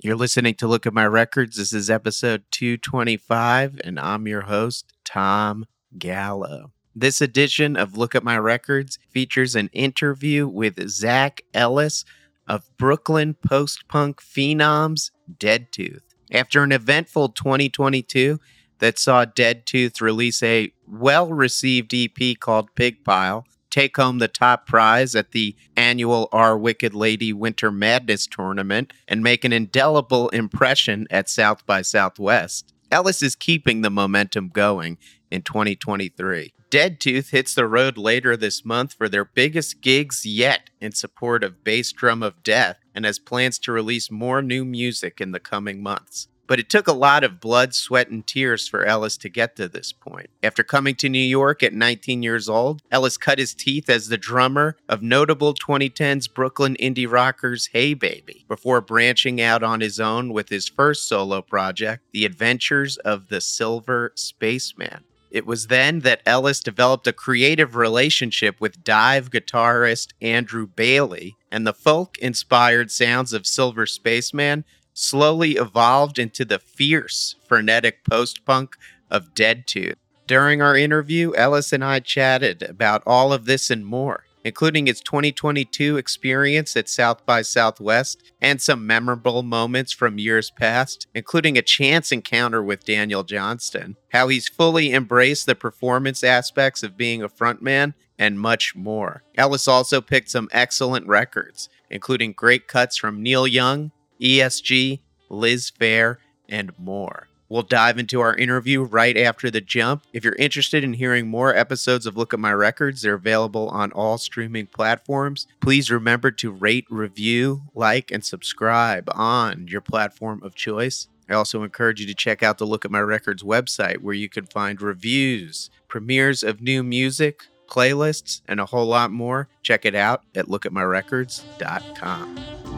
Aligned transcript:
You're 0.00 0.14
listening 0.14 0.54
to 0.58 0.68
Look 0.68 0.86
at 0.86 0.94
My 0.94 1.06
Records. 1.06 1.56
This 1.56 1.72
is 1.72 1.90
episode 1.90 2.44
225, 2.52 3.80
and 3.82 3.98
I'm 3.98 4.28
your 4.28 4.42
host, 4.42 4.92
Tom 5.04 5.66
Gallo. 5.98 6.70
This 6.94 7.20
edition 7.20 7.74
of 7.76 7.96
Look 7.96 8.14
at 8.14 8.22
My 8.22 8.38
Records 8.38 9.00
features 9.10 9.56
an 9.56 9.68
interview 9.72 10.46
with 10.46 10.88
Zach 10.88 11.40
Ellis 11.52 12.04
of 12.46 12.70
Brooklyn 12.76 13.34
post 13.34 13.88
punk 13.88 14.22
phenoms 14.22 15.10
Dead 15.36 15.72
Tooth. 15.72 16.14
After 16.30 16.62
an 16.62 16.70
eventful 16.70 17.30
2022 17.30 18.38
that 18.78 19.00
saw 19.00 19.24
Dead 19.24 19.66
Tooth 19.66 20.00
release 20.00 20.44
a 20.44 20.72
well 20.86 21.32
received 21.32 21.92
EP 21.92 22.38
called 22.38 22.72
Pig 22.76 23.02
Pile, 23.02 23.44
take 23.70 23.96
home 23.96 24.18
the 24.18 24.28
top 24.28 24.66
prize 24.66 25.14
at 25.14 25.32
the 25.32 25.56
annual 25.76 26.28
Our 26.32 26.56
Wicked 26.56 26.94
Lady 26.94 27.32
Winter 27.32 27.70
Madness 27.70 28.26
tournament, 28.26 28.92
and 29.06 29.22
make 29.22 29.44
an 29.44 29.52
indelible 29.52 30.28
impression 30.30 31.06
at 31.10 31.28
South 31.28 31.64
by 31.66 31.82
Southwest. 31.82 32.72
Ellis 32.90 33.22
is 33.22 33.36
keeping 33.36 33.82
the 33.82 33.90
momentum 33.90 34.48
going 34.48 34.98
in 35.30 35.42
2023. 35.42 36.52
Dead 36.70 37.00
Tooth 37.00 37.30
hits 37.30 37.54
the 37.54 37.66
road 37.66 37.96
later 37.96 38.36
this 38.36 38.64
month 38.64 38.92
for 38.92 39.08
their 39.08 39.24
biggest 39.24 39.80
gigs 39.80 40.26
yet 40.26 40.68
in 40.80 40.92
support 40.92 41.42
of 41.42 41.64
Bass 41.64 41.92
Drum 41.92 42.22
of 42.22 42.42
Death 42.42 42.78
and 42.94 43.06
has 43.06 43.18
plans 43.18 43.58
to 43.60 43.72
release 43.72 44.10
more 44.10 44.42
new 44.42 44.64
music 44.64 45.20
in 45.20 45.32
the 45.32 45.40
coming 45.40 45.82
months. 45.82 46.28
But 46.48 46.58
it 46.58 46.70
took 46.70 46.88
a 46.88 46.92
lot 46.92 47.22
of 47.22 47.40
blood, 47.40 47.74
sweat, 47.74 48.08
and 48.08 48.26
tears 48.26 48.66
for 48.66 48.84
Ellis 48.84 49.18
to 49.18 49.28
get 49.28 49.54
to 49.56 49.68
this 49.68 49.92
point. 49.92 50.30
After 50.42 50.64
coming 50.64 50.94
to 50.96 51.08
New 51.08 51.18
York 51.18 51.62
at 51.62 51.74
19 51.74 52.22
years 52.22 52.48
old, 52.48 52.80
Ellis 52.90 53.18
cut 53.18 53.38
his 53.38 53.54
teeth 53.54 53.90
as 53.90 54.08
the 54.08 54.16
drummer 54.16 54.76
of 54.88 55.02
notable 55.02 55.54
2010s 55.54 56.32
Brooklyn 56.32 56.74
indie 56.80 57.10
rockers 57.10 57.68
Haybaby, 57.74 58.48
before 58.48 58.80
branching 58.80 59.40
out 59.40 59.62
on 59.62 59.80
his 59.80 60.00
own 60.00 60.32
with 60.32 60.48
his 60.48 60.68
first 60.68 61.06
solo 61.06 61.42
project, 61.42 62.02
The 62.12 62.24
Adventures 62.24 62.96
of 62.96 63.28
the 63.28 63.42
Silver 63.42 64.12
Spaceman. 64.16 65.04
It 65.30 65.44
was 65.44 65.66
then 65.66 66.00
that 66.00 66.22
Ellis 66.24 66.60
developed 66.60 67.06
a 67.06 67.12
creative 67.12 67.76
relationship 67.76 68.60
with 68.60 68.82
DIIV 68.82 69.28
guitarist 69.28 70.12
Andrew 70.22 70.66
Bailey, 70.66 71.36
and 71.52 71.66
the 71.66 71.74
folk 71.74 72.16
inspired 72.18 72.90
sounds 72.90 73.34
of 73.34 73.46
Silver 73.46 73.84
Spaceman 73.84 74.64
slowly 74.98 75.52
evolved 75.52 76.18
into 76.18 76.44
the 76.44 76.58
fierce, 76.58 77.36
frenetic 77.46 78.04
post 78.04 78.44
punk 78.44 78.76
of 79.10 79.32
Dead 79.32 79.66
Tooth. 79.66 79.96
During 80.26 80.60
our 80.60 80.76
interview, 80.76 81.32
Ellis 81.34 81.72
and 81.72 81.84
I 81.84 82.00
chatted 82.00 82.62
about 82.62 83.04
all 83.06 83.32
of 83.32 83.46
this 83.46 83.70
and 83.70 83.86
more, 83.86 84.24
including 84.44 84.86
his 84.86 85.00
2022 85.00 85.96
experience 85.96 86.76
at 86.76 86.88
South 86.88 87.24
by 87.24 87.42
Southwest 87.42 88.32
and 88.42 88.60
some 88.60 88.86
memorable 88.86 89.42
moments 89.42 89.92
from 89.92 90.18
years 90.18 90.50
past, 90.50 91.06
including 91.14 91.56
a 91.56 91.62
chance 91.62 92.10
encounter 92.10 92.62
with 92.62 92.84
Daniel 92.84 93.22
Johnston, 93.22 93.96
how 94.10 94.28
he's 94.28 94.48
fully 94.48 94.92
embraced 94.92 95.46
the 95.46 95.54
performance 95.54 96.24
aspects 96.24 96.82
of 96.82 96.96
being 96.96 97.22
a 97.22 97.28
frontman, 97.28 97.94
and 98.18 98.40
much 98.40 98.74
more. 98.74 99.22
Ellis 99.36 99.68
also 99.68 100.00
picked 100.00 100.28
some 100.28 100.48
excellent 100.50 101.06
records, 101.06 101.68
including 101.88 102.32
great 102.32 102.66
cuts 102.66 102.96
from 102.96 103.22
Neil 103.22 103.46
Young, 103.46 103.92
ESG, 104.20 105.00
Liz 105.28 105.70
Phair, 105.70 106.16
and 106.48 106.72
more. 106.78 107.28
We'll 107.50 107.62
dive 107.62 107.98
into 107.98 108.20
our 108.20 108.36
interview 108.36 108.82
right 108.82 109.16
after 109.16 109.50
the 109.50 109.62
jump. 109.62 110.04
If 110.12 110.22
you're 110.22 110.34
interested 110.34 110.84
in 110.84 110.94
hearing 110.94 111.28
more 111.28 111.56
episodes 111.56 112.04
of 112.04 112.16
Look 112.16 112.34
at 112.34 112.40
My 112.40 112.52
Records, 112.52 113.00
they're 113.00 113.14
available 113.14 113.70
on 113.70 113.90
all 113.92 114.18
streaming 114.18 114.66
platforms. 114.66 115.46
Please 115.60 115.90
remember 115.90 116.30
to 116.30 116.50
rate, 116.50 116.86
review, 116.90 117.62
like, 117.74 118.10
and 118.10 118.22
subscribe 118.22 119.08
on 119.14 119.66
your 119.66 119.80
platform 119.80 120.42
of 120.42 120.54
choice. 120.54 121.08
I 121.30 121.34
also 121.34 121.62
encourage 121.62 122.00
you 122.00 122.06
to 122.06 122.14
check 122.14 122.42
out 122.42 122.58
the 122.58 122.66
Look 122.66 122.84
at 122.84 122.90
My 122.90 123.00
Records 123.00 123.42
website 123.42 123.98
where 123.98 124.14
you 124.14 124.28
can 124.28 124.44
find 124.44 124.82
reviews, 124.82 125.70
premieres 125.88 126.42
of 126.42 126.60
new 126.60 126.82
music, 126.82 127.44
playlists, 127.66 128.42
and 128.46 128.60
a 128.60 128.66
whole 128.66 128.86
lot 128.86 129.10
more. 129.10 129.48
Check 129.62 129.86
it 129.86 129.94
out 129.94 130.22
at 130.34 130.46
lookatmyrecords.com. 130.46 132.77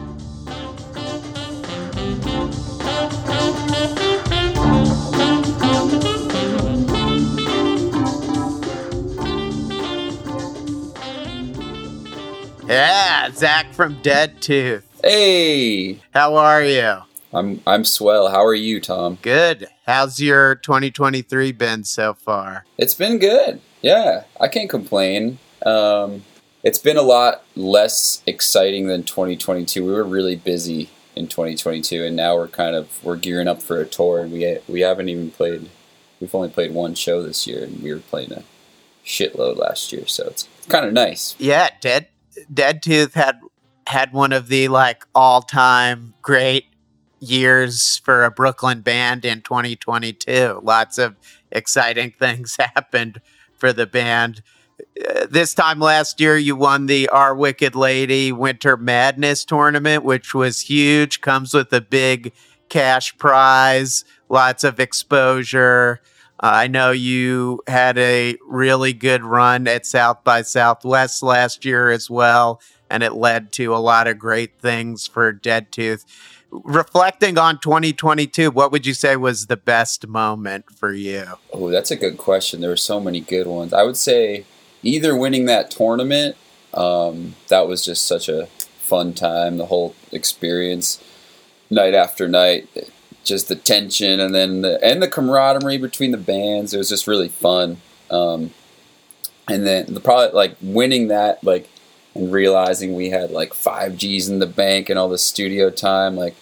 Yeah, 12.71 13.29
Zach 13.33 13.73
from 13.73 14.01
Dead 14.01 14.41
Tooth. 14.41 14.87
Hey, 15.03 15.99
How 16.13 16.35
are 16.37 16.63
you? 16.63 16.99
I'm 17.33 17.59
I'm 17.67 17.83
swell. 17.83 18.29
How 18.29 18.45
are 18.45 18.53
you, 18.55 18.79
Tom? 18.79 19.17
Good. 19.21 19.67
How's 19.85 20.21
your 20.21 20.55
2023 20.55 21.51
been 21.51 21.83
so 21.83 22.13
far? 22.13 22.63
It's 22.77 22.93
been 22.93 23.19
good. 23.19 23.59
Yeah, 23.81 24.23
I 24.39 24.47
can't 24.47 24.69
complain. 24.69 25.39
Um, 25.65 26.23
it's 26.63 26.79
been 26.79 26.95
a 26.95 27.01
lot 27.01 27.43
less 27.57 28.23
exciting 28.25 28.87
than 28.87 29.03
2022. 29.03 29.85
We 29.85 29.91
were 29.91 30.05
really 30.05 30.37
busy 30.37 30.91
in 31.13 31.27
2022, 31.27 32.05
and 32.05 32.15
now 32.15 32.37
we're 32.37 32.47
kind 32.47 32.77
of 32.77 33.03
we're 33.03 33.17
gearing 33.17 33.49
up 33.49 33.61
for 33.61 33.81
a 33.81 33.85
tour, 33.85 34.21
and 34.21 34.31
we 34.31 34.59
we 34.69 34.79
haven't 34.79 35.09
even 35.09 35.31
played. 35.31 35.69
We've 36.21 36.33
only 36.33 36.47
played 36.47 36.73
one 36.73 36.95
show 36.95 37.21
this 37.21 37.45
year, 37.45 37.65
and 37.65 37.83
we 37.83 37.93
were 37.93 37.99
playing 37.99 38.31
a 38.31 38.43
shitload 39.05 39.57
last 39.57 39.91
year, 39.91 40.07
so 40.07 40.27
it's 40.27 40.47
kind 40.69 40.85
of 40.85 40.93
nice. 40.93 41.35
Yeah, 41.37 41.67
Dead 41.81 42.07
Dead 42.53 42.81
Tooth 42.81 43.13
had 43.13 43.39
had 43.87 44.13
one 44.13 44.31
of 44.31 44.47
the 44.47 44.67
like 44.67 45.05
all-time 45.13 46.13
great 46.21 46.65
years 47.19 47.97
for 48.03 48.23
a 48.23 48.31
Brooklyn 48.31 48.81
band 48.81 49.25
in 49.25 49.41
2022. 49.41 50.61
Lots 50.63 50.97
of 50.97 51.15
exciting 51.51 52.11
things 52.19 52.57
happened 52.57 53.21
for 53.53 53.71
the 53.71 53.85
band. 53.85 54.41
Uh, 55.07 55.27
this 55.29 55.53
time 55.53 55.79
last 55.79 56.19
year, 56.19 56.37
you 56.37 56.55
won 56.55 56.87
the 56.87 57.07
Our 57.09 57.35
Wicked 57.35 57.75
Lady 57.75 58.31
Winter 58.31 58.75
Madness 58.75 59.45
tournament, 59.45 60.03
which 60.03 60.33
was 60.33 60.61
huge. 60.61 61.21
Comes 61.21 61.53
with 61.53 61.71
a 61.71 61.81
big 61.81 62.33
cash 62.69 63.15
prize, 63.17 64.03
lots 64.29 64.63
of 64.63 64.79
exposure. 64.79 66.01
Uh, 66.41 66.49
I 66.51 66.67
know 66.67 66.89
you 66.89 67.61
had 67.67 67.99
a 67.99 68.35
really 68.47 68.93
good 68.93 69.23
run 69.23 69.67
at 69.67 69.85
South 69.85 70.23
by 70.23 70.41
Southwest 70.41 71.21
last 71.21 71.65
year 71.65 71.91
as 71.91 72.09
well, 72.09 72.59
and 72.89 73.03
it 73.03 73.13
led 73.13 73.51
to 73.53 73.75
a 73.75 73.77
lot 73.77 74.07
of 74.07 74.17
great 74.17 74.59
things 74.59 75.05
for 75.05 75.31
Dead 75.31 75.71
Tooth. 75.71 76.03
Reflecting 76.49 77.37
on 77.37 77.59
2022, 77.59 78.49
what 78.49 78.71
would 78.71 78.87
you 78.87 78.95
say 78.95 79.15
was 79.15 79.47
the 79.47 79.55
best 79.55 80.07
moment 80.07 80.65
for 80.75 80.91
you? 80.91 81.25
Oh, 81.53 81.69
that's 81.69 81.91
a 81.91 81.95
good 81.95 82.17
question. 82.17 82.59
There 82.59 82.71
were 82.71 82.75
so 82.75 82.99
many 82.99 83.21
good 83.21 83.45
ones. 83.45 83.71
I 83.71 83.83
would 83.83 83.95
say 83.95 84.45
either 84.81 85.15
winning 85.15 85.45
that 85.45 85.69
tournament, 85.69 86.35
um, 86.73 87.35
that 87.49 87.67
was 87.67 87.85
just 87.85 88.07
such 88.07 88.27
a 88.27 88.47
fun 88.79 89.13
time, 89.13 89.57
the 89.57 89.67
whole 89.67 89.95
experience, 90.11 91.01
night 91.69 91.93
after 91.93 92.27
night, 92.27 92.67
just 93.23 93.47
the 93.47 93.55
tension 93.55 94.19
and 94.19 94.33
then 94.33 94.61
the, 94.61 94.83
and 94.83 95.01
the 95.01 95.07
camaraderie 95.07 95.77
between 95.77 96.11
the 96.11 96.17
bands. 96.17 96.73
It 96.73 96.77
was 96.77 96.89
just 96.89 97.07
really 97.07 97.29
fun. 97.29 97.77
Um, 98.09 98.51
and 99.49 99.65
then 99.65 99.93
the 99.93 99.99
probably 99.99 100.33
like 100.33 100.55
winning 100.61 101.07
that 101.09 101.43
like 101.43 101.69
and 102.13 102.31
realizing 102.31 102.95
we 102.95 103.09
had 103.09 103.31
like 103.31 103.53
five 103.53 103.97
G's 103.97 104.29
in 104.29 104.39
the 104.39 104.45
bank 104.45 104.89
and 104.89 104.99
all 104.99 105.09
the 105.09 105.17
studio 105.17 105.69
time 105.69 106.15
like 106.15 106.35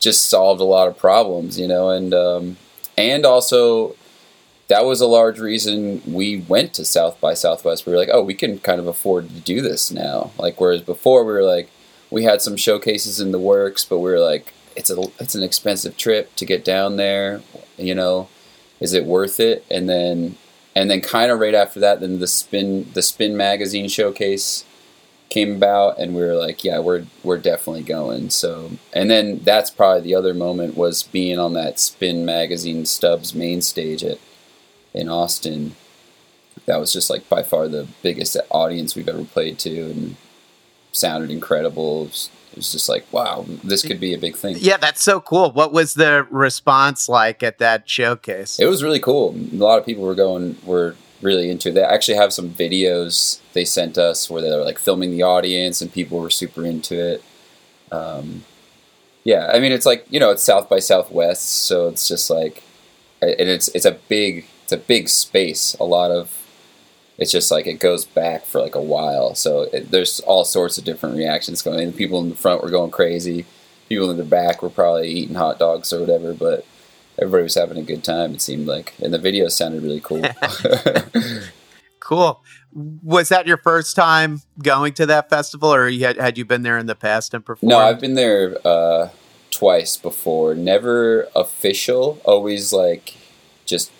just 0.00 0.28
solved 0.28 0.60
a 0.60 0.64
lot 0.64 0.88
of 0.88 0.98
problems, 0.98 1.58
you 1.58 1.66
know, 1.66 1.90
and 1.90 2.12
um, 2.12 2.56
and 2.96 3.24
also 3.24 3.96
that 4.68 4.84
was 4.84 5.00
a 5.00 5.06
large 5.06 5.38
reason 5.38 6.02
we 6.06 6.38
went 6.38 6.72
to 6.74 6.84
South 6.84 7.20
by 7.20 7.34
Southwest. 7.34 7.86
We 7.86 7.92
were 7.92 7.98
like, 7.98 8.08
oh, 8.12 8.22
we 8.22 8.34
can 8.34 8.58
kind 8.58 8.80
of 8.80 8.86
afford 8.86 9.28
to 9.28 9.40
do 9.40 9.60
this 9.60 9.90
now. 9.90 10.30
Like 10.38 10.60
whereas 10.60 10.80
before 10.80 11.24
we 11.24 11.32
were 11.32 11.44
like, 11.44 11.70
we 12.10 12.24
had 12.24 12.40
some 12.40 12.56
showcases 12.56 13.20
in 13.20 13.32
the 13.32 13.38
works, 13.38 13.84
but 13.84 13.98
we 13.98 14.10
were 14.10 14.20
like, 14.20 14.52
it's 14.76 14.90
a 14.90 15.00
it's 15.20 15.34
an 15.34 15.42
expensive 15.42 15.96
trip 15.96 16.34
to 16.36 16.44
get 16.44 16.64
down 16.64 16.96
there. 16.96 17.42
You 17.76 17.94
know, 17.94 18.28
is 18.80 18.92
it 18.92 19.04
worth 19.04 19.40
it? 19.40 19.64
And 19.70 19.88
then 19.88 20.36
and 20.74 20.90
then 20.90 21.00
kind 21.00 21.30
of 21.30 21.38
right 21.38 21.54
after 21.54 21.80
that, 21.80 22.00
then 22.00 22.18
the 22.18 22.26
spin 22.26 22.90
the 22.94 23.02
Spin 23.02 23.36
magazine 23.36 23.88
showcase 23.88 24.64
came 25.30 25.56
about, 25.56 25.98
and 25.98 26.14
we 26.14 26.22
were 26.22 26.34
like, 26.36 26.64
yeah, 26.64 26.78
we're 26.78 27.06
we're 27.22 27.38
definitely 27.38 27.82
going. 27.82 28.30
So 28.30 28.72
and 28.92 29.10
then 29.10 29.40
that's 29.44 29.70
probably 29.70 30.02
the 30.02 30.14
other 30.14 30.34
moment 30.34 30.76
was 30.76 31.02
being 31.02 31.38
on 31.38 31.52
that 31.54 31.78
Spin 31.78 32.24
magazine 32.24 32.86
Stubbs 32.86 33.34
main 33.34 33.62
stage 33.62 34.04
at 34.04 34.18
in 34.92 35.08
Austin. 35.08 35.76
That 36.66 36.78
was 36.78 36.92
just 36.92 37.10
like 37.10 37.28
by 37.28 37.42
far 37.42 37.68
the 37.68 37.86
biggest 38.02 38.36
audience 38.50 38.94
we've 38.94 39.08
ever 39.08 39.24
played 39.24 39.58
to, 39.60 39.90
and 39.90 40.16
sounded 40.92 41.30
incredible. 41.30 42.10
It 42.54 42.58
was, 42.58 42.66
was 42.66 42.72
just 42.72 42.88
like, 42.88 43.04
wow, 43.12 43.44
this 43.64 43.82
could 43.82 43.98
be 43.98 44.14
a 44.14 44.18
big 44.18 44.36
thing. 44.36 44.56
Yeah, 44.58 44.76
that's 44.76 45.02
so 45.02 45.20
cool. 45.20 45.50
What 45.50 45.72
was 45.72 45.94
the 45.94 46.26
response 46.30 47.08
like 47.08 47.42
at 47.42 47.58
that 47.58 47.88
showcase? 47.88 48.58
It 48.60 48.66
was 48.66 48.82
really 48.82 49.00
cool. 49.00 49.34
A 49.34 49.56
lot 49.56 49.78
of 49.78 49.84
people 49.84 50.04
were 50.04 50.14
going, 50.14 50.56
were 50.64 50.94
really 51.20 51.50
into 51.50 51.70
it. 51.70 51.72
They 51.72 51.82
actually 51.82 52.16
have 52.16 52.32
some 52.32 52.50
videos 52.50 53.40
they 53.54 53.64
sent 53.64 53.98
us 53.98 54.30
where 54.30 54.40
they 54.40 54.50
were 54.50 54.64
like 54.64 54.78
filming 54.78 55.10
the 55.10 55.22
audience 55.22 55.82
and 55.82 55.92
people 55.92 56.20
were 56.20 56.30
super 56.30 56.64
into 56.64 56.94
it. 56.94 57.24
Um, 57.90 58.44
Yeah, 59.24 59.50
I 59.52 59.58
mean 59.58 59.72
it's 59.72 59.86
like 59.86 60.06
you 60.10 60.20
know 60.20 60.30
it's 60.30 60.42
South 60.44 60.68
by 60.68 60.80
Southwest, 60.80 61.48
so 61.64 61.88
it's 61.88 62.06
just 62.06 62.28
like, 62.30 62.62
and 63.22 63.48
it's 63.48 63.68
it's 63.68 63.86
a 63.86 63.92
big 64.08 64.46
it's 64.64 64.72
a 64.72 64.76
big 64.76 65.08
space. 65.08 65.74
A 65.80 65.84
lot 65.84 66.10
of 66.10 66.43
it's 67.18 67.30
just 67.30 67.50
like 67.50 67.66
it 67.66 67.74
goes 67.74 68.04
back 68.04 68.44
for 68.44 68.60
like 68.60 68.74
a 68.74 68.82
while. 68.82 69.34
So 69.34 69.62
it, 69.72 69.90
there's 69.90 70.20
all 70.20 70.44
sorts 70.44 70.78
of 70.78 70.84
different 70.84 71.16
reactions 71.16 71.62
going. 71.62 71.90
The 71.90 71.96
people 71.96 72.20
in 72.20 72.30
the 72.30 72.36
front 72.36 72.62
were 72.62 72.70
going 72.70 72.90
crazy. 72.90 73.46
People 73.88 74.10
in 74.10 74.16
the 74.16 74.24
back 74.24 74.62
were 74.62 74.70
probably 74.70 75.10
eating 75.10 75.36
hot 75.36 75.58
dogs 75.58 75.92
or 75.92 76.00
whatever, 76.00 76.34
but 76.34 76.66
everybody 77.18 77.44
was 77.44 77.54
having 77.54 77.78
a 77.78 77.82
good 77.82 78.02
time. 78.02 78.34
It 78.34 78.42
seemed 78.42 78.66
like, 78.66 78.94
and 79.00 79.12
the 79.12 79.18
video 79.18 79.48
sounded 79.48 79.82
really 79.82 80.00
cool. 80.00 80.22
cool. 82.00 82.42
Was 82.72 83.28
that 83.28 83.46
your 83.46 83.58
first 83.58 83.94
time 83.94 84.42
going 84.60 84.94
to 84.94 85.06
that 85.06 85.30
festival, 85.30 85.72
or 85.72 85.88
had 85.90 86.16
had 86.16 86.36
you 86.36 86.44
been 86.44 86.62
there 86.62 86.78
in 86.78 86.86
the 86.86 86.96
past 86.96 87.32
and 87.32 87.44
performed? 87.44 87.70
No, 87.70 87.78
I've 87.78 88.00
been 88.00 88.14
there 88.14 88.58
uh, 88.66 89.10
twice 89.52 89.96
before. 89.96 90.56
Never 90.56 91.28
official. 91.36 92.20
Always 92.24 92.72
like 92.72 93.14
just 93.64 93.92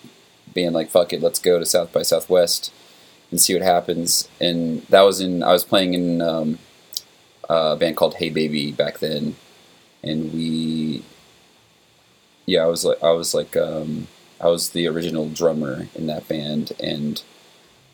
being 0.53 0.73
like, 0.73 0.89
"Fuck 0.89 1.13
it, 1.13 1.21
let's 1.21 1.39
go 1.39 1.57
to 1.57 1.65
South 1.65 1.93
by 1.93 2.01
Southwest." 2.01 2.73
And 3.31 3.41
see 3.41 3.53
what 3.53 3.63
happens. 3.63 4.29
And 4.39 4.83
that 4.83 5.01
was 5.01 5.19
in 5.19 5.43
I 5.43 5.51
was 5.51 5.65
playing 5.65 5.93
in 5.93 6.21
um, 6.21 6.59
a 7.49 7.75
band 7.75 7.97
called 7.97 8.15
Haybaby 8.15 8.75
back 8.75 8.99
then, 8.99 9.35
and 10.03 10.33
we 10.33 11.03
yeah 12.45 12.63
I 12.63 12.67
was 12.67 12.85
like 12.85 13.03
I 13.03 13.11
was 13.11 13.33
like 13.33 13.57
um, 13.57 14.07
I 14.39 14.47
was 14.47 14.69
the 14.69 14.87
original 14.87 15.29
drummer 15.29 15.87
in 15.95 16.07
that 16.07 16.27
band, 16.27 16.71
and 16.79 17.21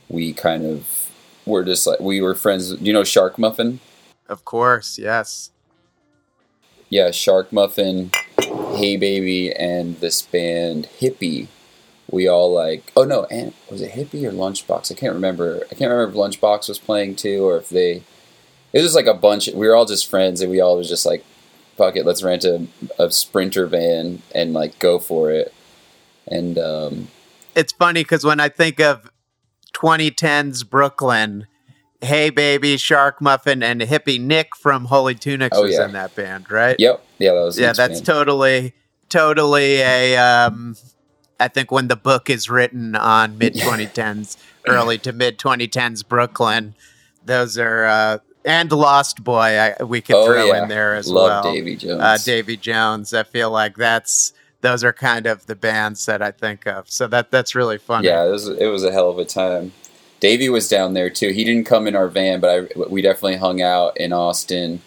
we 0.09 0.33
kind 0.33 0.65
of 0.65 1.09
were 1.45 1.63
just 1.63 1.87
like 1.87 1.99
we 1.99 2.21
were 2.21 2.35
friends. 2.35 2.73
Do 2.75 2.85
you 2.85 2.93
know 2.93 3.03
Shark 3.03 3.37
Muffin? 3.37 3.79
Of 4.27 4.45
course, 4.45 4.97
yes. 4.97 5.51
Yeah, 6.89 7.11
Shark 7.11 7.53
Muffin, 7.53 8.11
Haybaby, 8.37 9.53
and 9.57 9.97
this 10.01 10.21
band 10.21 10.89
Hippie 10.99 11.47
we 12.11 12.27
all 12.27 12.53
like 12.53 12.91
oh 12.95 13.03
no 13.03 13.25
and 13.25 13.53
was 13.69 13.81
it 13.81 13.91
hippie 13.91 14.23
or 14.25 14.31
lunchbox? 14.31 14.91
I 14.91 14.95
can't 14.95 15.13
remember. 15.13 15.63
I 15.71 15.75
can't 15.75 15.91
remember 15.91 16.09
if 16.09 16.15
lunchbox 16.15 16.67
was 16.67 16.79
playing 16.79 17.15
too 17.15 17.45
or 17.45 17.57
if 17.57 17.69
they 17.69 18.03
it 18.73 18.81
was 18.81 18.95
like 18.95 19.07
a 19.07 19.13
bunch 19.13 19.47
we 19.47 19.67
were 19.67 19.75
all 19.75 19.85
just 19.85 20.07
friends 20.07 20.41
and 20.41 20.51
we 20.51 20.61
all 20.61 20.77
was 20.77 20.89
just 20.89 21.05
like 21.05 21.23
fuck 21.75 21.95
it 21.95 22.05
let's 22.05 22.21
rent 22.21 22.43
a, 22.43 22.67
a 22.99 23.11
sprinter 23.11 23.65
van 23.65 24.21
and 24.35 24.53
like 24.53 24.77
go 24.79 24.99
for 24.99 25.31
it. 25.31 25.53
And 26.27 26.57
um 26.57 27.07
it's 27.55 27.73
funny 27.73 28.03
because 28.03 28.23
when 28.23 28.39
i 28.39 28.47
think 28.47 28.79
of 28.79 29.11
2010s 29.73 30.69
brooklyn 30.69 31.47
Haybaby 32.01 32.79
shark 32.79 33.21
muffin 33.21 33.61
and 33.61 33.81
hippie 33.81 34.19
nick 34.19 34.55
from 34.55 34.85
holy 34.85 35.15
tunics 35.15 35.57
oh, 35.57 35.63
was 35.63 35.73
yeah. 35.73 35.85
in 35.85 35.91
that 35.93 36.15
band 36.15 36.49
right? 36.49 36.75
Yep. 36.79 37.05
Yeah 37.19 37.33
that 37.33 37.41
was 37.41 37.59
yeah 37.59 37.73
that's 37.73 37.99
band. 37.99 38.05
totally 38.05 38.73
totally 39.09 39.81
a 39.81 40.17
um 40.17 40.75
I 41.41 41.47
think 41.47 41.71
when 41.71 41.87
the 41.87 41.95
book 41.95 42.29
is 42.29 42.49
written 42.49 42.95
on 42.95 43.37
mid 43.39 43.55
2010s, 43.55 44.37
early 44.67 44.97
to 44.99 45.11
mid 45.11 45.37
2010s 45.37 46.07
Brooklyn, 46.07 46.75
those 47.25 47.57
are 47.57 47.85
uh, 47.85 48.17
and 48.45 48.71
Lost 48.71 49.23
Boy. 49.23 49.59
I, 49.59 49.83
we 49.83 50.01
could 50.01 50.15
oh, 50.15 50.25
throw 50.25 50.45
yeah. 50.45 50.63
in 50.63 50.69
there 50.69 50.95
as 50.95 51.07
Love 51.07 51.43
well. 51.43 51.53
Davy 51.53 51.75
Jones. 51.75 52.01
Uh, 52.01 52.17
Davy 52.23 52.57
Jones. 52.57 53.13
I 53.13 53.23
feel 53.23 53.49
like 53.51 53.75
that's 53.75 54.33
those 54.61 54.83
are 54.83 54.93
kind 54.93 55.25
of 55.25 55.45
the 55.47 55.55
bands 55.55 56.05
that 56.05 56.21
I 56.21 56.31
think 56.31 56.65
of. 56.67 56.89
So 56.89 57.07
that 57.07 57.31
that's 57.31 57.55
really 57.55 57.77
fun. 57.77 58.03
Yeah, 58.03 58.25
it 58.25 58.31
was, 58.31 58.47
it 58.47 58.67
was 58.67 58.83
a 58.83 58.91
hell 58.91 59.09
of 59.09 59.17
a 59.17 59.25
time. 59.25 59.73
Davy 60.19 60.49
was 60.49 60.67
down 60.69 60.93
there 60.93 61.09
too. 61.09 61.29
He 61.29 61.43
didn't 61.43 61.65
come 61.65 61.87
in 61.87 61.95
our 61.95 62.07
van, 62.07 62.39
but 62.39 62.49
I, 62.75 62.79
we 62.89 63.01
definitely 63.01 63.37
hung 63.37 63.61
out 63.61 63.97
in 63.97 64.13
Austin. 64.13 64.81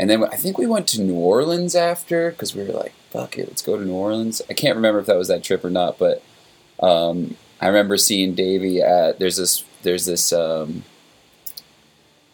And 0.00 0.08
then 0.08 0.24
I 0.24 0.36
think 0.36 0.56
we 0.56 0.66
went 0.66 0.88
to 0.88 1.02
New 1.02 1.14
Orleans 1.14 1.74
after 1.74 2.30
because 2.30 2.54
we 2.54 2.64
were 2.64 2.72
like, 2.72 2.94
fuck 3.12 3.36
it, 3.36 3.48
let's 3.48 3.62
go 3.62 3.76
to 3.76 3.84
New 3.84 3.92
Orleans. 3.92 4.40
I 4.48 4.54
can't 4.54 4.76
remember 4.76 4.98
if 4.98 5.06
that 5.06 5.16
was 5.16 5.28
that 5.28 5.44
trip 5.44 5.64
or 5.64 5.70
not, 5.70 5.98
but 5.98 6.22
um, 6.80 7.36
I 7.60 7.66
remember 7.66 7.96
seeing 7.96 8.34
Davey 8.34 8.80
at 8.80 9.18
there's 9.18 9.36
this 9.36 9.64
there's 9.82 10.06
this 10.06 10.32
um, 10.32 10.84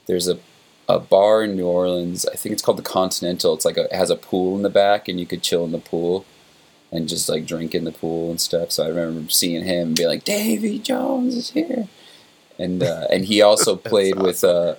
there's 0.06 0.28
a 0.28 0.38
a 0.88 0.98
bar 0.98 1.42
in 1.42 1.56
New 1.56 1.66
Orleans. 1.66 2.24
I 2.26 2.36
think 2.36 2.52
it's 2.52 2.62
called 2.62 2.78
the 2.78 2.82
Continental. 2.82 3.52
It's 3.52 3.64
like 3.64 3.76
a, 3.76 3.84
it 3.84 3.92
has 3.92 4.08
a 4.08 4.16
pool 4.16 4.56
in 4.56 4.62
the 4.62 4.70
back, 4.70 5.08
and 5.08 5.20
you 5.20 5.26
could 5.26 5.42
chill 5.42 5.64
in 5.64 5.72
the 5.72 5.78
pool 5.78 6.24
and 6.90 7.08
just 7.08 7.28
like 7.28 7.44
drink 7.44 7.74
in 7.74 7.84
the 7.84 7.92
pool 7.92 8.30
and 8.30 8.40
stuff. 8.40 8.70
So 8.70 8.84
I 8.84 8.88
remember 8.88 9.30
seeing 9.30 9.64
him 9.64 9.88
and 9.88 9.96
be 9.96 10.06
like, 10.06 10.24
Davy 10.24 10.78
Jones 10.78 11.34
is 11.34 11.50
here, 11.50 11.88
and 12.58 12.82
uh, 12.82 13.06
and 13.10 13.26
he 13.26 13.42
also 13.42 13.76
played 13.92 14.14
awesome. 14.14 14.24
with 14.24 14.44
uh, 14.44 14.74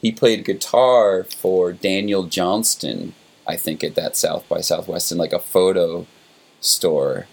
he 0.00 0.12
played 0.12 0.44
guitar 0.44 1.24
for 1.24 1.72
Daniel 1.72 2.24
Johnston 2.24 3.14
I 3.46 3.56
think 3.56 3.82
at 3.82 3.94
that 3.96 4.16
South 4.16 4.48
by 4.48 4.60
Southwest 4.60 5.12
in 5.12 5.18
like 5.18 5.32
a 5.32 5.38
photo 5.38 6.06
store. 6.60 7.26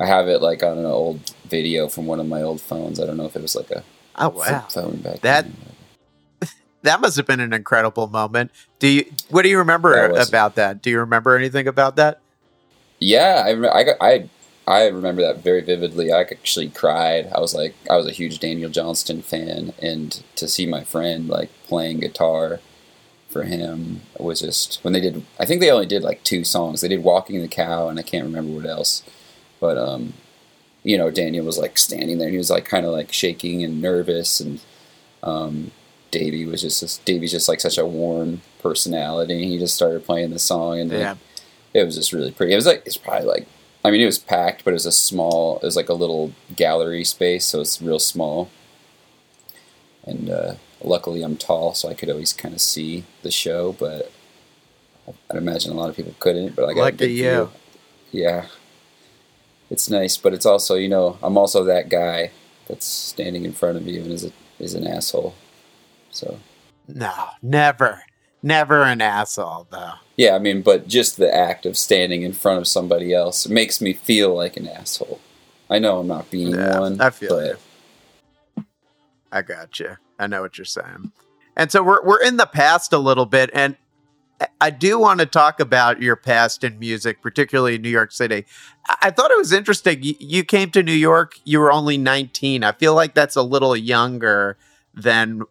I 0.00 0.06
have 0.06 0.28
it 0.28 0.42
like 0.42 0.62
on 0.62 0.78
an 0.78 0.86
old 0.86 1.32
video 1.46 1.88
from 1.88 2.06
one 2.06 2.20
of 2.20 2.26
my 2.26 2.42
old 2.42 2.60
phones. 2.60 3.00
I 3.00 3.06
don't 3.06 3.16
know 3.16 3.26
if 3.26 3.36
it 3.36 3.42
was 3.42 3.54
like 3.54 3.70
a 3.70 3.84
oh 4.16 4.30
wow 4.30 4.66
phone 4.68 4.96
back 4.96 5.20
that. 5.20 5.44
Then. 5.44 5.56
That 6.82 7.00
must 7.00 7.16
have 7.16 7.26
been 7.26 7.40
an 7.40 7.54
incredible 7.54 8.08
moment. 8.08 8.50
Do 8.78 8.88
you? 8.88 9.10
What 9.30 9.40
do 9.40 9.48
you 9.48 9.56
remember 9.56 10.12
that 10.12 10.28
about 10.28 10.56
that? 10.56 10.82
Do 10.82 10.90
you 10.90 10.98
remember 10.98 11.34
anything 11.34 11.66
about 11.66 11.96
that? 11.96 12.20
Yeah, 12.98 13.42
I, 13.46 13.80
I, 13.80 13.94
I, 14.02 14.28
I 14.66 14.86
remember 14.88 15.22
that 15.22 15.42
very 15.42 15.62
vividly. 15.62 16.12
I 16.12 16.20
actually 16.20 16.68
cried. 16.68 17.30
I 17.34 17.40
was 17.40 17.54
like, 17.54 17.74
I 17.88 17.96
was 17.96 18.06
a 18.06 18.12
huge 18.12 18.38
Daniel 18.38 18.68
Johnston 18.68 19.22
fan, 19.22 19.72
and 19.80 20.22
to 20.36 20.46
see 20.46 20.66
my 20.66 20.84
friend 20.84 21.26
like 21.26 21.48
playing 21.66 22.00
guitar 22.00 22.60
for 23.34 23.42
him 23.42 24.00
was 24.16 24.40
just 24.40 24.78
when 24.84 24.92
they 24.92 25.00
did. 25.00 25.26
I 25.40 25.44
think 25.44 25.60
they 25.60 25.70
only 25.70 25.86
did 25.86 26.04
like 26.04 26.22
two 26.22 26.44
songs. 26.44 26.80
They 26.80 26.88
did 26.88 27.02
"Walking 27.02 27.42
the 27.42 27.48
Cow" 27.48 27.88
and 27.88 27.98
I 27.98 28.02
can't 28.02 28.24
remember 28.24 28.54
what 28.54 28.64
else. 28.64 29.02
But 29.58 29.76
um, 29.76 30.14
you 30.84 30.96
know, 30.96 31.10
Daniel 31.10 31.44
was 31.44 31.58
like 31.58 31.76
standing 31.76 32.18
there 32.18 32.28
and 32.28 32.34
he 32.34 32.38
was 32.38 32.48
like 32.48 32.64
kind 32.64 32.86
of 32.86 32.92
like 32.92 33.12
shaking 33.12 33.64
and 33.64 33.82
nervous, 33.82 34.38
and 34.38 34.60
um, 35.24 35.72
Davey 36.12 36.46
was 36.46 36.62
just 36.62 36.80
this, 36.80 36.98
Davey's 36.98 37.32
just 37.32 37.48
like 37.48 37.60
such 37.60 37.76
a 37.76 37.84
warm 37.84 38.40
personality. 38.62 39.48
He 39.48 39.58
just 39.58 39.74
started 39.74 40.06
playing 40.06 40.30
the 40.30 40.38
song 40.38 40.78
and 40.78 40.92
yeah. 40.92 41.16
it, 41.74 41.80
it 41.80 41.84
was 41.84 41.96
just 41.96 42.12
really 42.12 42.30
pretty. 42.30 42.52
It 42.52 42.56
was 42.56 42.66
like 42.66 42.84
it's 42.86 42.96
probably 42.96 43.26
like 43.26 43.48
I 43.84 43.90
mean 43.90 44.00
it 44.00 44.06
was 44.06 44.20
packed, 44.20 44.64
but 44.64 44.70
it 44.70 44.74
was 44.74 44.86
a 44.86 44.92
small. 44.92 45.56
It 45.56 45.64
was 45.64 45.76
like 45.76 45.88
a 45.88 45.94
little 45.94 46.32
gallery 46.54 47.02
space, 47.02 47.46
so 47.46 47.60
it's 47.60 47.82
real 47.82 47.98
small. 47.98 48.48
And 50.06 50.30
uh, 50.30 50.54
luckily 50.82 51.22
I'm 51.22 51.36
tall, 51.36 51.74
so 51.74 51.88
I 51.88 51.94
could 51.94 52.10
always 52.10 52.32
kind 52.32 52.54
of 52.54 52.60
see 52.60 53.04
the 53.22 53.30
show. 53.30 53.72
But 53.72 54.12
I'd 55.30 55.36
imagine 55.36 55.72
a 55.72 55.74
lot 55.74 55.90
of 55.90 55.96
people 55.96 56.14
couldn't. 56.20 56.54
But 56.56 56.66
I 56.66 56.74
got 56.74 56.80
Lucky. 56.80 57.06
View. 57.06 57.50
Yeah, 58.12 58.46
it's 59.70 59.90
nice, 59.90 60.16
but 60.16 60.32
it's 60.34 60.46
also 60.46 60.74
you 60.76 60.88
know 60.88 61.18
I'm 61.22 61.36
also 61.36 61.64
that 61.64 61.88
guy 61.88 62.30
that's 62.68 62.86
standing 62.86 63.44
in 63.44 63.52
front 63.52 63.76
of 63.76 63.86
you 63.86 64.02
and 64.02 64.12
is 64.12 64.24
a, 64.24 64.32
is 64.58 64.74
an 64.74 64.86
asshole. 64.86 65.34
So 66.10 66.38
no, 66.86 67.12
never, 67.42 68.04
never 68.42 68.82
an 68.82 69.00
asshole 69.00 69.66
though. 69.70 69.94
Yeah, 70.16 70.36
I 70.36 70.38
mean, 70.38 70.62
but 70.62 70.86
just 70.86 71.16
the 71.16 71.34
act 71.34 71.66
of 71.66 71.76
standing 71.76 72.22
in 72.22 72.32
front 72.32 72.60
of 72.60 72.68
somebody 72.68 73.12
else 73.12 73.48
makes 73.48 73.80
me 73.80 73.92
feel 73.92 74.34
like 74.34 74.56
an 74.56 74.68
asshole. 74.68 75.20
I 75.68 75.78
know 75.78 75.98
I'm 75.98 76.06
not 76.06 76.30
being 76.30 76.54
yeah, 76.54 76.78
one. 76.78 77.00
I 77.00 77.10
feel 77.10 77.30
but, 77.30 77.46
you. 77.46 77.56
I 79.34 79.42
got 79.42 79.80
you. 79.80 79.96
I 80.18 80.28
know 80.28 80.42
what 80.42 80.56
you're 80.56 80.64
saying. 80.64 81.12
And 81.56 81.70
so 81.70 81.82
we're 81.82 82.02
we're 82.04 82.22
in 82.22 82.36
the 82.36 82.46
past 82.46 82.92
a 82.92 82.98
little 82.98 83.26
bit, 83.26 83.50
and 83.52 83.76
I 84.60 84.70
do 84.70 84.98
want 84.98 85.20
to 85.20 85.26
talk 85.26 85.60
about 85.60 86.00
your 86.00 86.16
past 86.16 86.64
in 86.64 86.78
music, 86.78 87.20
particularly 87.20 87.76
in 87.76 87.82
New 87.82 87.90
York 87.90 88.12
City. 88.12 88.46
I 89.02 89.10
thought 89.10 89.30
it 89.30 89.38
was 89.38 89.52
interesting. 89.52 89.98
You, 90.00 90.44
came 90.44 90.70
to 90.70 90.82
New 90.82 90.92
York. 90.92 91.38
You 91.44 91.60
were 91.60 91.72
only 91.72 91.96
19. 91.96 92.64
I 92.64 92.72
feel 92.72 92.94
like 92.94 93.14
that's 93.14 93.36
a 93.36 93.42
little 93.42 93.76
younger 93.76 94.56
than 94.92 95.42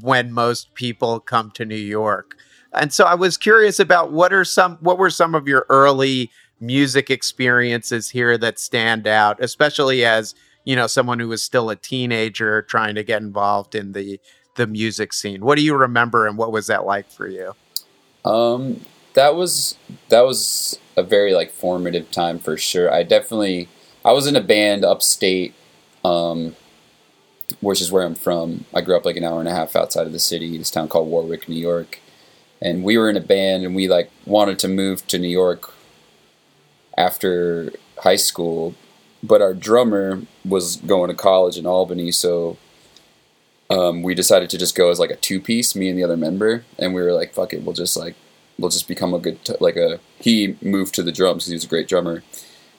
when 0.00 0.32
most 0.32 0.74
people 0.74 1.20
come 1.20 1.50
to 1.52 1.64
New 1.64 1.76
York. 1.76 2.36
And 2.72 2.92
so 2.92 3.04
I 3.04 3.14
was 3.14 3.36
curious 3.36 3.78
about 3.78 4.12
what 4.12 4.32
are 4.32 4.44
some 4.44 4.78
what 4.80 4.98
were 4.98 5.10
some 5.10 5.34
of 5.34 5.46
your 5.46 5.66
early 5.68 6.30
music 6.60 7.10
experiences 7.10 8.10
here 8.10 8.36
that 8.38 8.58
stand 8.58 9.06
out, 9.06 9.42
especially 9.42 10.04
as 10.04 10.34
you 10.64 10.74
know 10.74 10.86
someone 10.86 11.20
who 11.20 11.28
was 11.28 11.42
still 11.42 11.70
a 11.70 11.76
teenager 11.76 12.62
trying 12.62 12.94
to 12.94 13.04
get 13.04 13.22
involved 13.22 13.74
in 13.74 13.92
the 13.92 14.20
the 14.56 14.66
music 14.66 15.12
scene. 15.12 15.44
What 15.44 15.56
do 15.56 15.62
you 15.62 15.74
remember 15.74 16.26
and 16.26 16.38
what 16.38 16.52
was 16.52 16.66
that 16.68 16.86
like 16.86 17.10
for 17.10 17.28
you? 17.28 17.54
Um 18.24 18.84
that 19.14 19.34
was 19.34 19.76
that 20.08 20.22
was 20.22 20.78
a 20.96 21.02
very 21.02 21.34
like 21.34 21.50
formative 21.50 22.10
time 22.10 22.38
for 22.38 22.56
sure. 22.56 22.92
I 22.92 23.02
definitely 23.02 23.68
i 24.04 24.12
was 24.12 24.26
in 24.26 24.36
a 24.36 24.40
band 24.40 24.84
upstate 24.84 25.54
um 26.04 26.56
which 27.60 27.80
is 27.80 27.92
where 27.92 28.04
i'm 28.04 28.14
from. 28.14 28.64
I 28.74 28.80
grew 28.80 28.96
up 28.96 29.04
like 29.04 29.16
an 29.16 29.24
hour 29.24 29.40
and 29.40 29.48
a 29.48 29.54
half 29.54 29.76
outside 29.76 30.06
of 30.06 30.12
the 30.12 30.18
city 30.18 30.56
this 30.56 30.70
town 30.70 30.88
called 30.88 31.08
warwick 31.08 31.48
new 31.48 31.56
york. 31.56 32.00
And 32.62 32.82
we 32.82 32.96
were 32.96 33.10
in 33.10 33.16
a 33.16 33.20
band 33.20 33.64
and 33.64 33.74
we 33.74 33.88
like 33.88 34.10
wanted 34.24 34.58
to 34.60 34.68
move 34.68 35.06
to 35.08 35.18
new 35.18 35.28
york 35.28 35.72
after 36.96 37.72
high 37.98 38.16
school 38.16 38.74
but 39.26 39.40
our 39.40 39.54
drummer 39.54 40.22
was 40.44 40.76
going 40.76 41.08
to 41.08 41.16
college 41.16 41.56
in 41.56 41.66
Albany, 41.66 42.12
so 42.12 42.58
um, 43.70 44.02
we 44.02 44.14
decided 44.14 44.50
to 44.50 44.58
just 44.58 44.74
go 44.74 44.90
as 44.90 45.00
like 45.00 45.10
a 45.10 45.16
two 45.16 45.40
piece, 45.40 45.74
me 45.74 45.88
and 45.88 45.98
the 45.98 46.04
other 46.04 46.16
member, 46.16 46.64
and 46.78 46.94
we 46.94 47.02
were 47.02 47.12
like, 47.12 47.32
"Fuck 47.32 47.54
it, 47.54 47.62
we'll 47.62 47.74
just 47.74 47.96
like 47.96 48.14
we'll 48.58 48.70
just 48.70 48.86
become 48.86 49.14
a 49.14 49.18
good 49.18 49.42
t- 49.44 49.54
like 49.60 49.76
a 49.76 49.98
he 50.18 50.56
moved 50.60 50.94
to 50.94 51.02
the 51.02 51.12
drums 51.12 51.44
because 51.44 51.50
he 51.50 51.54
was 51.54 51.64
a 51.64 51.68
great 51.68 51.88
drummer, 51.88 52.22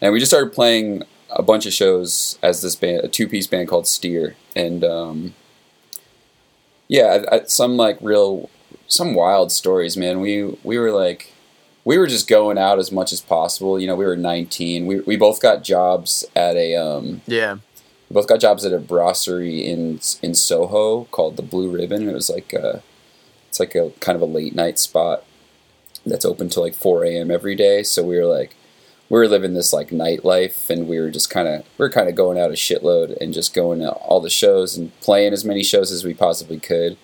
and 0.02 0.14
we 0.14 0.20
just 0.20 0.32
started 0.32 0.54
playing 0.54 1.04
a 1.32 1.42
bunch 1.42 1.66
of 1.66 1.74
shows 1.74 2.38
as 2.44 2.62
this 2.62 2.76
band, 2.76 3.04
a 3.04 3.08
two 3.08 3.28
piece 3.28 3.48
band 3.48 3.68
called 3.68 3.88
Steer, 3.88 4.36
and 4.56 4.84
um, 4.84 5.34
yeah, 6.88 7.24
I, 7.32 7.36
I, 7.36 7.44
some 7.46 7.76
like 7.78 7.98
real 8.02 8.50
some 8.88 9.16
wild 9.16 9.52
stories, 9.52 9.98
man. 9.98 10.20
We 10.22 10.58
we 10.64 10.78
were 10.78 10.92
like 10.92 11.34
we 11.86 12.00
were 12.00 12.08
just 12.08 12.28
going 12.28 12.58
out 12.58 12.80
as 12.80 12.92
much 12.92 13.14
as 13.14 13.22
possible. 13.22 13.80
You 13.80 13.88
know, 13.88 13.96
we 13.96 14.06
were 14.06 14.18
19. 14.18 14.88
We 14.88 15.00
we 15.02 15.16
both 15.16 15.40
got 15.42 15.64
jobs 15.64 16.26
at 16.36 16.58
a 16.58 16.76
um, 16.76 17.22
yeah. 17.28 17.58
We 18.10 18.14
both 18.14 18.28
got 18.28 18.42
jobs 18.42 18.66
at 18.66 18.74
a 18.74 18.80
brasserie 18.80 19.66
in 19.66 20.02
in 20.22 20.36
Soho 20.36 21.06
called 21.06 21.38
the 21.38 21.44
Blue 21.44 21.70
Ribbon. 21.70 22.10
It 22.10 22.14
was 22.14 22.30
like 22.30 22.52
a, 22.54 22.84
it's 23.48 23.60
like 23.60 23.76
a 23.76 23.92
kind 24.02 24.16
of 24.16 24.22
a 24.22 24.26
late 24.26 24.56
night 24.56 24.80
spot 24.80 25.24
that's 26.06 26.26
open 26.26 26.50
till 26.50 26.64
like 26.64 26.76
4 26.76 27.04
a.m. 27.06 27.32
every 27.32 27.56
day. 27.56 27.82
So 27.82 28.04
we 28.04 28.18
were 28.18 28.26
like, 28.26 28.56
we 29.10 29.18
were 29.18 29.28
living 29.28 29.54
this 29.54 29.74
like 29.74 29.90
nightlife, 29.90 30.70
and 30.70 30.88
we 30.88 31.00
were 31.00 31.12
just 31.12 31.30
kind 31.30 31.48
of 31.48 31.62
we 31.78 31.84
were 31.84 31.92
kind 31.92 32.10
of 32.10 32.16
going 32.16 32.40
out 32.40 32.50
a 32.50 32.54
shitload 32.54 33.16
and 33.22 33.34
just 33.34 33.54
going 33.54 33.80
to 33.80 33.92
all 33.92 34.20
the 34.20 34.30
shows 34.30 34.76
and 34.76 35.00
playing 35.02 35.34
as 35.34 35.46
many 35.46 35.64
shows 35.64 35.92
as 35.92 36.04
we 36.04 36.16
possibly 36.16 36.60
could. 36.60 36.98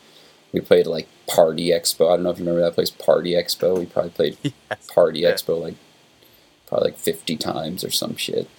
We 0.52 0.60
played 0.60 0.88
like 0.88 1.08
Party 1.36 1.70
Expo. 1.70 2.12
I 2.12 2.16
don't 2.16 2.24
know 2.24 2.32
if 2.32 2.40
you 2.40 2.46
remember 2.46 2.62
that 2.62 2.76
place, 2.76 2.90
Party 2.90 3.32
Expo. 3.32 3.80
We 3.80 3.86
probably 3.86 4.12
played 4.12 4.38
yes. 4.44 4.88
Party 4.94 5.22
yeah. 5.22 5.32
Expo 5.32 5.62
like 5.62 5.76
probably 6.68 6.92
like 6.92 7.00
50 7.00 7.38
times 7.38 7.84
or 7.84 7.90
some 7.90 8.16
shit. 8.18 8.50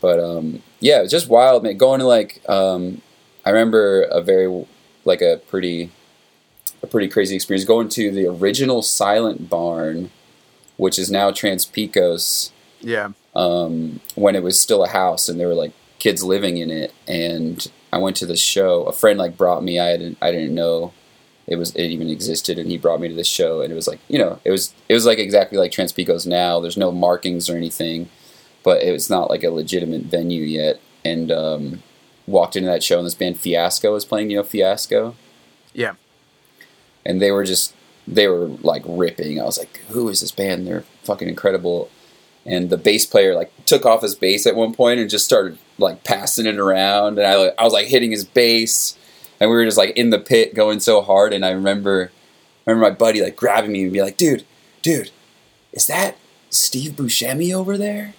But 0.00 0.18
um, 0.20 0.62
yeah, 0.80 0.98
it 0.98 1.02
was 1.02 1.10
just 1.10 1.28
wild, 1.28 1.62
man. 1.62 1.76
Going 1.76 2.00
to 2.00 2.06
like, 2.06 2.42
um, 2.48 3.02
I 3.44 3.50
remember 3.50 4.02
a 4.02 4.20
very 4.20 4.66
like 5.04 5.22
a 5.22 5.40
pretty 5.48 5.90
a 6.82 6.86
pretty 6.86 7.08
crazy 7.08 7.34
experience 7.34 7.66
going 7.66 7.88
to 7.90 8.10
the 8.10 8.26
original 8.26 8.82
Silent 8.82 9.50
Barn, 9.50 10.10
which 10.76 10.98
is 10.98 11.10
now 11.10 11.30
Trans-Pecos. 11.30 12.52
Yeah. 12.80 13.10
Um, 13.36 14.00
when 14.14 14.34
it 14.34 14.42
was 14.42 14.58
still 14.58 14.82
a 14.82 14.88
house 14.88 15.28
and 15.28 15.38
there 15.38 15.48
were 15.48 15.54
like 15.54 15.72
kids 15.98 16.24
living 16.24 16.56
in 16.56 16.70
it, 16.70 16.92
and 17.06 17.70
I 17.92 17.98
went 17.98 18.16
to 18.16 18.26
the 18.26 18.36
show. 18.36 18.84
A 18.84 18.92
friend 18.92 19.18
like 19.18 19.36
brought 19.36 19.62
me. 19.62 19.78
I 19.78 19.96
didn't. 19.96 20.18
I 20.20 20.32
didn't 20.32 20.54
know 20.54 20.92
it 21.50 21.56
was 21.56 21.74
it 21.74 21.88
even 21.88 22.08
existed, 22.08 22.58
and 22.58 22.70
he 22.70 22.78
brought 22.78 23.00
me 23.00 23.08
to 23.08 23.14
this 23.14 23.28
show, 23.28 23.60
and 23.60 23.70
it 23.70 23.76
was 23.76 23.86
like 23.86 24.00
you 24.08 24.18
know 24.18 24.40
it 24.44 24.50
was 24.50 24.72
it 24.88 24.94
was 24.94 25.04
like 25.04 25.18
exactly 25.18 25.58
like 25.58 25.72
Trans-Pecos 25.72 26.24
now. 26.24 26.60
There's 26.60 26.78
no 26.78 26.90
markings 26.90 27.50
or 27.50 27.56
anything 27.56 28.08
but 28.62 28.82
it 28.82 28.92
was 28.92 29.08
not 29.08 29.30
like 29.30 29.42
a 29.42 29.50
legitimate 29.50 30.02
venue 30.02 30.42
yet. 30.42 30.80
And 31.04 31.32
um, 31.32 31.82
walked 32.26 32.56
into 32.56 32.68
that 32.68 32.82
show, 32.82 32.98
and 32.98 33.06
this 33.06 33.14
band 33.14 33.38
Fiasco 33.38 33.92
was 33.92 34.04
playing. 34.04 34.30
You 34.30 34.38
know 34.38 34.42
Fiasco? 34.42 35.14
Yeah. 35.72 35.94
And 37.06 37.22
they 37.22 37.30
were 37.30 37.44
just 37.44 37.74
they 38.06 38.28
were 38.28 38.48
like 38.48 38.82
ripping. 38.86 39.40
I 39.40 39.44
was 39.44 39.58
like, 39.58 39.78
who 39.88 40.08
is 40.08 40.20
this 40.20 40.32
band? 40.32 40.66
They're 40.66 40.84
fucking 41.04 41.28
incredible. 41.28 41.90
And 42.44 42.68
the 42.68 42.76
bass 42.76 43.06
player 43.06 43.34
like 43.34 43.52
took 43.64 43.86
off 43.86 44.02
his 44.02 44.14
bass 44.14 44.46
at 44.46 44.56
one 44.56 44.74
point 44.74 45.00
and 45.00 45.08
just 45.08 45.24
started 45.24 45.58
like 45.78 46.04
passing 46.04 46.46
it 46.46 46.58
around. 46.58 47.18
And 47.18 47.26
I 47.26 47.52
I 47.58 47.64
was 47.64 47.72
like 47.72 47.86
hitting 47.86 48.10
his 48.10 48.24
bass, 48.24 48.98
and 49.40 49.50
we 49.50 49.56
were 49.56 49.64
just 49.64 49.78
like 49.78 49.96
in 49.96 50.10
the 50.10 50.18
pit 50.18 50.54
going 50.54 50.80
so 50.80 51.00
hard. 51.00 51.32
And 51.32 51.44
I 51.44 51.50
remember 51.50 52.12
I 52.66 52.70
remember 52.70 52.90
my 52.90 52.94
buddy 52.94 53.22
like 53.22 53.36
grabbing 53.36 53.72
me 53.72 53.84
and 53.84 53.92
be 53.92 54.02
like, 54.02 54.16
dude, 54.16 54.44
dude, 54.82 55.10
is 55.72 55.86
that 55.86 56.16
Steve 56.50 56.92
Buscemi 56.92 57.52
over 57.52 57.78
there? 57.78 58.14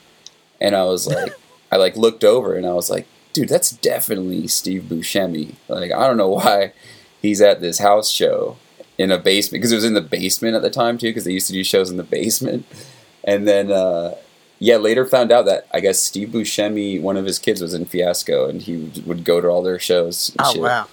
and 0.62 0.76
I 0.76 0.84
was 0.84 1.08
like, 1.08 1.34
I 1.72 1.78
like 1.78 1.98
looked 1.98 2.24
over 2.24 2.56
and 2.56 2.66
I 2.66 2.74
was 2.74 2.90
like, 2.90 3.08
dude, 3.34 3.50
that's 3.50 3.72
definitely 3.72 4.48
Steve 4.48 4.84
Buscemi. 4.84 5.56
Like, 5.68 5.92
I 5.92 6.08
don't 6.08 6.18
know 6.18 6.30
why 6.30 6.74
he's 7.22 7.42
at 7.42 7.60
this 7.60 7.80
house 7.80 8.10
show 8.10 8.58
in 8.98 9.12
a 9.12 9.18
basement 9.18 9.62
because 9.62 9.72
it 9.72 9.76
was 9.76 9.86
in 9.86 9.96
the 9.96 10.02
basement 10.02 10.56
at 10.56 10.62
the 10.62 10.70
time 10.70 10.98
too 10.98 11.10
because 11.10 11.26
they 11.26 11.32
used 11.32 11.48
to 11.48 11.54
do 11.54 11.64
shows 11.64 11.90
in 11.90 11.98
the 11.98 12.04
basement. 12.04 12.66
And 13.24 13.48
then, 13.48 13.72
uh, 13.72 14.16
yeah, 14.60 14.78
later 14.78 15.06
found 15.06 15.32
out 15.32 15.46
that 15.46 15.68
I 15.74 15.80
guess 15.80 16.00
Steve 16.00 16.30
Buscemi, 16.30 17.02
one 17.02 17.18
of 17.18 17.26
his 17.26 17.40
kids, 17.40 17.62
was 17.62 17.74
in 17.74 17.86
Fiasco, 17.86 18.48
and 18.48 18.62
he 18.62 18.92
would 19.06 19.24
go 19.24 19.42
to 19.42 19.48
all 19.48 19.64
their 19.64 19.80
shows. 19.80 20.36
oh 20.38 20.54
shit. 20.54 20.62
wow! 20.62 20.88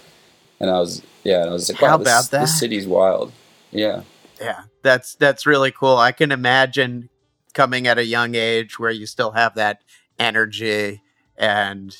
And 0.60 0.70
I 0.70 0.78
was, 0.80 1.02
yeah, 1.24 1.42
and 1.42 1.50
I 1.50 1.52
was 1.52 1.70
like, 1.70 1.80
wow, 1.80 1.88
How 1.90 1.96
this, 1.98 2.08
about 2.08 2.30
that? 2.30 2.40
this 2.40 2.58
city's 2.58 2.86
wild. 2.86 3.32
Yeah, 3.70 4.02
Yeah, 4.40 4.62
that's 4.82 5.14
that's 5.14 5.46
really 5.46 5.70
cool. 5.70 5.96
I 5.96 6.12
can 6.12 6.32
imagine 6.32 7.10
coming 7.54 7.86
at 7.86 7.98
a 7.98 8.04
young 8.04 8.34
age 8.34 8.78
where 8.78 8.90
you 8.90 9.06
still 9.06 9.32
have 9.32 9.54
that 9.56 9.82
energy 10.18 11.02
and 11.36 11.96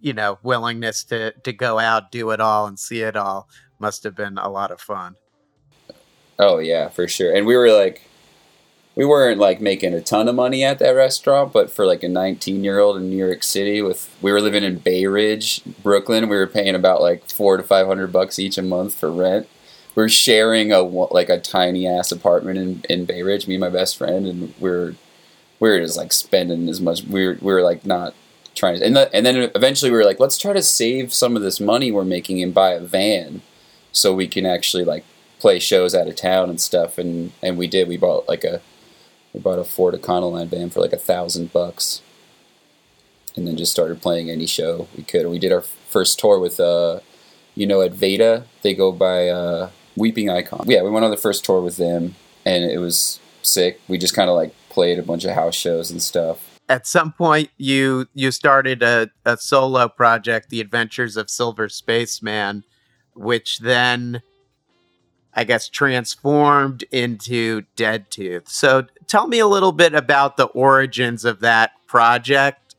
you 0.00 0.12
know 0.12 0.38
willingness 0.42 1.04
to 1.04 1.32
to 1.42 1.52
go 1.52 1.78
out 1.78 2.10
do 2.10 2.30
it 2.30 2.40
all 2.40 2.66
and 2.66 2.78
see 2.78 3.00
it 3.00 3.16
all 3.16 3.48
must 3.78 4.04
have 4.04 4.14
been 4.14 4.38
a 4.38 4.48
lot 4.48 4.70
of 4.70 4.80
fun 4.80 5.14
oh 6.38 6.58
yeah 6.58 6.88
for 6.88 7.06
sure 7.08 7.34
and 7.34 7.46
we 7.46 7.56
were 7.56 7.70
like 7.70 8.02
we 8.96 9.04
weren't 9.04 9.38
like 9.38 9.60
making 9.60 9.94
a 9.94 10.00
ton 10.00 10.28
of 10.28 10.34
money 10.34 10.64
at 10.64 10.78
that 10.78 10.90
restaurant 10.90 11.52
but 11.52 11.70
for 11.70 11.86
like 11.86 12.02
a 12.02 12.08
19 12.08 12.64
year 12.64 12.78
old 12.78 12.96
in 12.96 13.08
new 13.08 13.16
york 13.16 13.42
city 13.42 13.80
with 13.80 14.14
we 14.20 14.32
were 14.32 14.40
living 14.40 14.64
in 14.64 14.78
bay 14.78 15.06
ridge 15.06 15.62
brooklyn 15.82 16.28
we 16.28 16.36
were 16.36 16.46
paying 16.46 16.74
about 16.74 17.00
like 17.00 17.28
four 17.30 17.56
to 17.56 17.62
five 17.62 17.86
hundred 17.86 18.12
bucks 18.12 18.38
each 18.38 18.58
a 18.58 18.62
month 18.62 18.94
for 18.94 19.10
rent 19.10 19.48
we 19.94 20.02
are 20.02 20.08
sharing 20.08 20.72
a 20.72 20.80
like 20.80 21.28
a 21.28 21.40
tiny 21.40 21.86
ass 21.86 22.12
apartment 22.12 22.58
in, 22.58 22.84
in 22.90 23.04
bay 23.04 23.22
ridge 23.22 23.46
me 23.46 23.54
and 23.54 23.60
my 23.60 23.70
best 23.70 23.96
friend 23.96 24.26
and 24.26 24.40
we 24.58 24.68
we're 24.70 24.94
we 25.60 25.68
were 25.68 25.78
just 25.78 25.96
like 25.96 26.12
spending 26.12 26.68
as 26.68 26.80
much. 26.80 27.04
We 27.04 27.26
were 27.26 27.38
we 27.40 27.52
were 27.52 27.62
like 27.62 27.84
not 27.86 28.14
trying 28.54 28.78
to, 28.78 28.84
and 28.84 28.96
the, 28.96 29.14
and 29.14 29.24
then 29.24 29.50
eventually 29.54 29.90
we 29.90 29.96
were 29.96 30.04
like, 30.04 30.18
let's 30.18 30.38
try 30.38 30.52
to 30.52 30.62
save 30.62 31.12
some 31.12 31.36
of 31.36 31.42
this 31.42 31.60
money 31.60 31.92
we're 31.92 32.04
making 32.04 32.42
and 32.42 32.52
buy 32.52 32.72
a 32.72 32.80
van, 32.80 33.42
so 33.92 34.12
we 34.12 34.26
can 34.26 34.46
actually 34.46 34.84
like 34.84 35.04
play 35.38 35.58
shows 35.58 35.94
out 35.94 36.08
of 36.08 36.16
town 36.16 36.48
and 36.50 36.60
stuff. 36.60 36.98
And 36.98 37.32
and 37.42 37.56
we 37.56 37.68
did. 37.68 37.86
We 37.86 37.98
bought 37.98 38.28
like 38.28 38.42
a 38.42 38.62
we 39.32 39.40
bought 39.40 39.58
a 39.58 39.64
Ford 39.64 39.94
Econoline 39.94 40.48
van 40.48 40.70
for 40.70 40.80
like 40.80 40.92
a 40.92 40.98
thousand 40.98 41.52
bucks, 41.52 42.02
and 43.36 43.46
then 43.46 43.56
just 43.56 43.72
started 43.72 44.02
playing 44.02 44.30
any 44.30 44.46
show 44.46 44.88
we 44.96 45.02
could. 45.02 45.26
We 45.26 45.38
did 45.38 45.52
our 45.52 45.62
first 45.62 46.18
tour 46.18 46.38
with 46.38 46.58
uh, 46.60 47.00
you 47.54 47.66
know, 47.66 47.82
at 47.82 47.92
Veda 47.92 48.44
they 48.62 48.74
go 48.74 48.92
by 48.92 49.28
uh, 49.28 49.70
Weeping 49.96 50.30
Icon. 50.30 50.64
Yeah, 50.66 50.82
we 50.82 50.90
went 50.90 51.04
on 51.04 51.10
the 51.10 51.16
first 51.16 51.44
tour 51.44 51.60
with 51.60 51.76
them, 51.76 52.14
and 52.44 52.64
it 52.64 52.78
was 52.78 53.20
sick. 53.42 53.80
We 53.88 53.98
just 53.98 54.14
kind 54.14 54.30
of 54.30 54.36
like 54.36 54.54
played 54.68 54.98
a 54.98 55.02
bunch 55.02 55.24
of 55.24 55.34
house 55.34 55.54
shows 55.54 55.90
and 55.90 56.02
stuff. 56.02 56.58
At 56.68 56.86
some 56.86 57.12
point, 57.12 57.50
you 57.56 58.06
you 58.14 58.30
started 58.30 58.82
a, 58.82 59.10
a 59.24 59.36
solo 59.36 59.88
project, 59.88 60.50
The 60.50 60.60
Adventures 60.60 61.16
of 61.16 61.28
Silver 61.28 61.68
Spaceman, 61.68 62.64
which 63.14 63.58
then, 63.58 64.22
I 65.34 65.44
guess, 65.44 65.68
transformed 65.68 66.84
into 66.92 67.64
Dead 67.74 68.10
Tooth. 68.10 68.48
So, 68.48 68.86
tell 69.10 69.26
me 69.26 69.40
a 69.40 69.46
little 69.46 69.72
bit 69.72 69.92
about 69.92 70.36
the 70.36 70.46
origins 70.46 71.24
of 71.24 71.40
that 71.40 71.72
project, 71.86 72.76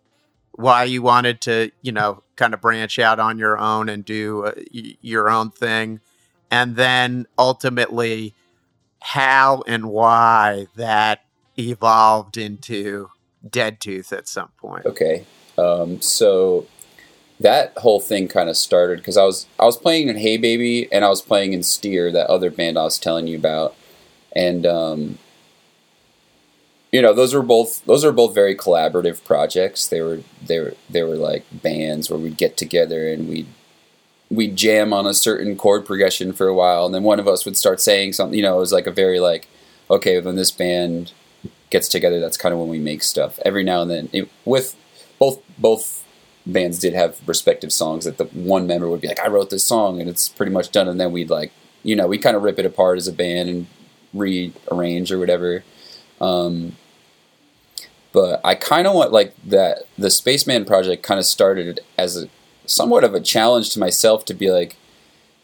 why 0.53 0.85
you 0.85 1.01
wanted 1.01 1.41
to, 1.41 1.71
you 1.81 1.91
know, 1.91 2.23
kind 2.37 2.53
of 2.53 2.61
branch 2.61 2.97
out 2.97 3.19
on 3.19 3.37
your 3.37 3.57
own 3.59 3.89
and 3.89 4.05
do 4.05 4.45
uh, 4.45 4.53
y- 4.73 4.95
your 5.01 5.29
own 5.29 5.51
thing, 5.51 5.99
and 6.49 6.77
then 6.77 7.27
ultimately 7.37 8.33
how 9.01 9.61
and 9.67 9.87
why 9.87 10.67
that 10.75 11.25
evolved 11.59 12.37
into 12.37 13.09
Dead 13.47 13.81
Tooth 13.81 14.13
at 14.13 14.27
some 14.27 14.49
point. 14.57 14.85
Okay, 14.85 15.25
um, 15.57 16.01
so 16.01 16.65
that 17.41 17.77
whole 17.77 17.99
thing 17.99 18.27
kind 18.27 18.49
of 18.49 18.55
started 18.55 18.99
because 18.99 19.17
I 19.17 19.25
was 19.25 19.47
I 19.59 19.65
was 19.65 19.75
playing 19.75 20.07
in 20.07 20.15
Haybaby 20.15 20.87
and 20.91 21.03
I 21.03 21.09
was 21.09 21.21
playing 21.21 21.51
in 21.51 21.63
Steer, 21.63 22.09
that 22.11 22.27
other 22.27 22.49
band 22.49 22.77
I 22.77 22.83
was 22.83 22.97
telling 22.97 23.27
you 23.27 23.37
about, 23.37 23.75
and 24.33 24.65
um, 24.65 25.17
you 26.91 27.01
know 27.01 27.13
those 27.13 27.33
were 27.33 27.41
both 27.41 27.83
those 27.85 28.03
are 28.03 28.11
both 28.11 28.35
very 28.35 28.55
collaborative 28.55 29.23
projects. 29.23 29.87
They 29.87 30.01
were 30.01 30.21
they 30.45 30.59
were 30.59 30.73
they 30.89 31.03
were 31.03 31.15
like 31.15 31.45
bands 31.51 32.09
where 32.09 32.19
we'd 32.19 32.37
get 32.37 32.57
together 32.57 33.07
and 33.07 33.29
we'd 33.29 33.47
we'd 34.29 34.55
jam 34.55 34.93
on 34.93 35.05
a 35.05 35.13
certain 35.13 35.55
chord 35.55 35.85
progression 35.85 36.33
for 36.33 36.47
a 36.47 36.53
while, 36.53 36.85
and 36.85 36.93
then 36.95 37.03
one 37.03 37.19
of 37.19 37.27
us 37.27 37.45
would 37.45 37.57
start 37.57 37.81
saying 37.81 38.13
something. 38.13 38.37
You 38.37 38.43
know, 38.43 38.57
it 38.57 38.59
was 38.59 38.73
like 38.73 38.87
a 38.87 38.91
very 38.91 39.19
like 39.19 39.47
okay, 39.89 40.19
when 40.21 40.37
this 40.37 40.51
band 40.51 41.11
gets 41.69 41.87
together, 41.89 42.19
that's 42.19 42.37
kind 42.37 42.53
of 42.53 42.59
when 42.59 42.69
we 42.69 42.79
make 42.79 43.03
stuff. 43.03 43.39
Every 43.45 43.63
now 43.63 43.81
and 43.81 43.91
then, 43.91 44.09
it, 44.13 44.29
with 44.45 44.75
both 45.19 45.41
both 45.57 46.05
bands 46.45 46.79
did 46.79 46.93
have 46.93 47.19
respective 47.27 47.71
songs 47.71 48.05
that 48.05 48.17
the 48.17 48.25
one 48.25 48.65
member 48.67 48.89
would 48.89 49.01
be 49.01 49.07
like, 49.07 49.19
"I 49.19 49.27
wrote 49.27 49.49
this 49.49 49.63
song," 49.63 49.99
and 50.01 50.09
it's 50.09 50.29
pretty 50.29 50.51
much 50.51 50.71
done, 50.71 50.87
and 50.87 50.99
then 50.99 51.11
we'd 51.11 51.29
like, 51.29 51.51
you 51.83 51.95
know, 51.95 52.07
we 52.07 52.17
kind 52.17 52.35
of 52.35 52.43
rip 52.43 52.59
it 52.59 52.65
apart 52.65 52.97
as 52.97 53.07
a 53.07 53.13
band 53.13 53.49
and 53.49 53.67
rearrange 54.13 55.11
or 55.11 55.19
whatever. 55.19 55.63
Um, 56.19 56.75
but 58.13 58.41
I 58.43 58.55
kind 58.55 58.87
of 58.87 58.93
want 58.93 59.11
like 59.11 59.33
that. 59.45 59.83
The 59.97 60.09
Spaceman 60.09 60.65
project 60.65 61.03
kind 61.03 61.19
of 61.19 61.25
started 61.25 61.79
as 61.97 62.23
a 62.23 62.29
somewhat 62.65 63.03
of 63.03 63.13
a 63.13 63.21
challenge 63.21 63.71
to 63.71 63.79
myself 63.79 64.25
to 64.25 64.33
be 64.33 64.51
like, 64.51 64.77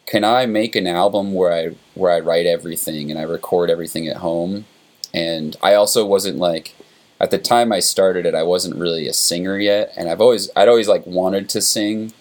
can 0.06 0.24
I 0.24 0.46
make 0.46 0.76
an 0.76 0.88
album 0.88 1.34
where 1.34 1.54
I 1.54 1.76
where 1.96 2.12
I 2.12 2.20
write 2.20 2.46
everything 2.46 3.10
and 3.12 3.20
I 3.20 3.24
record 3.24 3.70
everything 3.70 4.08
at 4.08 4.18
home 4.18 4.66
and 5.14 5.56
I 5.62 5.74
also 5.74 6.06
wasn't 6.06 6.38
like 6.38 6.76
at 7.20 7.32
the 7.32 7.40
time 7.40 7.72
I 7.72 7.80
started 7.80 8.26
it, 8.26 8.36
I 8.36 8.44
wasn't 8.44 8.76
really 8.76 9.08
a 9.08 9.14
singer 9.14 9.58
yet, 9.58 9.92
and 9.98 10.10
I've 10.10 10.22
always 10.22 10.50
I'd 10.56 10.68
always 10.68 10.88
like 10.88 11.06
wanted 11.06 11.50
to 11.50 11.62
sing, 11.62 12.14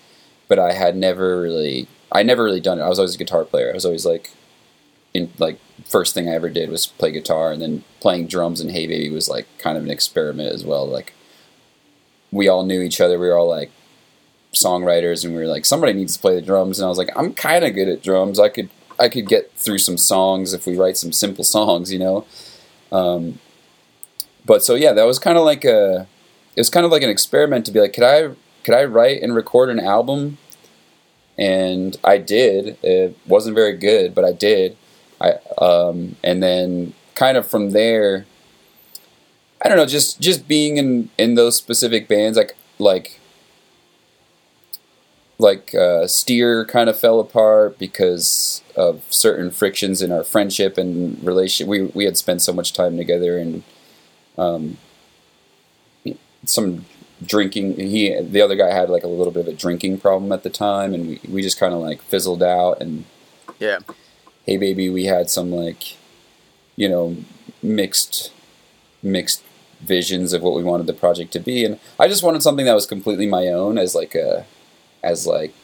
but 0.49 0.59
I 0.59 0.73
had 0.73 0.97
never 0.97 1.41
really 1.41 1.89
I 2.11 2.23
never 2.23 2.45
really 2.45 2.61
done 2.61 2.79
it. 2.79 2.83
I 2.83 2.89
was 2.89 2.99
always 2.99 3.15
a 3.15 3.19
guitar 3.19 3.45
player. 3.45 3.71
I 3.71 3.75
was 3.75 3.85
always 3.85 4.07
like 4.07 4.31
in 5.13 5.33
like 5.39 5.59
first 5.89 6.15
thing 6.15 6.29
I 6.29 6.35
ever 6.35 6.49
did 6.49 6.71
was 6.71 6.87
play 6.87 7.13
guitar, 7.13 7.53
and 7.53 7.63
then 7.63 7.85
playing 8.01 8.27
drums 8.27 8.61
and 8.61 8.71
Haybaby 8.71 9.13
was 9.13 9.29
like 9.29 9.47
kind 9.59 9.77
of 9.79 9.85
an 9.85 9.91
experiment 9.91 10.53
as 10.53 10.65
well. 10.65 10.87
Like 10.87 11.13
we 12.31 12.49
all 12.49 12.65
knew 12.65 12.81
each 12.83 13.01
other. 13.01 13.19
We 13.19 13.29
were 13.29 13.39
all 13.39 13.49
like 13.49 13.71
songwriters, 14.53 15.25
and 15.25 15.35
we 15.35 15.41
were 15.41 15.47
like, 15.47 15.65
somebody 15.65 15.93
needs 15.93 16.15
to 16.17 16.21
play 16.21 16.35
the 16.35 16.43
drums. 16.43 16.79
And 16.79 16.87
I 16.87 16.89
was 16.89 16.99
like, 16.99 17.11
I'm 17.17 17.33
kind 17.35 17.65
of 17.65 17.75
good 17.75 17.89
at 17.89 18.03
drums. 18.03 18.39
I 18.39 18.49
could 18.49 18.71
I 18.99 19.09
could 19.09 19.29
get 19.29 19.53
through 19.53 19.79
some 19.79 19.99
songs 19.99 20.53
if 20.53 20.67
we 20.67 20.77
write 20.77 20.97
some 20.97 21.13
simple 21.13 21.45
songs, 21.45 21.93
you 21.93 21.99
know. 21.99 22.27
Um, 22.93 23.39
but 24.45 24.65
so 24.65 24.75
yeah, 24.75 24.93
that 24.93 25.05
was 25.05 25.19
kind 25.19 25.39
of 25.39 25.45
like 25.45 25.65
a 25.65 26.07
it 26.55 26.61
was 26.61 26.71
kind 26.71 26.87
of 26.87 26.93
like 26.93 27.03
an 27.03 27.11
experiment 27.11 27.67
to 27.67 27.73
be 27.73 27.81
like, 27.81 27.93
could 27.93 28.05
I 28.05 28.35
could 28.65 28.75
I 28.75 28.85
write 28.85 29.23
and 29.23 29.35
record 29.35 29.71
an 29.71 29.81
album? 29.81 30.39
And 31.39 31.97
I 32.03 32.17
did. 32.17 32.79
It 32.83 33.17
wasn't 33.27 33.55
very 33.55 33.77
good, 33.77 34.15
but 34.15 34.25
I 34.25 34.33
did. 34.33 34.77
I 35.21 35.35
um, 35.59 36.17
and 36.23 36.43
then 36.43 36.95
kind 37.15 37.37
of 37.37 37.47
from 37.47 37.71
there, 37.71 38.27
I 39.63 39.69
don't 39.69 39.77
know, 39.77 39.87
just 39.87 40.21
just 40.21 40.47
being 40.47 40.77
in 40.77 41.11
in 41.19 41.35
those 41.35 41.57
specific 41.57 42.09
bands, 42.09 42.37
like 42.37 42.57
like 42.79 43.21
like 45.39 45.75
uh, 45.75 46.07
Steer 46.07 46.65
kind 46.65 46.89
of 46.89 46.99
fell 46.99 47.21
apart 47.21 47.79
because 47.79 48.63
of 48.75 49.03
certain 49.11 49.51
frictions 49.51 50.01
in 50.01 50.11
our 50.11 50.25
friendship 50.25 50.79
and 50.79 51.23
relationship. 51.25 51.69
We 51.69 51.83
we 51.87 52.05
had 52.05 52.17
spent 52.17 52.43
so 52.43 52.53
much 52.53 52.73
time 52.73 52.97
together 52.97 53.39
and 53.39 53.63
um, 54.39 54.79
some 56.45 56.87
drinking. 57.25 57.77
He 57.77 58.19
the 58.21 58.41
other 58.41 58.57
guy 58.57 58.73
had 58.73 58.89
like 58.89 59.05
a 59.05 59.09
little 59.09 59.33
bit 59.33 59.49
of 59.49 59.55
a 59.55 59.57
drinking 59.57 59.99
problem 59.99 60.33
at 60.33 60.43
the 60.43 60.51
time, 60.51 60.95
and 60.95 61.09
we 61.09 61.21
we 61.29 61.43
just 61.43 61.59
kind 61.59 61.75
of 61.75 61.81
like 61.81 62.03
fizzled 62.03 62.43
out. 62.43 62.81
And 62.81 63.05
yeah, 63.59 63.79
Haybaby, 64.47 64.93
we 64.93 65.05
had 65.05 65.31
some 65.31 65.51
like 65.51 65.97
you 66.77 66.89
know 66.89 67.17
mixed 67.63 68.33
mixed 69.03 69.43
visions 69.81 70.33
of 70.33 70.43
what 70.43 70.55
we 70.55 70.63
wanted 70.65 70.87
the 70.87 70.93
project 70.93 71.33
to 71.33 71.41
be, 71.41 71.65
and 71.65 71.79
I 71.99 72.09
just 72.09 72.23
wanted 72.23 72.43
something 72.43 72.67
that 72.67 72.75
was 72.75 72.87
completely 72.87 73.27
my 73.27 73.49
own 73.49 73.79
as 73.79 73.95
like 73.95 74.15
a 74.15 74.47
as 75.03 75.27
like 75.27 75.55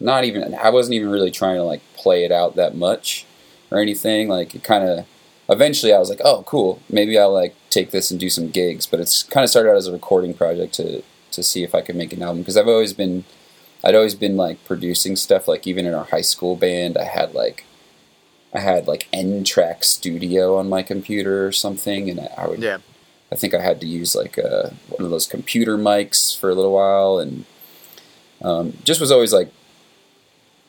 not 0.00 0.24
even 0.24 0.54
I 0.54 0.70
wasn't 0.70 0.94
even 0.94 1.10
really 1.10 1.30
trying 1.30 1.56
to 1.56 1.62
like 1.62 1.82
play 1.96 2.24
it 2.24 2.32
out 2.32 2.56
that 2.56 2.76
much 2.76 3.26
or 3.70 3.78
anything. 3.78 4.28
Like 4.28 4.54
it 4.54 4.64
kind 4.64 4.88
of 4.88 5.06
eventually 5.48 5.92
I 5.92 5.98
was 5.98 6.10
like, 6.10 6.20
oh, 6.24 6.42
cool. 6.44 6.80
Maybe 6.88 7.18
I'll 7.18 7.32
like 7.32 7.54
take 7.70 7.90
this 7.90 8.10
and 8.10 8.18
do 8.18 8.30
some 8.30 8.50
gigs. 8.50 8.86
But 8.86 9.00
it's 9.00 9.22
kind 9.22 9.44
of 9.44 9.50
started 9.50 9.70
out 9.70 9.76
as 9.76 9.86
a 9.86 9.92
recording 9.92 10.34
project 10.34 10.74
to 10.74 11.02
to 11.32 11.42
see 11.42 11.64
if 11.64 11.74
I 11.74 11.80
could 11.80 11.96
make 11.96 12.12
an 12.12 12.22
album 12.22 12.38
because 12.38 12.56
I've 12.56 12.68
always 12.68 12.92
been 12.92 13.24
I'd 13.84 13.94
always 13.94 14.14
been 14.14 14.36
like 14.36 14.64
producing 14.64 15.14
stuff. 15.14 15.46
Like 15.46 15.66
even 15.66 15.84
in 15.84 15.92
our 15.94 16.06
high 16.06 16.22
school 16.22 16.56
band, 16.56 16.96
I 16.96 17.04
had 17.04 17.34
like 17.34 17.64
I 18.54 18.60
had 18.60 18.86
like 18.86 19.08
N-Track 19.12 19.84
Studio 19.84 20.56
on 20.56 20.68
my 20.68 20.82
computer 20.82 21.46
or 21.46 21.52
something, 21.52 22.08
and 22.08 22.28
I, 22.38 22.46
would 22.46 22.62
yeah. 22.62 22.78
I 23.30 23.36
think 23.36 23.52
I 23.52 23.60
had 23.60 23.80
to 23.80 23.86
use 23.86 24.14
like 24.14 24.38
a, 24.38 24.66
uh, 24.66 24.70
one 24.88 25.04
of 25.04 25.10
those 25.10 25.26
computer 25.26 25.76
mics 25.76 26.38
for 26.38 26.50
a 26.50 26.54
little 26.54 26.72
while, 26.72 27.18
and 27.18 27.44
um, 28.42 28.78
just 28.84 29.00
was 29.00 29.10
always 29.10 29.32
like 29.32 29.52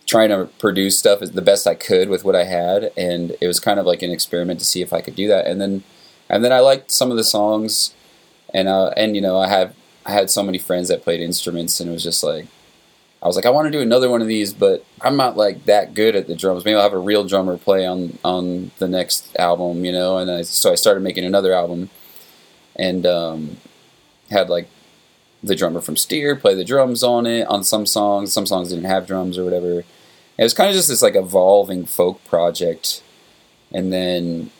trying 0.07 0.29
to 0.29 0.49
produce 0.59 0.97
stuff 0.97 1.21
as 1.21 1.31
the 1.31 1.41
best 1.41 1.67
I 1.67 1.75
could 1.75 2.09
with 2.09 2.25
what 2.25 2.35
I 2.35 2.43
had, 2.43 2.91
and 2.97 3.37
it 3.39 3.47
was 3.47 3.59
kind 3.59 3.79
of 3.79 3.85
like 3.85 4.01
an 4.01 4.11
experiment 4.11 4.59
to 4.59 4.65
see 4.65 4.81
if 4.81 4.91
I 4.91 5.01
could 5.01 5.15
do 5.15 5.27
that. 5.27 5.45
And 5.45 5.61
then, 5.61 5.83
and 6.27 6.43
then 6.43 6.51
I 6.51 6.59
liked 6.59 6.91
some 6.91 7.11
of 7.11 7.17
the 7.17 7.23
songs, 7.23 7.93
and 8.53 8.67
uh, 8.67 8.89
and 8.97 9.15
you 9.15 9.21
know 9.21 9.37
I 9.37 9.47
had 9.47 9.75
I 10.05 10.11
had 10.11 10.31
so 10.31 10.41
many 10.43 10.57
friends 10.57 10.89
that 10.89 11.03
played 11.03 11.21
instruments, 11.21 11.79
and 11.79 11.89
it 11.89 11.93
was 11.93 12.03
just 12.03 12.23
like 12.23 12.47
I 13.25 13.27
was 13.27 13.35
like 13.35 13.47
I 13.47 13.49
want 13.49 13.65
to 13.65 13.71
do 13.71 13.81
another 13.81 14.07
one 14.07 14.21
of 14.21 14.27
these, 14.27 14.53
but 14.53 14.85
I'm 15.01 15.17
not 15.17 15.35
like 15.35 15.65
that 15.65 15.95
good 15.95 16.15
at 16.15 16.27
the 16.27 16.35
drums. 16.35 16.63
Maybe 16.63 16.75
I'll 16.75 16.83
have 16.83 16.93
a 16.93 16.99
real 16.99 17.25
drummer 17.25 17.57
play 17.57 17.83
on 17.83 18.19
on 18.23 18.69
the 18.77 18.87
next 18.87 19.35
album, 19.39 19.83
you 19.83 19.91
know. 19.91 20.19
And 20.19 20.29
I, 20.29 20.43
so 20.43 20.71
I 20.71 20.75
started 20.75 21.01
making 21.01 21.25
another 21.25 21.51
album, 21.51 21.89
and 22.75 23.03
um, 23.07 23.57
had 24.29 24.47
like 24.47 24.67
the 25.41 25.55
drummer 25.55 25.81
from 25.81 25.97
Steer 25.97 26.35
play 26.35 26.53
the 26.53 26.63
drums 26.63 27.01
on 27.01 27.25
it 27.25 27.47
on 27.47 27.63
some 27.63 27.87
songs. 27.87 28.31
Some 28.31 28.45
songs 28.45 28.69
didn't 28.69 28.85
have 28.85 29.07
drums 29.07 29.39
or 29.39 29.43
whatever. 29.43 29.79
It 30.37 30.43
was 30.43 30.53
kind 30.53 30.69
of 30.69 30.75
just 30.75 30.89
this 30.89 31.01
like 31.01 31.15
evolving 31.15 31.87
folk 31.87 32.23
project, 32.25 33.01
and 33.71 33.91
then 33.91 34.51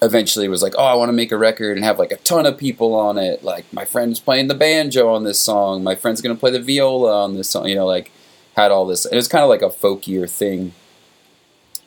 eventually 0.00 0.48
was 0.48 0.62
like, 0.62 0.74
oh, 0.78 0.84
I 0.84 0.94
want 0.94 1.08
to 1.08 1.12
make 1.12 1.32
a 1.32 1.36
record 1.36 1.76
and 1.76 1.84
have 1.84 1.98
like 1.98 2.12
a 2.12 2.16
ton 2.16 2.46
of 2.46 2.56
people 2.56 2.94
on 2.94 3.18
it. 3.18 3.44
Like 3.44 3.70
my 3.72 3.84
friend's 3.84 4.20
playing 4.20 4.48
the 4.48 4.54
banjo 4.54 5.12
on 5.12 5.24
this 5.24 5.40
song. 5.40 5.82
My 5.82 5.94
friend's 5.94 6.20
gonna 6.20 6.34
play 6.34 6.50
the 6.50 6.60
viola 6.60 7.24
on 7.24 7.34
this 7.34 7.50
song. 7.50 7.68
You 7.68 7.74
know, 7.74 7.86
like 7.86 8.10
had 8.56 8.70
all 8.70 8.86
this. 8.86 9.04
It 9.04 9.16
was 9.16 9.28
kind 9.28 9.42
of 9.42 9.50
like 9.50 9.62
a 9.62 9.70
folkier 9.70 10.30
thing. 10.30 10.72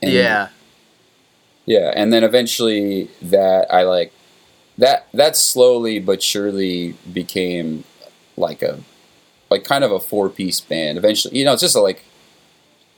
And, 0.01 0.11
yeah. 0.11 0.49
Yeah, 1.65 1.91
and 1.95 2.13
then 2.13 2.23
eventually 2.23 3.09
that 3.21 3.73
I 3.73 3.83
like 3.83 4.13
that 4.77 5.07
that 5.13 5.35
slowly 5.35 5.99
but 5.99 6.21
surely 6.21 6.95
became 7.11 7.85
like 8.37 8.61
a 8.61 8.79
like 9.49 9.63
kind 9.63 9.83
of 9.83 9.91
a 9.91 9.99
four 9.99 10.29
piece 10.29 10.61
band. 10.61 10.97
Eventually, 10.97 11.37
you 11.37 11.45
know, 11.45 11.53
it's 11.53 11.61
just 11.61 11.75
a, 11.75 11.81
like 11.81 12.05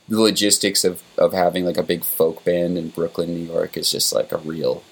the 0.08 0.20
logistics 0.20 0.84
of 0.84 1.02
of 1.16 1.32
having 1.32 1.64
like 1.64 1.76
a 1.76 1.82
big 1.82 2.04
folk 2.04 2.44
band 2.44 2.76
in 2.76 2.88
Brooklyn, 2.88 3.34
New 3.34 3.52
York 3.52 3.76
is 3.76 3.90
just 3.90 4.12
like 4.12 4.32
a 4.32 4.38
real 4.38 4.82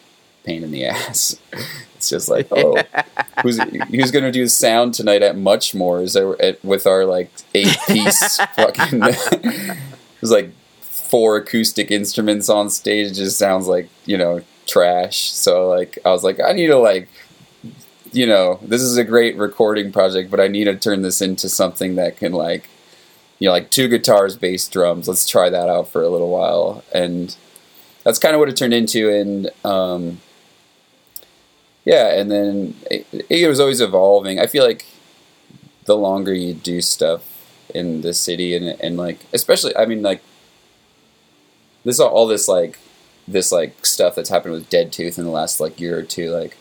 pain 0.47 0.63
in 0.63 0.71
the 0.71 0.87
ass. 0.87 1.41
It's 1.97 2.11
just 2.11 2.29
like, 2.29 2.47
oh, 2.51 2.77
who's 3.43 3.59
who's 3.59 4.11
gonna 4.11 4.31
do 4.31 4.47
sound 4.49 4.93
tonight 4.93 5.23
at 5.23 5.35
Muchmore? 5.35 6.03
Is 6.03 6.13
there 6.13 6.41
at, 6.43 6.63
with 6.63 6.87
our 6.87 7.07
like 7.07 7.31
eight 7.55 7.75
piece 7.89 8.37
fucking? 8.55 9.01
There's 9.01 10.31
like 10.31 10.53
four 10.83 11.39
acoustic 11.39 11.91
instruments 11.91 12.51
on 12.51 12.69
stage. 12.69 13.13
It 13.13 13.15
just 13.15 13.39
sounds 13.39 13.67
like 13.67 13.89
you 14.05 14.19
know 14.19 14.43
trash. 14.67 15.33
So 15.33 15.69
like, 15.69 15.99
I 16.05 16.11
was 16.11 16.23
like, 16.23 16.39
I 16.39 16.53
need 16.53 16.67
to 16.67 16.77
like 16.77 17.09
you 18.13 18.27
know, 18.27 18.59
this 18.63 18.81
is 18.81 18.97
a 18.97 19.05
great 19.05 19.37
recording 19.37 19.93
project, 19.93 20.31
but 20.31 20.41
I 20.41 20.49
need 20.49 20.65
to 20.65 20.77
turn 20.77 21.03
this 21.03 21.21
into 21.21 21.49
something 21.49 21.97
that 21.97 22.17
can 22.17 22.33
like, 22.33 22.69
you 23.39 23.49
know, 23.49 23.53
like 23.53 23.71
two 23.71 23.89
guitars, 23.89 24.37
bass, 24.37 24.67
drums. 24.69 25.07
Let's 25.07 25.29
try 25.29 25.51
that 25.51 25.69
out 25.69 25.89
for 25.89 26.03
a 26.03 26.09
little 26.09 26.31
while, 26.31 26.83
and 26.95 27.37
that's 28.05 28.19
kind 28.19 28.35
of 28.35 28.39
what 28.39 28.49
it 28.49 28.57
turned 28.57 28.73
into. 28.73 29.11
And 29.11 29.51
um, 29.65 30.21
yeah, 31.87 32.09
and 32.09 32.31
then 32.31 32.75
it, 32.91 33.07
it 33.31 33.49
was 33.49 33.61
always 33.61 33.81
evolving. 33.81 34.41
I 34.41 34.49
feel 34.49 34.65
like 34.65 34.85
the 35.85 35.97
longer 35.97 36.35
you 36.35 36.53
do 36.53 36.83
stuff 36.83 37.23
in 37.73 38.01
the 38.01 38.13
city, 38.13 38.57
and 38.57 38.79
and 38.81 38.97
like 38.97 39.21
especially, 39.33 39.75
I 39.77 39.87
mean, 39.87 40.03
like 40.03 40.21
this 41.85 42.01
all 42.01 42.27
this 42.27 42.49
like 42.49 42.79
this 43.29 43.53
like 43.53 43.87
stuff 43.87 44.17
that's 44.17 44.29
happened 44.29 44.55
with 44.55 44.69
Dead 44.69 44.93
Tooth 44.93 45.17
in 45.17 45.25
the 45.25 45.31
last 45.31 45.61
like 45.61 45.81
year 45.81 45.97
or 45.97 46.03
two, 46.03 46.31
like 46.31 46.57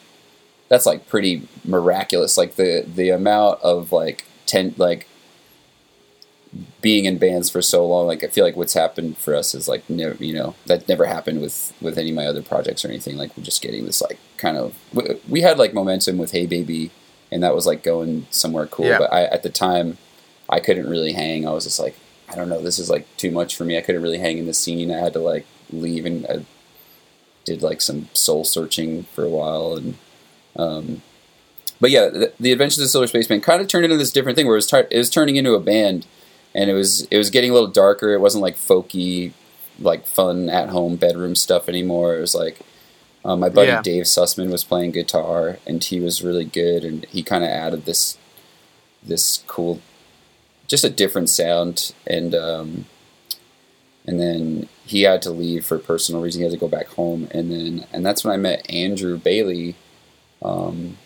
that's 0.70 0.86
like 0.86 1.08
pretty 1.08 1.48
miraculous. 1.66 2.38
Like 2.38 2.56
the 2.56 2.86
the 2.88 3.10
amount 3.10 3.62
of 3.62 3.92
like 3.92 4.26
ten 4.46 4.76
like 4.78 5.08
being 6.82 7.06
in 7.06 7.18
bands 7.18 7.50
for 7.50 7.62
so 7.62 7.86
long. 7.86 8.08
Like 8.08 8.24
I 8.24 8.28
feel 8.28 8.46
like 8.46 8.56
what's 8.56 8.74
happened 8.74 9.18
for 9.18 9.36
us 9.36 9.54
is 9.54 9.68
like 9.68 9.90
never 9.90 10.24
you 10.24 10.34
know 10.34 10.56
that 10.66 10.88
never 10.88 11.06
happened 11.06 11.42
with 11.42 11.74
with 11.82 11.98
any 11.98 12.10
of 12.10 12.16
my 12.16 12.26
other 12.26 12.42
projects 12.42 12.86
or 12.86 12.90
anything. 12.90 13.18
Like 13.18 13.36
we're 13.36 13.44
just 13.44 13.62
getting 13.62 13.86
this 13.86 14.02
like 14.02 14.20
kind 14.38 14.58
of 14.58 14.78
we, 14.94 15.20
we 15.28 15.42
had 15.42 15.58
like 15.58 15.74
momentum 15.74 16.18
with 16.18 16.32
Haybaby, 16.32 16.92
and 17.32 17.44
that 17.44 17.56
was 17.56 17.66
like 17.66 17.84
going 17.84 18.28
somewhere 18.32 18.68
cool. 18.68 18.86
Yeah. 18.86 19.00
But 19.00 19.14
I 19.14 19.26
at 19.26 19.44
the 19.44 19.50
time 19.50 19.98
I 20.50 20.60
couldn't 20.60 20.90
really 20.90 21.14
hang. 21.14 21.48
I 21.48 21.52
was 21.52 21.66
just 21.66 21.80
like 21.80 21.96
I 22.30 22.36
don't 22.36 22.50
know. 22.50 22.62
This 22.62 22.80
is 22.80 22.90
like 22.90 23.06
too 23.18 23.32
much 23.32 23.56
for 23.56 23.66
me. 23.66 23.78
I 23.78 23.82
couldn't 23.82 24.02
really 24.02 24.20
hang 24.20 24.38
in 24.38 24.46
the 24.46 24.54
scene. 24.54 24.92
I 24.92 25.00
had 25.00 25.14
to 25.14 25.20
like 25.20 25.46
leave 25.72 26.06
and 26.06 26.26
I 26.28 26.46
did 27.44 27.62
like 27.62 27.82
some 27.82 28.10
soul 28.14 28.44
searching 28.44 29.04
for 29.04 29.24
a 29.24 29.30
while 29.30 29.76
and 29.76 29.96
um, 30.58 31.02
but 31.80 31.92
yeah, 31.92 32.08
the, 32.08 32.34
the, 32.40 32.52
Adventures 32.52 32.80
of 32.80 32.90
Silver 32.90 33.08
Spaceman 33.08 33.42
kind 33.42 33.62
of 33.62 33.68
turned 33.68 33.86
into 33.86 33.98
this 33.98 34.12
different 34.12 34.38
thing 34.38 34.48
where 34.48 34.56
it 34.56 34.64
was, 34.64 34.74
it 34.74 34.98
was 34.98 35.10
turning 35.10 35.36
into 35.36 35.54
a 35.54 35.60
band, 35.60 36.08
and 36.56 36.70
it 36.70 36.74
was 36.74 37.02
it 37.12 37.18
was 37.18 37.30
getting 37.30 37.52
a 37.52 37.54
little 37.54 37.70
darker. 37.70 38.14
It 38.14 38.22
wasn't 38.22 38.42
like 38.42 38.56
folky, 38.56 39.34
like 39.78 40.08
fun 40.08 40.50
at 40.50 40.70
home 40.70 40.96
bedroom 40.96 41.36
stuff 41.36 41.68
anymore. 41.68 42.16
It 42.16 42.22
was 42.22 42.34
like 42.34 42.60
um, 43.26 43.42
my 43.42 43.50
buddy 43.50 43.68
yeah. 43.68 43.82
Dave 43.82 44.06
Sussman 44.06 44.50
was 44.50 44.64
playing 44.64 44.92
guitar, 44.92 45.60
and 45.68 45.84
he 45.84 46.00
was 46.00 46.24
really 46.24 46.46
good, 46.46 46.86
and 46.86 47.06
he 47.06 47.22
kind 47.22 47.44
of 47.44 47.50
added 47.50 47.86
this 47.86 48.18
this 49.04 49.44
cool, 49.48 49.82
just 50.68 50.86
a 50.86 50.90
different 50.90 51.30
sound, 51.30 51.94
and 52.08 52.34
um, 52.34 52.86
and 54.08 54.20
then 54.20 54.70
he 54.86 55.02
had 55.02 55.22
to 55.24 55.32
leave 55.32 55.66
for 55.66 55.78
personal 55.78 56.22
reasons. 56.22 56.40
He 56.40 56.44
had 56.44 56.54
to 56.54 56.58
go 56.58 56.70
back 56.70 56.88
home, 56.88 57.28
and 57.32 57.52
then 57.52 57.86
and 57.92 58.06
that's 58.06 58.24
when 58.24 58.34
I 58.34 58.38
met 58.38 58.70
Andrew 58.72 59.18
Bailey 59.18 59.76
um, 60.42 60.98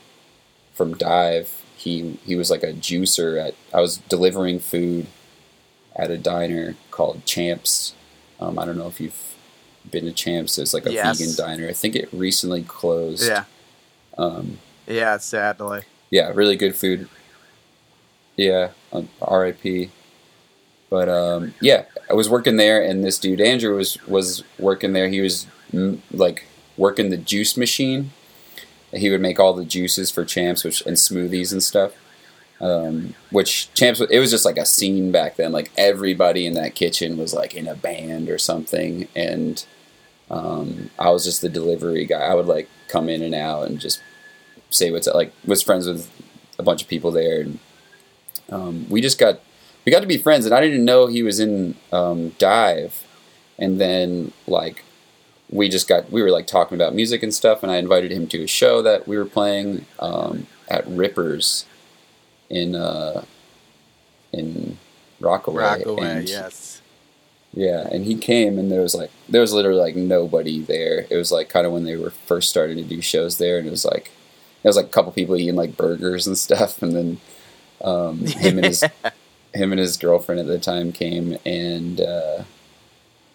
from 0.75 0.93
DIIV. 0.93 1.49
He 1.75 2.19
he 2.23 2.35
was 2.35 2.51
like 2.51 2.61
a 2.61 2.73
juicer 2.73 3.43
at. 3.43 3.55
I 3.73 3.81
was 3.81 3.97
delivering 3.97 4.59
food 4.59 5.07
at 5.99 6.09
a 6.09 6.17
diner 6.17 6.75
called 6.91 7.25
Champs. 7.25 7.93
Um, 8.39 8.57
I 8.57 8.65
don't 8.65 8.77
know 8.77 8.87
if 8.87 9.01
you've 9.01 9.35
been 9.91 10.05
to 10.05 10.13
Champs. 10.13 10.57
It's 10.57 10.73
like 10.73 10.85
a 10.85 10.93
yes. 10.93 11.19
vegan 11.19 11.35
diner. 11.35 11.67
I 11.67 11.73
think 11.73 11.95
it 11.95 12.07
recently 12.13 12.63
closed. 12.63 13.27
Yeah. 13.27 13.43
Um, 14.17 14.59
yeah, 14.87 15.17
sadly. 15.17 15.81
Yeah, 16.09 16.31
really 16.33 16.55
good 16.55 16.75
food. 16.75 17.09
Yeah, 18.37 18.69
um, 18.93 19.09
R.I.P. 19.21 19.91
But 20.89 21.09
um, 21.09 21.53
yeah, 21.61 21.83
I 22.09 22.13
was 22.13 22.29
working 22.29 22.57
there, 22.57 22.81
and 22.81 23.03
this 23.03 23.19
dude 23.19 23.41
Andrew 23.41 23.75
was 23.75 24.01
was 24.07 24.43
working 24.57 24.93
there. 24.93 25.09
He 25.09 25.21
was 25.21 25.45
mm, 25.71 25.99
like 26.11 26.45
working 26.77 27.09
the 27.09 27.17
juice 27.17 27.57
machine. 27.57 28.11
He 28.91 29.11
would 29.11 29.21
make 29.21 29.39
all 29.39 29.53
the 29.53 29.65
juices 29.65 30.09
for 30.09 30.25
champs, 30.25 30.63
which 30.63 30.81
and 30.85 30.97
smoothies 30.97 31.51
and 31.51 31.61
stuff. 31.61 31.93
Um, 32.61 33.15
which 33.31 33.73
champs, 33.73 34.01
it 34.01 34.19
was 34.19 34.31
just 34.31 34.43
like 34.43 34.57
a 34.57 34.65
scene 34.65 35.11
back 35.11 35.37
then. 35.37 35.53
Like 35.53 35.71
everybody 35.77 36.45
in 36.45 36.55
that 36.55 36.75
kitchen 36.75 37.17
was 37.17 37.33
like 37.33 37.55
in 37.55 37.67
a 37.67 37.75
band 37.75 38.29
or 38.29 38.37
something, 38.37 39.07
and 39.15 39.65
um, 40.29 40.89
I 40.99 41.09
was 41.09 41.23
just 41.23 41.41
the 41.41 41.49
delivery 41.49 42.05
guy. 42.05 42.19
I 42.19 42.33
would 42.33 42.47
like 42.47 42.69
come 42.87 43.07
in 43.07 43.21
and 43.21 43.33
out 43.33 43.67
and 43.67 43.79
just 43.79 44.01
say 44.69 44.91
what's 44.91 45.07
like 45.07 45.31
was 45.45 45.63
friends 45.63 45.87
with 45.87 46.11
a 46.57 46.63
bunch 46.63 46.81
of 46.81 46.87
people 46.87 47.11
there, 47.11 47.41
and 47.41 47.59
um, 48.49 48.89
we 48.89 49.01
just 49.01 49.17
got 49.17 49.39
we 49.85 49.91
got 49.91 50.01
to 50.01 50.07
be 50.07 50.17
friends. 50.17 50.45
And 50.45 50.53
I 50.53 50.61
didn't 50.61 50.85
know 50.85 51.07
he 51.07 51.23
was 51.23 51.39
in 51.39 51.75
um, 51.91 52.31
DIIV, 52.31 52.91
and 53.57 53.79
then 53.79 54.33
like 54.47 54.83
we 55.49 55.69
just 55.69 55.87
got 55.87 56.11
we 56.11 56.21
were 56.21 56.29
like 56.29 56.47
talking 56.47 56.75
about 56.75 56.93
music 56.93 57.23
and 57.23 57.33
stuff, 57.33 57.63
and 57.63 57.71
I 57.71 57.77
invited 57.77 58.11
him 58.11 58.27
to 58.27 58.43
a 58.43 58.47
show 58.47 58.81
that 58.81 59.07
we 59.07 59.17
were 59.17 59.25
playing 59.25 59.85
um, 59.99 60.47
at 60.67 60.85
Rippers 60.87 61.65
in 62.49 62.75
uh, 62.75 63.23
in 64.31 64.77
Rockaway. 65.19 65.63
Rockaway, 65.63 66.07
and, 66.07 66.29
yes. 66.29 66.81
Yeah, 67.53 67.87
and 67.91 68.05
he 68.05 68.15
came, 68.15 68.59
and 68.59 68.71
there 68.71 68.81
was 68.81 68.93
like 68.93 69.11
there 69.27 69.41
was 69.41 69.53
literally 69.53 69.79
like 69.79 69.95
nobody 69.95 70.61
there. 70.61 71.07
It 71.09 71.15
was 71.15 71.31
like 71.31 71.49
kind 71.49 71.65
of 71.65 71.73
when 71.73 71.83
they 71.83 71.95
were 71.95 72.11
first 72.11 72.49
starting 72.49 72.77
to 72.77 72.83
do 72.83 73.01
shows 73.01 73.37
there, 73.37 73.57
and 73.57 73.67
it 73.67 73.71
was 73.71 73.85
like 73.85 74.11
there 74.61 74.69
was 74.69 74.75
like 74.75 74.85
a 74.85 74.89
couple 74.89 75.11
people 75.11 75.35
eating 75.35 75.55
like 75.55 75.75
burgers 75.75 76.27
and 76.27 76.37
stuff, 76.47 76.81
and 76.81 76.95
then 76.95 77.19
um, 77.81 78.25
him 78.25 78.57
and 78.57 78.67
his 78.67 78.83
him 79.53 79.71
and 79.71 79.79
his 79.79 79.97
girlfriend 79.97 80.39
at 80.39 80.47
the 80.47 80.59
time 80.59 80.91
came, 80.91 81.37
and 81.43 82.01
uh, 82.01 82.43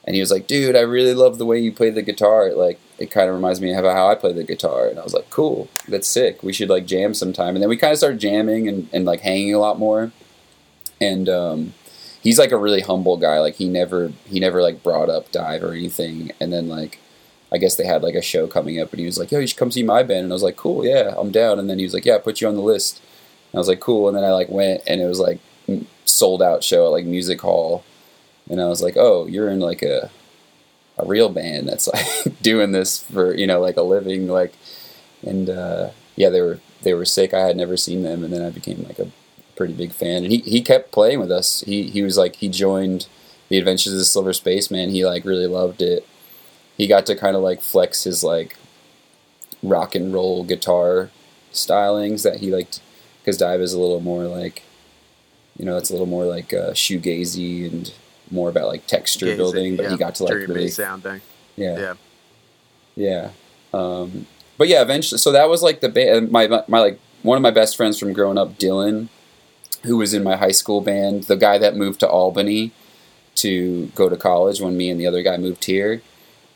and 0.04 0.14
he 0.14 0.20
was 0.20 0.30
like, 0.30 0.46
"Dude, 0.46 0.76
I 0.76 0.80
really 0.80 1.14
love 1.14 1.38
the 1.38 1.46
way 1.46 1.58
you 1.58 1.72
play 1.72 1.90
the 1.90 2.02
guitar. 2.02 2.52
Like 2.52 2.78
it 2.98 3.10
kind 3.10 3.28
of 3.28 3.34
reminds 3.34 3.60
me 3.60 3.74
of 3.74 3.84
how 3.84 4.08
I 4.08 4.14
play 4.14 4.32
the 4.32 4.44
guitar." 4.44 4.88
And 4.88 4.98
I 4.98 5.02
was 5.04 5.14
like, 5.14 5.30
"Cool, 5.30 5.68
that's 5.88 6.08
sick. 6.08 6.42
We 6.42 6.52
should 6.52 6.68
like 6.68 6.86
jam 6.86 7.14
sometime." 7.14 7.56
And 7.56 7.62
then 7.62 7.68
we 7.68 7.76
kind 7.76 7.92
of 7.92 7.98
started 7.98 8.20
jamming 8.20 8.68
and, 8.68 8.88
and 8.92 9.04
like 9.04 9.20
hanging 9.20 9.54
a 9.54 9.58
lot 9.58 9.78
more, 9.78 10.12
and 11.00 11.28
um, 11.28 11.74
he's 12.20 12.38
like 12.38 12.52
a 12.52 12.58
really 12.58 12.80
humble 12.80 13.16
guy. 13.16 13.38
Like 13.38 13.54
he 13.56 13.68
never 13.68 14.12
he 14.26 14.40
never 14.40 14.62
like 14.62 14.82
brought 14.82 15.08
up 15.08 15.30
DIIV 15.32 15.62
or 15.62 15.72
anything. 15.72 16.32
And 16.40 16.52
then 16.52 16.68
like 16.68 16.98
I 17.52 17.58
guess 17.58 17.76
they 17.76 17.86
had 17.86 18.02
like 18.02 18.16
a 18.16 18.22
show 18.22 18.46
coming 18.48 18.80
up, 18.80 18.90
and 18.92 19.00
he 19.00 19.06
was 19.06 19.18
like, 19.18 19.30
"Yo, 19.30 19.38
you 19.38 19.46
should 19.46 19.58
come 19.58 19.70
see 19.70 19.84
my 19.84 20.02
band." 20.02 20.24
And 20.24 20.32
I 20.32 20.34
was 20.34 20.42
like, 20.42 20.56
"Cool, 20.56 20.84
yeah, 20.84 21.14
I'm 21.16 21.30
down." 21.30 21.58
And 21.58 21.70
then 21.70 21.78
he 21.78 21.84
was 21.84 21.94
like, 21.94 22.04
"Yeah, 22.04 22.18
put 22.18 22.40
you 22.40 22.48
on 22.48 22.56
the 22.56 22.60
list." 22.60 23.00
And 23.52 23.58
I 23.58 23.60
was 23.60 23.68
like, 23.68 23.80
"Cool." 23.80 24.08
And 24.08 24.16
then 24.16 24.24
I 24.24 24.32
like 24.32 24.48
went, 24.48 24.82
and 24.86 25.00
it 25.00 25.06
was 25.06 25.20
like 25.20 25.38
sold 26.04 26.42
out 26.42 26.64
show 26.64 26.86
at 26.86 26.92
like 26.92 27.04
Music 27.04 27.40
Hall, 27.40 27.84
and 28.48 28.60
I 28.60 28.66
was 28.66 28.82
like, 28.82 28.96
"Oh, 28.96 29.26
you're 29.26 29.48
in 29.48 29.60
like 29.60 29.82
a 29.82 30.10
a 30.98 31.06
real 31.06 31.28
band 31.28 31.68
that's 31.68 31.88
like 32.24 32.40
doing 32.42 32.72
this 32.72 33.02
for 33.02 33.34
you 33.34 33.46
know 33.46 33.60
like 33.60 33.76
a 33.76 33.82
living 33.82 34.28
like." 34.28 34.54
And 35.26 35.48
uh, 35.48 35.90
yeah, 36.16 36.28
they 36.28 36.40
were 36.40 36.60
they 36.82 36.94
were 36.94 37.04
sick. 37.04 37.34
I 37.34 37.46
had 37.46 37.56
never 37.56 37.76
seen 37.76 38.02
them, 38.02 38.22
and 38.24 38.32
then 38.32 38.42
I 38.42 38.50
became 38.50 38.84
like 38.84 38.98
a 38.98 39.08
pretty 39.56 39.74
big 39.74 39.92
fan. 39.92 40.24
And 40.24 40.32
he, 40.32 40.38
he 40.38 40.60
kept 40.60 40.92
playing 40.92 41.20
with 41.20 41.30
us. 41.30 41.60
He 41.62 41.84
he 41.84 42.02
was 42.02 42.16
like 42.16 42.36
he 42.36 42.48
joined 42.48 43.06
the 43.48 43.58
Adventures 43.58 43.92
of 43.92 43.98
the 43.98 44.04
Silver 44.04 44.32
Spaceman. 44.32 44.90
He 44.90 45.04
like 45.04 45.24
really 45.24 45.46
loved 45.46 45.82
it. 45.82 46.06
He 46.76 46.86
got 46.86 47.06
to 47.06 47.16
kind 47.16 47.36
of 47.36 47.42
like 47.42 47.60
flex 47.62 48.04
his 48.04 48.22
like 48.24 48.56
rock 49.62 49.94
and 49.94 50.12
roll 50.12 50.44
guitar 50.44 51.10
stylings 51.52 52.22
that 52.22 52.40
he 52.40 52.50
liked 52.50 52.80
because 53.20 53.38
DIIV 53.38 53.60
is 53.60 53.72
a 53.72 53.80
little 53.80 54.00
more 54.00 54.24
like 54.24 54.62
you 55.56 55.64
know 55.64 55.76
it's 55.76 55.88
a 55.88 55.92
little 55.92 56.06
more 56.06 56.24
like 56.24 56.52
uh, 56.52 56.72
shoegazy 56.72 57.70
and 57.70 57.92
more 58.30 58.48
about 58.48 58.68
like 58.68 58.86
texture 58.86 59.36
building. 59.36 59.76
But 59.76 59.84
yeah. 59.84 59.90
he 59.90 59.96
got 59.96 60.14
to 60.16 60.24
like 60.24 60.32
Dreamy 60.32 60.54
really 60.54 60.68
sounding. 60.68 61.20
yeah 61.56 61.78
Yeah. 61.78 61.94
yeah. 62.96 63.30
Um, 63.72 64.26
but 64.56 64.68
yeah, 64.68 64.82
eventually, 64.82 65.18
so 65.18 65.32
that 65.32 65.48
was 65.48 65.62
like 65.62 65.80
the 65.80 65.88
band. 65.88 66.30
My, 66.30 66.46
my 66.46 66.64
my 66.68 66.80
like 66.80 67.00
one 67.22 67.36
of 67.36 67.42
my 67.42 67.50
best 67.50 67.76
friends 67.76 67.98
from 67.98 68.12
growing 68.12 68.38
up, 68.38 68.58
Dylan, 68.58 69.08
who 69.82 69.96
was 69.96 70.14
in 70.14 70.22
my 70.22 70.36
high 70.36 70.52
school 70.52 70.80
band, 70.80 71.24
the 71.24 71.36
guy 71.36 71.58
that 71.58 71.76
moved 71.76 72.00
to 72.00 72.08
Albany 72.08 72.72
to 73.36 73.86
go 73.94 74.08
to 74.08 74.16
college 74.16 74.60
when 74.60 74.76
me 74.76 74.90
and 74.90 75.00
the 75.00 75.06
other 75.06 75.22
guy 75.22 75.36
moved 75.36 75.64
here. 75.64 76.02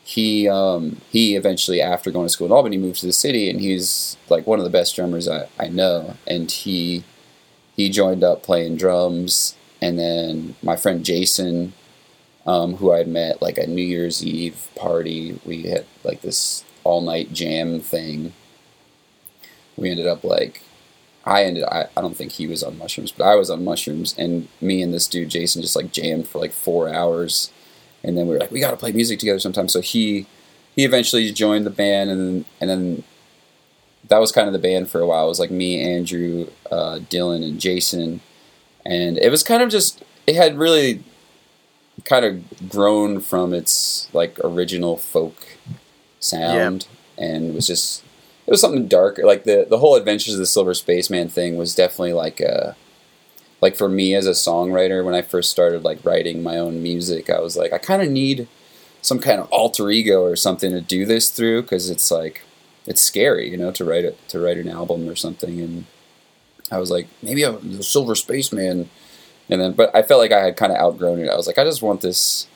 He 0.03 0.47
um, 0.47 1.01
he 1.11 1.35
eventually, 1.35 1.81
after 1.81 2.09
going 2.09 2.25
to 2.25 2.29
school 2.29 2.47
in 2.47 2.53
Albany, 2.53 2.77
moved 2.77 3.01
to 3.01 3.05
the 3.05 3.13
city, 3.13 3.49
and 3.49 3.59
he's 3.59 4.17
like 4.29 4.47
one 4.47 4.59
of 4.59 4.65
the 4.65 4.71
best 4.71 4.95
drummers 4.95 5.27
I, 5.27 5.47
I 5.59 5.67
know. 5.67 6.15
And 6.25 6.49
he 6.49 7.03
he 7.75 7.89
joined 7.89 8.23
up 8.23 8.41
playing 8.41 8.77
drums, 8.77 9.55
and 9.81 9.97
then 9.97 10.55
my 10.61 10.75
friend 10.75 11.03
Jason, 11.05 11.73
um, 12.45 12.75
who 12.75 12.91
I'd 12.91 13.07
met 13.07 13.41
like 13.41 13.57
a 13.57 13.67
New 13.67 13.83
Year's 13.83 14.23
Eve 14.23 14.69
party, 14.75 15.39
we 15.45 15.63
had 15.63 15.85
like 16.03 16.21
this 16.21 16.63
all 16.83 17.01
night 17.01 17.33
jam 17.33 17.79
thing. 17.79 18.33
We 19.77 19.89
ended 19.89 20.07
up 20.07 20.23
like 20.23 20.63
I 21.25 21.43
ended 21.43 21.63
I, 21.65 21.87
I 21.95 22.01
don't 22.01 22.15
think 22.17 22.33
he 22.33 22.47
was 22.47 22.63
on 22.63 22.77
mushrooms, 22.77 23.11
but 23.11 23.25
I 23.25 23.35
was 23.35 23.49
on 23.49 23.63
mushrooms 23.63 24.15
and 24.17 24.47
me 24.59 24.81
and 24.81 24.93
this 24.93 25.07
dude 25.07 25.29
Jason 25.29 25.61
just 25.61 25.75
like 25.75 25.91
jammed 25.91 26.27
for 26.27 26.39
like 26.39 26.51
four 26.51 26.89
hours 26.93 27.51
and 28.03 28.17
then 28.17 28.27
we 28.27 28.33
were 28.33 28.39
like, 28.39 28.51
We 28.51 28.59
gotta 28.59 28.77
play 28.77 28.91
music 28.91 29.19
together 29.19 29.39
sometime. 29.39 29.69
So 29.69 29.81
he 29.81 30.25
he 30.75 30.85
eventually 30.85 31.31
joined 31.31 31.65
the 31.65 31.71
band 31.71 32.09
and 32.09 32.45
and 32.59 32.69
then 32.69 33.03
that 34.07 34.19
was 34.19 34.31
kind 34.31 34.47
of 34.47 34.53
the 34.53 34.59
band 34.59 34.89
for 34.89 35.01
a 35.01 35.05
while. 35.07 35.25
It 35.25 35.29
was 35.29 35.39
like 35.39 35.51
me, 35.51 35.81
Andrew, 35.81 36.47
uh, 36.71 36.99
Dylan 37.09 37.43
and 37.43 37.59
Jason. 37.59 38.21
And 38.89 39.17
it 39.17 39.29
was 39.29 39.43
kind 39.43 39.61
of 39.61 39.69
just 39.69 40.03
it 40.25 40.35
had 40.35 40.57
really 40.57 41.03
kind 42.05 42.25
of 42.25 42.69
grown 42.69 43.19
from 43.19 43.53
its 43.53 44.07
like 44.13 44.39
original 44.43 44.97
folk 44.97 45.35
sound 46.19 46.87
and 47.17 47.53
was 47.53 47.67
just 47.67 48.03
it 48.47 48.51
was 48.51 48.61
something 48.61 48.87
darker. 48.87 49.25
Like 49.25 49.43
the 49.43 49.67
the 49.69 49.77
whole 49.77 49.95
Adventures 49.95 50.33
of 50.33 50.39
the 50.39 50.45
Silver 50.47 50.73
Spaceman 50.73 51.29
thing 51.29 51.55
was 51.55 51.75
definitely 51.75 52.13
like 52.13 52.39
a 52.39 52.75
like 53.61 53.75
for 53.75 53.89
me 53.89 54.15
as 54.15 54.25
a 54.25 54.31
songwriter 54.31 55.03
when 55.05 55.13
I 55.13 55.21
first 55.21 55.51
started 55.51 55.83
like 55.83 56.03
writing 56.03 56.41
my 56.41 56.57
own 56.57 56.81
music, 56.81 57.29
I 57.29 57.39
was 57.39 57.55
like 57.55 57.71
I 57.73 57.77
kind 57.77 58.01
of 58.01 58.09
need 58.09 58.47
some 59.01 59.19
kind 59.19 59.39
of 59.39 59.47
alter 59.49 59.89
ego 59.91 60.23
or 60.23 60.35
something 60.35 60.71
to 60.71 60.81
do 60.81 61.05
this 61.05 61.29
through 61.29 61.61
because 61.61 61.89
it's 61.89 62.09
like 62.09 62.41
it's 62.87 63.01
scary, 63.01 63.49
you 63.49 63.57
know, 63.57 63.71
to 63.71 63.85
write 63.85 64.05
it 64.05 64.17
to 64.29 64.39
write 64.39 64.57
an 64.57 64.67
album 64.67 65.07
or 65.07 65.15
something. 65.15 65.59
And 65.59 65.85
I 66.71 66.77
was 66.77 66.91
like 66.91 67.07
maybe 67.21 67.43
I'm 67.45 67.77
the 67.77 67.83
Silver 67.83 68.15
Spaceman, 68.15 68.89
and 69.49 69.61
then 69.61 69.73
but 69.73 69.93
I 69.95 70.01
felt 70.01 70.19
like 70.19 70.31
I 70.31 70.43
had 70.43 70.57
kind 70.57 70.71
of 70.71 70.77
outgrown 70.77 71.19
it. 71.19 71.29
I 71.29 71.35
was 71.35 71.47
like 71.47 71.57
I 71.57 71.63
just 71.63 71.81
want 71.81 72.01
this 72.01 72.47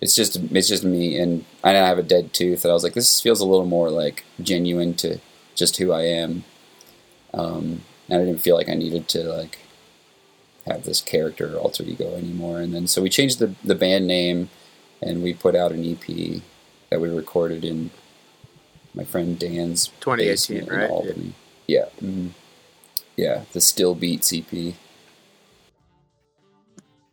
it's 0.00 0.14
just 0.14 0.36
it's 0.36 0.68
just 0.68 0.84
me 0.84 1.18
and 1.18 1.44
I 1.64 1.72
have 1.72 1.98
a 1.98 2.02
dead 2.02 2.32
tooth 2.32 2.64
and 2.64 2.70
I 2.70 2.74
was 2.74 2.84
like 2.84 2.94
this 2.94 3.20
feels 3.20 3.40
a 3.40 3.46
little 3.46 3.66
more 3.66 3.90
like 3.90 4.24
genuine 4.40 4.94
to 4.94 5.18
just 5.54 5.76
who 5.78 5.92
I 5.92 6.02
am 6.02 6.44
um, 7.34 7.82
and 8.08 8.22
I 8.22 8.24
didn't 8.24 8.40
feel 8.40 8.56
like 8.56 8.68
I 8.68 8.74
needed 8.74 9.08
to 9.08 9.24
like 9.24 9.58
have 10.66 10.84
this 10.84 11.00
character 11.00 11.56
or 11.56 11.58
alter 11.58 11.82
ego 11.82 12.14
anymore 12.14 12.60
and 12.60 12.74
then 12.74 12.86
so 12.86 13.02
we 13.02 13.08
changed 13.08 13.38
the 13.38 13.54
the 13.64 13.74
band 13.74 14.06
name 14.06 14.50
and 15.02 15.22
we 15.22 15.34
put 15.34 15.56
out 15.56 15.72
an 15.72 15.84
EP 15.84 16.42
that 16.90 17.00
we 17.00 17.08
recorded 17.08 17.64
in 17.64 17.90
my 18.94 19.04
friend 19.04 19.38
Dan's 19.38 19.88
2018, 20.00 20.26
basement 20.58 20.68
in 20.68 20.78
right? 20.78 20.90
Albany 20.90 21.32
yeah 21.66 21.86
mhm. 22.00 22.30
Yeah 23.18 23.42
the 23.52 23.60
Still 23.60 23.94
Beats 23.94 24.32
E 24.32 24.44
EP 24.50 24.74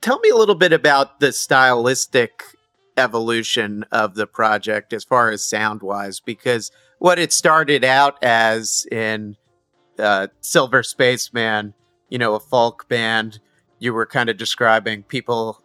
Tell 0.05 0.19
me 0.19 0.29
a 0.29 0.35
little 0.35 0.53
bit 0.53 0.71
about 0.71 1.19
the 1.19 1.31
stylistic 1.31 2.43
evolution 2.95 3.85
of 3.91 4.13
the 4.13 4.27
project 4.27 4.93
as 4.93 5.03
far 5.03 5.31
as 5.31 5.43
sound 5.43 5.81
wise, 5.81 6.19
because 6.19 6.71
what 6.99 7.17
it 7.17 7.33
started 7.33 7.83
out 7.83 8.23
as 8.23 8.85
in 8.91 9.35
uh, 9.97 10.27
Silver 10.41 10.83
Spaceman, 10.83 11.73
you 12.09 12.19
know, 12.19 12.35
a 12.35 12.39
folk 12.39 12.87
band, 12.87 13.39
you 13.79 13.93
were 13.93 14.05
kind 14.05 14.29
of 14.29 14.37
describing 14.37 15.01
people, 15.01 15.59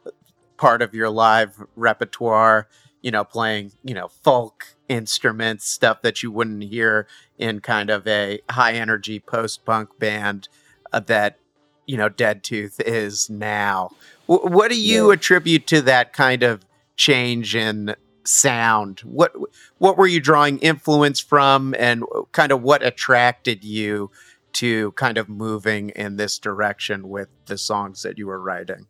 part 0.56 0.82
of 0.82 0.94
your 0.94 1.10
live 1.10 1.62
repertoire, 1.76 2.66
you 3.02 3.10
know, 3.10 3.24
playing, 3.24 3.72
you 3.84 3.94
know, 3.94 4.08
folk 4.08 4.76
instruments, 4.88 5.68
stuff 5.68 6.02
that 6.02 6.22
you 6.22 6.30
wouldn't 6.30 6.62
hear 6.64 7.06
in 7.38 7.60
kind 7.60 7.90
of 7.90 8.06
a 8.06 8.40
high 8.50 8.72
energy 8.72 9.18
post 9.20 9.64
punk 9.64 9.88
band 9.98 10.48
uh, 10.92 11.00
that, 11.00 11.38
you 11.86 11.96
know, 11.96 12.08
Dead 12.08 12.42
Tooth 12.42 12.80
is 12.80 13.30
now. 13.30 13.90
W- 14.28 14.54
what 14.54 14.70
do 14.70 14.80
you 14.80 15.08
Yeah. 15.08 15.14
attribute 15.14 15.66
to 15.68 15.80
that 15.82 16.12
kind 16.12 16.42
of 16.42 16.64
change 16.96 17.56
in 17.56 17.94
sound? 18.24 19.00
What 19.00 19.32
what 19.78 19.96
were 19.96 20.06
you 20.06 20.20
drawing 20.20 20.58
influence 20.58 21.20
from, 21.20 21.74
and 21.78 22.04
kind 22.32 22.52
of 22.52 22.62
what 22.62 22.84
attracted 22.84 23.64
you 23.64 24.10
to 24.52 24.92
kind 24.92 25.16
of 25.16 25.28
moving 25.28 25.90
in 25.90 26.16
this 26.16 26.38
direction 26.38 27.08
with 27.08 27.28
the 27.46 27.56
songs 27.56 28.02
that 28.02 28.18
you 28.18 28.26
were 28.26 28.40
writing? 28.40 28.86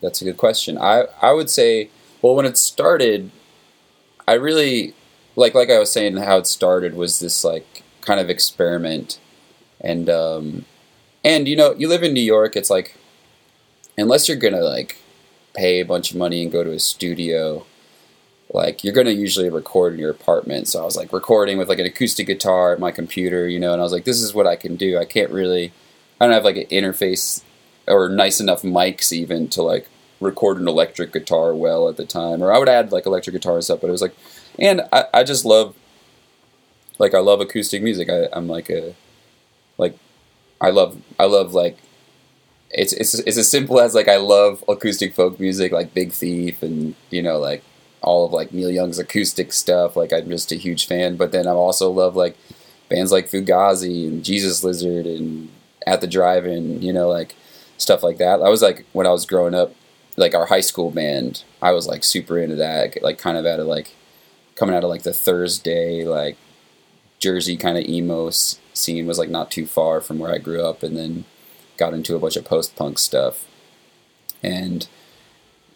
That's 0.00 0.22
a 0.22 0.24
good 0.24 0.36
question. 0.36 0.78
I 0.78 1.04
I 1.20 1.32
would 1.32 1.50
say, 1.50 1.90
well, 2.22 2.34
when 2.34 2.46
it 2.46 2.56
started, 2.56 3.30
I 4.26 4.34
really 4.34 4.94
like 5.36 5.54
like 5.54 5.70
I 5.70 5.78
was 5.78 5.92
saying 5.92 6.16
how 6.16 6.38
it 6.38 6.46
started 6.46 6.94
was 6.94 7.18
this 7.18 7.44
like 7.44 7.82
kind 8.00 8.20
of 8.20 8.30
experiment, 8.30 9.18
and 9.80 10.08
um, 10.08 10.64
and 11.24 11.48
you 11.48 11.56
know 11.56 11.74
you 11.74 11.88
live 11.88 12.02
in 12.02 12.14
New 12.14 12.20
York, 12.20 12.56
it's 12.56 12.70
like 12.70 12.96
unless 13.98 14.28
you're 14.28 14.36
gonna 14.36 14.60
like 14.62 14.98
pay 15.54 15.80
a 15.80 15.84
bunch 15.84 16.10
of 16.10 16.16
money 16.16 16.42
and 16.42 16.52
go 16.52 16.64
to 16.64 16.72
a 16.72 16.80
studio, 16.80 17.66
like 18.52 18.82
you're 18.82 18.94
gonna 18.94 19.10
usually 19.10 19.50
record 19.50 19.94
in 19.94 19.98
your 19.98 20.10
apartment. 20.10 20.68
So 20.68 20.80
I 20.80 20.84
was 20.84 20.96
like 20.96 21.12
recording 21.12 21.58
with 21.58 21.68
like 21.68 21.78
an 21.78 21.86
acoustic 21.86 22.26
guitar 22.26 22.72
at 22.72 22.80
my 22.80 22.90
computer, 22.90 23.48
you 23.48 23.60
know, 23.60 23.72
and 23.72 23.80
I 23.80 23.84
was 23.84 23.92
like, 23.92 24.04
this 24.04 24.20
is 24.22 24.34
what 24.34 24.46
I 24.46 24.56
can 24.56 24.76
do. 24.76 24.98
I 24.98 25.04
can't 25.04 25.30
really, 25.30 25.72
I 26.20 26.26
don't 26.26 26.34
have 26.34 26.44
like 26.44 26.56
an 26.56 26.66
interface 26.66 27.42
or 27.86 28.08
nice 28.08 28.40
enough 28.40 28.62
mics 28.62 29.12
even 29.12 29.48
to 29.48 29.62
like 29.62 29.88
record 30.20 30.58
an 30.58 30.68
electric 30.68 31.12
guitar 31.12 31.54
well 31.54 31.88
at 31.88 31.96
the 31.96 32.04
time. 32.04 32.42
Or 32.42 32.52
I 32.52 32.58
would 32.58 32.68
add 32.68 32.92
like 32.92 33.06
electric 33.06 33.34
guitar 33.34 33.54
and 33.54 33.64
stuff, 33.64 33.80
but 33.80 33.88
it 33.88 33.92
was 33.92 34.02
like, 34.02 34.14
and 34.58 34.82
I, 34.92 35.04
I 35.14 35.24
just 35.24 35.44
love, 35.44 35.74
like 36.98 37.14
I 37.14 37.18
love 37.18 37.40
acoustic 37.40 37.82
music. 37.82 38.08
I, 38.10 38.28
I'm 38.32 38.46
like 38.48 38.68
a, 38.70 38.94
like, 39.78 39.96
I 40.60 40.70
love 40.70 41.00
I 41.18 41.24
love 41.24 41.54
like 41.54 41.78
it's 42.70 42.92
it's 42.92 43.14
it's 43.14 43.38
as 43.38 43.50
simple 43.50 43.80
as 43.80 43.94
like 43.94 44.08
I 44.08 44.18
love 44.18 44.62
acoustic 44.68 45.14
folk 45.14 45.40
music 45.40 45.72
like 45.72 45.94
Big 45.94 46.12
Thief 46.12 46.62
and 46.62 46.94
you 47.08 47.22
know 47.22 47.38
like 47.38 47.64
all 48.02 48.26
of 48.26 48.32
like 48.32 48.52
Neil 48.52 48.70
Young's 48.70 48.98
acoustic 48.98 49.52
stuff. 49.52 49.96
Like 49.96 50.12
I'm 50.12 50.28
just 50.28 50.52
a 50.52 50.56
huge 50.56 50.86
fan. 50.86 51.16
But 51.16 51.32
then 51.32 51.46
I 51.46 51.52
also 51.52 51.90
love 51.90 52.16
like 52.16 52.36
bands 52.88 53.12
like 53.12 53.28
Fugazi 53.28 54.06
and 54.06 54.24
Jesus 54.24 54.64
Lizard 54.64 55.06
and 55.06 55.48
At 55.86 56.00
the 56.00 56.06
Drive-In, 56.06 56.82
you 56.82 56.92
know, 56.92 57.08
like 57.08 57.34
stuff 57.78 58.02
like 58.02 58.18
that. 58.18 58.40
I 58.42 58.48
was 58.48 58.62
like 58.62 58.84
when 58.92 59.06
I 59.06 59.10
was 59.10 59.26
growing 59.26 59.54
up, 59.54 59.74
like 60.20 60.34
our 60.34 60.46
high 60.46 60.60
school 60.60 60.90
band, 60.90 61.44
I 61.60 61.72
was 61.72 61.86
like 61.86 62.04
super 62.04 62.38
into 62.38 62.56
that. 62.56 63.02
Like 63.02 63.18
kind 63.18 63.36
of 63.36 63.46
out 63.46 63.58
of 63.60 63.66
like 63.66 63.94
coming 64.54 64.74
out 64.74 64.84
of 64.84 64.90
like 64.90 65.02
the 65.02 65.14
Thursday 65.14 66.04
like 66.04 66.36
Jersey 67.18 67.56
kind 67.56 67.76
of 67.76 67.84
emo 67.84 68.30
scene 68.30 69.06
was 69.06 69.18
like 69.18 69.28
not 69.28 69.50
too 69.50 69.66
far 69.66 70.00
from 70.00 70.18
where 70.18 70.32
I 70.32 70.38
grew 70.38 70.64
up, 70.64 70.82
and 70.82 70.96
then 70.96 71.24
got 71.76 71.94
into 71.94 72.16
a 72.16 72.18
bunch 72.18 72.36
of 72.36 72.44
post 72.44 72.76
punk 72.76 72.98
stuff. 72.98 73.46
And 74.42 74.88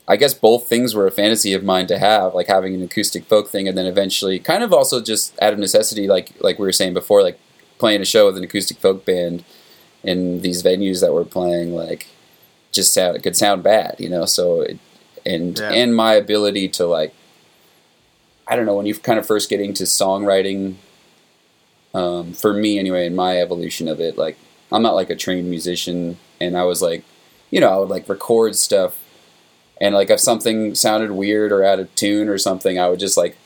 I 0.09 0.17
guess 0.17 0.35
both 0.35 0.69
things 0.69 0.95
were 0.95 1.07
a 1.07 1.11
fantasy 1.11 1.53
of 1.53 1.65
mine 1.65 1.87
to 1.89 1.99
have, 1.99 2.35
like 2.35 2.47
having 2.47 2.75
an 2.75 2.83
acoustic 2.83 3.25
folk 3.27 3.49
thing, 3.49 3.69
and 3.69 3.77
then 3.77 3.87
eventually, 3.87 4.39
kind 4.39 4.63
of 4.63 4.73
also 4.73 5.03
just 5.03 5.41
out 5.43 5.53
of 5.53 5.59
necessity, 5.59 6.07
like 6.09 6.33
like 6.41 6.59
we 6.59 6.67
were 6.67 6.73
saying 6.73 6.95
before, 6.95 7.23
like 7.23 7.39
playing 7.79 8.01
a 8.01 8.07
show 8.07 8.27
with 8.27 8.39
an 8.39 8.45
acoustic 8.45 8.79
folk 8.79 9.05
band 9.05 9.45
in 10.03 10.41
these 10.41 10.63
venues 10.63 11.01
that 11.01 11.13
we're 11.13 11.25
playing, 11.25 11.75
like 11.75 12.09
just 12.75 12.93
sound, 12.93 13.17
it 13.17 13.23
could 13.23 13.37
sound 13.37 13.63
bad, 13.63 13.97
you 13.99 14.09
know. 14.09 14.25
So, 14.27 14.63
it, 14.63 14.79
and 15.25 15.59
yeah. 15.59 15.71
and 15.71 15.95
my 15.95 16.15
ability 16.15 16.69
to 16.71 16.87
like, 16.87 17.15
I 18.47 18.57
don't 18.57 18.67
know, 18.67 18.75
when 18.75 18.87
you 18.87 18.95
kind 18.95 19.19
of 19.19 19.27
first 19.27 19.49
getting 19.49 19.73
to 19.75 19.85
songwriting, 19.85 20.75
um, 21.95 22.33
for 22.33 22.53
me 22.53 22.79
anyway, 22.79 23.07
in 23.07 23.15
my 23.15 23.41
evolution 23.41 23.89
of 23.89 24.01
it, 24.01 24.19
like 24.19 24.37
I'm 24.71 24.83
not 24.83 24.95
like 24.95 25.11
a 25.11 25.17
trained 25.17 25.49
musician, 25.49 26.19
and 26.41 26.57
I 26.57 26.65
was 26.65 26.83
like, 26.83 27.05
you 27.51 27.61
know, 27.61 27.71
I 27.71 27.79
would 27.79 27.89
like 27.89 28.09
record 28.09 28.57
stuff 28.57 29.01
and 29.81 29.95
like 29.95 30.11
if 30.11 30.21
something 30.21 30.75
sounded 30.75 31.11
weird 31.11 31.53
or 31.53 31.65
out 31.65 31.81
of 31.81 31.95
tune 31.95 32.29
or 32.29 32.39
something, 32.39 32.79
I 32.79 32.89
would 32.89 33.01
just 33.01 33.17
like 33.17 33.37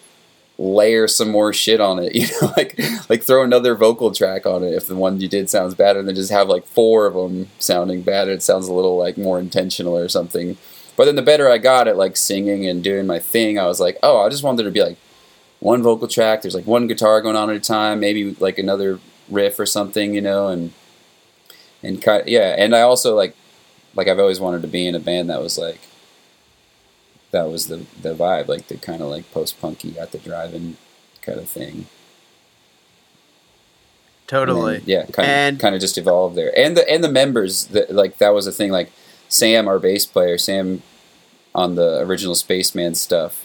layer 0.58 1.06
some 1.06 1.30
more 1.30 1.52
shit 1.52 1.80
on 1.80 1.98
it. 2.00 2.12
You 2.18 2.26
know, 2.26 2.52
like 2.56 2.78
like 3.08 3.22
throw 3.22 3.44
another 3.44 3.74
vocal 3.74 4.12
track 4.12 4.44
on 4.44 4.62
it 4.64 4.74
if 4.74 4.88
the 4.88 4.96
one 4.96 5.20
you 5.20 5.28
did 5.28 5.48
sounds 5.48 5.74
bad, 5.74 5.96
and 5.96 6.06
then 6.08 6.14
just 6.14 6.30
have 6.30 6.48
like 6.48 6.66
four 6.66 7.06
of 7.06 7.14
them 7.14 7.48
sounding 7.58 8.02
bad. 8.02 8.28
It 8.28 8.42
sounds 8.42 8.68
a 8.68 8.74
little 8.74 8.98
like 8.98 9.16
more 9.16 9.38
intentional 9.38 9.96
or 9.96 10.08
something. 10.08 10.56
But 10.96 11.04
then 11.04 11.14
the 11.14 11.22
better 11.22 11.48
I 11.48 11.58
got 11.58 11.86
at 11.86 11.96
like 11.96 12.16
singing 12.16 12.66
and 12.66 12.82
doing 12.82 13.06
my 13.06 13.20
thing, 13.20 13.56
I 13.58 13.66
was 13.66 13.78
like, 13.78 13.98
oh, 14.02 14.20
I 14.20 14.28
just 14.28 14.42
wanted 14.42 14.64
to 14.64 14.72
be 14.72 14.82
like 14.82 14.98
one 15.60 15.80
vocal 15.80 16.08
track. 16.08 16.42
There's 16.42 16.56
like 16.56 16.66
one 16.66 16.88
guitar 16.88 17.20
going 17.20 17.36
on 17.36 17.50
at 17.50 17.56
a 17.56 17.60
time, 17.60 18.00
maybe 18.00 18.34
like 18.40 18.58
another 18.58 18.98
riff 19.28 19.60
or 19.60 19.66
something, 19.66 20.14
you 20.14 20.20
know, 20.20 20.48
and 20.48 20.72
and 21.82 22.02
kind 22.02 22.24
yeah. 22.26 22.56
And 22.58 22.74
I 22.74 22.80
also 22.80 23.14
like 23.14 23.36
like 23.94 24.08
I've 24.08 24.18
always 24.18 24.40
wanted 24.40 24.62
to 24.62 24.68
be 24.68 24.86
in 24.86 24.96
a 24.96 25.00
band 25.00 25.30
that 25.30 25.40
was 25.40 25.56
like 25.56 25.80
that 27.30 27.48
was 27.48 27.68
the 27.68 27.86
the 28.00 28.14
vibe, 28.14 28.48
like 28.48 28.68
the 28.68 28.76
kind 28.76 29.02
of 29.02 29.08
like 29.08 29.30
post 29.32 29.60
punky 29.60 29.98
at 29.98 30.12
the 30.12 30.18
drive-in 30.18 30.76
kind 31.22 31.38
of 31.38 31.48
thing. 31.48 31.86
Totally. 34.26 34.78
Then, 34.78 34.82
yeah, 34.86 35.06
kind 35.06 35.54
of 35.54 35.60
kind 35.60 35.74
of 35.74 35.80
just 35.80 35.98
evolved 35.98 36.36
there, 36.36 36.56
and 36.56 36.76
the 36.76 36.88
and 36.90 37.02
the 37.02 37.10
members 37.10 37.66
that 37.68 37.90
like 37.90 38.18
that 38.18 38.34
was 38.34 38.46
a 38.46 38.52
thing. 38.52 38.70
Like 38.70 38.92
Sam, 39.28 39.68
our 39.68 39.78
bass 39.78 40.04
player, 40.04 40.38
Sam, 40.38 40.82
on 41.54 41.74
the 41.74 42.00
original 42.00 42.34
Spaceman 42.34 42.94
stuff. 42.94 43.44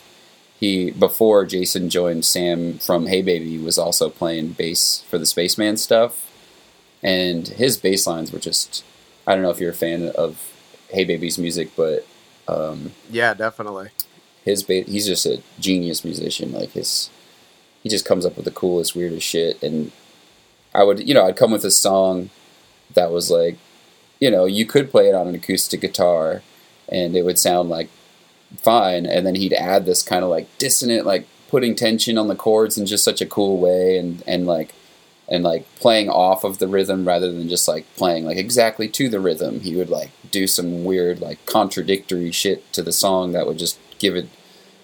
He 0.60 0.92
before 0.92 1.46
Jason 1.46 1.90
joined 1.90 2.26
Sam 2.26 2.78
from 2.78 3.08
Haybaby 3.08 3.62
was 3.62 3.78
also 3.78 4.10
playing 4.10 4.54
bass 4.54 5.04
for 5.10 5.18
the 5.18 5.26
Spaceman 5.26 5.78
stuff, 5.78 6.32
and 7.02 7.48
his 7.48 7.78
bass 7.78 8.08
lines 8.08 8.32
were 8.32 8.40
just. 8.40 8.84
I 9.26 9.36
don't 9.36 9.44
know 9.44 9.52
if 9.52 9.60
you're 9.62 9.72
a 9.72 9.74
fan 9.74 10.12
of 10.16 10.52
Haybaby's 10.94 11.38
music, 11.38 11.72
but 11.78 12.06
um, 12.48 12.92
yeah, 13.10 13.34
definitely. 13.34 13.90
His 14.44 14.64
ba- 14.64 14.84
he's 14.84 15.08
just 15.08 15.26
a 15.26 15.42
genius 15.60 16.04
musician. 16.04 16.52
Like 16.52 16.72
his, 16.72 17.10
he 17.82 17.90
just 17.90 18.06
comes 18.06 18.26
up 18.26 18.36
with 18.36 18.46
the 18.46 18.52
coolest, 18.52 18.96
weirdest 18.96 19.26
shit. 19.26 19.62
And 19.64 19.92
I 20.74 20.84
would, 20.84 21.08
you 21.08 21.14
know, 21.14 21.26
I'd 21.26 21.38
come 21.38 21.52
with 21.52 21.66
a 21.66 21.72
song 21.72 22.30
that 22.94 23.12
was 23.12 23.32
like, 23.32 23.58
you 24.20 24.30
know, 24.30 24.46
you 24.46 24.66
could 24.66 24.92
play 24.92 25.10
it 25.10 25.16
on 25.16 25.28
an 25.28 25.36
acoustic 25.36 25.82
guitar, 25.82 26.42
and 26.90 27.16
it 27.16 27.24
would 27.24 27.40
sound 27.40 27.70
like 27.70 27.90
fine. 28.58 29.06
And 29.06 29.26
then 29.26 29.36
he'd 29.36 29.54
add 29.54 29.86
this 29.86 30.02
kind 30.02 30.24
of 30.24 30.30
like 30.30 30.48
dissonant, 30.58 31.06
like 31.06 31.28
putting 31.50 31.76
tension 31.76 32.18
on 32.18 32.28
the 32.28 32.36
chords 32.36 32.78
in 32.78 32.86
just 32.86 33.04
such 33.04 33.22
a 33.22 33.26
cool 33.26 33.58
way, 33.58 33.98
and 33.98 34.24
and 34.28 34.46
like 34.46 34.74
and 35.34 35.44
like 35.44 35.66
playing 35.78 36.10
off 36.10 36.44
of 36.44 36.60
the 36.60 36.68
rhythm 36.68 37.08
rather 37.08 37.32
than 37.32 37.50
just 37.50 37.68
like 37.68 37.92
playing 37.96 38.24
like 38.24 38.38
exactly 38.38 38.88
to 38.88 39.10
the 39.10 39.20
rhythm. 39.20 39.62
He 39.62 39.76
would 39.76 39.90
like 39.90 40.12
do 40.30 40.46
some 40.46 40.84
weird 40.84 41.20
like 41.20 41.44
contradictory 41.48 42.32
shit 42.32 42.72
to 42.74 42.84
the 42.84 42.92
song 42.92 43.32
that 43.32 43.48
would 43.48 43.58
just 43.58 43.80
give 43.98 44.16
it 44.16 44.30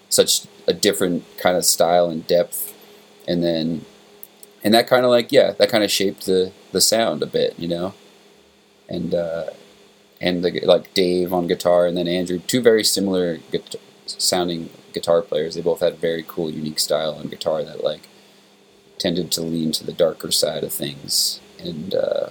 such 0.08 0.48
a 0.66 0.72
different 0.72 1.22
kind 1.38 1.56
of 1.56 1.64
style 1.64 2.10
and 2.10 2.26
depth. 2.26 2.74
And 3.28 3.44
then 3.44 3.84
and 4.64 4.74
that 4.74 4.88
kind 4.88 5.04
of 5.04 5.12
like 5.12 5.30
yeah, 5.30 5.52
that 5.52 5.68
kind 5.68 5.84
of 5.84 5.90
shaped 5.92 6.26
the 6.26 6.50
the 6.72 6.80
sound 6.80 7.22
a 7.22 7.26
bit, 7.26 7.56
you 7.56 7.68
know. 7.68 7.94
And 8.88 9.14
uh 9.14 9.50
and 10.20 10.42
the 10.44 10.62
like 10.64 10.92
Dave 10.94 11.32
on 11.32 11.46
guitar 11.46 11.86
and 11.86 11.96
then 11.96 12.08
Andrew, 12.08 12.40
two 12.40 12.60
very 12.60 12.82
similar 12.82 13.38
sounding 14.06 14.70
guitar 14.92 15.22
players. 15.22 15.54
They 15.54 15.62
both 15.62 15.78
had 15.78 15.98
very 15.98 16.24
cool 16.26 16.50
unique 16.50 16.80
style 16.80 17.14
on 17.14 17.28
guitar 17.28 17.62
that 17.62 17.84
like 17.84 18.08
tended 19.00 19.32
to 19.32 19.42
lean 19.42 19.72
to 19.72 19.84
the 19.84 19.92
darker 19.92 20.30
side 20.30 20.62
of 20.62 20.72
things. 20.72 21.40
And 21.58 21.94
uh, 21.94 22.28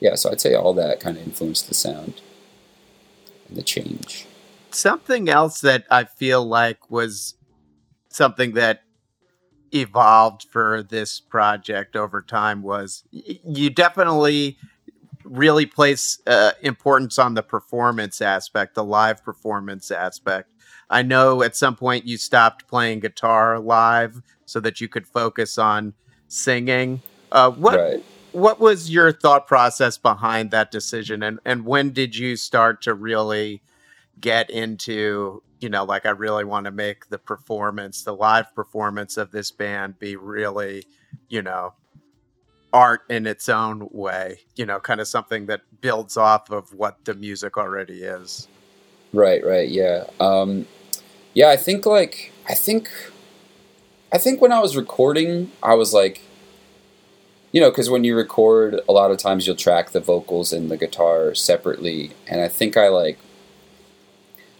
yeah, 0.00 0.16
so 0.16 0.30
I'd 0.32 0.40
say 0.40 0.54
all 0.54 0.74
that 0.74 0.98
kind 0.98 1.16
of 1.16 1.22
influenced 1.22 1.68
the 1.68 1.74
sound 1.74 2.20
and 3.48 3.56
the 3.56 3.62
change. 3.62 4.26
Something 4.70 5.28
else 5.28 5.60
that 5.60 5.84
I 5.90 6.04
feel 6.04 6.44
like 6.44 6.90
was 6.90 7.34
something 8.08 8.54
that 8.54 8.82
evolved 9.72 10.46
for 10.50 10.82
this 10.82 11.20
project 11.20 11.96
over 11.96 12.22
time 12.22 12.62
was 12.62 13.04
you 13.10 13.70
definitely 13.70 14.56
really 15.24 15.66
place 15.66 16.20
uh, 16.26 16.52
importance 16.62 17.18
on 17.18 17.34
the 17.34 17.42
performance 17.42 18.20
aspect, 18.20 18.74
the 18.74 18.84
live 18.84 19.24
performance 19.24 19.90
aspect. 19.90 20.50
I 20.90 21.02
know 21.02 21.42
at 21.42 21.56
some 21.56 21.76
point 21.76 22.06
you 22.06 22.16
stopped 22.16 22.68
playing 22.68 23.00
guitar 23.00 23.58
live 23.58 24.22
so 24.44 24.60
that 24.60 24.80
you 24.80 24.88
could 24.88 25.06
focus 25.06 25.58
on 25.58 25.94
singing. 26.28 27.02
Uh, 27.32 27.50
what 27.50 27.78
right. 27.78 28.04
what 28.32 28.60
was 28.60 28.90
your 28.90 29.12
thought 29.12 29.46
process 29.46 29.98
behind 29.98 30.50
that 30.50 30.70
decision, 30.70 31.22
and 31.22 31.40
and 31.44 31.64
when 31.64 31.90
did 31.90 32.16
you 32.16 32.36
start 32.36 32.82
to 32.82 32.94
really 32.94 33.62
get 34.20 34.50
into 34.50 35.42
you 35.60 35.68
know 35.68 35.84
like 35.84 36.06
I 36.06 36.10
really 36.10 36.44
want 36.44 36.66
to 36.66 36.70
make 36.70 37.08
the 37.08 37.18
performance, 37.18 38.02
the 38.02 38.14
live 38.14 38.54
performance 38.54 39.16
of 39.16 39.30
this 39.30 39.50
band 39.50 39.98
be 39.98 40.16
really 40.16 40.84
you 41.28 41.42
know 41.42 41.74
art 42.74 43.02
in 43.08 43.24
its 43.26 43.48
own 43.48 43.88
way, 43.92 44.40
you 44.56 44.66
know, 44.66 44.80
kind 44.80 45.00
of 45.00 45.06
something 45.06 45.46
that 45.46 45.62
builds 45.80 46.16
off 46.16 46.50
of 46.50 46.74
what 46.74 47.04
the 47.04 47.14
music 47.14 47.56
already 47.56 48.02
is. 48.02 48.48
Right, 49.14 49.44
right, 49.44 49.68
yeah. 49.68 50.06
Um, 50.18 50.66
yeah, 51.34 51.48
I 51.48 51.56
think 51.56 51.86
like 51.86 52.32
I 52.48 52.54
think 52.54 52.90
I 54.12 54.18
think 54.18 54.40
when 54.40 54.50
I 54.50 54.58
was 54.58 54.76
recording, 54.76 55.52
I 55.62 55.74
was 55.74 55.94
like, 55.94 56.22
you 57.52 57.60
know, 57.60 57.70
because 57.70 57.88
when 57.88 58.02
you 58.02 58.16
record, 58.16 58.80
a 58.88 58.92
lot 58.92 59.12
of 59.12 59.18
times 59.18 59.46
you'll 59.46 59.54
track 59.54 59.90
the 59.90 60.00
vocals 60.00 60.52
and 60.52 60.68
the 60.68 60.76
guitar 60.76 61.32
separately, 61.32 62.10
and 62.26 62.40
I 62.40 62.48
think 62.48 62.76
I 62.76 62.88
like, 62.88 63.18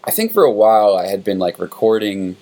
I 0.05 0.11
think 0.11 0.31
for 0.31 0.43
a 0.43 0.51
while 0.51 0.95
I 0.95 1.07
had 1.07 1.21
been 1.25 1.37
like 1.37 1.59
recording 1.59 2.37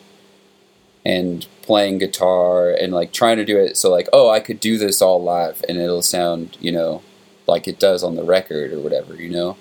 and 1.04 1.48
playing 1.64 1.98
guitar 1.98 2.70
and 2.70 2.94
like 2.94 3.12
trying 3.12 3.38
to 3.38 3.46
do 3.46 3.58
it 3.58 3.76
so 3.76 3.90
like 3.90 4.08
oh 4.14 4.30
I 4.30 4.40
could 4.40 4.60
do 4.60 4.78
this 4.78 5.02
all 5.02 5.22
live 5.22 5.64
and 5.68 5.78
it'll 5.78 6.02
sound 6.02 6.58
you 6.62 6.72
know 6.72 7.02
like 7.48 7.68
it 7.68 7.80
does 7.80 8.04
on 8.04 8.16
the 8.16 8.24
record 8.24 8.72
or 8.72 8.80
whatever 8.80 9.16
you 9.16 9.30
know 9.30 9.58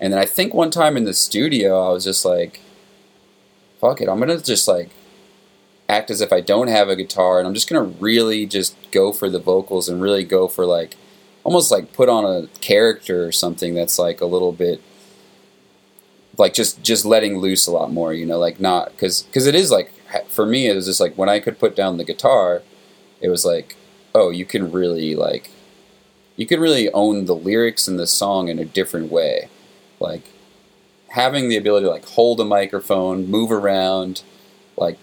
and 0.00 0.12
then 0.12 0.20
I 0.20 0.26
think 0.26 0.52
one 0.52 0.70
time 0.70 0.96
in 0.96 1.04
the 1.04 1.14
studio 1.14 1.88
I 1.88 1.92
was 1.92 2.04
just 2.04 2.24
like 2.24 2.60
fuck 3.80 4.00
it 4.00 4.08
I'm 4.08 4.18
gonna 4.18 4.40
just 4.40 4.68
like 4.68 4.90
act 5.88 6.10
as 6.10 6.20
if 6.20 6.32
I 6.32 6.40
don't 6.40 6.68
have 6.68 6.88
a 6.88 6.96
guitar 6.96 7.38
and 7.38 7.46
I'm 7.46 7.54
just 7.54 7.68
gonna 7.68 7.92
really 8.00 8.46
just 8.46 8.76
go 8.90 9.12
for 9.12 9.28
the 9.28 9.38
vocals 9.38 9.88
and 9.88 10.02
really 10.02 10.24
go 10.24 10.48
for 10.48 10.66
like 10.66 10.96
almost 11.44 11.70
like 11.70 11.92
put 11.92 12.08
on 12.08 12.24
a 12.24 12.48
character 12.60 13.24
or 13.24 13.32
something 13.32 13.74
that's 13.74 13.98
like 13.98 14.20
a 14.20 14.26
little 14.26 14.52
bit 14.52 14.82
like 16.38 16.54
just 16.54 16.82
just 16.82 17.04
letting 17.04 17.38
loose 17.38 17.66
a 17.66 17.72
lot 17.72 17.92
more 17.92 18.12
you 18.12 18.26
know 18.26 18.38
like 18.38 18.60
not 18.60 18.90
because 18.90 19.22
because 19.22 19.46
it 19.46 19.54
is 19.54 19.70
like 19.70 19.92
for 20.28 20.46
me, 20.46 20.68
it 20.68 20.74
was 20.74 20.86
just 20.86 21.00
like 21.00 21.16
when 21.16 21.28
I 21.28 21.40
could 21.40 21.58
put 21.58 21.76
down 21.76 21.96
the 21.96 22.04
guitar, 22.04 22.62
it 23.20 23.28
was 23.28 23.44
like, 23.44 23.76
oh, 24.14 24.30
you 24.30 24.44
can 24.44 24.72
really 24.72 25.14
like, 25.14 25.50
you 26.36 26.46
can 26.46 26.60
really 26.60 26.90
own 26.92 27.24
the 27.24 27.34
lyrics 27.34 27.88
and 27.88 27.98
the 27.98 28.06
song 28.06 28.48
in 28.48 28.58
a 28.58 28.64
different 28.64 29.10
way, 29.10 29.48
like 30.00 30.22
having 31.08 31.48
the 31.48 31.56
ability 31.56 31.86
to 31.86 31.90
like 31.90 32.04
hold 32.06 32.40
a 32.40 32.44
microphone, 32.44 33.26
move 33.28 33.50
around, 33.50 34.22
like 34.76 34.98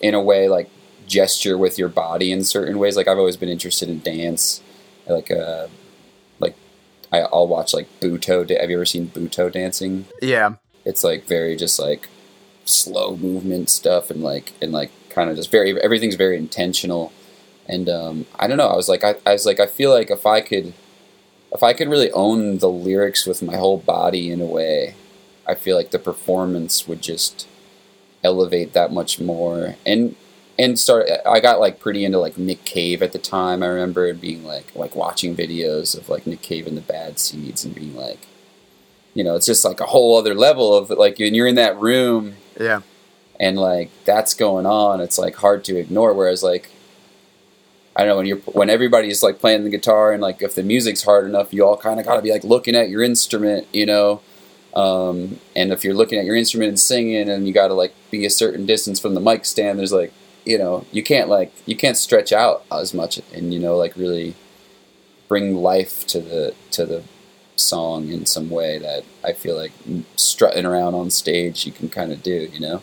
in 0.00 0.14
a 0.14 0.20
way 0.22 0.48
like 0.48 0.68
gesture 1.06 1.58
with 1.58 1.78
your 1.78 1.88
body 1.88 2.32
in 2.32 2.44
certain 2.44 2.78
ways. 2.78 2.96
Like 2.96 3.08
I've 3.08 3.18
always 3.18 3.36
been 3.36 3.48
interested 3.48 3.88
in 3.88 4.00
dance, 4.00 4.62
like 5.06 5.30
uh, 5.30 5.68
like 6.38 6.54
I, 7.12 7.20
I'll 7.20 7.48
watch 7.48 7.74
like 7.74 7.88
Butoh. 8.00 8.46
Da- 8.46 8.60
Have 8.60 8.70
you 8.70 8.76
ever 8.76 8.86
seen 8.86 9.08
Butoh 9.08 9.52
dancing? 9.52 10.06
Yeah. 10.22 10.54
It's 10.84 11.04
like 11.04 11.26
very 11.26 11.56
just 11.56 11.78
like 11.78 12.08
slow 12.64 13.16
movement 13.16 13.68
stuff 13.68 14.10
and 14.10 14.22
like 14.22 14.52
and 14.62 14.72
like 14.72 14.90
kind 15.10 15.28
of 15.28 15.36
just 15.36 15.50
very 15.50 15.80
everything's 15.82 16.14
very 16.14 16.36
intentional. 16.36 17.12
And 17.66 17.88
um, 17.88 18.26
I 18.38 18.46
don't 18.46 18.56
know. 18.56 18.66
I 18.68 18.76
was 18.76 18.88
like 18.88 19.04
I, 19.04 19.16
I 19.26 19.32
was 19.32 19.46
like 19.46 19.60
I 19.60 19.66
feel 19.66 19.90
like 19.90 20.10
if 20.10 20.26
I 20.26 20.40
could 20.40 20.72
if 21.52 21.62
I 21.62 21.72
could 21.72 21.88
really 21.88 22.10
own 22.12 22.58
the 22.58 22.68
lyrics 22.70 23.26
with 23.26 23.42
my 23.42 23.56
whole 23.56 23.78
body 23.78 24.30
in 24.30 24.40
a 24.40 24.46
way, 24.46 24.94
I 25.46 25.54
feel 25.54 25.76
like 25.76 25.90
the 25.90 25.98
performance 25.98 26.86
would 26.86 27.02
just 27.02 27.46
elevate 28.22 28.72
that 28.72 28.92
much 28.92 29.20
more. 29.20 29.76
And 29.86 30.14
and 30.58 30.78
start 30.78 31.08
I 31.24 31.40
got 31.40 31.58
like 31.60 31.80
pretty 31.80 32.04
into 32.04 32.18
like 32.18 32.36
Nick 32.38 32.64
Cave 32.64 33.02
at 33.02 33.12
the 33.12 33.18
time. 33.18 33.62
I 33.62 33.66
remember 33.66 34.12
being 34.14 34.44
like 34.44 34.74
like 34.76 34.94
watching 34.94 35.34
videos 35.34 35.96
of 35.96 36.08
like 36.08 36.26
Nick 36.26 36.42
Cave 36.42 36.66
and 36.66 36.76
the 36.76 36.82
Bad 36.82 37.18
Seeds 37.18 37.64
and 37.64 37.74
being 37.74 37.96
like 37.96 38.26
you 39.12 39.24
know, 39.24 39.34
it's 39.34 39.46
just 39.46 39.64
like 39.64 39.80
a 39.80 39.86
whole 39.86 40.16
other 40.16 40.34
level 40.34 40.72
of 40.76 40.88
like 40.90 41.18
when 41.18 41.34
you're 41.34 41.48
in 41.48 41.56
that 41.56 41.76
room 41.80 42.36
Yeah. 42.60 42.82
and 43.40 43.58
like 43.58 43.90
that's 44.04 44.34
going 44.34 44.66
on, 44.66 45.00
it's 45.00 45.18
like 45.18 45.34
hard 45.36 45.64
to 45.64 45.76
ignore. 45.76 46.12
Whereas 46.14 46.42
like 46.44 46.70
I 48.00 48.04
don't 48.04 48.12
know 48.12 48.16
when 48.16 48.26
you're 48.26 48.38
when 48.38 48.70
everybody's 48.70 49.22
like 49.22 49.40
playing 49.40 49.64
the 49.64 49.68
guitar 49.68 50.14
and 50.14 50.22
like 50.22 50.40
if 50.40 50.54
the 50.54 50.62
music's 50.62 51.02
hard 51.02 51.26
enough, 51.26 51.52
you 51.52 51.66
all 51.66 51.76
kind 51.76 52.00
of 52.00 52.06
got 52.06 52.16
to 52.16 52.22
be 52.22 52.32
like 52.32 52.44
looking 52.44 52.74
at 52.74 52.88
your 52.88 53.02
instrument, 53.02 53.66
you 53.74 53.84
know. 53.84 54.22
Um, 54.74 55.38
and 55.54 55.70
if 55.70 55.84
you're 55.84 55.92
looking 55.92 56.18
at 56.18 56.24
your 56.24 56.34
instrument 56.34 56.70
and 56.70 56.80
singing, 56.80 57.28
and 57.28 57.46
you 57.46 57.52
got 57.52 57.68
to 57.68 57.74
like 57.74 57.92
be 58.10 58.24
a 58.24 58.30
certain 58.30 58.64
distance 58.64 58.98
from 58.98 59.12
the 59.12 59.20
mic 59.20 59.44
stand, 59.44 59.78
there's 59.78 59.92
like 59.92 60.14
you 60.46 60.56
know 60.56 60.86
you 60.92 61.02
can't 61.02 61.28
like 61.28 61.52
you 61.66 61.76
can't 61.76 61.98
stretch 61.98 62.32
out 62.32 62.64
as 62.72 62.94
much 62.94 63.20
and 63.34 63.52
you 63.52 63.60
know 63.60 63.76
like 63.76 63.94
really 63.96 64.34
bring 65.28 65.56
life 65.56 66.06
to 66.06 66.20
the 66.20 66.54
to 66.70 66.86
the 66.86 67.02
song 67.56 68.08
in 68.08 68.24
some 68.24 68.48
way 68.48 68.78
that 68.78 69.04
I 69.22 69.34
feel 69.34 69.56
like 69.56 69.72
strutting 70.16 70.64
around 70.64 70.94
on 70.94 71.10
stage 71.10 71.66
you 71.66 71.72
can 71.72 71.90
kind 71.90 72.12
of 72.12 72.22
do, 72.22 72.48
you 72.50 72.60
know. 72.60 72.82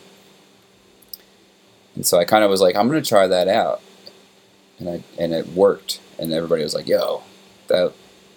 And 1.96 2.06
so 2.06 2.20
I 2.20 2.24
kind 2.24 2.44
of 2.44 2.50
was 2.50 2.60
like, 2.60 2.76
I'm 2.76 2.86
gonna 2.86 3.02
try 3.02 3.26
that 3.26 3.48
out, 3.48 3.82
and 4.78 4.88
I 4.88 5.02
and 5.18 5.32
it 5.32 5.48
worked, 5.48 6.00
and 6.18 6.32
everybody 6.32 6.62
was 6.62 6.74
like, 6.74 6.88
Yo, 6.88 7.22
that 7.68 7.92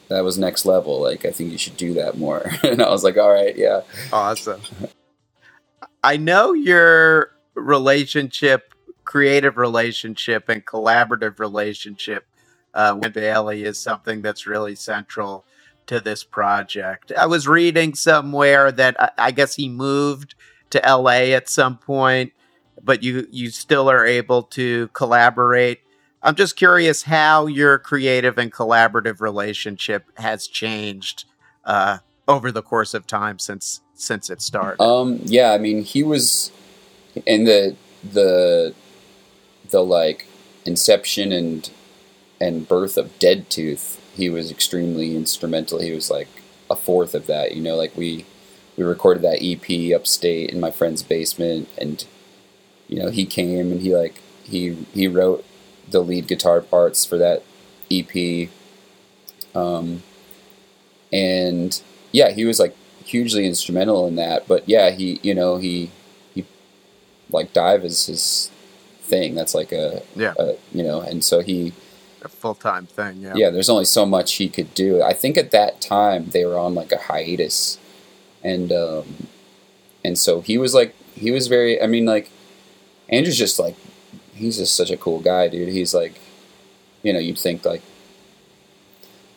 that 0.10 0.24
was 0.24 0.38
next 0.38 0.66
level. 0.66 1.02
Like 1.02 1.26
I 1.26 1.32
think 1.32 1.52
you 1.52 1.58
should 1.58 1.78
do 1.78 1.94
that 1.94 2.18
more. 2.18 2.52
and 2.64 2.82
I 2.82 2.90
was 2.90 3.04
like, 3.04 3.18
All 3.18 3.32
right, 3.32 3.56
yeah. 3.56 3.82
Awesome. 4.12 4.62
I 6.04 6.18
know 6.18 6.54
your 6.54 7.32
relationship, 7.54 8.74
creative 9.04 9.58
relationship, 9.58 10.50
and 10.50 10.66
collaborative 10.66 11.40
relationship 11.40 12.26
uh, 12.74 12.98
with 13.00 13.14
Bailey 13.14 13.64
is 13.64 13.80
something 13.80 14.22
that's 14.22 14.48
really 14.48 14.76
central 14.76 15.46
to 15.88 16.00
this 16.00 16.24
project. 16.24 17.12
I 17.18 17.26
was 17.26 17.48
reading 17.48 17.96
somewhere 17.96 18.72
that 18.72 19.00
I, 19.00 19.12
I 19.18 19.32
guess 19.32 19.56
he 19.56 19.68
moved 19.70 20.36
to 20.72 20.82
LA 20.86 21.34
at 21.36 21.50
some 21.50 21.78
point, 21.78 22.34
but 22.82 23.04
you 23.04 23.28
you 23.30 23.50
still 23.50 23.90
are 23.90 24.06
able 24.06 24.44
to 24.44 24.88
collaborate. 24.90 25.82
I'm 26.24 26.36
just 26.36 26.56
curious 26.56 27.04
how 27.04 27.48
your 27.48 27.80
creative 27.80 28.38
and 28.38 28.52
collaborative 28.52 29.22
relationship 29.22 30.06
has 30.20 30.48
changed 30.48 31.26
uh, 31.66 32.00
over 32.28 32.52
the 32.52 32.62
course 32.62 32.94
of 32.94 33.08
time 33.08 33.40
since 33.40 33.82
since 33.96 34.30
it 34.30 34.42
started. 34.42 34.82
Um, 34.82 35.20
yeah, 35.24 35.52
I 35.52 35.58
mean, 35.58 35.84
he 35.84 36.04
was 36.04 36.52
in 37.26 37.46
the 37.46 37.76
the 38.04 38.74
the 39.70 39.84
like 39.84 40.28
inception 40.66 41.32
and 41.32 41.70
and 42.40 42.68
birth 42.68 42.98
of 42.98 43.18
Dead 43.20 43.50
Tooth. 43.50 44.00
He 44.16 44.30
was 44.30 44.52
extremely 44.52 45.16
instrumental. 45.16 45.80
He 45.80 45.92
was 45.92 46.12
like 46.12 46.28
a 46.70 46.76
fourth 46.76 47.16
of 47.16 47.28
that. 47.28 47.56
You 47.56 47.62
know, 47.62 47.76
like 47.76 47.96
we 47.96 48.26
we 48.78 48.84
recorded 48.84 49.24
that 49.24 49.40
EP 49.42 49.96
upstate 49.96 50.52
in 50.52 50.60
my 50.60 50.72
friend's 50.72 51.04
basement, 51.04 51.68
and 51.78 52.06
you 52.88 53.00
know 53.00 53.10
he 53.10 53.26
came 53.26 53.72
and 53.72 53.82
he 53.82 53.96
like 53.96 54.22
he 54.44 54.86
he 54.94 55.08
wrote 55.08 55.46
the 55.92 56.02
lead 56.02 56.28
guitar 56.28 56.62
parts 56.62 57.06
for 57.06 57.18
that 57.18 57.44
EP. 57.92 58.50
Um, 59.54 60.02
and 61.12 61.82
yeah, 62.12 62.32
he 62.32 62.46
was 62.46 62.60
like 62.60 62.76
hugely 63.06 63.46
instrumental 63.46 64.08
in 64.08 64.16
that. 64.16 64.48
But 64.48 64.68
yeah, 64.68 64.92
he 64.92 65.20
you 65.24 65.34
know 65.36 65.58
he 65.58 65.92
he 66.34 66.46
like 67.30 67.54
DIIV 67.54 67.84
is 67.84 68.06
his 68.06 68.52
thing. 69.02 69.36
That's 69.36 69.54
like 69.54 69.72
a 69.72 70.04
Yeah. 70.16 70.34
a, 70.40 70.56
you 70.72 70.84
know, 70.84 71.02
and 71.02 71.24
so 71.24 71.42
he 71.42 71.74
a 72.24 72.30
full 72.30 72.56
time 72.56 72.86
thing. 72.86 73.22
Yeah. 73.22 73.34
yeah, 73.36 73.50
there's 73.50 73.70
only 73.70 73.86
so 73.86 74.06
much 74.06 74.34
he 74.36 74.48
could 74.48 74.74
do. 74.74 75.02
I 75.02 75.14
think 75.14 75.38
at 75.38 75.52
that 75.52 75.82
time 75.82 76.30
they 76.30 76.46
were 76.46 76.58
on 76.58 76.76
like 76.76 76.92
a 76.92 76.98
hiatus, 76.98 77.78
and 78.44 78.72
um, 78.72 79.28
and 80.06 80.18
so 80.18 80.42
he 80.42 80.58
was 80.58 80.74
like 80.74 80.96
he 81.16 81.32
was 81.32 81.48
very. 81.48 81.82
I 81.82 81.88
mean, 81.88 82.06
like 82.06 82.30
Andrew's 83.10 83.38
just 83.38 83.60
like 83.60 83.76
he's 84.42 84.58
just 84.58 84.76
such 84.76 84.92
a 84.92 84.98
cool 84.98 85.20
guy, 85.20 85.48
dude. 85.48 85.70
He's 85.70 85.94
like, 85.94 86.20
you 87.04 87.14
know, 87.14 87.20
you'd 87.20 87.40
think 87.40 87.66
like. 87.66 87.82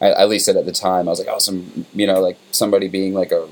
I, 0.00 0.10
at 0.10 0.28
least 0.28 0.48
at 0.48 0.66
the 0.66 0.72
time, 0.72 1.06
I 1.06 1.12
was 1.12 1.20
like, 1.20 1.28
oh, 1.30 1.38
some, 1.38 1.86
you 1.94 2.06
know, 2.06 2.20
like 2.20 2.36
somebody 2.50 2.88
being 2.88 3.14
like 3.14 3.30
a, 3.30 3.48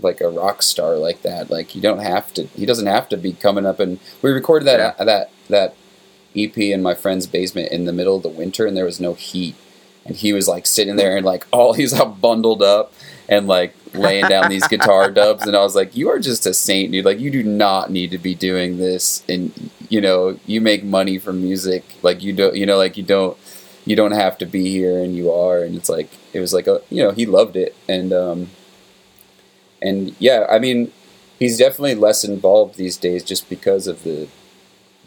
like 0.00 0.20
a 0.20 0.30
rock 0.30 0.62
star 0.62 0.96
like 0.96 1.22
that. 1.22 1.50
Like 1.50 1.74
you 1.74 1.82
don't 1.82 1.98
have 1.98 2.32
to. 2.34 2.44
He 2.46 2.66
doesn't 2.66 2.86
have 2.86 3.08
to 3.10 3.16
be 3.16 3.32
coming 3.34 3.66
up 3.66 3.80
and 3.80 3.98
we 4.22 4.30
recorded 4.30 4.66
that 4.66 4.98
that 4.98 5.30
that 5.48 5.74
EP 6.36 6.56
in 6.58 6.82
my 6.82 6.94
friend's 6.94 7.26
basement 7.26 7.72
in 7.72 7.84
the 7.84 7.92
middle 7.92 8.16
of 8.16 8.22
the 8.22 8.28
winter, 8.28 8.66
and 8.66 8.76
there 8.76 8.84
was 8.84 9.00
no 9.00 9.14
heat. 9.14 9.56
And 10.04 10.16
he 10.16 10.32
was 10.32 10.48
like 10.48 10.66
sitting 10.66 10.96
there 10.96 11.16
and 11.16 11.26
like 11.26 11.46
all 11.52 11.72
he's 11.74 11.98
all 11.98 12.08
bundled 12.08 12.62
up 12.62 12.92
and 13.28 13.46
like 13.46 13.74
laying 13.92 14.26
down 14.26 14.48
these 14.48 14.66
guitar 14.66 15.10
dubs. 15.10 15.46
And 15.46 15.56
I 15.56 15.62
was 15.62 15.74
like, 15.74 15.96
"You 15.96 16.08
are 16.10 16.18
just 16.18 16.46
a 16.46 16.54
saint, 16.54 16.92
dude. 16.92 17.04
Like 17.04 17.20
you 17.20 17.30
do 17.30 17.42
not 17.42 17.90
need 17.90 18.10
to 18.12 18.18
be 18.18 18.34
doing 18.34 18.78
this. 18.78 19.22
And 19.28 19.70
you 19.90 20.00
know, 20.00 20.38
you 20.46 20.60
make 20.62 20.82
money 20.84 21.18
from 21.18 21.42
music. 21.42 21.84
Like 22.02 22.22
you 22.22 22.32
don't, 22.32 22.56
you 22.56 22.64
know, 22.64 22.78
like 22.78 22.96
you 22.96 23.02
don't, 23.02 23.36
you 23.84 23.94
don't 23.96 24.12
have 24.12 24.38
to 24.38 24.46
be 24.46 24.70
here, 24.70 25.02
and 25.04 25.14
you 25.14 25.30
are. 25.30 25.62
And 25.62 25.76
it's 25.76 25.90
like 25.90 26.08
it 26.32 26.40
was 26.40 26.54
like 26.54 26.66
a, 26.66 26.80
you 26.90 27.02
know, 27.02 27.10
he 27.10 27.26
loved 27.26 27.56
it. 27.56 27.74
And 27.88 28.12
um, 28.12 28.48
and 29.82 30.14
yeah, 30.18 30.46
I 30.50 30.58
mean, 30.58 30.92
he's 31.38 31.58
definitely 31.58 31.94
less 31.94 32.24
involved 32.24 32.76
these 32.76 32.96
days 32.96 33.24
just 33.24 33.48
because 33.48 33.86
of 33.86 34.02
the 34.04 34.28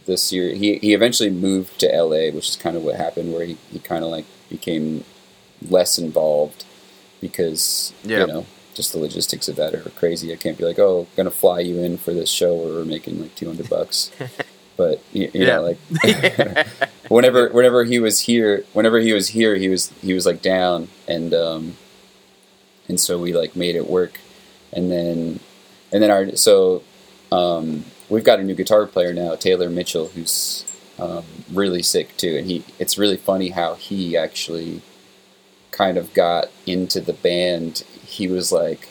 the 0.05 0.17
series. 0.17 0.59
He 0.59 0.77
he 0.79 0.93
eventually 0.93 1.29
moved 1.29 1.79
to 1.79 1.93
L.A., 1.93 2.31
which 2.31 2.49
is 2.49 2.55
kind 2.55 2.75
of 2.75 2.83
what 2.83 2.95
happened, 2.95 3.33
where 3.33 3.45
he, 3.45 3.57
he 3.71 3.79
kind 3.79 4.03
of 4.03 4.09
like 4.11 4.25
became 4.49 5.05
less 5.69 5.97
involved 5.97 6.65
because 7.21 7.93
Yeah. 8.03 8.21
you 8.21 8.27
know 8.27 8.45
just 8.73 8.91
the 8.91 8.97
logistics 8.99 9.47
of 9.47 9.55
that 9.55 9.75
are 9.75 9.87
crazy. 9.91 10.33
I 10.33 10.35
can't 10.35 10.57
be 10.57 10.65
like, 10.65 10.79
oh, 10.79 11.07
gonna 11.15 11.29
fly 11.31 11.59
you 11.59 11.79
in 11.79 11.97
for 11.97 12.11
this 12.13 12.29
show 12.29 12.55
where 12.55 12.73
we're 12.73 12.85
making 12.85 13.21
like 13.21 13.35
two 13.35 13.45
hundred 13.47 13.69
bucks. 13.69 14.11
But 14.75 15.01
you, 15.13 15.29
you 15.33 15.45
Yeah. 15.45 15.57
know, 15.57 15.61
like 15.63 15.77
whenever 17.09 17.49
whenever 17.49 17.83
he 17.83 17.99
was 17.99 18.21
here, 18.21 18.65
whenever 18.73 18.99
he 18.99 19.13
was 19.13 19.29
here, 19.29 19.55
he 19.55 19.69
was 19.69 19.89
he 20.01 20.13
was 20.13 20.25
like 20.25 20.41
down, 20.41 20.87
and 21.07 21.33
um, 21.33 21.77
and 22.87 22.99
so 22.99 23.17
we 23.19 23.33
like 23.33 23.55
made 23.55 23.75
it 23.75 23.89
work, 23.89 24.19
and 24.71 24.91
then 24.91 25.39
and 25.91 26.01
then 26.03 26.09
our 26.11 26.35
so 26.35 26.83
um, 27.31 27.85
we've 28.09 28.23
got 28.23 28.39
a 28.39 28.43
new 28.43 28.55
guitar 28.55 28.85
player 28.85 29.13
now, 29.13 29.35
Taylor 29.35 29.69
Mitchell, 29.69 30.07
who's 30.09 30.65
um, 30.99 31.23
really 31.51 31.81
sick 31.83 32.15
too, 32.17 32.35
and 32.37 32.47
he 32.47 32.63
it's 32.79 32.97
really 32.97 33.17
funny 33.17 33.49
how 33.49 33.75
he 33.75 34.17
actually 34.17 34.81
kind 35.71 35.97
of 35.97 36.13
got 36.13 36.49
into 36.65 36.99
the 36.99 37.13
band. 37.13 37.83
He 38.05 38.27
was 38.27 38.51
like 38.51 38.89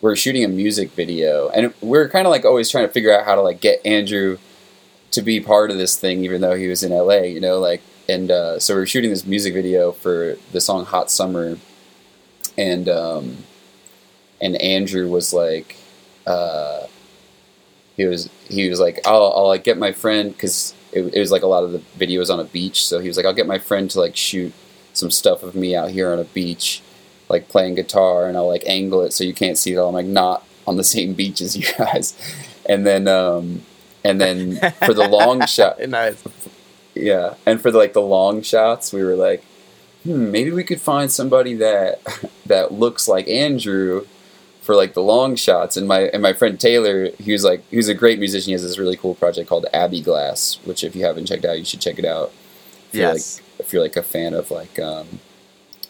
we 0.00 0.10
are 0.10 0.16
shooting 0.16 0.44
a 0.44 0.48
music 0.48 0.90
video, 0.92 1.48
and 1.50 1.72
we 1.80 1.98
are 1.98 2.08
kind 2.08 2.26
of 2.26 2.30
like 2.32 2.44
always 2.44 2.68
trying 2.68 2.86
to 2.86 2.92
figure 2.92 3.16
out 3.16 3.24
how 3.24 3.36
to 3.36 3.42
like 3.42 3.60
get 3.60 3.84
Andrew 3.86 4.38
to 5.12 5.22
be 5.22 5.40
part 5.40 5.70
of 5.70 5.76
this 5.78 5.96
thing, 5.96 6.24
even 6.24 6.40
though 6.40 6.56
he 6.56 6.66
was 6.68 6.82
in 6.82 6.90
LA, 6.90 7.22
you 7.22 7.40
know, 7.40 7.58
like, 7.60 7.82
and 8.08 8.30
uh, 8.30 8.58
so 8.58 8.74
we 8.74 8.80
are 8.82 8.86
shooting 8.86 9.10
this 9.10 9.24
music 9.24 9.54
video 9.54 9.92
for 9.92 10.36
the 10.50 10.60
song 10.60 10.84
"Hot 10.84 11.10
Summer," 11.10 11.58
and 12.58 12.88
um, 12.88 13.36
and 14.40 14.56
Andrew 14.56 15.08
was 15.08 15.32
like, 15.32 15.76
uh, 16.26 16.86
he 17.96 18.04
was 18.06 18.28
he 18.48 18.68
was 18.68 18.80
like, 18.80 19.00
I'll 19.06 19.32
I'll 19.36 19.48
like 19.48 19.64
get 19.64 19.78
my 19.78 19.92
friend 19.92 20.32
because 20.32 20.74
it, 20.92 21.14
it 21.14 21.20
was 21.20 21.30
like 21.30 21.42
a 21.42 21.46
lot 21.46 21.62
of 21.62 21.72
the 21.72 21.78
videos 21.98 22.32
on 22.32 22.40
a 22.40 22.44
beach, 22.44 22.84
so 22.84 22.98
he 22.98 23.08
was 23.08 23.16
like, 23.16 23.26
I'll 23.26 23.32
get 23.34 23.46
my 23.46 23.58
friend 23.58 23.88
to 23.90 24.00
like 24.00 24.16
shoot 24.16 24.52
some 24.94 25.10
stuff 25.10 25.42
of 25.42 25.54
me 25.54 25.76
out 25.76 25.90
here 25.90 26.12
on 26.12 26.18
a 26.18 26.24
beach, 26.24 26.82
like 27.28 27.48
playing 27.48 27.76
guitar, 27.76 28.26
and 28.26 28.36
I'll 28.36 28.48
like 28.48 28.64
angle 28.66 29.02
it 29.02 29.12
so 29.12 29.24
you 29.24 29.34
can't 29.34 29.58
see 29.58 29.76
all. 29.76 29.88
I'm 29.88 29.94
like 29.94 30.06
not 30.06 30.44
on 30.66 30.76
the 30.76 30.84
same 30.84 31.12
beach 31.14 31.40
as 31.40 31.56
you 31.56 31.66
guys, 31.78 32.16
and 32.66 32.86
then 32.86 33.06
um, 33.06 33.62
And 34.04 34.20
then 34.20 34.56
for 34.84 34.94
the 34.94 35.06
long 35.08 35.46
shot, 35.46 35.80
nice. 35.88 36.22
yeah, 36.94 37.34
and 37.46 37.60
for 37.60 37.70
the, 37.70 37.78
like 37.78 37.92
the 37.92 38.02
long 38.02 38.42
shots, 38.42 38.92
we 38.92 39.02
were 39.02 39.14
like, 39.14 39.44
hmm, 40.04 40.30
maybe 40.30 40.50
we 40.50 40.64
could 40.64 40.80
find 40.80 41.10
somebody 41.10 41.54
that 41.54 42.00
that 42.46 42.72
looks 42.72 43.06
like 43.08 43.28
Andrew 43.28 44.06
for 44.62 44.74
like 44.74 44.94
the 44.94 45.02
long 45.02 45.36
shots. 45.36 45.76
And 45.76 45.86
my 45.86 46.00
and 46.02 46.22
my 46.22 46.32
friend 46.32 46.58
Taylor, 46.58 47.10
he 47.18 47.32
was 47.32 47.44
like, 47.44 47.62
he 47.70 47.76
was 47.76 47.88
a 47.88 47.94
great 47.94 48.18
musician. 48.18 48.48
He 48.48 48.52
has 48.52 48.62
this 48.62 48.78
really 48.78 48.96
cool 48.96 49.14
project 49.14 49.48
called 49.48 49.66
Abbey 49.72 50.00
Glass, 50.00 50.58
which 50.64 50.82
if 50.84 50.94
you 50.96 51.04
haven't 51.04 51.26
checked 51.26 51.44
out, 51.44 51.58
you 51.58 51.64
should 51.64 51.80
check 51.80 51.98
it 51.98 52.04
out. 52.04 52.32
If 52.88 52.94
you're, 52.98 53.08
Yes. 53.12 53.38
like 53.40 53.60
if 53.66 53.72
you're 53.72 53.82
like 53.82 53.96
a 53.96 54.02
fan 54.02 54.34
of 54.34 54.50
like 54.50 54.78
um, 54.80 55.20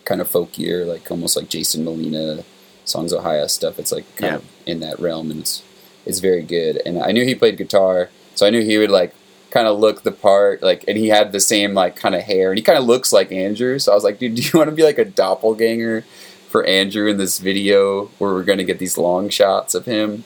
kind 0.04 0.20
of 0.20 0.28
folkier, 0.28 0.86
like 0.86 1.10
almost 1.10 1.36
like 1.36 1.48
Jason 1.48 1.84
Molina, 1.84 2.44
Songs 2.84 3.12
Ohia 3.12 3.48
stuff, 3.48 3.78
it's 3.78 3.90
like 3.92 4.04
kind 4.16 4.32
Yeah. 4.32 4.36
of 4.36 4.44
in 4.66 4.80
that 4.80 5.00
realm, 5.00 5.30
and 5.30 5.40
it's 5.40 5.62
it's 6.07 6.18
very 6.18 6.42
good. 6.42 6.80
And 6.84 7.03
I 7.03 7.12
knew 7.12 7.24
he 7.24 7.34
played 7.34 7.57
guitar, 7.57 8.11
so 8.34 8.46
I 8.46 8.50
knew 8.50 8.62
he 8.62 8.78
would 8.78 8.90
like 8.90 9.14
kind 9.50 9.68
of 9.68 9.78
look 9.78 10.03
the 10.03 10.12
part, 10.12 10.62
like, 10.62 10.84
and 10.88 10.96
he 10.96 11.09
had 11.09 11.32
the 11.32 11.40
same 11.40 11.74
like 11.74 11.96
kind 11.96 12.14
of 12.14 12.22
hair, 12.22 12.50
and 12.50 12.59
he 12.59 12.64
kind 12.64 12.78
of 12.78 12.84
looks 12.84 13.12
like 13.12 13.30
Andrew. 13.30 13.78
So 13.78 13.92
I 13.92 13.94
was 13.94 14.05
like, 14.05 14.18
dude, 14.18 14.34
do 14.36 14.42
you 14.42 14.50
want 14.55 14.70
to 14.70 14.76
be 14.76 14.82
like 14.82 14.98
a 14.98 15.05
doppelganger 15.05 16.05
for 16.48 16.64
Andrew 16.64 17.09
in 17.09 17.18
this 17.18 17.38
video 17.38 18.07
where 18.18 18.32
we're 18.32 18.44
gonna 18.44 18.64
get 18.64 18.78
these 18.78 18.98
long 18.98 19.28
shots 19.28 19.74
of 19.74 19.84
him? 19.84 20.24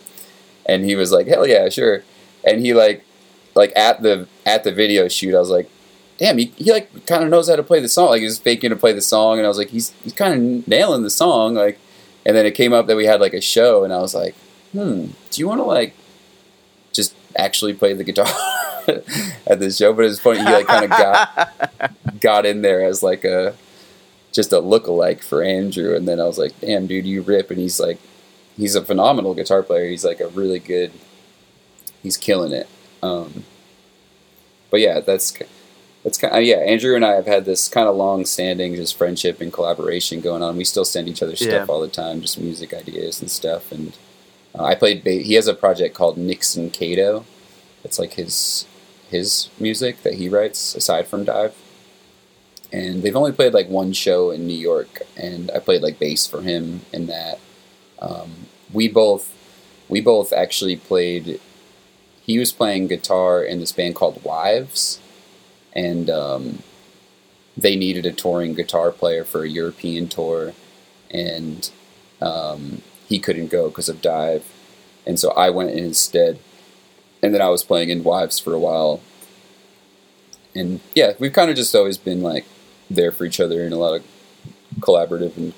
And 0.65 0.85
he 0.85 0.97
was 0.97 1.13
like, 1.13 1.27
hell 1.27 1.47
yeah, 1.47 1.69
sure. 1.69 2.03
And 2.45 2.61
he 2.61 2.75
like, 2.75 3.05
like 3.55 3.73
at 3.77 4.03
the 4.03 4.29
at 4.45 4.65
the 4.65 4.73
video 4.73 5.09
shoot, 5.09 5.35
I 5.35 5.39
was 5.39 5.51
like, 5.51 5.71
damn, 6.19 6.39
he, 6.39 6.47
he 6.57 6.73
like 6.73 7.07
kind 7.07 7.25
of 7.25 7.31
knows 7.31 7.49
how 7.49 7.57
to 7.57 7.63
play 7.63 7.81
the 7.81 7.89
song. 7.89 8.11
Like 8.11 8.21
he 8.21 8.25
was 8.25 8.39
faking 8.39 8.71
to 8.71 8.77
play 8.77 8.93
the 8.93 9.03
song, 9.03 9.39
and 9.39 9.47
I 9.47 9.49
was 9.49 9.59
like, 9.59 9.71
he's 9.71 9.91
he's 10.03 10.13
kind 10.13 10.35
of 10.35 10.69
nailing 10.69 11.03
the 11.03 11.11
song. 11.11 11.55
Like, 11.55 11.79
and 12.25 12.37
then 12.37 12.47
it 12.47 12.53
came 12.53 12.73
up 12.73 12.87
that 12.87 12.97
we 12.97 13.07
had 13.07 13.21
like 13.21 13.35
a 13.35 13.41
show, 13.41 13.85
and 13.85 13.93
I 13.93 13.99
was 13.99 14.15
like, 14.15 14.35
hmm, 14.73 15.07
do 15.31 15.41
you 15.41 15.49
want 15.49 15.61
to 15.61 15.65
like 15.65 15.95
just 16.93 17.15
actually 17.37 17.75
play 17.75 17.93
the 17.93 18.05
guitar 18.05 18.27
at 19.47 19.61
this 19.61 19.77
show? 19.77 19.93
But 19.93 20.07
it's 20.07 20.21
funny, 20.21 20.39
he 20.41 20.45
like 20.45 20.67
kind 20.67 20.85
of 20.85 20.91
got 20.91 21.93
got 22.21 22.47
in 22.47 22.63
there 22.63 22.85
as 22.85 23.03
like 23.03 23.25
a 23.25 23.55
just 24.33 24.53
a 24.53 24.59
look-alike 24.61 25.23
for 25.23 25.43
Andrew, 25.43 25.95
and 25.97 26.07
then 26.07 26.21
I 26.21 26.25
was 26.25 26.37
like, 26.39 26.59
damn, 26.61 26.87
dude, 26.87 27.07
you 27.07 27.23
rip, 27.23 27.51
and 27.51 27.59
he's 27.59 27.81
like, 27.81 27.99
he's 28.57 28.75
a 28.75 28.85
phenomenal 28.85 29.33
guitar 29.35 29.63
player. 29.63 29.89
He's 29.89 30.05
like 30.05 30.21
a 30.21 30.29
really 30.29 30.59
good, 30.59 30.93
he's 32.03 32.19
killing 32.19 32.53
it. 32.53 32.69
Um, 33.03 33.45
but 34.71 34.81
yeah, 34.81 35.01
that's 35.01 35.33
that's 36.05 36.19
kind 36.19 36.37
of, 36.37 36.43
yeah. 36.45 36.57
Andrew 36.57 36.95
and 36.95 37.05
I 37.05 37.13
have 37.15 37.27
had 37.27 37.47
this 37.47 37.67
kind 37.69 37.89
of 37.89 37.97
long-standing 37.97 38.75
just 38.75 38.97
friendship 38.97 39.41
and 39.41 39.51
collaboration 39.53 40.21
going 40.21 40.43
on. 40.43 40.57
We 40.57 40.65
still 40.65 40.85
send 40.85 41.09
each 41.09 41.23
other 41.23 41.35
stuff 41.35 41.49
Yeah. 41.51 41.65
all 41.69 41.81
the 41.81 41.89
time, 41.89 42.21
just 42.21 42.39
music 42.39 42.75
ideas 42.75 43.21
and 43.21 43.31
stuff. 43.31 43.73
And 43.73 43.97
uh, 44.59 44.65
I 44.65 44.75
played. 44.75 45.05
Ba- 45.05 45.23
he 45.23 45.35
has 45.35 45.47
a 45.47 45.55
project 45.55 45.95
called 45.95 46.17
Nixon 46.17 46.71
Cato. 46.71 47.25
It's 47.85 47.99
like 47.99 48.15
his 48.15 48.67
his 49.11 49.51
music 49.59 50.03
that 50.03 50.15
he 50.15 50.29
writes 50.29 50.75
aside 50.75 51.07
from 51.07 51.25
DIIV. 51.25 51.53
And 52.73 53.03
they've 53.03 53.15
only 53.15 53.33
played 53.33 53.55
like 53.55 53.69
one 53.69 53.93
show 53.93 54.31
in 54.31 54.47
New 54.47 54.59
York, 54.59 55.03
and 55.17 55.51
I 55.53 55.61
played 55.61 55.83
like 55.83 55.99
bass 55.99 56.27
for 56.27 56.43
him 56.43 56.81
in 56.93 57.07
that. 57.07 57.39
Um, 58.01 58.47
we 58.73 58.89
both 58.89 59.33
we 59.89 60.01
both 60.01 60.33
actually 60.33 60.77
played. 60.77 61.41
He 62.23 62.39
was 62.39 62.53
playing 62.53 62.89
guitar 62.89 63.43
in 63.43 63.61
this 63.61 63.71
band 63.71 63.95
called 63.95 64.25
Wives, 64.25 65.01
and 65.75 66.11
um, 66.11 66.59
they 67.57 67.77
needed 67.77 68.05
a 68.05 68.13
touring 68.13 68.55
guitar 68.55 68.91
player 68.91 69.25
for 69.25 69.45
a 69.45 69.49
European 69.49 70.09
tour, 70.09 70.53
and 71.11 71.71
um, 72.21 72.83
he 73.09 73.19
couldn't 73.19 73.49
go 73.49 73.69
because 73.69 73.89
of 73.89 74.03
DIIV, 74.03 74.43
and 75.07 75.19
so 75.19 75.31
I 75.33 75.51
went 75.51 75.71
in 75.71 75.85
instead, 75.85 76.39
and 77.23 77.35
then 77.35 77.43
I 77.43 77.49
was 77.49 77.65
playing 77.65 77.91
in 77.91 78.05
Wives 78.05 78.39
for 78.39 78.53
a 78.53 78.59
while, 78.59 79.01
and 80.55 80.81
yeah, 80.95 81.13
we've 81.19 81.33
kind 81.33 81.51
of 81.51 81.57
just 81.57 81.75
always 81.75 81.99
been 81.99 82.23
like 82.23 82.45
there 82.91 83.13
for 83.13 83.25
each 83.25 83.41
other 83.41 83.65
in 83.65 83.73
a 83.73 83.77
lot 83.77 83.95
of 83.95 84.05
collaborative 84.81 85.37
and 85.37 85.53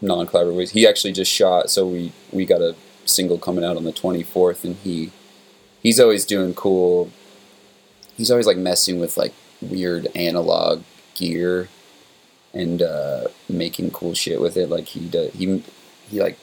non-collaborative 0.00 0.56
ways. 0.56 0.70
He 0.72 0.86
actually 0.86 1.12
just 1.12 1.30
shot, 1.30 1.70
so 1.70 1.86
we 1.86 2.12
we 2.32 2.44
got 2.44 2.60
a 2.60 2.74
single 3.04 3.38
coming 3.38 3.64
out 3.64 3.76
on 3.76 3.84
the 3.84 3.92
twenty 3.92 4.22
fourth, 4.22 4.64
and 4.64 4.76
he 4.76 5.10
he's 5.82 6.00
always 6.00 6.24
doing 6.24 6.54
cool. 6.54 7.10
He's 8.16 8.30
always 8.30 8.46
like 8.46 8.56
messing 8.56 9.00
with 9.00 9.16
like 9.16 9.32
weird 9.60 10.08
analog 10.14 10.82
gear 11.14 11.68
and 12.52 12.82
uh, 12.82 13.28
making 13.48 13.90
cool 13.90 14.14
shit 14.14 14.40
with 14.40 14.56
it. 14.56 14.68
Like 14.68 14.86
he 14.86 15.08
does, 15.08 15.32
he 15.32 15.62
he 16.10 16.20
like 16.20 16.38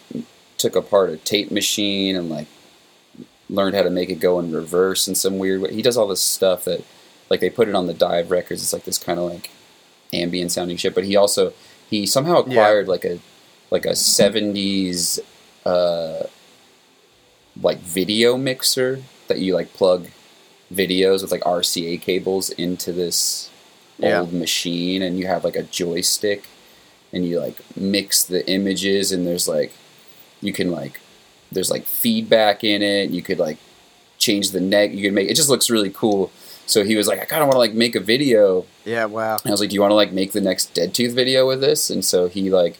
took 0.57 0.75
apart 0.75 1.09
a 1.09 1.17
tape 1.17 1.51
machine 1.51 2.15
and 2.15 2.29
like 2.29 2.47
learned 3.49 3.75
how 3.75 3.83
to 3.83 3.89
make 3.89 4.09
it 4.09 4.19
go 4.19 4.39
in 4.39 4.51
reverse 4.51 5.07
in 5.07 5.15
some 5.15 5.37
weird 5.37 5.61
way. 5.61 5.73
He 5.73 5.81
does 5.81 5.97
all 5.97 6.07
this 6.07 6.21
stuff 6.21 6.63
that 6.65 6.83
like 7.29 7.39
they 7.39 7.49
put 7.49 7.67
it 7.69 7.75
on 7.75 7.87
the 7.87 7.93
DIIV 7.93 8.29
records. 8.29 8.61
It's 8.63 8.73
like 8.73 8.83
this 8.85 8.97
kind 8.97 9.19
of 9.19 9.29
like 9.31 9.51
ambient 10.13 10.51
sounding 10.51 10.77
shit. 10.77 10.95
But 10.95 11.03
he 11.05 11.15
also 11.15 11.53
he 11.89 12.05
somehow 12.05 12.43
Yeah. 12.45 12.53
acquired 12.61 12.87
like 12.87 13.05
a 13.05 13.19
like 13.69 13.85
a 13.85 13.95
seventies 13.95 15.19
uh, 15.65 16.23
like 17.61 17.79
video 17.79 18.37
mixer 18.37 19.01
that 19.27 19.39
you 19.39 19.53
like 19.53 19.73
plug 19.73 20.07
videos 20.73 21.21
with 21.21 21.31
like 21.31 21.41
RCA 21.41 21.99
cables 22.01 22.49
into 22.51 22.91
this 22.91 23.49
Yeah. 23.99 24.21
old 24.21 24.33
machine 24.33 25.01
and 25.01 25.17
you 25.19 25.27
have 25.27 25.43
like 25.43 25.55
a 25.55 25.63
joystick 25.63 26.47
and 27.13 27.25
you 27.25 27.39
like 27.39 27.57
mix 27.77 28.23
the 28.23 28.47
images 28.49 29.11
and 29.11 29.25
there's 29.25 29.47
like 29.47 29.71
you 30.41 30.51
can 30.53 30.69
like 30.71 30.99
there's 31.51 31.71
like 31.71 31.85
feedback 31.85 32.63
in 32.63 32.81
it 32.81 33.09
you 33.09 33.21
could 33.21 33.39
like 33.39 33.57
change 34.17 34.51
the 34.51 34.59
neck 34.59 34.91
you 34.91 35.03
could 35.03 35.13
make 35.13 35.29
it 35.29 35.35
just 35.35 35.49
looks 35.49 35.69
really 35.69 35.89
cool 35.89 36.29
so 36.65 36.83
he 36.83 36.95
was 36.97 37.07
like 37.07 37.19
i 37.19 37.25
kind 37.25 37.41
of 37.41 37.47
want 37.47 37.55
to 37.55 37.59
like 37.59 37.73
make 37.73 37.95
a 37.95 37.99
video 37.99 38.65
Yeah, 38.83 39.05
wow. 39.05 39.37
and 39.37 39.47
I 39.47 39.51
was 39.51 39.61
like, 39.61 39.69
"Do 39.69 39.75
you 39.75 39.81
want 39.81 39.91
to 39.91 39.95
like 39.95 40.11
make 40.11 40.31
the 40.33 40.41
next 40.41 40.73
Dead 40.73 40.93
Tooth 40.93 41.13
video 41.13 41.47
with 41.47 41.61
this?" 41.61 41.89
And 41.89 42.03
so 42.03 42.27
he 42.27 42.49
like, 42.49 42.77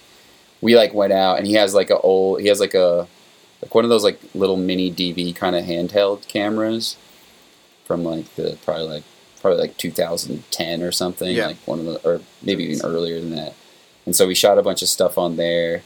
we 0.61 0.75
like 0.75 0.93
went 0.93 1.13
out, 1.13 1.37
and 1.37 1.47
he 1.47 1.53
has 1.53 1.73
like 1.73 1.89
a 1.89 1.97
old, 1.99 2.41
he 2.41 2.47
has 2.49 2.59
like 2.59 2.73
a, 2.73 3.07
like 3.61 3.73
one 3.73 3.85
of 3.85 3.89
those 3.89 4.03
like 4.03 4.19
little 4.35 4.57
mini 4.57 4.91
DV 4.91 5.35
kind 5.37 5.55
of 5.55 5.63
handheld 5.65 6.27
cameras 6.27 6.97
from 7.85 8.03
like 8.03 8.33
the 8.35 8.57
probably 8.65 8.87
like 8.87 9.03
probably 9.41 9.59
like 9.59 9.77
2010 9.77 10.81
or 10.83 10.91
something, 10.91 11.33
Yeah. 11.35 11.47
like 11.47 11.57
one 11.65 11.79
of 11.79 11.85
the, 11.85 11.95
or 12.09 12.21
maybe 12.41 12.63
even 12.65 12.85
earlier 12.85 13.19
than 13.21 13.31
that. 13.35 13.53
And 14.07 14.15
so 14.15 14.25
we 14.25 14.33
shot 14.33 14.57
a 14.57 14.63
bunch 14.63 14.81
of 14.81 14.87
stuff 14.89 15.19
on 15.19 15.35
there, 15.35 15.83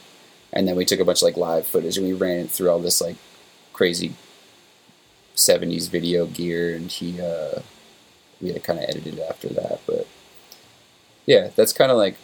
and 0.53 0.67
then 0.67 0.77
we 0.77 0.85
took 0.85 1.01
a 1.01 1.05
bunch 1.05 1.19
of 1.19 1.23
like 1.23 1.37
live 1.37 1.67
footage, 1.67 1.97
and 1.97 2.07
we 2.07 2.13
ran 2.13 2.39
it 2.45 2.51
through 2.51 2.69
all 2.69 2.79
this 2.79 3.01
like 3.01 3.17
crazy 3.73 4.13
70s 5.35 5.89
video 5.89 6.25
gear, 6.25 6.75
and 6.75 6.89
he. 6.91 7.19
uh 7.19 7.61
we 8.41 8.51
had 8.51 8.63
kind 8.63 8.79
of 8.79 8.85
edited 8.89 9.19
after 9.19 9.49
that, 9.49 9.79
but 9.85 10.07
yeah, 11.25 11.49
that's 11.55 11.73
kind 11.73 11.91
of 11.91 11.97
like 11.97 12.15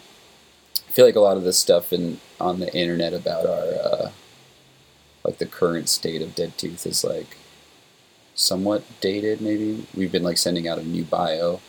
I 0.88 0.92
feel 0.92 1.06
like 1.06 1.16
a 1.16 1.20
lot 1.20 1.36
of 1.36 1.44
this 1.44 1.58
stuff 1.58 1.92
in 1.92 2.18
on 2.40 2.60
the 2.60 2.74
internet 2.74 3.12
about 3.12 3.46
our 3.46 3.66
uh, 3.82 4.10
like 5.24 5.38
the 5.38 5.46
current 5.46 5.88
state 5.88 6.22
of 6.22 6.34
Dead 6.34 6.56
Tooth 6.58 6.86
is 6.86 7.04
like 7.04 7.36
somewhat 8.34 8.84
dated. 9.00 9.40
Maybe 9.40 9.86
we've 9.94 10.12
been 10.12 10.22
like 10.24 10.38
sending 10.38 10.66
out 10.66 10.78
a 10.78 10.82
new 10.82 11.04
bio, 11.04 11.60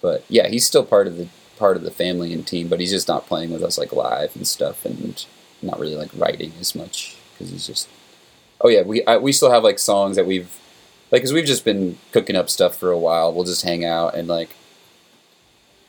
but 0.00 0.24
yeah, 0.28 0.48
he's 0.48 0.66
still 0.66 0.84
part 0.84 1.06
of 1.06 1.16
the 1.16 1.28
part 1.62 1.76
of 1.76 1.84
the 1.84 1.92
family 1.92 2.32
and 2.32 2.44
team, 2.44 2.66
but 2.66 2.80
he's 2.80 2.90
just 2.90 3.06
not 3.06 3.28
playing 3.28 3.52
with 3.52 3.62
us 3.62 3.78
like 3.78 3.92
live 3.92 4.34
and 4.34 4.48
stuff, 4.48 4.84
and 4.84 5.24
not 5.62 5.78
really 5.78 5.94
like 5.94 6.10
writing 6.16 6.52
as 6.58 6.74
much 6.74 7.16
because 7.32 7.52
he's 7.52 7.68
just. 7.68 7.88
Oh 8.60 8.68
yeah, 8.68 8.82
we 8.82 9.04
I, 9.06 9.18
we 9.18 9.30
still 9.30 9.52
have 9.52 9.62
like 9.62 9.78
songs 9.78 10.16
that 10.16 10.26
we've 10.26 10.58
like 11.12 11.22
because 11.22 11.32
we've 11.32 11.44
just 11.44 11.64
been 11.64 11.98
cooking 12.10 12.34
up 12.34 12.50
stuff 12.50 12.76
for 12.76 12.90
a 12.90 12.98
while. 12.98 13.32
We'll 13.32 13.44
just 13.44 13.62
hang 13.62 13.84
out 13.84 14.16
and 14.16 14.26
like 14.26 14.56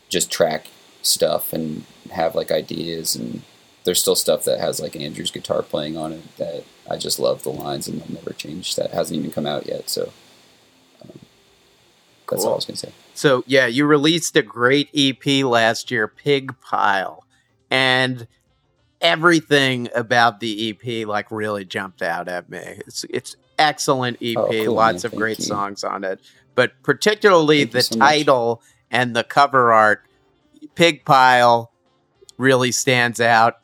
just 0.08 0.30
track 0.30 0.68
stuff 1.02 1.52
and 1.52 1.84
have 2.12 2.36
like 2.36 2.52
ideas 2.52 3.16
and 3.16 3.42
there's 3.82 4.00
still 4.00 4.14
stuff 4.14 4.44
that 4.44 4.60
has 4.60 4.80
like 4.80 4.94
Andrew's 4.94 5.32
guitar 5.32 5.60
playing 5.62 5.96
on 5.96 6.12
it 6.12 6.36
that 6.36 6.64
I 6.88 6.96
just 6.96 7.18
love 7.18 7.42
the 7.42 7.50
lines 7.50 7.88
and 7.88 8.00
they'll 8.00 8.14
never 8.14 8.32
change. 8.32 8.76
That 8.76 8.92
hasn't 8.92 9.18
even 9.18 9.32
come 9.32 9.46
out 9.46 9.66
yet, 9.66 9.90
so 9.90 10.12
that's 12.28 12.42
Cool. 12.42 12.48
all 12.48 12.52
I 12.54 12.56
was 12.56 12.64
gonna 12.64 12.76
say. 12.76 12.92
So 13.14 13.44
yeah, 13.46 13.66
you 13.66 13.86
released 13.86 14.36
a 14.36 14.42
great 14.42 14.88
EP 14.94 15.44
last 15.44 15.90
year, 15.90 16.08
Pig 16.08 16.54
Pile, 16.60 17.24
and 17.70 18.26
everything 19.00 19.88
about 19.94 20.40
the 20.40 20.70
EP 20.70 21.06
like 21.06 21.30
really 21.30 21.64
jumped 21.64 22.02
out 22.02 22.28
at 22.28 22.48
me. 22.48 22.60
It's 22.86 23.04
it's 23.10 23.36
excellent 23.58 24.18
EP, 24.22 24.36
Oh, 24.36 24.48
cool, 24.50 24.74
lots 24.74 25.04
man. 25.04 25.06
of 25.06 25.10
Thank 25.12 25.20
great 25.20 25.38
you. 25.38 25.44
songs 25.44 25.84
on 25.84 26.04
it, 26.04 26.20
but 26.54 26.72
particularly 26.82 27.60
Thank 27.60 27.72
the 27.72 27.82
so 27.82 27.96
much. 27.98 28.08
title 28.08 28.62
and 28.90 29.14
the 29.14 29.24
cover 29.24 29.72
art, 29.72 30.06
Pig 30.74 31.04
Pile, 31.04 31.70
really 32.38 32.72
stands 32.72 33.20
out. 33.20 33.58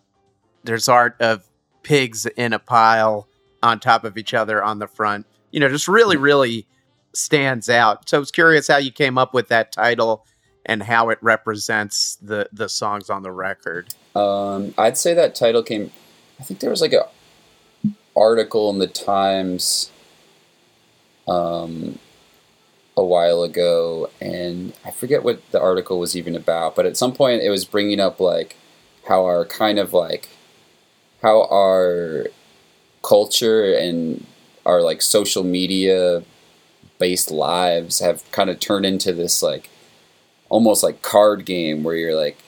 There's 0.64 0.88
art 0.88 1.16
of 1.20 1.44
pigs 1.82 2.26
in 2.26 2.52
a 2.52 2.58
pile 2.58 3.26
on 3.62 3.80
top 3.80 4.04
of 4.04 4.18
each 4.18 4.34
other 4.34 4.62
on 4.62 4.78
the 4.78 4.86
front. 4.86 5.26
You 5.50 5.61
know, 5.61 5.68
just 5.68 5.88
really, 5.88 6.16
really 6.16 6.66
stands 7.12 7.68
out. 7.68 8.08
So 8.08 8.16
I 8.16 8.20
was 8.20 8.30
curious 8.30 8.68
how 8.68 8.76
you 8.76 8.92
came 8.92 9.18
up 9.18 9.34
with 9.34 9.48
that 9.48 9.72
title 9.72 10.26
and 10.66 10.82
how 10.82 11.08
it 11.08 11.18
represents 11.22 12.16
the 12.16 12.48
the 12.52 12.68
songs 12.68 13.11
on 13.11 13.22
the 13.22 13.32
record. 13.32 13.94
Um, 14.14 14.74
I'd 14.76 14.98
say 14.98 15.14
that 15.14 15.34
title 15.34 15.62
came. 15.62 15.90
I 16.38 16.42
think 16.42 16.61
there 16.61 16.70
was 16.70 16.80
like 16.80 16.92
a 16.92 17.08
article 18.16 18.70
in 18.70 18.78
the 18.78 18.86
Times. 18.86 19.90
Um, 21.28 21.98
a 22.96 23.04
while 23.04 23.42
ago, 23.42 24.11
and 24.20 24.74
I 24.84 24.90
forget 24.90 25.22
what 25.22 25.40
the 25.52 25.61
article 25.61 25.98
was 25.98 26.16
even 26.16 26.36
about, 26.36 26.76
but 26.76 26.86
at 26.86 26.96
some 26.96 27.12
point 27.14 27.42
it 27.42 27.48
was 27.48 27.64
bringing 27.64 27.98
up 27.98 28.20
like 28.20 28.56
how 29.08 29.24
our 29.24 29.44
kind 29.44 29.78
of 29.78 29.92
like 29.92 30.28
how 31.22 31.48
our 31.50 32.26
culture 33.02 33.74
and 33.74 34.26
our 34.66 34.82
like 34.82 35.00
social 35.02 35.42
media 35.44 36.22
based 37.01 37.32
lives 37.32 37.98
have 37.98 38.30
kind 38.30 38.48
of 38.48 38.61
turned 38.61 38.86
into 38.86 39.12
this 39.12 39.42
like 39.42 39.68
almost 40.48 40.84
like 40.84 41.03
card 41.03 41.44
game 41.44 41.82
where 41.82 41.96
you're 41.96 42.14
like 42.14 42.38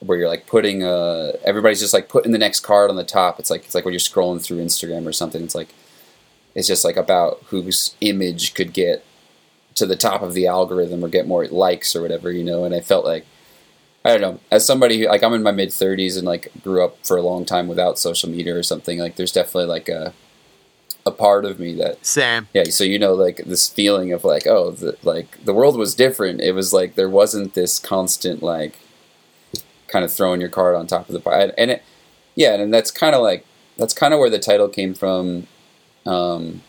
where 0.00 0.18
you're 0.18 0.28
like 0.28 0.46
putting 0.46 0.82
uh 0.82 1.32
everybody's 1.42 1.80
just 1.80 1.94
like 1.94 2.10
putting 2.10 2.32
the 2.32 2.38
next 2.38 2.60
card 2.60 2.90
on 2.90 2.96
the 2.96 3.04
top 3.04 3.40
it's 3.40 3.48
like 3.48 3.64
it's 3.64 3.74
like 3.74 3.86
when 3.86 3.94
you're 3.94 3.98
scrolling 3.98 4.42
through 4.42 4.62
instagram 4.62 5.06
or 5.06 5.12
something 5.12 5.42
it's 5.42 5.54
like 5.54 5.70
it's 6.54 6.68
just 6.68 6.84
like 6.84 6.96
about 6.96 7.40
whose 7.46 7.94
image 8.00 8.52
could 8.54 8.72
get 8.72 9.04
to 9.78 9.86
the 9.86 9.96
top 9.96 10.22
of 10.22 10.34
the 10.34 10.46
algorithm 10.46 11.04
or 11.04 11.08
get 11.08 11.26
more 11.26 11.46
likes 11.46 11.96
or 11.96 12.02
whatever, 12.02 12.30
you 12.30 12.44
know. 12.44 12.64
And 12.64 12.74
I 12.74 12.80
felt 12.80 13.04
like 13.04 13.24
I 14.04 14.10
don't 14.10 14.20
know, 14.20 14.40
as 14.50 14.66
somebody 14.66 14.98
who, 14.98 15.06
like 15.06 15.22
I'm 15.22 15.34
in 15.34 15.42
my 15.42 15.52
mid 15.52 15.70
30s 15.70 16.16
and 16.16 16.26
like 16.26 16.50
grew 16.62 16.84
up 16.84 17.04
for 17.06 17.16
a 17.16 17.22
long 17.22 17.44
time 17.44 17.68
without 17.68 17.98
social 17.98 18.28
media 18.28 18.56
or 18.56 18.62
something. 18.62 18.98
Like 18.98 19.16
there's 19.16 19.32
definitely 19.32 19.66
like 19.66 19.88
a 19.88 20.12
a 21.08 21.10
part 21.10 21.44
of 21.44 21.58
me 21.58 21.74
that 21.74 22.04
Sam. 22.06 22.48
Yeah, 22.54 22.64
so 22.64 22.84
you 22.84 22.98
know, 22.98 23.14
like 23.14 23.38
this 23.44 23.68
feeling 23.68 24.12
of 24.12 24.24
like, 24.24 24.46
oh, 24.46 24.70
the, 24.70 24.96
like 25.02 25.42
the 25.44 25.54
world 25.54 25.76
was 25.76 25.94
different. 25.94 26.40
It 26.40 26.52
was 26.52 26.72
like 26.72 26.94
there 26.94 27.08
wasn't 27.08 27.54
this 27.54 27.78
constant 27.78 28.42
like 28.42 28.78
kind 29.88 30.04
of 30.04 30.12
throwing 30.12 30.40
your 30.40 30.50
card 30.50 30.76
on 30.76 30.86
top 30.86 31.08
of 31.08 31.12
the 31.12 31.20
pile, 31.20 31.50
and 31.58 31.70
it, 31.72 31.82
yeah, 32.36 32.54
and 32.54 32.72
that's 32.72 32.90
kind 32.90 33.14
of 33.14 33.22
like 33.22 33.44
that's 33.76 33.94
kind 33.94 34.14
of 34.14 34.20
where 34.20 34.30
the 34.30 34.38
title 34.38 34.68
came 34.68 34.94
from. 34.94 35.46
Um, 36.06 36.62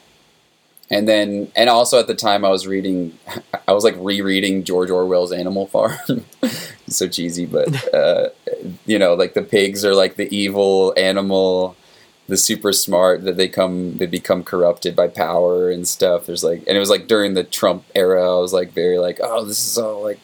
and 0.90 1.08
then 1.08 1.52
and 1.56 1.70
also 1.70 2.00
at 2.00 2.08
the 2.08 2.16
time 2.16 2.44
I 2.44 2.50
was 2.50 2.66
reading 2.66 3.18
I 3.68 3.74
was 3.74 3.84
like 3.84 3.96
rereading 3.98 4.64
George 4.64 4.90
Orwell's 4.90 5.32
Animal 5.32 5.68
Farm. 5.76 6.26
so 6.88 7.08
cheesy, 7.08 7.46
but 7.46 7.94
uh, 7.94 8.30
you 8.86 8.98
know, 8.98 9.14
like 9.14 9.34
the 9.34 9.44
pigs 9.44 9.86
are 9.86 9.94
like 9.94 10.16
the 10.16 10.34
evil 10.36 10.94
animal, 10.98 11.76
the 12.30 12.38
super 12.38 12.72
smart 12.72 13.24
that 13.24 13.38
they 13.38 13.48
come 13.48 13.98
they 13.98 14.06
become 14.06 14.44
corrupted 14.44 14.96
by 14.96 15.08
power 15.08 15.72
and 15.72 15.88
stuff. 15.88 16.28
There's 16.28 16.44
like 16.44 16.60
and 16.68 16.78
it 16.78 16.80
was 16.80 16.90
like 16.90 17.08
during 17.08 17.34
the 17.34 17.44
Trump 17.44 17.86
era, 17.96 18.24
I 18.24 18.40
was 18.40 18.54
like 18.54 18.72
very 18.72 19.00
like, 19.00 19.20
oh, 19.22 19.44
this 19.44 19.66
is 19.66 19.78
all 19.80 20.04
like 20.04 20.20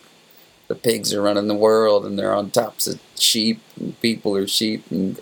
the 0.68 0.76
pigs 0.76 1.14
are 1.14 1.22
running 1.22 1.48
the 1.48 1.56
world 1.56 2.06
and 2.06 2.18
they're 2.18 2.34
on 2.34 2.52
tops 2.52 2.86
of 2.88 3.00
sheep 3.18 3.60
and 3.80 4.00
people 4.02 4.36
are 4.38 4.46
sheep 4.46 4.86
and 4.92 5.20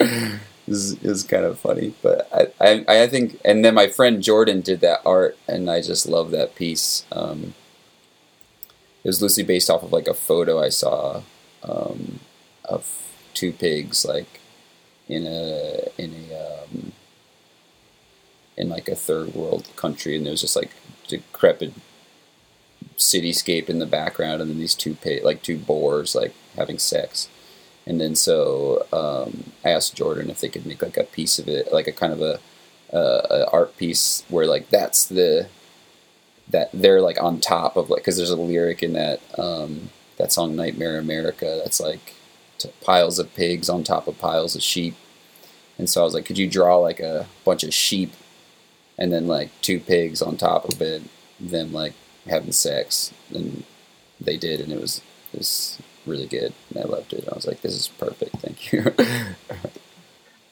is 0.66 0.94
is 1.04 1.22
kind 1.22 1.44
of 1.44 1.58
funny. 1.58 1.92
But 2.02 2.26
I, 2.32 2.46
I 2.88 3.02
I 3.02 3.06
think 3.06 3.38
and 3.44 3.62
then 3.62 3.74
my 3.74 3.86
friend 3.88 4.22
Jordan 4.22 4.62
did 4.62 4.80
that 4.80 5.02
art 5.04 5.36
and 5.46 5.70
I 5.70 5.82
just 5.82 6.08
love 6.08 6.30
that 6.30 6.54
piece. 6.54 7.04
Um, 7.12 7.52
it 9.04 9.08
was 9.08 9.20
loosely 9.20 9.44
based 9.44 9.68
off 9.68 9.82
of 9.82 9.92
like 9.92 10.08
a 10.08 10.14
photo 10.14 10.62
I 10.62 10.70
saw 10.70 11.22
um, 11.62 12.20
of 12.64 13.02
two 13.34 13.52
pigs 13.52 14.06
like 14.06 14.39
in 15.10 15.26
a 15.26 15.88
in 15.98 16.14
a 16.14 16.62
um, 16.62 16.92
in 18.56 18.68
like 18.68 18.88
a 18.88 18.94
third 18.94 19.34
world 19.34 19.68
country 19.76 20.16
and 20.16 20.24
there 20.24 20.30
was 20.32 20.42
just 20.42 20.56
like 20.56 20.70
decrepit 21.08 21.72
cityscape 22.96 23.68
in 23.68 23.78
the 23.78 23.86
background 23.86 24.40
and 24.40 24.50
then 24.50 24.58
these 24.58 24.74
two 24.74 24.94
pig, 24.94 25.24
like 25.24 25.42
two 25.42 25.58
boars 25.58 26.14
like 26.14 26.34
having 26.56 26.78
sex. 26.78 27.28
And 27.86 28.00
then 28.00 28.14
so 28.14 28.86
um, 28.92 29.52
I 29.64 29.70
asked 29.70 29.96
Jordan 29.96 30.30
if 30.30 30.40
they 30.40 30.48
could 30.48 30.66
make 30.66 30.82
like 30.82 30.96
a 30.96 31.04
piece 31.04 31.38
of 31.38 31.48
it, 31.48 31.72
like 31.72 31.88
a 31.88 31.92
kind 31.92 32.12
of 32.12 32.20
a, 32.20 32.38
a 32.92 33.50
art 33.52 33.76
piece 33.76 34.22
where 34.28 34.46
like 34.46 34.68
that's 34.68 35.06
the 35.06 35.48
that 36.48 36.68
they're 36.72 37.00
like 37.00 37.20
on 37.22 37.40
top 37.40 37.76
of 37.76 37.90
like 37.90 38.00
because 38.00 38.16
there's 38.16 38.30
a 38.30 38.36
lyric 38.36 38.82
in 38.82 38.92
that 38.92 39.20
um, 39.38 39.90
that 40.18 40.32
song 40.32 40.54
Nightmare 40.54 40.98
America 40.98 41.60
that's 41.62 41.80
like 41.80 42.14
piles 42.80 43.18
of 43.18 43.34
pigs 43.34 43.68
on 43.68 43.84
top 43.84 44.08
of 44.08 44.18
piles 44.18 44.54
of 44.54 44.62
sheep, 44.62 44.94
and 45.78 45.88
so 45.88 46.02
I 46.02 46.04
was 46.04 46.14
like, 46.14 46.24
could 46.24 46.38
you 46.38 46.48
draw 46.48 46.76
like 46.76 47.00
a 47.00 47.26
bunch 47.44 47.64
of 47.64 47.72
sheep 47.72 48.12
and 48.98 49.12
then 49.12 49.26
like 49.26 49.50
two 49.62 49.80
pigs 49.80 50.20
on 50.20 50.36
top 50.36 50.68
of 50.68 50.80
it, 50.80 51.02
them 51.40 51.72
like 51.72 51.94
having 52.28 52.52
sex, 52.52 53.12
and 53.34 53.64
they 54.20 54.36
did, 54.36 54.60
and 54.60 54.72
it 54.72 54.80
was 54.80 55.00
it 55.32 55.38
was 55.38 55.78
really 56.06 56.26
good, 56.26 56.52
and 56.68 56.84
I 56.84 56.86
loved 56.86 57.12
it. 57.12 57.28
I 57.30 57.34
was 57.34 57.46
like, 57.46 57.62
"This 57.62 57.74
is 57.74 57.88
perfect. 57.88 58.36
Thank 58.36 58.72
you." 58.72 58.84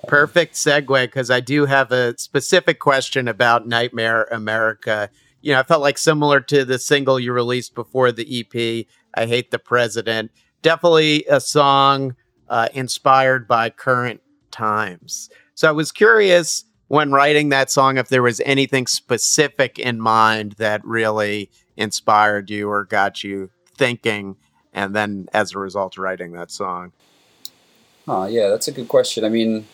perfect 0.08 0.54
segue 0.54 1.04
because 1.04 1.30
I 1.30 1.40
do 1.40 1.66
have 1.66 1.92
a 1.92 2.16
specific 2.18 2.78
question 2.78 3.28
about 3.28 3.68
Nightmare 3.68 4.24
America. 4.30 5.10
You 5.42 5.52
know, 5.52 5.60
I 5.60 5.62
felt 5.62 5.82
like 5.82 5.98
similar 5.98 6.40
to 6.40 6.64
the 6.64 6.78
single 6.78 7.20
you 7.20 7.32
released 7.32 7.74
before 7.74 8.10
the 8.10 8.40
EP, 8.40 8.86
I 9.14 9.26
Hate 9.26 9.50
the 9.50 9.58
President. 9.58 10.30
Definitely 10.62 11.24
a 11.28 11.40
song 11.40 12.16
uh, 12.48 12.68
inspired 12.74 13.46
by 13.46 13.70
current 13.70 14.20
times. 14.50 15.30
So 15.54 15.68
I 15.68 15.72
was 15.72 15.92
curious 15.92 16.64
when 16.88 17.12
writing 17.12 17.50
that 17.50 17.70
song 17.70 17.98
if 17.98 18.08
there 18.08 18.22
was 18.22 18.40
anything 18.40 18.86
specific 18.86 19.78
in 19.78 20.00
mind 20.00 20.52
that 20.52 20.84
really 20.84 21.50
inspired 21.76 22.50
you 22.50 22.68
or 22.68 22.84
got 22.84 23.22
you 23.22 23.50
thinking 23.76 24.36
and 24.72 24.94
then 24.94 25.28
as 25.32 25.54
a 25.54 25.58
result 25.58 25.96
writing 25.98 26.32
that 26.32 26.50
song? 26.50 26.92
Oh, 28.06 28.26
yeah, 28.26 28.48
that's 28.48 28.68
a 28.68 28.72
good 28.72 28.88
question. 28.88 29.24
I 29.24 29.28
mean, 29.28 29.66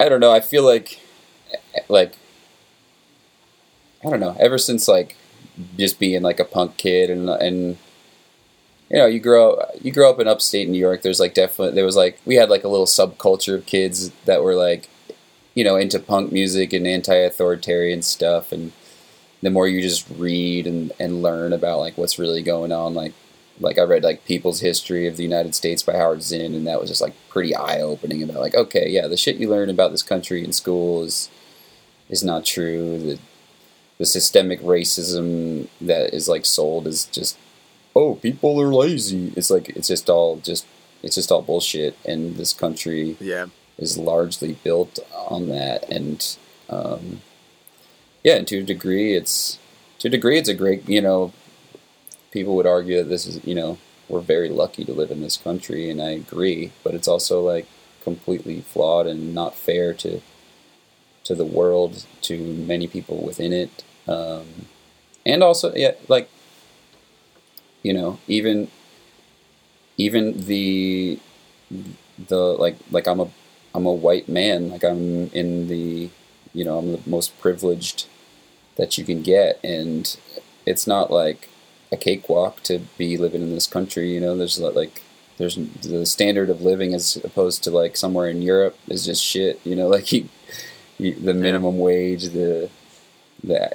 I 0.00 0.08
don't 0.08 0.20
know. 0.20 0.32
I 0.32 0.40
feel 0.40 0.64
like, 0.64 1.00
like, 1.88 2.14
I 4.04 4.10
don't 4.10 4.20
know. 4.20 4.36
Ever 4.40 4.58
since 4.58 4.88
like 4.88 5.16
just 5.76 6.00
being 6.00 6.22
like 6.22 6.40
a 6.40 6.44
punk 6.44 6.76
kid 6.76 7.10
and 7.10 7.28
and 7.28 7.78
you 8.92 8.98
know 8.98 9.06
you 9.06 9.18
grow 9.20 9.60
you 9.80 9.90
grow 9.90 10.10
up 10.10 10.20
in 10.20 10.28
upstate 10.28 10.68
New 10.68 10.78
York. 10.78 11.02
There's 11.02 11.20
like 11.20 11.34
definitely 11.34 11.74
there 11.74 11.84
was 11.84 11.96
like 11.96 12.20
we 12.24 12.36
had 12.36 12.50
like 12.50 12.64
a 12.64 12.68
little 12.68 12.86
subculture 12.86 13.56
of 13.56 13.66
kids 13.66 14.10
that 14.26 14.42
were 14.42 14.54
like 14.54 14.88
you 15.54 15.64
know 15.64 15.76
into 15.76 15.98
punk 15.98 16.30
music 16.30 16.72
and 16.72 16.86
anti-authoritarian 16.86 18.02
stuff 18.02 18.52
and 18.52 18.72
the 19.42 19.50
more 19.50 19.68
you 19.68 19.82
just 19.82 20.08
read 20.16 20.66
and, 20.66 20.92
and 20.98 21.20
learn 21.20 21.52
about 21.52 21.80
like 21.80 21.98
what's 21.98 22.18
really 22.18 22.42
going 22.42 22.72
on, 22.72 22.94
like 22.94 23.12
like 23.60 23.78
I 23.78 23.82
read 23.82 24.02
like 24.02 24.24
People's 24.24 24.60
History 24.60 25.06
of 25.06 25.16
the 25.16 25.22
United 25.22 25.54
States 25.54 25.82
by 25.82 25.96
Howard 25.96 26.22
Zinn, 26.22 26.54
and 26.54 26.66
that 26.66 26.80
was 26.80 26.88
just 26.88 27.02
like 27.02 27.14
pretty 27.28 27.54
eye 27.54 27.80
opening 27.80 28.22
about 28.22 28.40
like 28.40 28.54
okay, 28.54 28.88
yeah, 28.88 29.08
the 29.08 29.16
shit 29.16 29.36
you 29.36 29.50
learn 29.50 29.68
about 29.68 29.90
this 29.90 30.02
country 30.02 30.44
in 30.44 30.52
school 30.52 31.02
is 31.02 31.28
is 32.08 32.24
not 32.24 32.44
true. 32.44 32.98
The 32.98 33.18
the 33.98 34.06
systemic 34.06 34.60
racism 34.62 35.68
that 35.80 36.14
is 36.14 36.28
like 36.28 36.46
sold 36.46 36.86
is 36.86 37.04
just 37.06 37.36
oh 37.94 38.16
people 38.16 38.60
are 38.60 38.72
lazy. 38.72 39.32
It's 39.36 39.50
like 39.50 39.70
it's 39.70 39.88
just 39.88 40.08
all 40.08 40.36
just 40.36 40.66
it's 41.02 41.16
just 41.16 41.30
all 41.32 41.42
bullshit, 41.42 41.96
and 42.04 42.36
this 42.36 42.52
country 42.52 43.16
yeah 43.20 43.46
is 43.78 43.98
largely 43.98 44.54
built 44.64 44.98
on 45.14 45.48
that 45.48 45.88
and. 45.88 46.36
Um, 46.68 47.20
yeah, 48.24 48.36
and 48.36 48.46
to 48.48 48.58
a 48.58 48.62
degree, 48.62 49.14
it's 49.14 49.58
to 49.98 50.08
a 50.08 50.10
degree, 50.10 50.38
it's 50.38 50.48
a 50.48 50.54
great. 50.54 50.88
You 50.88 51.00
know, 51.00 51.32
people 52.30 52.56
would 52.56 52.66
argue 52.66 52.98
that 52.98 53.08
this 53.08 53.26
is 53.26 53.44
you 53.44 53.54
know 53.54 53.78
we're 54.08 54.20
very 54.20 54.48
lucky 54.48 54.84
to 54.84 54.92
live 54.92 55.10
in 55.10 55.22
this 55.22 55.36
country, 55.36 55.90
and 55.90 56.00
I 56.00 56.10
agree. 56.10 56.72
But 56.84 56.94
it's 56.94 57.08
also 57.08 57.40
like 57.40 57.66
completely 58.02 58.60
flawed 58.60 59.06
and 59.06 59.34
not 59.34 59.54
fair 59.54 59.92
to 59.94 60.20
to 61.24 61.34
the 61.34 61.44
world, 61.44 62.06
to 62.22 62.38
many 62.38 62.86
people 62.86 63.24
within 63.24 63.52
it, 63.52 63.82
um, 64.06 64.66
and 65.26 65.42
also 65.42 65.74
yeah, 65.74 65.92
like 66.08 66.28
you 67.82 67.92
know, 67.92 68.18
even 68.26 68.68
even 69.96 70.46
the 70.46 71.18
the 72.28 72.36
like 72.36 72.76
like 72.90 73.06
I'm 73.06 73.20
a 73.20 73.30
I'm 73.74 73.86
a 73.86 73.92
white 73.92 74.28
man, 74.28 74.70
like 74.70 74.84
I'm 74.84 75.30
in 75.30 75.68
the 75.68 76.10
you 76.52 76.64
know 76.64 76.78
I'm 76.78 76.92
the 76.92 77.00
most 77.06 77.38
privileged 77.40 78.06
that 78.76 78.96
you 78.98 79.04
can 79.04 79.22
get, 79.22 79.60
and 79.64 80.16
it's 80.66 80.86
not 80.86 81.10
like 81.10 81.48
a 81.90 81.96
cakewalk 81.96 82.62
to 82.64 82.80
be 82.98 83.16
living 83.16 83.42
in 83.42 83.54
this 83.54 83.66
country. 83.66 84.12
You 84.12 84.20
know, 84.20 84.36
there's 84.36 84.58
like 84.58 85.02
there's 85.38 85.56
the 85.56 86.06
standard 86.06 86.50
of 86.50 86.62
living 86.62 86.94
as 86.94 87.16
opposed 87.16 87.62
to 87.64 87.70
like 87.70 87.96
somewhere 87.96 88.28
in 88.28 88.42
Europe 88.42 88.78
is 88.88 89.04
just 89.04 89.22
shit. 89.22 89.60
You 89.64 89.76
know, 89.76 89.88
like 89.96 90.12
you, 90.12 90.28
you, 90.98 91.14
the 91.14 91.34
minimum 91.34 91.78
wage, 91.78 92.30
the 92.30 92.70
the 93.42 93.70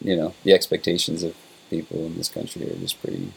you 0.00 0.16
know 0.16 0.34
the 0.44 0.52
expectations 0.52 1.22
of 1.22 1.34
people 1.70 2.04
in 2.06 2.16
this 2.16 2.28
country 2.28 2.70
are 2.70 2.76
just 2.76 3.00
pretty 3.02 3.32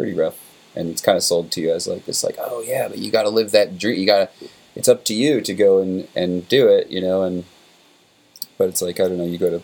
pretty 0.00 0.18
rough. 0.18 0.38
And 0.74 0.88
it's 0.88 1.02
kind 1.02 1.16
of 1.16 1.22
sold 1.22 1.50
to 1.52 1.60
you 1.60 1.72
as 1.72 1.86
like 1.86 2.06
this, 2.06 2.24
like, 2.24 2.36
oh 2.38 2.62
yeah, 2.62 2.88
but 2.88 2.98
you 2.98 3.10
got 3.10 3.24
to 3.24 3.28
live 3.28 3.50
that 3.50 3.76
dream. 3.78 3.98
You 3.98 4.06
got 4.06 4.38
to. 4.38 4.48
It's 4.76 4.88
up 4.88 5.04
to 5.06 5.14
you 5.14 5.40
to 5.40 5.52
go 5.52 5.80
and 5.80 6.08
and 6.14 6.48
do 6.48 6.68
it, 6.68 6.88
you 6.90 7.00
know. 7.00 7.22
And 7.22 7.44
but 8.56 8.68
it's 8.68 8.80
like 8.80 9.00
I 9.00 9.08
don't 9.08 9.18
know. 9.18 9.24
You 9.24 9.36
go 9.36 9.50
to 9.50 9.62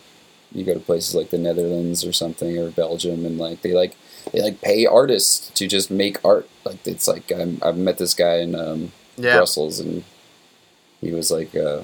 you 0.51 0.65
go 0.65 0.73
to 0.73 0.79
places 0.81 1.15
like 1.15 1.29
the 1.29 1.37
Netherlands 1.37 2.05
or 2.05 2.11
something 2.11 2.57
or 2.57 2.71
Belgium, 2.71 3.25
and 3.25 3.37
like 3.37 3.61
they 3.61 3.71
like 3.71 3.95
they 4.33 4.41
like 4.41 4.61
pay 4.61 4.85
artists 4.85 5.49
to 5.51 5.65
just 5.65 5.89
make 5.89 6.23
art. 6.25 6.47
Like 6.65 6.85
it's 6.85 7.07
like 7.07 7.31
i 7.31 7.47
have 7.65 7.77
met 7.77 7.97
this 7.97 8.13
guy 8.13 8.39
in 8.39 8.53
um, 8.53 8.91
yeah. 9.15 9.37
Brussels, 9.37 9.79
and 9.79 10.03
he 10.99 11.11
was 11.11 11.31
like 11.31 11.55
uh, 11.55 11.83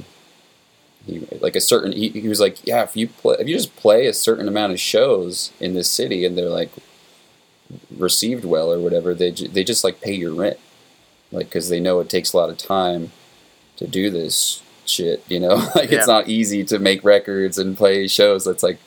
he 1.06 1.26
like 1.40 1.56
a 1.56 1.62
certain 1.62 1.94
he, 1.94 2.10
he 2.10 2.28
was 2.28 2.42
like 2.42 2.66
yeah 2.68 2.84
if 2.84 2.98
you 2.98 3.08
play 3.08 3.38
if 3.40 3.48
you 3.48 3.56
just 3.56 3.76
play 3.78 4.06
a 4.06 4.14
certain 4.14 4.50
amount 4.50 4.74
of 4.74 4.80
shows 4.82 5.54
in 5.62 5.74
this 5.74 5.90
city 5.90 6.26
and 6.26 6.38
they're 6.38 6.50
like 6.50 6.72
received 7.98 8.46
well 8.46 8.72
or 8.72 8.80
whatever 8.80 9.14
they 9.14 9.32
ju- 9.32 9.48
they 9.48 9.64
just 9.64 9.84
like 9.84 10.02
pay 10.02 10.14
your 10.14 10.34
rent. 10.34 10.58
Like 11.32 11.48
because 11.48 11.70
they 11.70 11.80
know 11.80 12.00
it 12.00 12.10
takes 12.10 12.34
a 12.34 12.38
lot 12.38 12.50
of 12.50 12.58
time 12.58 13.12
to 13.78 13.88
do 13.88 14.10
this 14.10 14.62
shit 14.86 15.24
you 15.28 15.40
know? 15.40 15.56
Like 15.76 15.90
Yeah. 15.92 16.00
it's 16.00 16.08
not 16.08 16.28
easy 16.28 16.64
to 16.66 16.80
make 16.80 17.04
records 17.04 17.58
and 17.58 17.76
play 17.78 18.08
shows. 18.08 18.46
That's 18.46 18.64
like 18.64 18.80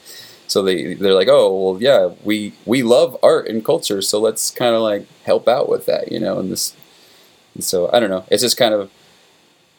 so 0.46 0.62
they 0.62 0.94
they're 0.94 1.14
like 1.14 1.28
oh 1.28 1.72
well 1.72 1.82
yeah 1.82 2.10
we 2.22 2.52
we 2.64 2.82
love 2.84 3.16
art 3.20 3.48
and 3.48 3.64
culture 3.64 4.00
so 4.00 4.20
let's 4.20 4.50
kind 4.52 4.76
of 4.76 4.80
like 4.82 5.04
help 5.24 5.48
out 5.48 5.68
with 5.68 5.86
that 5.86 6.12
you 6.12 6.20
know? 6.20 6.38
And 6.38 6.52
this 6.52 6.74
and 7.54 7.64
so 7.64 7.90
i 7.92 7.98
don't 7.98 8.10
know. 8.10 8.24
It's 8.30 8.42
just 8.42 8.56
kind 8.56 8.72
of 8.74 8.90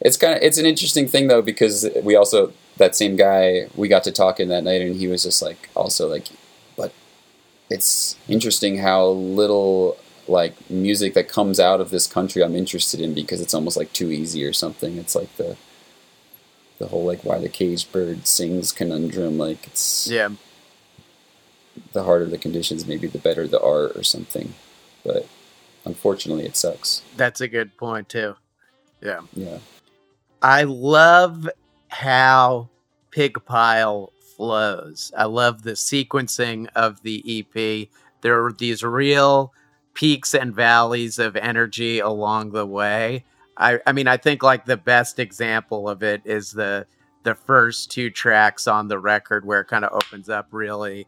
it's 0.00 0.16
kind 0.18 0.34
of 0.36 0.42
it's 0.42 0.58
an 0.58 0.66
interesting 0.66 1.08
thing 1.08 1.28
though 1.28 1.40
because 1.42 1.88
we 2.02 2.14
also 2.16 2.52
that 2.76 2.94
same 2.94 3.16
guy 3.16 3.66
we 3.74 3.88
got 3.88 4.04
to 4.04 4.12
talking 4.12 4.48
that 4.48 4.62
night 4.62 4.82
and 4.82 4.94
he 4.96 5.08
was 5.08 5.22
just 5.24 5.40
like 5.42 5.68
also 5.74 6.06
like 6.06 6.26
it's 7.70 8.16
interesting 8.28 8.78
how 8.78 9.06
little 9.08 9.96
like 10.26 10.54
music 10.70 11.14
that 11.14 11.28
comes 11.28 11.58
out 11.58 11.80
of 11.80 11.90
this 11.90 12.06
country 12.06 12.42
I'm 12.42 12.54
interested 12.54 13.00
in 13.00 13.14
because 13.14 13.40
it's 13.40 13.54
almost 13.54 13.76
like 13.76 13.92
too 13.92 14.10
easy 14.12 14.44
or 14.44 14.52
something. 14.52 14.96
It's 14.98 15.14
like 15.14 15.34
the 15.36 15.56
the 16.78 16.86
whole 16.88 17.04
like 17.04 17.24
why 17.24 17.38
the 17.38 17.48
caged 17.48 17.90
bird 17.92 18.26
sings 18.26 18.70
conundrum. 18.72 19.38
Like 19.38 19.66
it's 19.66 20.06
Yeah. 20.08 20.30
the 21.92 22.04
harder 22.04 22.26
the 22.26 22.38
conditions, 22.38 22.86
maybe 22.86 23.06
the 23.06 23.18
better 23.18 23.48
the 23.48 23.60
art 23.60 23.96
or 23.96 24.02
something. 24.02 24.54
But 25.04 25.26
unfortunately, 25.84 26.44
it 26.44 26.56
sucks. 26.56 27.02
That's 27.16 27.40
a 27.40 27.48
good 27.48 27.76
point 27.76 28.08
too. 28.08 28.36
Yeah. 29.00 29.20
Yeah, 29.34 29.58
I 30.42 30.64
love 30.64 31.48
how 31.88 32.68
Pigpile 33.12 34.10
flows. 34.38 35.12
I 35.14 35.24
love 35.24 35.62
the 35.62 35.72
sequencing 35.72 36.68
of 36.74 37.02
the 37.02 37.22
EP. 37.26 37.88
There 38.22 38.46
are 38.46 38.52
these 38.52 38.82
real 38.82 39.52
peaks 39.92 40.32
and 40.32 40.54
valleys 40.54 41.18
of 41.18 41.36
energy 41.36 41.98
along 41.98 42.52
the 42.52 42.64
way. 42.64 43.24
I, 43.56 43.80
I 43.84 43.92
mean, 43.92 44.06
I 44.06 44.16
think 44.16 44.42
like 44.42 44.64
the 44.64 44.76
best 44.76 45.18
example 45.18 45.88
of 45.88 46.02
it 46.02 46.22
is 46.24 46.52
the 46.52 46.86
the 47.24 47.34
first 47.34 47.90
two 47.90 48.08
tracks 48.08 48.68
on 48.68 48.88
the 48.88 48.98
record 48.98 49.44
where 49.44 49.60
it 49.60 49.66
kind 49.66 49.84
of 49.84 49.92
opens 49.92 50.30
up 50.30 50.46
really 50.52 51.06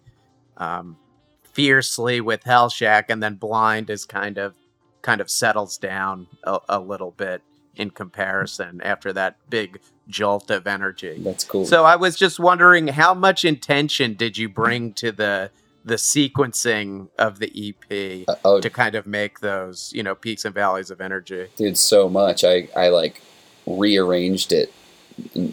um, 0.56 0.96
fiercely 1.44 2.20
with 2.20 2.42
Hellshack 2.42 3.04
and 3.08 3.22
then 3.22 3.36
Blind 3.36 3.88
is 3.88 4.04
kind 4.04 4.36
of 4.36 4.54
kind 5.02 5.20
of 5.20 5.30
settles 5.30 5.78
down 5.78 6.26
a, 6.44 6.58
a 6.68 6.80
little 6.80 7.12
bit 7.12 7.42
in 7.76 7.90
comparison 7.90 8.80
after 8.84 9.12
that 9.12 9.36
big 9.48 9.80
jolt 10.08 10.50
of 10.50 10.66
energy. 10.66 11.16
that's 11.20 11.44
cool. 11.44 11.64
So 11.64 11.84
I 11.84 11.96
was 11.96 12.16
just 12.16 12.40
wondering 12.40 12.88
how 12.88 13.14
much 13.14 13.44
intention 13.44 14.14
did 14.14 14.36
you 14.36 14.48
bring 14.48 14.92
to 14.94 15.12
the 15.12 15.50
the 15.82 15.94
sequencing 15.94 17.08
of 17.18 17.38
the 17.38 17.50
EP 17.90 18.24
Uh, 18.28 18.34
oh, 18.44 18.60
to 18.60 18.68
kind 18.68 18.94
of 18.94 19.06
make 19.06 19.40
those, 19.40 19.90
you 19.94 20.02
know, 20.02 20.14
peaks 20.14 20.44
and 20.44 20.54
valleys 20.54 20.90
of 20.90 21.00
energy? 21.00 21.48
dude 21.56 21.78
so 21.78 22.08
much 22.08 22.44
i 22.44 22.68
i 22.76 22.88
like 22.88 23.22
rearranged 23.66 24.52
it 24.52 24.72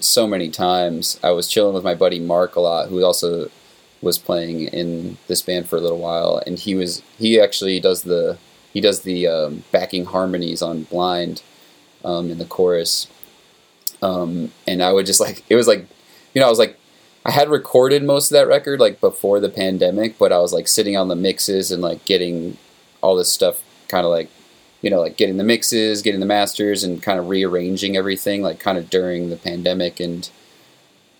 so 0.02 0.26
many 0.28 0.50
times 0.50 1.20
i 1.24 1.30
was 1.32 1.48
chilling 1.48 1.74
with 1.74 1.84
my 1.84 1.94
buddy 1.94 2.20
mark 2.20 2.56
a 2.56 2.60
lot 2.60 2.90
who 2.90 3.04
also 3.04 3.50
was 4.02 4.18
playing 4.18 4.62
in 4.68 5.18
this 5.28 5.42
band 5.42 5.68
for 5.68 5.78
a 5.78 5.82
little 5.82 5.98
while 6.00 6.42
and 6.46 6.60
he 6.60 6.76
was 6.76 7.02
he 7.18 7.40
actually 7.40 7.80
does 7.80 8.04
the 8.04 8.38
he 8.74 8.82
does 8.82 9.02
the 9.02 9.28
um, 9.28 9.64
backing 9.72 10.06
harmonies 10.06 10.62
on 10.62 10.84
blind 10.84 11.42
um, 12.04 12.30
in 12.30 12.38
the 12.38 12.46
chorus 12.46 13.08
um, 14.02 14.52
and 14.68 14.82
i 14.82 14.92
would 14.92 15.06
just 15.06 15.20
like 15.20 15.44
it 15.50 15.56
was 15.56 15.68
like 15.68 15.86
you 16.34 16.42
know 16.42 16.48
i 16.48 16.50
was 16.50 16.60
like 16.60 16.78
i 17.26 17.32
had 17.32 17.50
recorded 17.50 18.04
most 18.04 18.32
of 18.32 18.36
that 18.36 18.48
record 18.48 18.80
like 18.80 19.00
before 19.02 19.40
the 19.40 19.50
pandemic 19.50 20.18
but 20.18 20.32
i 20.32 20.40
was 20.40 20.54
like 20.54 20.68
sitting 20.68 20.96
on 20.96 21.08
the 21.08 21.16
mixes 21.16 21.72
and 21.72 21.82
like 21.82 22.04
getting 22.06 22.58
all 23.02 23.16
this 23.16 23.32
stuff 23.32 23.64
kind 23.88 24.06
of 24.06 24.12
like 24.12 24.30
you 24.82 24.90
know, 24.90 25.00
like 25.00 25.18
getting 25.18 25.38
the 25.38 25.44
mixes, 25.44 26.02
getting 26.02 26.20
the 26.20 26.26
masters, 26.26 26.84
and 26.84 27.02
kind 27.02 27.20
of 27.20 27.30
rearranging 27.30 27.98
everything, 27.98 28.42
like 28.42 28.60
kind 28.60 28.78
of 28.78 28.90
during 28.90 29.30
the 29.30 29.36
pandemic. 29.36 30.00
And 30.00 30.30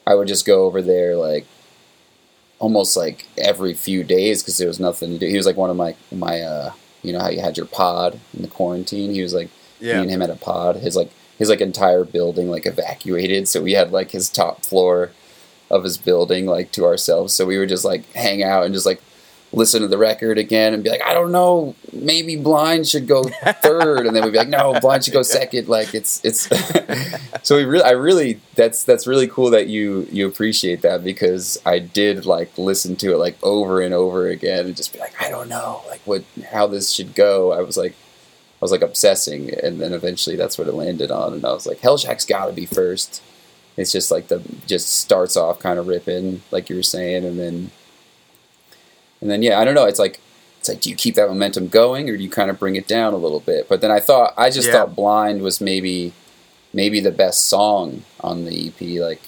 I 0.06 0.16
would 0.16 0.28
just 0.28 0.46
go 0.46 0.66
over 0.66 0.82
there, 0.82 1.16
like 1.16 1.46
almost 2.60 2.96
like 2.96 3.28
every 3.38 3.74
few 3.74 4.04
days 4.04 4.42
because 4.42 4.58
there 4.58 4.68
was 4.68 4.80
nothing 4.80 5.12
to 5.12 5.20
do. 5.20 5.28
He 5.28 5.38
was 5.38 5.46
like 5.46 5.58
one 5.58 5.70
of 5.70 5.76
my 5.76 5.96
my, 6.12 6.42
uh, 6.42 6.72
you 7.02 7.14
know, 7.14 7.20
how 7.20 7.30
you 7.30 7.42
had 7.42 7.58
your 7.58 7.66
pod 7.66 8.20
in 8.34 8.44
the 8.44 8.48
quarantine. 8.48 9.12
He 9.12 9.22
was 9.22 9.34
like 9.34 9.50
me 9.82 9.92
and 9.92 10.10
him 10.10 10.22
had 10.22 10.30
a 10.30 10.36
pod. 10.36 10.78
His 10.78 10.96
like 10.96 11.12
his 11.38 11.50
like 11.50 11.62
entire 11.62 12.04
building 12.04 12.50
like 12.50 12.66
evacuated, 12.66 13.48
so 13.48 13.62
we 13.62 13.74
had 13.74 13.92
like 13.92 14.12
his 14.12 14.30
top 14.30 14.66
floor 14.66 15.12
of 15.70 15.84
his 15.84 15.98
building 15.98 16.46
like 16.46 16.72
to 16.74 16.86
ourselves. 16.86 17.34
So 17.34 17.46
we 17.46 17.58
would 17.58 17.70
just 17.70 17.86
like 17.86 18.12
hang 18.14 18.44
out 18.44 18.66
and 18.66 18.74
just 18.74 18.86
like 18.86 19.02
listen 19.54 19.82
to 19.82 19.88
the 19.88 19.98
record 19.98 20.38
again 20.38 20.74
and 20.74 20.84
be 20.84 20.90
like, 20.90 21.02
I 21.04 21.14
don't 21.14 21.32
know, 21.32 21.76
maybe 21.94 22.36
Blind 22.36 22.88
should 22.88 23.08
go 23.08 23.24
third, 23.62 24.06
and 24.06 24.16
then 24.16 24.24
we'd 24.24 24.32
be 24.32 24.38
like, 24.38 24.50
no, 24.50 24.80
Blind 24.80 25.06
should 25.06 25.14
go 25.14 25.22
second. 25.22 25.68
Like 25.68 25.94
it's 25.94 26.24
it's. 26.24 26.50
so 27.44 27.56
we 27.56 27.66
really, 27.66 27.84
I 27.84 27.92
really, 27.92 28.40
that's 28.56 28.84
that's 28.84 29.08
really 29.08 29.28
cool 29.28 29.52
that 29.52 29.68
you 29.68 30.08
you 30.12 30.28
appreciate 30.28 30.82
that 30.82 31.04
because 31.04 31.58
I 31.66 31.80
did 31.80 32.26
like 32.26 32.58
listen 32.58 32.96
to 32.98 33.14
it 33.14 33.18
like 33.18 33.38
over 33.44 33.82
and 33.82 33.94
over 33.94 34.28
again 34.28 34.66
and 34.66 34.76
just 34.76 34.94
be 34.94 35.00
like, 35.00 35.20
I 35.22 35.30
don't 35.30 35.50
know, 35.50 35.82
like 35.88 36.02
what 36.06 36.24
how 36.52 36.68
this 36.68 36.92
should 36.92 37.16
go. 37.16 37.52
I 37.52 37.62
was 37.62 37.78
like. 37.78 37.96
I 38.60 38.66
was 38.66 38.72
like 38.72 38.82
obsessing, 38.82 39.54
and 39.54 39.80
then 39.80 39.94
eventually 39.94 40.36
that's 40.36 40.58
what 40.58 40.68
it 40.68 40.74
landed 40.74 41.12
on, 41.12 41.34
and 41.34 41.46
I 41.46 41.52
was 41.54 41.68
like, 41.68 41.80
Hellshack's 41.80 42.26
got 42.26 42.48
to 42.48 42.54
be 42.54 42.66
first. 42.66 43.22
It's 43.78 43.92
just 43.92 44.10
like 44.10 44.28
the 44.30 44.42
just 44.66 44.90
starts 44.96 45.38
off 45.38 45.60
kind 45.60 45.78
of 45.78 45.88
ripping, 45.88 46.42
like 46.50 46.70
you 46.70 46.76
were 46.76 46.84
saying, 46.84 47.24
and 47.24 47.40
then 47.40 47.72
and 49.22 49.30
then 49.30 49.44
yeah, 49.44 49.60
I 49.60 49.66
don't 49.66 49.76
know. 49.76 49.86
It's 49.86 50.00
like 50.00 50.20
it's 50.60 50.70
like 50.70 50.82
do 50.82 50.90
you 50.90 50.96
keep 50.96 51.16
that 51.16 51.30
momentum 51.30 51.68
going 51.68 52.10
or 52.10 52.18
do 52.18 52.24
you 52.24 52.30
kind 52.30 52.50
of 52.50 52.60
bring 52.60 52.76
it 52.76 52.88
down 52.88 53.14
a 53.14 53.18
little 53.18 53.40
bit? 53.40 53.70
But 53.70 53.82
then 53.82 53.92
I 53.92 54.00
thought 54.00 54.34
I 54.38 54.50
just 54.50 54.68
Yeah. 54.68 54.74
thought 54.74 54.96
Blind 54.96 55.42
was 55.42 55.62
maybe 55.62 56.14
maybe 56.74 57.00
the 57.00 57.12
best 57.12 57.48
song 57.48 58.04
on 58.22 58.46
the 58.46 58.68
EP, 58.68 59.00
like 59.00 59.22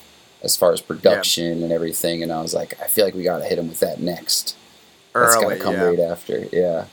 as 0.43 0.55
far 0.55 0.71
as 0.73 0.81
production 0.81 1.63
and 1.63 1.71
everything. 1.71 2.23
And 2.23 2.31
I 2.31 2.41
was 2.41 2.53
like, 2.53 2.79
I 2.81 2.87
feel 2.87 3.05
like 3.05 3.13
we 3.13 3.23
got 3.23 3.39
to 3.39 3.45
hit 3.45 3.59
him 3.59 3.69
with 3.69 3.79
that 3.79 3.99
next. 3.99 4.55
That's 5.13 5.35
got 5.35 5.49
to 5.49 5.57
come 5.57 5.73
yeah. 5.73 5.83
right 5.83 5.99
after. 5.99 6.47
Yeah, 6.51 6.85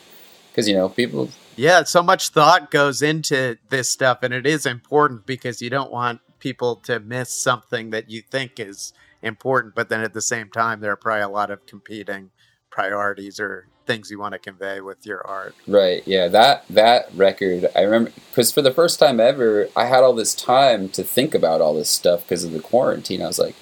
because 0.51 0.69
you 0.69 0.75
know 0.75 0.89
people. 0.89 1.31
Yeah, 1.57 1.85
so 1.85 2.03
much 2.03 2.29
thought 2.29 2.71
goes 2.71 3.03
into 3.03 3.57
this 3.71 3.91
stuff, 3.91 4.19
and 4.23 4.33
it 4.35 4.47
is 4.47 4.67
important 4.67 5.27
because 5.27 5.63
you 5.63 5.71
don't 5.71 5.91
want 5.91 6.21
people 6.39 6.77
to 6.77 7.01
miss 7.01 7.31
something 7.31 7.91
that 7.91 8.11
you 8.11 8.23
think 8.23 8.61
is 8.61 8.93
important, 9.23 9.75
but 9.75 9.89
then 9.89 10.03
at 10.03 10.13
the 10.13 10.21
same 10.21 10.51
time, 10.51 10.81
there 10.81 10.93
are 10.93 10.97
probably 10.97 11.23
a 11.23 11.29
lot 11.29 11.51
of 11.51 11.67
competing 11.67 12.31
priorities 12.71 13.41
or 13.41 13.67
things 13.87 14.11
you 14.11 14.19
want 14.19 14.33
to 14.33 14.39
convey 14.39 14.81
with 14.81 15.07
your 15.07 15.27
art. 15.27 15.55
Right. 15.67 16.03
Yeah. 16.07 16.29
That 16.29 16.65
that 16.69 17.09
record, 17.15 17.67
I 17.75 17.83
remember 17.83 18.13
because 18.31 18.53
for 18.53 18.61
the 18.61 18.73
first 18.73 18.99
time 18.99 19.21
ever, 19.21 19.69
I 19.75 19.87
had 19.87 20.03
all 20.03 20.13
this 20.13 20.35
time 20.35 20.89
to 20.91 21.03
think 21.03 21.35
about 21.35 21.61
all 21.61 21.75
this 21.75 21.89
stuff 21.89 22.23
because 22.23 22.45
of 22.45 22.53
the 22.53 22.61
quarantine. 22.61 23.23
I 23.23 23.29
was 23.29 23.39
like, 23.39 23.55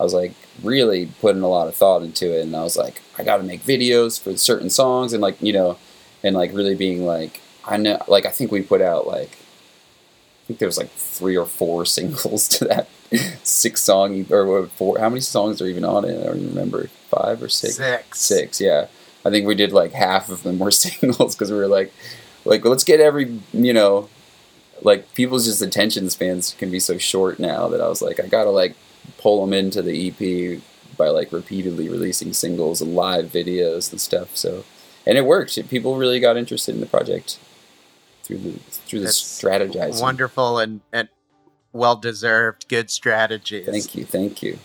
I 0.00 0.02
was 0.02 0.14
like 0.14 0.32
really 0.62 1.06
putting 1.20 1.42
a 1.42 1.48
lot 1.48 1.68
of 1.68 1.76
thought 1.76 2.02
into 2.02 2.36
it, 2.36 2.42
and 2.42 2.56
I 2.56 2.62
was 2.62 2.76
like, 2.76 3.02
I 3.16 3.24
got 3.24 3.36
to 3.38 3.42
make 3.42 3.62
videos 3.62 4.20
for 4.20 4.36
certain 4.36 4.70
songs, 4.70 5.12
and 5.12 5.20
like 5.20 5.40
you 5.40 5.52
know, 5.52 5.78
and 6.22 6.34
like 6.34 6.52
really 6.52 6.74
being 6.74 7.04
like, 7.04 7.40
I 7.64 7.76
know, 7.76 8.02
like 8.08 8.26
I 8.26 8.30
think 8.30 8.50
we 8.50 8.62
put 8.62 8.80
out 8.80 9.06
like, 9.06 9.30
I 9.30 10.46
think 10.46 10.58
there 10.58 10.68
was 10.68 10.78
like 10.78 10.90
three 10.90 11.36
or 11.36 11.46
four 11.46 11.84
singles 11.96 12.48
to 12.48 12.64
that 12.66 12.88
six 13.42 13.80
song 13.80 14.26
or 14.30 14.66
four. 14.68 14.98
How 14.98 15.08
many 15.08 15.20
songs 15.20 15.60
are 15.62 15.66
even 15.66 15.84
on 15.84 16.04
it? 16.04 16.20
I 16.20 16.24
don't 16.24 16.36
even 16.36 16.48
remember. 16.50 16.88
Five 17.08 17.42
or 17.42 17.48
six. 17.48 17.76
Six. 17.76 18.20
Six, 18.20 18.60
yeah. 18.60 18.86
I 19.24 19.30
think 19.30 19.46
we 19.46 19.54
did 19.54 19.72
like 19.72 19.92
half 19.92 20.28
of 20.28 20.42
them 20.42 20.58
were 20.58 20.70
singles 20.72 21.34
because 21.34 21.50
we 21.50 21.56
were 21.56 21.68
like, 21.68 21.92
like 22.44 22.64
let's 22.64 22.84
get 22.84 23.00
every 23.00 23.40
you 23.52 23.72
know, 23.72 24.08
like 24.82 25.12
people's 25.14 25.46
just 25.46 25.62
attention 25.62 26.08
spans 26.10 26.54
can 26.54 26.70
be 26.70 26.80
so 26.80 26.98
short 26.98 27.38
now 27.38 27.68
that 27.68 27.80
I 27.80 27.88
was 27.88 28.02
like, 28.02 28.20
I 28.20 28.26
gotta 28.26 28.50
like 28.50 28.74
pull 29.18 29.40
them 29.44 29.52
into 29.52 29.82
the 29.82 30.08
EP 30.08 30.60
by 30.96 31.08
like 31.08 31.32
repeatedly 31.32 31.88
releasing 31.88 32.32
singles 32.32 32.82
and 32.82 32.94
live 32.94 33.26
videos 33.26 33.90
and 33.90 34.00
stuff. 34.00 34.36
So, 34.36 34.64
and 35.06 35.18
it 35.18 35.24
worked. 35.24 35.68
People 35.68 35.96
really 35.96 36.20
got 36.20 36.36
interested 36.36 36.74
in 36.74 36.80
the 36.80 36.86
project 36.86 37.38
through 38.22 38.38
the 38.38 38.52
through 38.58 39.00
the 39.00 39.06
That's 39.06 39.20
strategizing. 39.20 40.00
Wonderful 40.00 40.58
and, 40.58 40.80
and 40.92 41.08
well 41.72 41.96
deserved, 41.96 42.68
good 42.68 42.90
strategies. 42.90 43.66
Thank 43.66 43.94
you, 43.94 44.04
thank 44.04 44.42
you. 44.42 44.58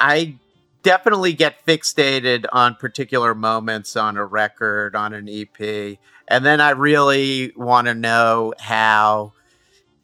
I 0.00 0.36
definitely 0.82 1.32
get 1.32 1.64
fixated 1.66 2.46
on 2.52 2.74
particular 2.74 3.34
moments 3.34 3.96
on 3.96 4.16
a 4.16 4.24
record, 4.24 4.96
on 4.96 5.12
an 5.12 5.28
EP. 5.28 5.98
And 6.28 6.44
then 6.44 6.60
I 6.60 6.70
really 6.70 7.52
want 7.56 7.86
to 7.86 7.94
know 7.94 8.54
how, 8.58 9.32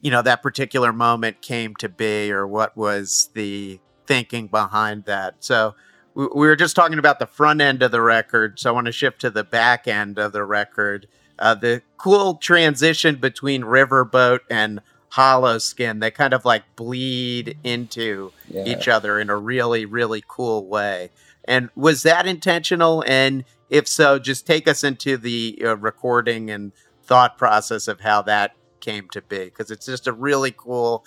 you 0.01 0.11
know, 0.11 0.23
that 0.23 0.43
particular 0.43 0.93
moment 0.93 1.43
came 1.43 1.75
to 1.77 1.89
be 1.89 2.31
or 2.31 2.47
what 2.47 2.77
was 2.77 3.31
the 3.35 3.81
thinking 4.07 4.47
behind 4.47 5.05
that. 5.05 5.37
So 5.41 5.75
we, 6.15 6.25
we 6.27 6.47
were 6.47 6.57
just 6.57 6.77
talking 6.77 6.99
about 6.99 7.19
the 7.19 7.27
front 7.27 7.61
end 7.61 7.83
of 7.83 7.91
the 7.91 8.01
record. 8.03 8.59
So 8.59 8.71
I 8.71 8.73
want 8.73 8.87
to 8.87 8.93
shift 8.93 9.21
to 9.23 9.31
the 9.31 9.45
back 9.45 9.87
end 9.89 10.19
of 10.19 10.33
the 10.33 10.45
record. 10.45 11.07
Uh, 11.39 11.55
the 11.55 11.83
cool 11.97 12.35
transition 12.35 13.17
between 13.17 13.63
Riverboat 13.63 14.41
and 14.51 14.81
hollow 15.11 15.57
skin 15.57 16.01
they 16.01 16.11
kind 16.11 16.35
of 16.35 16.45
like 16.45 16.63
bleed 16.77 17.57
into 17.65 18.31
Yeah. 18.49 18.65
each 18.67 18.89
other 18.89 19.19
in 19.19 19.31
a 19.31 19.37
really 19.39 19.87
really 19.87 20.23
cool 20.29 20.67
way 20.67 21.11
and 21.47 21.71
was 21.75 22.03
that 22.03 22.27
intentional 22.27 23.03
and 23.07 23.45
if 23.71 23.89
so 23.89 24.19
just 24.19 24.47
take 24.47 24.69
us 24.69 24.85
into 24.85 25.17
the 25.17 25.59
uh, 25.65 25.77
recording 25.79 26.51
and 26.51 26.73
thought 27.05 27.39
process 27.39 27.89
of 27.89 28.01
how 28.01 28.21
that 28.21 28.55
came 28.81 29.09
to 29.09 29.23
be 29.23 29.45
because 29.47 29.71
it's 29.71 29.87
just 29.87 30.07
a 30.07 30.13
really 30.13 30.53
cool 30.55 31.07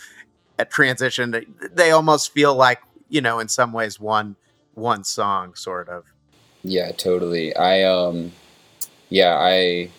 uh, 0.57 0.65
transition 0.65 1.45
they 1.71 1.91
almost 1.91 2.33
feel 2.33 2.55
like 2.55 2.79
you 3.07 3.21
know 3.21 3.37
in 3.37 3.47
some 3.47 3.71
ways 3.71 3.99
one 3.99 4.35
one 4.74 5.03
song 5.03 5.55
sort 5.55 5.89
of 5.89 6.05
Yeah, 6.63 6.91
totally. 6.91 7.55
I 7.55 7.84
um 7.84 8.32
yeah, 9.09 9.36
I 9.39 9.89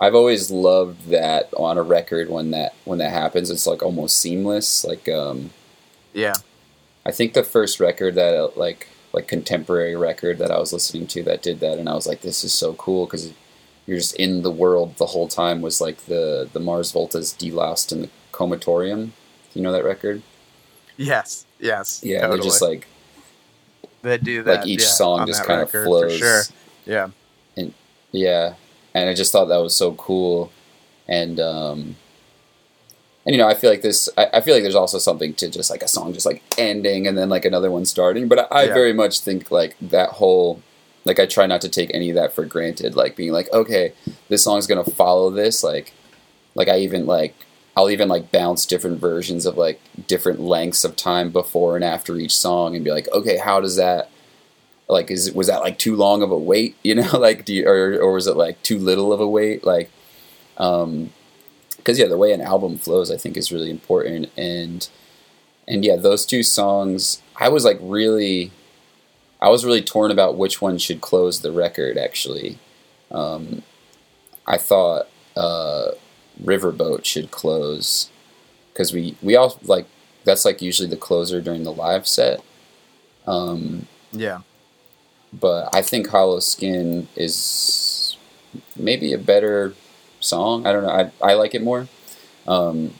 I've 0.00 0.14
always 0.14 0.50
loved 0.50 1.08
that 1.08 1.48
on 1.56 1.76
a 1.78 1.82
record 1.82 2.30
when 2.30 2.50
that 2.52 2.74
when 2.84 2.98
that 2.98 3.12
happens. 3.12 3.50
It's 3.50 3.66
like 3.66 3.82
almost 3.82 4.18
seamless. 4.18 4.84
Like 4.84 5.08
um 5.08 5.50
yeah 6.12 6.34
I 7.06 7.10
think 7.12 7.32
the 7.32 7.42
first 7.44 7.80
record 7.80 8.14
that 8.16 8.34
uh, 8.34 8.50
like 8.56 8.88
like 9.12 9.26
contemporary 9.28 9.96
record 9.96 10.38
that 10.38 10.50
I 10.50 10.58
was 10.58 10.72
listening 10.72 11.06
to 11.08 11.22
that 11.24 11.42
did 11.42 11.60
that 11.60 11.78
and 11.78 11.88
I 11.88 11.94
was 11.94 12.06
like 12.06 12.20
this 12.20 12.44
is 12.44 12.52
so 12.52 12.74
cool 12.74 13.06
cuz 13.06 13.32
you're 13.86 13.96
just 13.98 14.14
in 14.16 14.42
the 14.42 14.50
world 14.50 14.96
the 14.98 15.06
whole 15.06 15.28
time 15.28 15.62
was 15.62 15.80
like 15.80 16.04
the 16.06 16.48
the 16.52 16.60
Mars 16.60 16.92
Volta's 16.92 17.32
Deloused 17.32 17.90
in 17.92 18.02
the 18.02 18.10
Comatorium. 18.32 19.10
You 19.54 19.62
know 19.62 19.72
that 19.72 19.84
record? 19.84 20.22
yes 20.96 21.46
yes 21.58 22.00
Yeah, 22.04 22.20
totally. 22.20 22.36
they're 22.38 22.44
just 22.44 22.62
like 22.62 22.86
they 24.02 24.18
do 24.18 24.42
that 24.42 24.60
like 24.60 24.68
each 24.68 24.80
yeah, 24.80 24.86
song 24.86 25.26
just 25.26 25.40
that 25.40 25.46
kind 25.46 25.62
of 25.62 25.70
flows. 25.70 26.18
sure 26.18 26.42
yeah 26.86 27.08
And 27.56 27.74
Yeah, 28.12 28.54
and 28.94 29.08
I 29.08 29.14
just 29.14 29.32
thought 29.32 29.46
that 29.46 29.58
was 29.58 29.76
so 29.76 29.92
cool, 29.94 30.50
and 31.08 31.38
um, 31.40 31.96
and 33.26 33.34
you 33.34 33.38
know 33.38 33.48
I 33.48 33.54
feel 33.54 33.70
like 33.70 33.82
this. 33.82 34.08
I, 34.16 34.28
I 34.34 34.40
feel 34.40 34.54
like 34.54 34.62
there's 34.62 34.74
also 34.74 34.98
something 34.98 35.34
to 35.34 35.48
just 35.50 35.70
like 35.70 35.82
a 35.82 35.88
song 35.88 36.12
just 36.12 36.26
like 36.26 36.42
ending 36.56 37.06
and 37.06 37.16
then 37.18 37.28
like 37.28 37.44
another 37.44 37.70
one 37.70 37.84
starting. 37.84 38.28
But 38.28 38.50
I, 38.52 38.62
I 38.62 38.66
Yeah. 38.66 38.74
very 38.74 38.92
much 38.92 39.20
think 39.20 39.50
like 39.50 39.76
that 39.80 40.10
whole 40.10 40.62
like 41.04 41.18
I 41.18 41.26
try 41.26 41.46
not 41.46 41.60
to 41.62 41.68
take 41.68 41.90
any 41.94 42.10
of 42.10 42.16
that 42.16 42.32
for 42.32 42.44
granted. 42.44 42.96
Like 42.96 43.16
being 43.16 43.32
like 43.32 43.52
okay, 43.52 43.92
this 44.28 44.42
song's 44.44 44.66
gonna 44.66 44.84
follow 44.84 45.30
this. 45.30 45.62
Like 45.62 45.92
like 46.54 46.68
I 46.68 46.78
even 46.78 47.06
like 47.06 47.34
I'll 47.78 47.90
even 47.90 48.08
like 48.08 48.32
bounce 48.32 48.66
different 48.66 48.98
versions 49.00 49.46
of 49.46 49.56
like 49.56 49.80
different 50.08 50.40
lengths 50.40 50.82
of 50.82 50.96
time 50.96 51.30
before 51.30 51.76
and 51.76 51.84
after 51.84 52.16
each 52.16 52.36
song 52.36 52.74
and 52.74 52.84
be 52.84 52.90
like 52.90 53.06
okay, 53.12 53.36
how 53.36 53.60
does 53.60 53.76
that 53.76 54.10
like 54.88 55.12
is 55.12 55.30
was 55.32 55.46
that 55.46 55.60
like 55.60 55.78
too 55.78 55.94
long 55.94 56.20
of 56.20 56.32
a 56.32 56.36
wait? 56.36 56.74
You 56.82 56.96
know 56.96 57.16
like 57.16 57.44
do 57.44 57.54
you, 57.54 57.68
or 57.68 57.96
or 58.00 58.14
was 58.14 58.26
it 58.26 58.36
like 58.36 58.60
too 58.64 58.80
little 58.80 59.12
of 59.12 59.20
a 59.20 59.28
wait? 59.28 59.62
Like 59.64 59.92
um 60.56 61.10
because 61.76 62.00
yeah 62.00 62.08
the 62.08 62.18
way 62.18 62.32
an 62.32 62.40
album 62.40 62.78
flows 62.78 63.12
i 63.12 63.16
think 63.16 63.36
is 63.36 63.52
really 63.52 63.70
important. 63.70 64.32
And 64.36 64.88
and 65.68 65.84
yeah 65.84 65.94
those 65.94 66.26
two 66.26 66.42
songs 66.42 67.22
i 67.36 67.48
was 67.48 67.64
like 67.64 67.78
really 67.80 68.50
i 69.40 69.48
was 69.48 69.64
really 69.64 69.82
torn 69.82 70.10
about 70.10 70.36
which 70.36 70.60
one 70.60 70.78
should 70.78 71.00
close 71.00 71.42
the 71.42 71.52
record 71.52 71.96
actually. 71.96 72.58
Um 73.12 73.62
i 74.48 74.58
thought 74.58 75.06
uh 75.36 75.92
riverboat 76.42 77.04
should 77.04 77.30
close 77.30 78.10
because 78.72 78.92
we 78.92 79.16
we 79.22 79.36
all 79.36 79.58
like 79.64 79.86
that's 80.24 80.44
like 80.44 80.62
usually 80.62 80.88
the 80.88 80.96
closer 80.96 81.40
during 81.40 81.64
the 81.64 81.72
live 81.72 82.06
set 82.06 82.42
um 83.26 83.86
yeah 84.12 84.40
but 85.32 85.68
I 85.74 85.82
think 85.82 86.08
Hollow 86.08 86.40
Skin 86.40 87.08
is 87.16 88.16
maybe 88.76 89.12
a 89.12 89.18
better 89.18 89.74
song. 90.20 90.66
I 90.66 90.72
don't 90.72 90.84
know. 90.84 90.90
I, 90.90 91.30
I 91.30 91.34
like 91.34 91.54
it 91.54 91.62
more. 91.62 91.88
Um, 92.46 92.94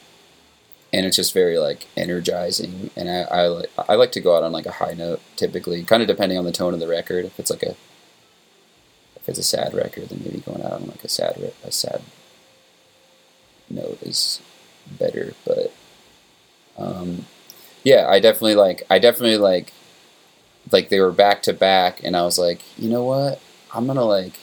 and 0.92 1.06
it's 1.06 1.16
just 1.16 1.34
very 1.34 1.58
like 1.58 1.86
energizing. 1.96 2.90
And 2.96 3.08
I, 3.08 3.22
I, 3.22 3.48
li- 3.48 3.66
I 3.88 3.94
like 3.94 4.12
to 4.12 4.20
go 4.20 4.36
out 4.36 4.42
on 4.42 4.52
like 4.52 4.66
a 4.66 4.72
high 4.72 4.94
note 4.94 5.20
typically, 5.36 5.82
kind 5.84 6.02
of 6.02 6.08
depending 6.08 6.38
on 6.38 6.44
the 6.44 6.52
tone 6.52 6.74
of 6.74 6.80
the 6.80 6.88
record. 6.88 7.24
If 7.24 7.38
it's 7.38 7.50
like 7.50 7.62
a, 7.62 7.74
if 9.16 9.28
it's 9.28 9.38
a 9.38 9.44
sad 9.44 9.74
record, 9.74 10.08
then 10.10 10.20
maybe 10.24 10.40
going 10.40 10.62
out 10.62 10.72
on 10.72 10.86
like 10.86 11.04
a 11.04 11.08
sad, 11.08 11.36
re- 11.38 11.52
a 11.64 11.72
sad 11.72 12.02
note 13.70 14.02
is 14.02 14.40
better. 14.98 15.34
But, 15.44 15.72
um, 16.76 17.26
yeah, 17.84 18.06
I 18.08 18.20
definitely 18.20 18.54
like, 18.56 18.82
I 18.90 18.98
definitely 18.98 19.38
like, 19.38 19.72
like 20.72 20.88
they 20.88 21.00
were 21.00 21.12
back 21.12 21.42
to 21.42 21.52
back 21.52 22.02
and 22.02 22.16
I 22.16 22.22
was 22.22 22.38
like, 22.38 22.62
you 22.78 22.88
know 22.88 23.04
what? 23.04 23.40
I'm 23.74 23.86
gonna 23.86 24.04
like 24.04 24.38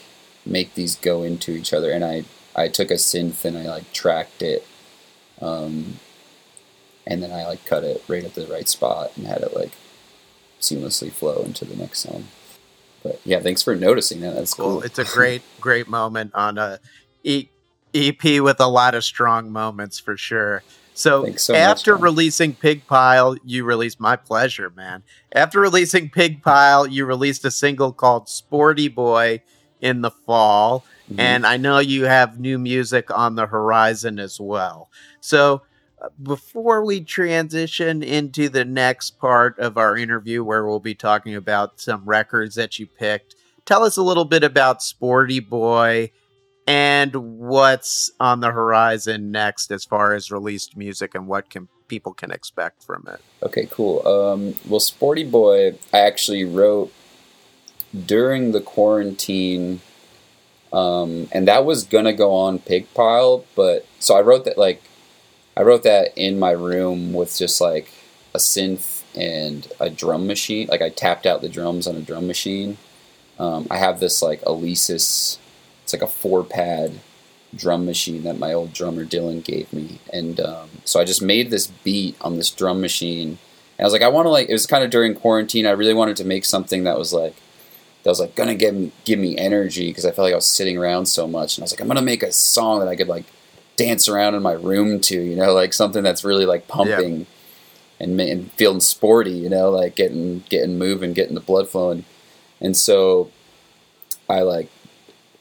make 0.45 0.75
these 0.75 0.95
go 0.95 1.23
into 1.23 1.51
each 1.51 1.73
other 1.73 1.91
and 1.91 2.03
I 2.03 2.23
I 2.55 2.67
took 2.67 2.91
a 2.91 2.95
synth 2.95 3.43
and 3.45 3.57
I 3.57 3.63
like 3.63 3.91
tracked 3.91 4.41
it 4.41 4.65
um 5.41 5.99
and 7.07 7.21
then 7.21 7.31
I 7.31 7.45
like 7.45 7.65
cut 7.65 7.83
it 7.83 8.03
right 8.07 8.23
at 8.23 8.35
the 8.35 8.47
right 8.47 8.67
spot 8.67 9.11
and 9.17 9.27
had 9.27 9.41
it 9.41 9.55
like 9.55 9.71
seamlessly 10.59 11.11
flow 11.11 11.43
into 11.43 11.65
the 11.65 11.75
next 11.75 11.99
song. 11.99 12.27
But 13.03 13.19
yeah, 13.23 13.39
thanks 13.39 13.61
for 13.61 13.75
noticing 13.75 14.21
that. 14.21 14.33
That's 14.33 14.53
cool. 14.55 14.65
cool. 14.65 14.81
It's 14.81 14.97
a 14.97 15.03
great, 15.03 15.43
great 15.61 15.87
moment 15.87 16.33
on 16.33 16.57
a 16.57 16.79
EP 17.95 18.41
with 18.41 18.59
a 18.59 18.67
lot 18.67 18.93
of 18.93 19.03
strong 19.03 19.51
moments 19.51 19.99
for 19.99 20.17
sure. 20.17 20.63
So, 20.93 21.29
so 21.35 21.53
after 21.53 21.95
man. 21.95 22.03
releasing 22.03 22.55
Pig 22.55 22.87
Pile, 22.87 23.35
you 23.43 23.65
released 23.65 23.99
my 23.99 24.15
pleasure, 24.15 24.71
man. 24.75 25.03
After 25.33 25.59
releasing 25.59 26.09
Pig 26.09 26.41
Pile, 26.41 26.87
you 26.87 27.05
released 27.05 27.43
a 27.43 27.51
single 27.51 27.91
called 27.91 28.29
Sporty 28.29 28.87
Boy 28.87 29.41
in 29.81 30.01
the 30.01 30.11
fall. 30.11 30.85
Mhm. 31.11 31.19
And 31.19 31.45
I 31.45 31.57
know 31.57 31.79
you 31.79 32.05
have 32.05 32.39
new 32.39 32.57
music 32.57 33.11
on 33.11 33.35
the 33.35 33.47
horizon 33.47 34.19
as 34.19 34.39
well. 34.39 34.89
So, 35.19 35.63
uh, 36.01 36.09
before 36.23 36.83
we 36.83 37.01
transition 37.01 38.01
into 38.01 38.49
the 38.49 38.65
next 38.65 39.19
part 39.19 39.59
of 39.59 39.77
our 39.77 39.97
interview, 39.97 40.43
where 40.43 40.65
we'll 40.65 40.79
be 40.79 40.95
talking 40.95 41.35
about 41.35 41.79
some 41.79 42.03
records 42.05 42.55
that 42.55 42.79
you 42.79 42.87
picked, 42.87 43.35
tell 43.65 43.83
us 43.83 43.97
a 43.97 44.01
little 44.01 44.25
bit 44.25 44.43
about 44.43 44.81
Sporty 44.81 45.39
Boy 45.39 46.11
and 46.67 47.15
what's 47.15 48.11
on 48.19 48.39
the 48.39 48.51
horizon 48.51 49.31
next 49.31 49.71
as 49.71 49.85
far 49.85 50.13
as 50.13 50.31
released 50.31 50.75
music 50.75 51.13
and 51.15 51.27
what 51.27 51.49
can 51.49 51.67
people 51.87 52.13
can 52.13 52.31
expect 52.31 52.83
from 52.83 53.07
it. 53.07 53.21
Okay, 53.43 53.67
cool. 53.69 54.05
Um, 54.07 54.55
well, 54.67 54.79
Sporty 54.79 55.23
Boy, 55.23 55.77
I 55.93 55.99
actually 55.99 56.43
wrote 56.43 56.91
during 58.05 58.51
the 58.51 58.61
quarantine, 58.61 59.81
um, 60.73 61.27
and 61.31 61.47
that 61.47 61.65
was 61.65 61.83
gonna 61.83 62.13
go 62.13 62.33
on 62.33 62.59
Pig 62.59 62.91
Pile, 62.93 63.45
but 63.55 63.85
so 63.99 64.15
I 64.15 64.21
wrote 64.21 64.45
that 64.45 64.57
like 64.57 64.81
I 65.55 65.61
wrote 65.61 65.83
that 65.83 66.17
in 66.17 66.37
my 66.39 66.51
room 66.51 67.13
with 67.13 67.37
just 67.37 67.61
like 67.61 67.91
a 68.33 68.37
synth 68.37 69.03
and 69.15 69.71
a 69.79 69.89
drum 69.89 70.27
machine. 70.27 70.67
Like 70.67 70.81
I 70.81 70.89
tapped 70.89 71.25
out 71.25 71.41
the 71.41 71.49
drums 71.49 71.87
on 71.87 71.95
a 71.95 72.01
drum 72.01 72.27
machine. 72.27 72.77
Um, 73.39 73.67
I 73.69 73.77
have 73.77 73.99
this 73.99 74.21
like 74.21 74.41
Alesis, 74.41 75.37
it's 75.85 75.93
like 75.93 76.01
a 76.01 76.07
four 76.07 76.43
pad 76.43 76.99
drum 77.55 77.85
machine 77.85 78.23
that 78.23 78.39
my 78.39 78.51
old 78.51 78.73
drummer 78.73 79.05
Dylan 79.05 79.43
gave 79.43 79.71
me, 79.71 79.99
and 80.11 80.39
um, 80.39 80.69
so 80.83 80.99
I 80.99 81.05
just 81.05 81.21
made 81.21 81.51
this 81.51 81.67
beat 81.67 82.15
on 82.19 82.37
this 82.37 82.49
drum 82.49 82.81
machine. 82.81 83.37
And 83.77 83.81
I 83.81 83.83
was 83.83 83.93
like, 83.93 84.01
I 84.01 84.07
want 84.07 84.25
to 84.25 84.31
like. 84.31 84.49
It 84.49 84.53
was 84.53 84.65
kind 84.65 84.83
of 84.83 84.89
during 84.89 85.13
quarantine. 85.13 85.67
I 85.67 85.71
really 85.71 85.93
wanted 85.93 86.17
to 86.17 86.25
make 86.25 86.43
something 86.43 86.85
that 86.85 86.97
was 86.97 87.13
like 87.13 87.35
that 88.03 88.09
was 88.09 88.19
like 88.19 88.35
gonna 88.35 88.55
give 88.55 88.73
me 88.73 88.91
give 89.03 89.19
me 89.19 89.37
energy 89.37 89.89
because 89.89 90.05
I 90.05 90.11
felt 90.11 90.25
like 90.25 90.33
I 90.33 90.37
was 90.37 90.47
sitting 90.47 90.75
around 90.77 91.05
so 91.05 91.27
much. 91.27 91.57
And 91.57 91.63
I 91.63 91.65
was 91.65 91.71
like, 91.71 91.81
I'm 91.81 91.87
gonna 91.87 92.01
make 92.01 92.23
a 92.23 92.31
song 92.31 92.79
that 92.79 92.87
I 92.87 92.95
could 92.95 93.07
like 93.07 93.25
dance 93.75 94.09
around 94.09 94.33
in 94.35 94.41
my 94.41 94.53
room 94.53 94.99
to, 95.01 95.21
you 95.21 95.35
know, 95.35 95.53
like 95.53 95.71
something 95.71 96.01
that's 96.01 96.23
really 96.23 96.45
like 96.45 96.67
pumping 96.67 97.25
and, 97.99 98.17
ma- 98.17 98.23
and 98.23 98.51
feeling 98.53 98.79
sporty, 98.79 99.31
you 99.31 99.49
know, 99.49 99.69
like 99.69 99.95
getting 99.95 100.39
getting 100.49 100.79
moving, 100.79 101.13
getting 101.13 101.35
the 101.35 101.41
blood 101.41 101.69
flowing. 101.69 102.05
And 102.59 102.75
so 102.75 103.31
I 104.29 104.41
like 104.41 104.69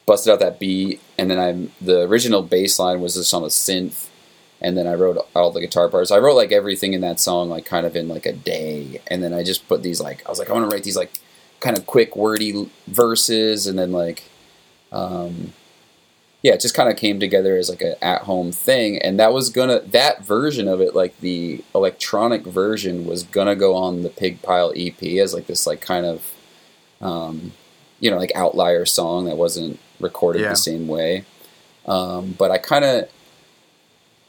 busted 0.07 0.33
out 0.33 0.41
that 0.41 0.61
beat, 0.61 1.01
and 1.19 1.31
then 1.31 1.39
I'm 1.39 1.73
the 1.81 2.03
original 2.03 2.43
bass 2.43 2.79
line 2.79 3.01
was 3.01 3.15
just 3.15 3.33
on 3.35 3.43
a 3.43 3.47
synth, 3.47 4.09
and 4.61 4.77
then 4.77 4.87
I 4.87 4.95
wrote 4.95 5.19
all 5.35 5.51
the 5.51 5.61
guitar 5.61 5.89
parts. 5.89 6.11
I 6.11 6.19
wrote 6.19 6.37
like 6.37 6.53
everything 6.53 6.93
in 6.93 7.01
that 7.03 7.21
song 7.21 7.49
like 7.49 7.65
kind 7.65 7.87
of 7.87 7.97
in 7.97 8.09
like 8.09 8.27
a 8.27 8.33
day, 8.33 9.01
and 9.07 9.23
then 9.23 9.33
I 9.33 9.43
just 9.43 9.69
put 9.69 9.83
these 9.83 10.01
like 10.01 10.25
I 10.27 10.31
was 10.31 10.39
like 10.39 10.51
I 10.51 10.53
want 10.53 10.69
to 10.71 10.75
write 10.75 10.85
these 10.85 10.97
like 10.97 11.13
kind 11.61 11.79
of 11.79 11.87
quick 11.87 12.17
wordy 12.17 12.71
verses, 12.87 13.67
and 13.67 13.79
then 13.79 13.93
like 13.93 14.25
um, 14.93 15.53
yeah, 16.45 16.53
it 16.53 16.61
just 16.61 16.75
kind 16.75 16.91
of 16.91 16.97
came 16.97 17.19
together 17.19 17.57
as 17.57 17.71
like 17.71 17.81
an 17.81 17.95
at 18.03 18.23
home 18.23 18.53
thing, 18.53 18.99
and 18.99 19.19
that 19.19 19.33
was 19.33 19.49
gonna 19.49 19.81
that 19.81 20.23
version 20.23 20.69
of 20.69 20.81
it, 20.83 20.95
like 20.95 21.19
the 21.21 21.65
electronic 21.75 22.45
version, 22.45 23.07
was 23.07 23.23
gonna 23.23 23.57
go 23.57 23.75
on 23.75 24.03
the 24.03 24.11
Pig 24.11 24.43
Pile 24.43 24.71
EP 24.77 25.03
as 25.03 25.33
like 25.33 25.47
this 25.47 25.67
like 25.67 25.81
kind 25.81 26.05
of 26.05 26.33
um, 27.01 27.53
you 27.99 28.11
know 28.11 28.19
like 28.19 28.31
outlier 28.35 28.85
song 28.85 29.25
that 29.25 29.39
wasn't 29.39 29.81
recorded 30.05 30.43
Yeah. 30.43 30.51
the 30.51 30.57
same 30.71 30.87
way. 30.87 31.25
Um, 31.87 32.35
but 32.39 32.51
I 32.53 32.59
kind 32.59 32.85
of 32.85 33.09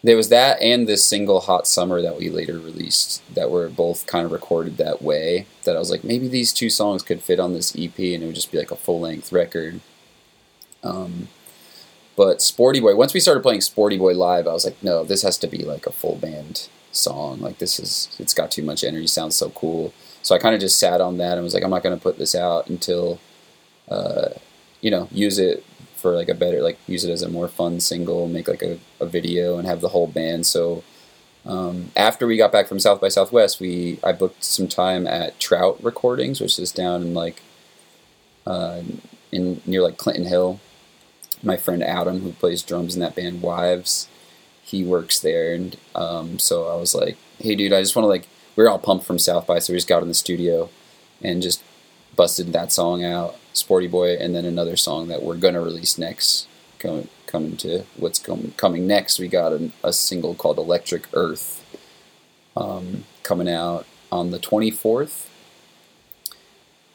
there 0.04 0.16
was 0.18 0.30
that 0.30 0.62
and 0.62 0.88
this 0.88 1.04
single 1.04 1.40
"Hot 1.42 1.68
Summer" 1.68 2.02
that 2.02 2.18
we 2.18 2.30
later 2.30 2.60
released 2.60 3.22
that 3.34 3.50
were 3.50 3.70
both 3.70 4.06
kind 4.06 4.26
of 4.26 4.32
recorded 4.32 4.78
that 4.78 5.02
way. 5.02 5.46
That 5.64 5.76
I 5.76 5.80
was 5.80 5.90
like, 5.90 6.04
maybe 6.04 6.28
these 6.28 6.54
two 6.54 6.70
songs 6.70 7.02
could 7.04 7.22
fit 7.22 7.40
on 7.40 7.54
this 7.54 7.76
EP, 7.76 7.98
and 8.14 8.22
it 8.22 8.26
would 8.28 8.36
just 8.36 8.52
be 8.52 8.58
like 8.60 8.72
a 8.72 8.76
full 8.76 9.00
length 9.00 9.32
record. 9.32 9.80
Um, 10.84 11.28
But 12.16 12.42
Sporty 12.42 12.80
Boy, 12.80 12.96
once 12.96 13.14
we 13.14 13.20
started 13.20 13.42
playing 13.44 13.62
Sporty 13.62 13.98
Boy 13.98 14.14
live, 14.14 14.48
I 14.48 14.54
was 14.54 14.64
like, 14.64 14.82
no, 14.84 15.04
this 15.04 15.22
has 15.24 15.38
to 15.40 15.48
be 15.48 15.64
like 15.66 15.86
a 15.88 15.92
full 15.92 16.16
band 16.16 16.68
song. 16.94 17.42
Like 17.42 17.58
this 17.58 17.78
is, 17.80 18.16
it's 18.20 18.34
got 18.34 18.52
too 18.52 18.64
much 18.64 18.84
energy. 18.86 19.08
Sounds 19.08 19.36
so 19.36 19.50
cool. 19.50 19.92
So 20.22 20.34
I 20.34 20.40
kind 20.40 20.56
of 20.56 20.62
just 20.62 20.80
sat 20.80 21.02
on 21.02 21.18
that 21.18 21.34
and 21.34 21.44
was 21.44 21.54
like, 21.54 21.64
I'm 21.64 21.70
not 21.72 21.84
going 21.84 21.98
to 21.98 22.02
put 22.02 22.18
this 22.18 22.34
out 22.36 22.70
until, 22.70 23.20
uh, 23.90 24.30
you 24.86 24.92
know, 24.92 25.08
use 25.12 25.40
it 25.40 25.64
for 25.96 26.12
like 26.12 26.30
a 26.30 26.36
better, 26.36 26.62
like 26.62 26.78
use 26.86 27.04
it 27.04 27.12
as 27.12 27.24
a 27.24 27.28
more 27.30 27.48
fun 27.48 27.80
single, 27.80 28.28
make 28.28 28.48
like 28.48 28.62
a, 28.62 28.78
a 29.00 29.08
video 29.08 29.58
and 29.58 29.68
have 29.68 29.82
the 29.82 29.90
whole 29.90 30.06
band. 30.06 30.46
So 30.46 30.84
um, 31.44 31.92
after 31.96 32.28
we 32.28 32.38
got 32.38 32.52
back 32.52 32.68
from 32.68 32.80
South 32.80 33.02
by 33.02 33.08
Southwest, 33.08 33.60
we 33.60 34.00
I 34.04 34.12
booked 34.12 34.44
some 34.44 34.68
time 34.68 35.08
at 35.08 35.40
Trout 35.40 35.84
Recordings, 35.84 36.40
which 36.40 36.60
is 36.60 36.72
down 36.72 37.02
in 37.02 37.16
like 37.16 37.42
uh, 38.46 38.84
in 39.32 39.60
near 39.66 39.82
like 39.82 39.98
Clinton 39.98 40.26
Hill. 40.26 40.60
My 41.42 41.58
friend 41.58 41.84
Adam, 41.84 42.20
who 42.20 42.34
plays 42.34 42.62
drums 42.62 42.94
in 42.94 43.02
that 43.02 43.16
band 43.16 43.42
Wives, 43.42 44.08
he 44.62 44.84
works 44.84 45.20
there, 45.20 45.56
and 45.56 45.78
um, 45.96 46.38
so 46.38 46.68
I 46.68 46.76
was 46.76 46.94
like, 46.94 47.18
"Hey, 47.40 47.56
dude, 47.56 47.74
I 47.74 47.82
just 47.82 47.96
want 47.96 48.04
to 48.04 48.10
like." 48.10 48.28
we 48.56 48.64
are 48.64 48.70
all 48.70 48.80
pumped 48.80 49.06
from 49.06 49.20
South 49.20 49.46
by, 49.46 49.60
so 49.60 49.74
we 49.74 49.78
just 49.78 49.88
got 49.88 50.02
in 50.02 50.08
the 50.08 50.14
studio 50.14 50.70
and 51.22 51.42
just 51.42 51.62
busted 52.16 52.54
that 52.54 52.72
song 52.72 53.04
out, 53.04 53.36
Sporty 53.58 53.88
Boy, 53.88 54.16
and 54.18 54.36
then 54.36 54.46
another 54.46 54.76
song 54.76 55.08
that 55.08 55.24
we're 55.24 55.38
gonna 55.38 55.62
release 55.62 55.98
next, 55.98 56.48
coming 56.80 57.10
coming 57.26 57.58
to 57.58 57.84
what's 57.98 58.20
com- 58.20 58.54
coming 58.58 58.88
next. 58.88 59.20
We 59.20 59.28
got 59.28 59.52
a, 59.52 59.72
a 59.84 59.92
single 59.92 60.36
called 60.36 60.58
Electric 60.58 61.08
Earth 61.14 61.64
um, 62.56 63.06
coming 63.24 63.50
out 63.50 63.86
on 64.12 64.32
the 64.32 64.40
24th. 64.40 65.28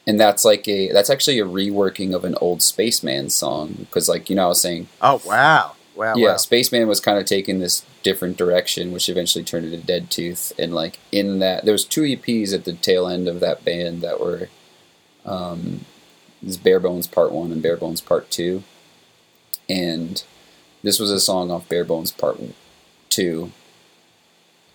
And 0.07 0.19
that's 0.19 0.43
like 0.43 0.67
a 0.67 0.91
that's 0.91 1.11
actually 1.11 1.39
a 1.39 1.45
reworking 1.45 2.15
of 2.15 2.25
an 2.25 2.35
old 2.41 2.63
Spaceman 2.63 3.29
song 3.29 3.75
because 3.79 4.09
like 4.09 4.29
you 4.31 4.35
know 4.35 4.45
I 4.45 4.47
was 4.47 4.61
saying 4.61 4.87
Oh 4.99 5.21
wow. 5.25 5.73
Wow. 5.95 6.15
yeah 6.15 6.31
wow. 6.31 6.37
Spaceman 6.37 6.87
was 6.87 6.99
kind 6.99 7.19
of 7.19 7.25
taking 7.25 7.59
this 7.59 7.85
different 8.01 8.35
direction 8.35 8.91
which 8.91 9.07
eventually 9.09 9.43
turned 9.43 9.65
into 9.65 9.85
Dead 9.85 10.09
Tooth 10.09 10.53
and 10.57 10.73
like 10.73 10.97
in 11.11 11.37
that 11.39 11.65
there 11.65 11.71
was 11.73 11.85
two 11.85 12.01
EPs 12.01 12.51
at 12.51 12.65
the 12.65 12.73
tail 12.73 13.07
end 13.07 13.27
of 13.27 13.41
that 13.41 13.63
band 13.63 14.01
that 14.01 14.19
were 14.19 14.49
um 15.23 15.85
this 16.41 16.57
Bare 16.57 16.79
Bones 16.79 17.07
Part 17.07 17.31
1 17.31 17.51
and 17.51 17.61
Bare 17.61 17.77
Bones 17.77 18.01
Part 18.01 18.29
2 18.31 18.63
and 19.71 20.23
this 20.83 20.99
was 20.99 21.11
a 21.11 21.19
song 21.19 21.51
off 21.51 21.69
Bare 21.69 21.85
Bones 21.85 22.11
Part 22.11 22.39
Two. 23.09 23.51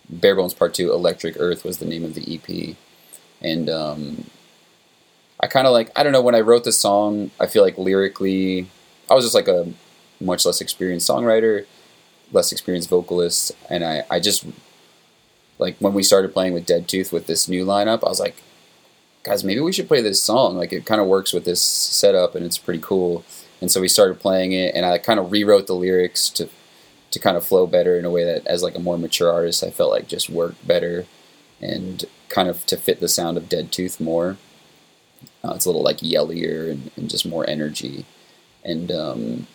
Bare 0.08 0.36
Bones 0.36 0.54
Part 0.54 0.74
Two, 0.74 0.92
Electric 0.92 1.36
Earth 1.38 1.64
was 1.64 1.78
the 1.78 1.84
name 1.84 2.04
of 2.04 2.14
the 2.14 2.34
EP, 2.34 2.76
and 3.42 3.68
um, 3.68 4.30
I 5.40 5.48
kind 5.48 5.66
of 5.66 5.72
like 5.72 5.90
I 5.96 6.02
don't 6.02 6.12
know 6.12 6.22
when 6.22 6.34
I 6.34 6.40
wrote 6.40 6.64
the 6.64 6.72
song. 6.72 7.30
I 7.40 7.46
feel 7.46 7.62
like 7.62 7.76
lyrically, 7.76 8.68
I 9.10 9.14
was 9.14 9.24
just 9.24 9.34
like 9.34 9.48
a 9.48 9.72
much 10.20 10.46
less 10.46 10.60
experienced 10.60 11.08
songwriter, 11.08 11.66
less 12.32 12.52
experienced 12.52 12.88
vocalist, 12.88 13.52
and 13.68 13.84
I 13.84 14.04
I 14.10 14.20
just 14.20 14.46
like 15.58 15.76
when 15.78 15.92
we 15.92 16.02
started 16.02 16.32
playing 16.32 16.54
with 16.54 16.66
Dead 16.66 16.88
Tooth 16.88 17.12
with 17.12 17.26
this 17.26 17.48
new 17.48 17.66
lineup, 17.66 18.04
I 18.04 18.08
was 18.08 18.20
like, 18.20 18.36
guys, 19.26 19.44
maybe 19.44 19.60
we 19.60 19.72
should 19.72 19.88
play 19.88 20.00
this 20.00 20.22
song. 20.22 20.56
Like 20.56 20.72
it 20.72 20.86
kind 20.86 21.00
of 21.00 21.06
works 21.06 21.32
with 21.32 21.44
this 21.44 21.60
setup, 21.60 22.34
and 22.34 22.46
it's 22.46 22.58
pretty 22.58 22.80
cool. 22.80 23.24
And 23.60 23.70
so 23.70 23.80
we 23.80 23.88
started 23.88 24.20
playing 24.20 24.52
it 24.52 24.74
and 24.74 24.84
i 24.84 24.98
kind 24.98 25.18
of 25.18 25.32
rewrote 25.32 25.66
the 25.66 25.74
lyrics 25.74 26.28
to 26.30 26.48
to 27.10 27.18
kind 27.18 27.36
of 27.36 27.46
flow 27.46 27.66
better 27.66 27.98
in 27.98 28.04
a 28.04 28.10
way 28.10 28.24
that 28.24 28.46
as 28.46 28.62
like 28.62 28.74
a 28.74 28.80
more 28.80 28.98
mature 28.98 29.32
artist 29.32 29.64
i 29.64 29.70
felt 29.70 29.90
like 29.90 30.08
just 30.08 30.28
worked 30.28 30.66
better 30.66 31.06
and 31.60 32.04
kind 32.28 32.48
of 32.48 32.66
to 32.66 32.76
fit 32.76 33.00
the 33.00 33.08
sound 33.08 33.38
of 33.38 33.48
dead 33.48 33.72
tooth 33.72 33.98
more. 33.98 34.36
Uh, 35.42 35.52
it's 35.54 35.64
a 35.64 35.68
little 35.68 35.82
like 35.82 36.02
yellier 36.02 36.68
and, 36.70 36.90
and 36.96 37.08
just 37.08 37.24
more 37.24 37.48
energy. 37.48 38.04
And 38.62 38.92
um, 38.92 39.46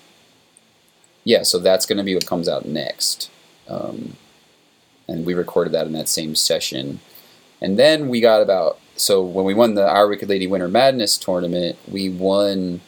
yeah 1.24 1.44
so 1.44 1.60
that's 1.60 1.86
going 1.86 1.98
to 1.98 2.04
be 2.04 2.16
what 2.16 2.26
comes 2.26 2.50
out 2.50 2.66
next. 2.66 3.30
Um, 3.68 4.16
and 5.08 5.26
we 5.26 5.34
recorded 5.34 5.74
that 5.74 5.86
in 5.86 5.94
that 5.94 6.10
same 6.10 6.34
session. 6.34 7.02
And 7.62 7.78
then 7.78 8.10
we 8.10 8.20
got 8.20 8.42
about 8.42 8.80
so 9.02 9.22
when 9.22 9.46
we 9.46 9.54
won 9.54 9.74
the 9.76 9.88
our 9.88 10.08
wicked 10.08 10.30
lady 10.30 10.48
winter 10.48 10.68
madness 10.68 11.18
tournament 11.18 11.78
we 11.90 12.10
won 12.10 12.82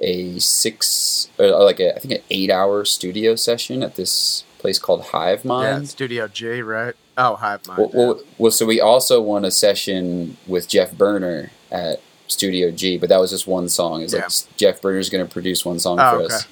a 0.00 0.38
six, 0.38 1.30
or 1.38 1.46
like 1.64 1.80
a, 1.80 1.94
I 1.96 1.98
think 1.98 2.14
an 2.14 2.22
eight 2.28 2.50
hour 2.50 2.84
studio 2.84 3.36
session 3.36 3.82
at 3.82 3.94
this 3.96 4.44
place 4.58 4.78
called 4.78 5.02
Hive 5.06 5.44
Mind. 5.44 5.82
Yeah, 5.84 5.88
Studio 5.88 6.28
G, 6.28 6.60
right? 6.62 6.94
Oh, 7.16 7.36
Hive 7.36 7.66
Mind. 7.66 7.78
Well, 7.78 7.90
yeah. 7.92 7.98
well, 7.98 8.20
well, 8.36 8.50
so 8.50 8.66
we 8.66 8.80
also 8.80 9.22
won 9.22 9.44
a 9.44 9.50
session 9.50 10.36
with 10.46 10.68
Jeff 10.68 10.92
Berner 10.92 11.52
at 11.70 12.00
Studio 12.26 12.70
G, 12.70 12.98
but 12.98 13.08
that 13.08 13.18
was 13.20 13.30
just 13.30 13.46
one 13.46 13.68
song. 13.68 14.02
It's 14.02 14.12
Yeah. 14.12 14.22
like 14.24 14.56
Jeff 14.56 14.82
Berner's 14.82 15.08
going 15.08 15.24
to 15.26 15.32
produce 15.32 15.64
one 15.64 15.78
song 15.78 15.98
Oh, 16.00 16.10
for 16.18 16.22
okay. 16.24 16.34
us. 16.34 16.46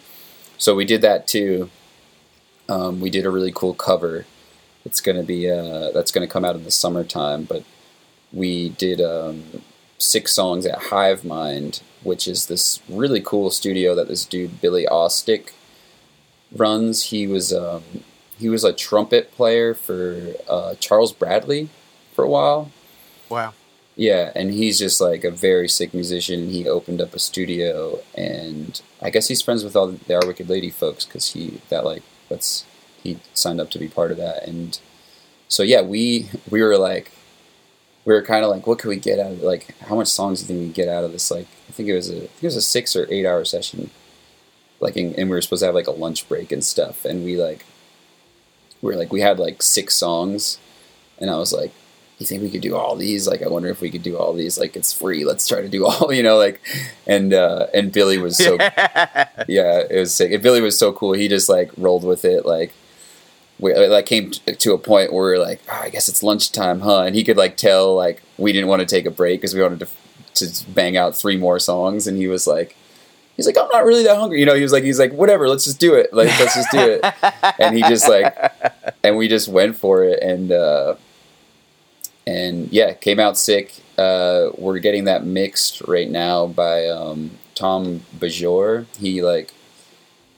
So 0.57 0.75
we 0.75 0.85
did 0.85 1.03
that 1.03 1.27
too. 1.27 1.69
Um, 2.69 3.01
we 3.01 3.11
did 3.11 3.27
a 3.27 3.31
really 3.31 3.53
cool 3.53 3.75
cover. 3.75 4.25
It's 4.85 5.01
going 5.01 5.17
to 5.17 5.25
be 5.25 5.51
uh, 5.51 5.91
that's 5.91 6.13
going 6.13 6.27
to 6.27 6.33
come 6.33 6.45
out 6.45 6.55
in 6.57 6.65
the 6.65 6.71
summertime, 6.71 7.43
but 7.45 7.65
we 8.33 8.70
did 8.70 9.01
um, 9.01 9.62
six 9.99 10.33
songs 10.33 10.66
at 10.66 10.85
Hive 10.85 11.24
Mind, 11.24 11.83
which 12.03 12.26
is 12.26 12.47
this 12.47 12.80
really 12.89 13.20
cool 13.20 13.51
studio 13.51 13.95
that 13.95 14.09
this 14.09 14.24
dude 14.24 14.61
Billy 14.61 14.87
Aukstik 14.91 15.51
runs. 16.55 17.05
He 17.05 17.26
was 17.26 17.53
um, 17.53 17.83
he 18.39 18.49
was 18.49 18.64
a 18.64 18.72
trumpet 18.72 19.33
player 19.33 19.74
for 19.74 20.35
uh, 20.49 20.74
Charles 20.76 21.12
Bradley 21.12 21.68
for 22.12 22.24
a 22.24 22.28
while. 22.28 22.70
wow. 23.28 23.55
Yeah, 23.95 24.33
and 24.35 24.53
he's 24.53 24.78
just 24.78 25.03
like 25.03 25.22
a 25.22 25.30
very 25.30 25.68
sick 25.68 25.93
musician. 25.93 26.49
He 26.49 26.66
opened 26.66 27.03
up 27.03 27.14
a 27.14 27.18
studio, 27.18 27.99
and 28.14 28.80
I 29.03 29.11
guess 29.11 29.28
he's 29.28 29.43
friends 29.43 29.64
with 29.64 29.76
all 29.76 29.89
the 29.89 30.14
Our 30.14 30.26
Wicked 30.26 30.49
Lady 30.49 30.70
folks 30.70 31.05
because 31.05 31.35
he 31.35 31.61
that 31.68 31.85
like 31.85 32.03
that's 32.30 32.64
he 33.03 33.18
signed 33.35 33.61
up 33.61 33.70
to 33.72 33.78
be 33.78 33.89
part 33.89 34.11
of 34.11 34.16
that. 34.16 34.49
And 34.49 34.78
so 35.47 35.62
yeah, 35.62 35.83
we 35.83 36.30
we 36.51 36.62
were 36.62 36.78
like 36.78 37.12
we 38.05 38.15
were 38.15 38.23
kind 38.23 38.45
of 38.45 38.51
like, 38.51 38.67
what 38.67 38.79
could 38.79 38.89
we 38.89 38.97
get 38.97 39.19
out 39.19 39.33
of 39.33 39.43
it? 39.43 39.45
Like, 39.45 39.79
how 39.81 39.95
much 39.95 40.09
songs 40.09 40.43
do 40.43 40.53
you 40.53 40.61
think 40.61 40.69
we 40.69 40.75
get 40.75 40.89
out 40.89 41.05
of 41.05 41.13
this? 41.13 41.31
Like, 41.31 41.47
I 41.69 41.73
think 41.73 41.89
it 41.89 41.95
was 41.95 42.11
a 42.11 42.17
I 42.17 42.27
think 42.27 42.43
it 42.43 42.47
was 42.47 42.57
a 42.57 42.63
six 42.63 42.97
or 42.97 43.07
eight 43.11 43.27
hour 43.27 43.45
session. 43.45 43.91
Like, 44.81 44.97
and 44.97 45.15
and 45.19 45.31
we 45.31 45.37
were 45.37 45.43
supposed 45.43 45.61
to 45.61 45.67
have 45.67 45.75
like 45.75 45.87
a 45.87 45.93
lunch 45.93 46.29
break 46.29 46.53
and 46.53 46.65
stuff, 46.65 47.05
and 47.05 47.25
we 47.25 47.37
like 47.37 47.65
we 48.81 48.93
were 48.93 48.99
like 48.99 49.13
we 49.13 49.21
had 49.21 49.39
like 49.39 49.63
six 49.63 49.95
songs, 49.95 50.59
and 51.19 51.31
I 51.31 51.37
was 51.37 51.53
like 51.53 51.73
you 52.23 52.27
think 52.27 52.43
we 52.43 52.51
could 52.51 52.63
do 52.63 52.77
all 52.77 52.97
these? 52.97 53.27
Like, 53.29 53.43
I 53.43 53.49
wonder 53.49 53.69
if 53.69 53.81
we 53.81 53.91
could 53.91 54.03
do 54.03 54.17
all 54.17 54.33
these. 54.33 54.59
Like, 54.59 54.77
it's 54.77 54.93
free. 54.93 55.25
Let's 55.25 55.47
try 55.47 55.61
to 55.61 55.69
do 55.69 55.85
all, 55.87 56.13
you 56.13 56.23
know, 56.23 56.39
like, 56.39 56.61
and, 57.07 57.35
uh, 57.35 57.67
and 57.75 57.93
Billy 57.93 58.17
was 58.17 58.39
so, 58.39 58.55
yeah, 59.49 59.83
it 59.91 59.99
was 59.99 60.15
sick. 60.15 60.33
And 60.33 60.43
Billy 60.43 60.61
was 60.61 60.79
so 60.79 60.93
cool. 60.93 61.13
He 61.13 61.29
just 61.29 61.49
like 61.49 61.71
rolled 61.77 62.05
with 62.05 62.25
it. 62.25 62.47
Like, 62.47 62.73
we 63.59 63.75
like 63.75 64.07
came 64.07 64.31
t- 64.31 64.55
to 64.55 64.73
a 64.73 64.79
point 64.79 65.13
where 65.13 65.25
we 65.27 65.33
are 65.33 65.39
like, 65.39 65.61
oh, 65.71 65.81
I 65.83 65.89
guess 65.91 66.09
it's 66.09 66.23
lunchtime, 66.23 66.81
huh? 66.81 67.03
And 67.03 67.15
he 67.15 67.25
could 67.25 67.37
like 67.37 67.57
tell 67.57 67.95
like 67.95 68.23
we 68.39 68.53
didn't 68.53 68.69
want 68.69 68.81
to 68.81 68.87
take 68.87 69.07
a 69.07 69.11
break 69.11 69.41
because 69.41 69.55
we 69.55 69.63
wanted 69.63 69.81
to, 70.35 70.47
to 70.47 70.71
bang 70.71 70.97
out 70.97 71.17
three 71.17 71.37
more 71.37 71.59
songs. 71.59 72.07
And 72.07 72.17
he 72.17 72.27
was 72.27 72.47
like, 72.47 72.77
he's 73.37 73.47
like, 73.47 73.57
I'm 73.57 73.69
not 73.73 73.85
really 73.85 74.03
that 74.05 74.17
hungry. 74.17 74.41
You 74.41 74.47
know, 74.47 74.55
he 74.55 74.63
was 74.63 74.73
like, 74.73 74.85
he's 74.85 74.99
like, 74.99 75.13
whatever, 75.13 75.49
let's 75.49 75.65
just 75.65 75.81
do 75.81 75.95
it. 75.95 76.13
Like, 76.13 76.29
let's 76.41 76.55
just 76.55 76.71
do 76.71 76.79
it. 77.01 77.05
And 77.59 77.77
he 77.77 77.83
just 77.83 78.09
like, 78.09 78.35
and 79.05 79.17
we 79.17 79.29
just 79.29 79.47
went 79.47 79.77
for 79.77 80.03
it. 80.03 80.23
And, 80.23 80.51
uh, 80.51 80.97
and 82.27 82.73
yeah, 82.73 82.93
came 82.93 83.21
out 83.21 83.37
sick. 83.37 83.75
Uh, 83.99 84.51
we're 84.57 84.79
getting 84.79 85.05
that 85.05 85.25
mixed 85.25 85.83
right 85.83 86.11
now 86.11 86.47
by 86.47 86.89
um, 86.89 87.33
Tom 87.55 88.03
Beaujour. 88.19 88.87
He 88.99 89.23
like 89.23 89.53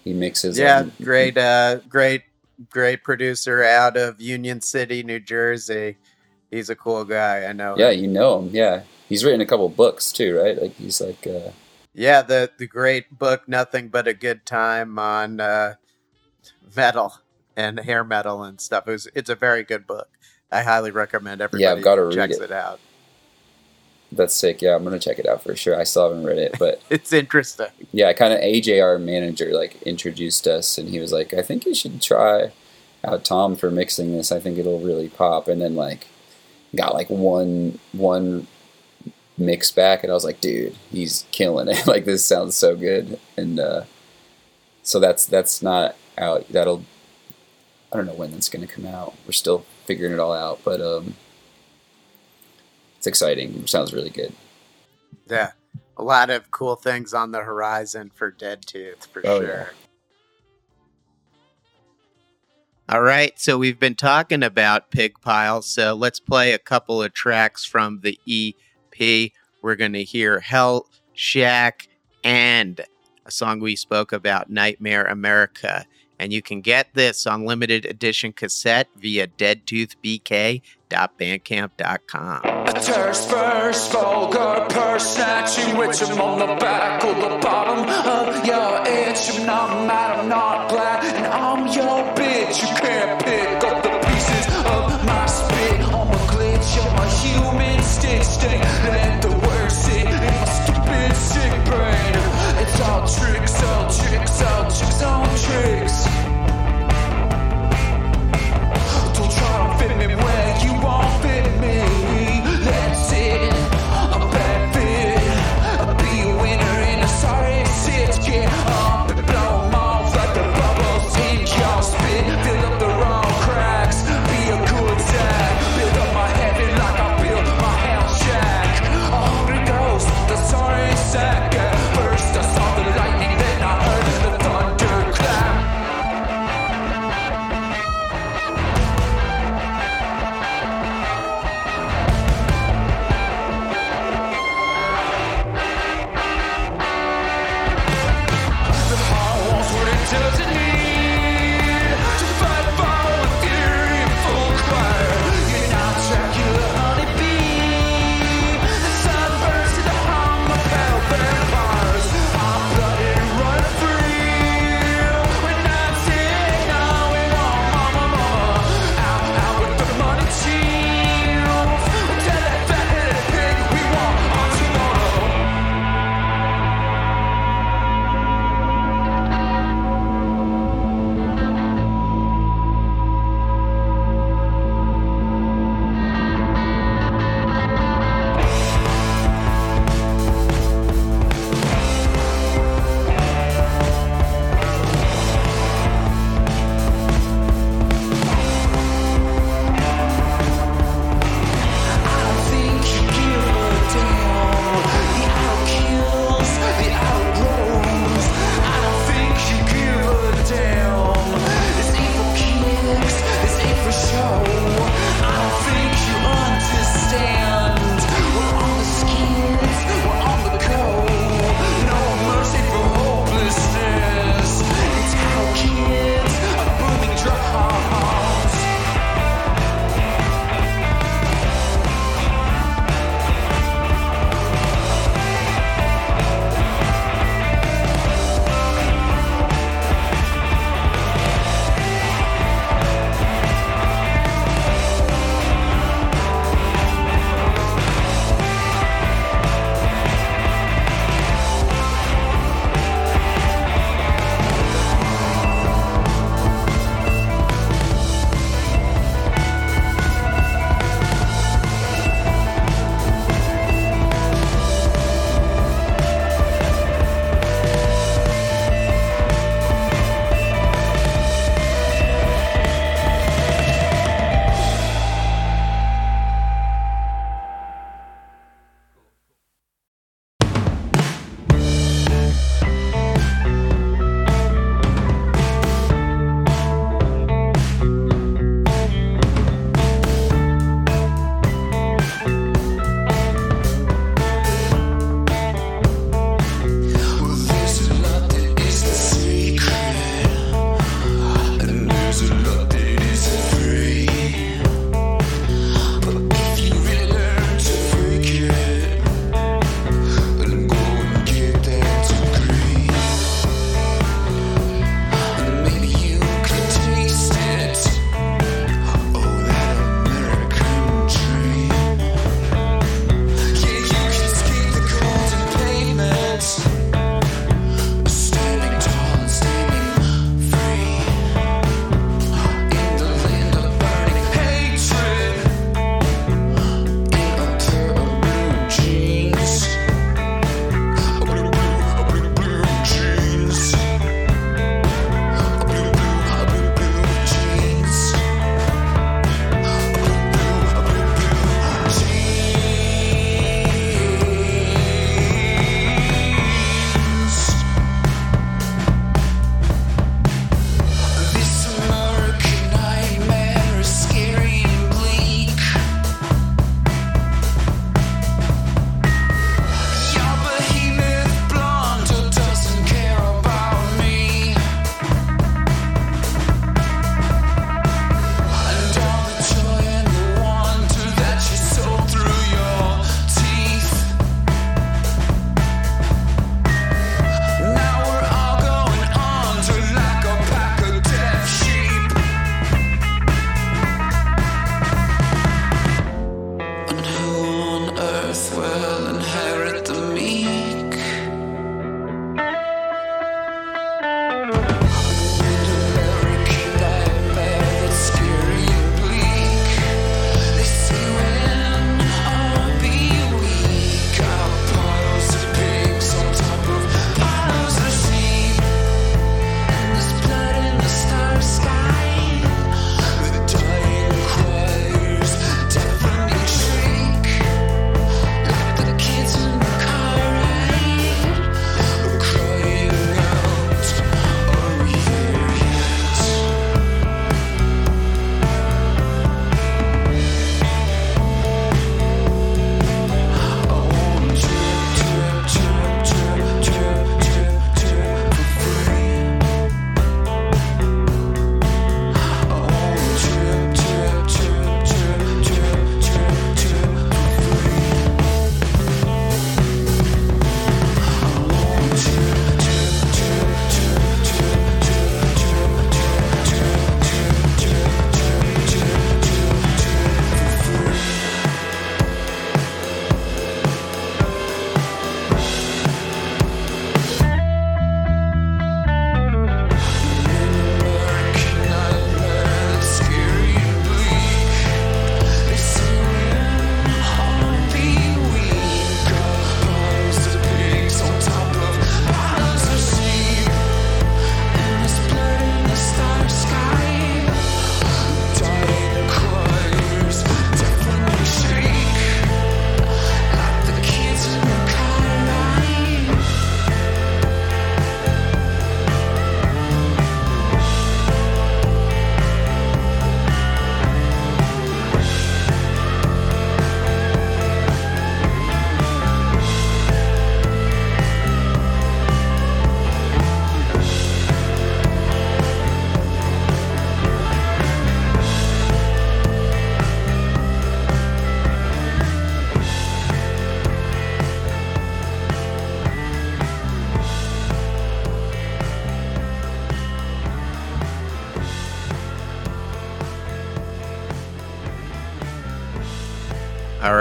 he 0.03 0.12
mixes. 0.12 0.59
yeah, 0.59 0.79
um, 0.79 0.93
great, 1.03 1.37
uh, 1.37 1.79
great, 1.89 2.23
great 2.71 3.05
producer 3.05 3.62
out 3.62 3.97
of 3.97 4.21
Union 4.21 4.61
City, 4.61 5.03
New 5.03 5.21
Jersey. 5.21 5.97
He's 6.51 6.71
a 6.71 6.77
cool 6.77 7.05
guy. 7.05 7.45
I 7.45 7.53
know. 7.53 7.75
Yeah, 7.77 7.91
you 7.91 8.07
know 8.07 8.41
him. 8.41 8.51
Yeah, 8.53 8.83
he's 9.09 9.25
written 9.25 9.41
a 9.41 9.47
couple 9.47 9.69
books 9.69 10.12
too, 10.12 10.37
right? 10.39 10.61
Like 10.61 10.75
he's 10.77 11.01
like. 11.01 11.27
Uh, 11.27 11.51
yeah. 11.95 12.23
The 12.23 12.51
the 12.59 12.67
great 12.67 13.19
book, 13.19 13.49
nothing 13.49 13.89
but 13.89 14.07
a 14.09 14.15
good 14.15 14.47
time 14.47 14.99
on 14.99 15.41
uh, 15.41 15.75
metal 16.77 17.15
and 17.57 17.79
hair 17.81 18.05
metal 18.05 18.43
and 18.45 18.61
stuff. 18.61 18.89
It 18.89 18.91
was, 18.93 19.09
it's 19.15 19.31
a 19.31 19.35
very 19.35 19.62
good 19.62 19.87
book. 19.87 20.09
I 20.51 20.62
highly 20.62 20.91
recommend 20.91 21.41
everybody 21.41 21.62
Yeah, 21.79 21.83
gotta 21.83 22.05
read 22.05 22.31
it. 22.31 22.41
it 22.41 22.53
out. 22.53 22.81
That's 24.17 24.35
sick. 24.35 24.62
Yeah, 24.62 24.75
I'm 24.77 24.85
gonna 24.85 24.99
check 24.99 25.19
it 25.19 25.27
out 25.27 25.43
for 25.43 25.55
sure. 25.57 25.79
I 25.79 25.85
still 25.85 26.09
haven't 26.09 26.25
read 26.25 26.39
it, 26.39 26.57
but 26.59 26.81
It's 26.91 27.12
interesting. 27.12 27.67
yeah, 27.93 28.12
kind 28.12 28.33
of 28.33 28.41
AJ, 28.41 28.83
our 28.83 28.99
manager, 28.99 29.53
like 29.53 29.81
introduced 29.83 30.47
us, 30.47 30.79
and 30.79 30.89
he 30.89 30.99
was 31.01 31.12
like, 31.12 31.35
"I 31.35 31.43
think 31.43 31.67
you 31.67 31.75
should 31.75 32.01
try 32.03 32.53
out 33.05 33.25
Tom 33.25 33.57
for 33.57 33.71
mixing 33.71 34.12
this. 34.17 34.33
I 34.33 34.41
think 34.41 34.59
it'll 34.59 34.81
really 34.81 35.09
pop." 35.09 35.49
And 35.49 35.61
then 35.61 35.75
like 35.77 36.07
got 36.75 36.95
like 36.95 37.11
one 37.11 37.79
one 37.93 38.47
mix 39.37 39.71
back, 39.71 40.03
and 40.03 40.11
I 40.11 40.15
was 40.15 40.25
like, 40.25 40.41
"Dude, 40.41 40.75
he's 40.91 41.27
killing 41.33 41.69
it! 41.69 41.87
like 41.87 42.05
this 42.05 42.25
sounds 42.25 42.57
so 42.57 42.77
good." 42.77 43.19
And 43.37 43.59
uh, 43.61 43.85
so 44.83 44.99
that's 45.01 45.27
that's 45.27 45.62
not 45.62 45.97
out. 46.19 46.49
That'll 46.49 46.85
I 47.93 47.97
don't 47.97 48.07
know 48.07 48.15
when 48.15 48.33
that's 48.33 48.49
gonna 48.49 48.67
come 48.67 48.87
out. 48.87 49.15
We're 49.27 49.33
still 49.33 49.65
figuring 49.87 50.12
it 50.12 50.19
all 50.19 50.33
out, 50.33 50.61
but 50.65 50.81
um, 50.81 51.15
it's 53.05 53.07
exciting. 53.07 53.55
It 53.59 53.68
sounds 53.68 53.92
really 53.92 54.09
good. 54.09 54.32
Yeah. 55.28 55.52
A 55.98 56.02
lot 56.02 56.30
of 56.30 56.50
cool 56.50 56.74
things 56.74 57.12
on 57.12 57.32
the 57.32 57.40
horizon 57.40 58.11
for 58.14 58.30
Dead 58.30 58.62
Tooth, 58.64 59.05
for 59.12 59.20
Oh, 59.26 59.40
sure. 59.40 59.48
yeah. 59.48 59.66
All 62.88 63.02
right, 63.02 63.38
so 63.38 63.59
we've 63.59 63.78
been 63.78 63.94
talking 63.94 64.42
about 64.42 64.90
Pig 64.90 65.20
Pile, 65.20 65.61
so 65.61 65.92
let's 65.94 66.18
play 66.18 66.52
a 66.52 66.59
couple 66.59 67.02
of 67.02 67.12
tracks 67.12 67.62
from 67.64 68.00
the 68.02 68.18
EP. 68.26 69.32
We're 69.62 69.76
going 69.76 69.92
to 69.94 70.05
hear 70.05 70.40
Hell 70.40 70.88
Shack 71.12 71.88
and 72.24 72.80
a 73.26 73.30
song 73.30 73.61
we 73.61 73.76
spoke 73.76 74.12
about, 74.12 74.48
Nightmare 74.50 75.05
America. 75.05 75.84
And 76.18 76.32
you 76.32 76.40
can 76.40 76.61
get 76.62 76.88
this 76.94 77.26
on 77.26 77.44
limited 77.44 77.84
edition 77.84 78.32
cassette 78.32 78.88
via 78.96 79.26
deadtoothbk.bandcamp.com. 80.95 82.40
A 82.45 82.72
terse 82.72 83.26
first, 83.30 83.92
vulgar 83.92 84.66
purse 84.70 85.14
snatching 85.14 85.76
on 86.20 86.38
the 86.38 86.47
back 86.57 87.05
or 87.05 87.14
the 87.14 87.38
bottom 87.38 87.80
of 87.88 88.47
your. 88.47 88.84
I'm 89.14 89.47
not 89.47 89.86
mad, 89.86 90.18
I'm 90.18 90.28
not 90.28 90.68
glad, 90.70 91.05
and 91.05 91.26
I'm 91.26 91.66
your 91.66 92.14
bitch. 92.14 92.62
You 92.62 92.68
can't 92.76 93.22
pick 93.24 93.64
up 93.64 93.82
the 93.82 93.90
pieces 94.07 94.47
of 94.66 95.05
my 95.05 95.26
spit. 95.26 95.80
I'm 95.80 96.11
a 96.11 96.20
glitch, 96.32 96.78
I'm 96.82 96.99
a 96.99 97.09
human 97.22 97.82
stitch. 97.82 98.26
Let 98.42 99.22
the 99.22 99.30
word 99.30 99.70
sit 99.70 100.07
in 100.07 100.11
my 100.11 100.45
stupid 100.45 101.16
sick 101.16 101.53
brain. 101.64 102.14
It's 102.62 102.80
all 102.80 103.07
tricks, 103.07 103.62
all 103.62 103.88
tricks, 103.90 104.42
all 104.42 104.64
tricks, 104.70 105.03
all 105.03 105.26
tricks. 105.47 105.97
Don't 109.14 109.30
try 109.30 109.55
to 109.68 109.78
fit 109.78 109.97
me 109.97 110.14
where 110.14 110.53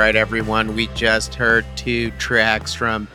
right, 0.04 0.16
everyone. 0.18 0.76
We 0.76 0.88
just 0.88 1.34
heard 1.34 1.66
two 1.78 2.12
tracks 2.18 2.74
from 2.74 3.08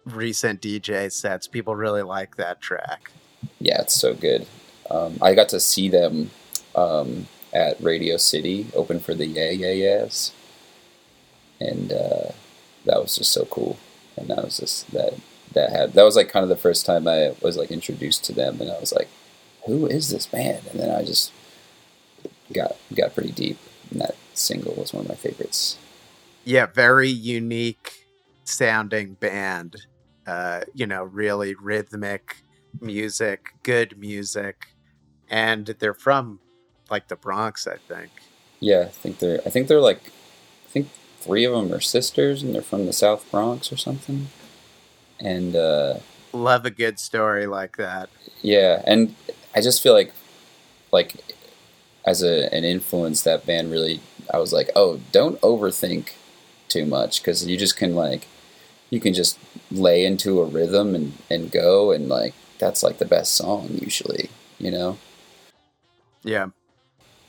recent 0.05 0.61
DJ 0.61 1.11
sets. 1.11 1.47
People 1.47 1.75
really 1.75 2.01
like 2.01 2.35
that 2.35 2.61
track. 2.61 3.11
Yeah, 3.59 3.81
it's 3.81 3.95
so 3.95 4.13
good. 4.13 4.45
Um, 4.89 5.17
I 5.21 5.33
got 5.33 5.49
to 5.49 5.59
see 5.59 5.87
them 5.87 6.31
um, 6.75 7.27
at 7.53 7.81
Radio 7.81 8.17
City, 8.17 8.67
open 8.73 8.99
for 8.99 9.13
the 9.13 9.25
Yeah 9.25 9.51
Yeah 9.51 9.71
Yeahs, 9.71 10.31
and 11.59 11.91
uh, 11.91 12.31
that 12.85 13.01
was 13.01 13.15
just 13.15 13.31
so 13.31 13.45
cool. 13.45 13.77
And 14.17 14.27
that 14.29 14.43
was 14.43 14.57
just 14.57 14.91
that 14.91 15.13
that 15.53 15.71
had 15.71 15.93
that 15.93 16.03
was 16.03 16.15
like 16.15 16.29
kind 16.29 16.43
of 16.43 16.49
the 16.49 16.57
first 16.57 16.85
time 16.85 17.07
I 17.07 17.33
was 17.41 17.57
like 17.57 17.71
introduced 17.71 18.25
to 18.25 18.33
them, 18.33 18.59
and 18.61 18.71
I 18.71 18.79
was 18.79 18.91
like, 18.91 19.07
"Who 19.65 19.85
is 19.87 20.09
this 20.09 20.25
band?" 20.25 20.65
And 20.71 20.79
then 20.79 20.89
I 20.89 21.03
just 21.03 21.31
got 22.53 22.75
got 22.93 23.13
pretty 23.13 23.31
deep, 23.31 23.57
and 23.91 24.01
that 24.01 24.15
single 24.39 24.73
was 24.75 24.93
one 24.93 25.03
of 25.03 25.09
my 25.09 25.15
favorites. 25.15 25.77
yeah, 26.45 26.65
very 26.65 27.09
unique 27.09 28.05
sounding 28.45 29.13
band. 29.15 29.75
Uh, 30.25 30.61
you 30.73 30.85
know, 30.85 31.03
really 31.03 31.55
rhythmic 31.55 32.37
music, 32.81 33.53
good 33.63 33.97
music, 33.97 34.67
and 35.29 35.65
they're 35.79 35.93
from 35.93 36.39
like 36.89 37.07
the 37.07 37.15
Bronx, 37.15 37.67
I 37.67 37.77
think. 37.77 38.11
Yeah, 38.59 38.81
I 38.81 38.89
think 38.89 39.19
they're 39.19 39.39
I 39.45 39.49
think 39.49 39.67
they're 39.67 39.81
like 39.81 40.11
I 40.65 40.69
think 40.69 40.89
three 41.19 41.45
of 41.45 41.53
them 41.53 41.73
are 41.73 41.79
sisters, 41.81 42.43
and 42.43 42.53
they're 42.53 42.61
from 42.61 42.85
the 42.85 42.93
South 42.93 43.29
Bronx 43.31 43.71
or 43.71 43.77
something. 43.77 44.27
And 45.19 45.55
uh, 45.55 45.95
Love 46.31 46.65
a 46.65 46.69
good 46.71 46.99
story 46.99 47.45
like 47.47 47.77
that. 47.77 48.09
Yeah, 48.41 48.81
and 48.85 49.15
I 49.55 49.61
just 49.61 49.81
feel 49.81 49.93
like, 49.93 50.13
like, 50.91 51.15
as 52.05 52.21
a 52.23 52.53
an 52.53 52.63
influence, 52.63 53.23
that 53.23 53.45
band 53.45 53.71
really. 53.71 53.99
I 54.31 54.37
was 54.39 54.53
like, 54.53 54.69
oh, 54.75 54.99
don't 55.11 55.39
overthink 55.41 56.11
too 56.67 56.85
much 56.85 57.21
because 57.21 57.45
you 57.47 57.57
just 57.57 57.77
can 57.77 57.95
like, 57.95 58.27
you 58.89 58.99
can 58.99 59.13
just 59.13 59.39
lay 59.71 60.05
into 60.05 60.41
a 60.41 60.45
rhythm 60.45 60.95
and 60.95 61.13
and 61.29 61.51
go 61.51 61.91
and 61.91 62.09
like 62.09 62.33
that's 62.57 62.83
like 62.83 62.97
the 62.97 63.05
best 63.05 63.35
song 63.35 63.69
usually. 63.81 64.29
You 64.59 64.71
know, 64.71 64.97
Yeah, 66.23 66.49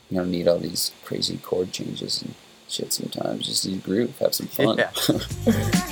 you 0.09 0.17
don't 0.17 0.31
need 0.31 0.47
all 0.47 0.59
these 0.59 0.91
crazy 1.03 1.37
chord 1.37 1.71
changes 1.71 2.21
and 2.21 2.33
shit. 2.67 2.91
Sometimes 2.93 3.47
just 3.47 3.65
need 3.65 3.83
groove, 3.83 4.17
have 4.19 4.35
some 4.35 4.47
fun. 4.47 4.77
Yeah. 4.77 4.91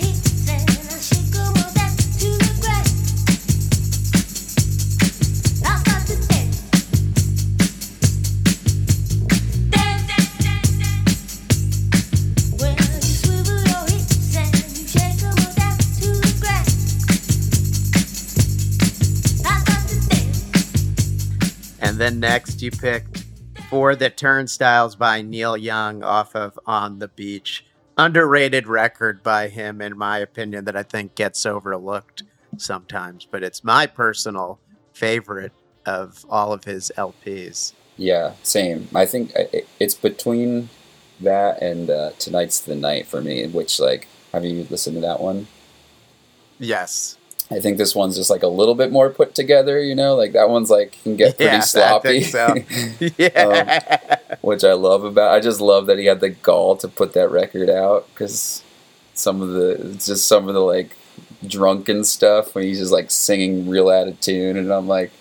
then 22.09 22.19
next 22.19 22.59
you 22.63 22.71
picked 22.71 23.25
For 23.69 23.95
the 23.95 24.09
Turnstiles 24.09 24.95
by 24.95 25.21
Neil 25.21 25.55
Young 25.55 26.01
off 26.01 26.35
of 26.35 26.57
On 26.65 26.97
the 26.97 27.07
Beach. 27.07 27.63
Underrated 27.99 28.65
record 28.65 29.21
by 29.21 29.47
him, 29.47 29.79
in 29.79 29.95
my 29.95 30.17
opinion, 30.17 30.65
that 30.65 30.75
I 30.75 30.81
think 30.81 31.13
gets 31.13 31.45
overlooked 31.45 32.23
sometimes, 32.57 33.27
but 33.29 33.43
it's 33.43 33.63
my 33.63 33.85
personal 33.85 34.59
favorite 34.91 35.51
of 35.85 36.25
all 36.31 36.51
of 36.51 36.63
his 36.63 36.91
LPs. 36.97 37.73
Yeah, 37.95 38.33
same. 38.41 38.87
I 38.95 39.05
think 39.05 39.31
it's 39.79 39.93
between 39.93 40.69
that 41.19 41.61
and 41.61 41.91
uh, 41.91 42.11
tonight's 42.17 42.59
the 42.59 42.75
night 42.75 43.05
for 43.05 43.21
me. 43.21 43.45
Which 43.45 43.79
like, 43.79 44.07
have 44.33 44.43
you 44.43 44.65
listened 44.71 44.95
to 44.95 45.01
that 45.01 45.19
one? 45.19 45.45
Yes. 46.57 47.18
I 47.51 47.59
think 47.59 47.77
this 47.79 47.95
one's 47.95 48.15
just 48.15 48.29
like 48.29 48.43
a 48.43 48.47
little 48.47 48.75
bit 48.75 48.91
more 48.91 49.09
put 49.09 49.33
together, 49.33 49.81
you 49.81 49.95
know, 49.95 50.15
like 50.15 50.33
that 50.33 50.49
one's 50.49 50.69
like 50.69 50.91
can 51.03 51.15
get 51.15 51.35
pretty 51.37 51.51
Yeah, 51.55 51.59
sloppy. 51.61 52.21
so. 52.21 52.55
Yeah. 53.17 54.17
which 54.41 54.63
I 54.63 54.73
love 54.73 55.03
about. 55.03 55.33
I 55.33 55.39
just 55.39 55.59
love 55.59 55.87
that 55.87 55.97
he 55.97 56.05
had 56.05 56.19
the 56.19 56.29
gall 56.29 56.75
to 56.77 56.87
put 56.87 57.13
that 57.13 57.29
record 57.31 57.69
out 57.69 58.07
because 58.13 58.63
some 59.15 59.41
of 59.41 59.49
the 59.49 59.95
just 59.99 60.27
some 60.27 60.47
of 60.47 60.53
the 60.53 60.59
like 60.61 60.95
drunken 61.47 62.03
stuff 62.03 62.53
when 62.53 62.65
he's 62.65 62.79
just 62.79 62.91
like 62.91 63.09
singing 63.09 63.67
real 63.67 63.89
out 63.89 64.07
of 64.07 64.19
tune, 64.21 64.55
and 64.57 64.71
I'm 64.71 64.87
like, 64.87 65.11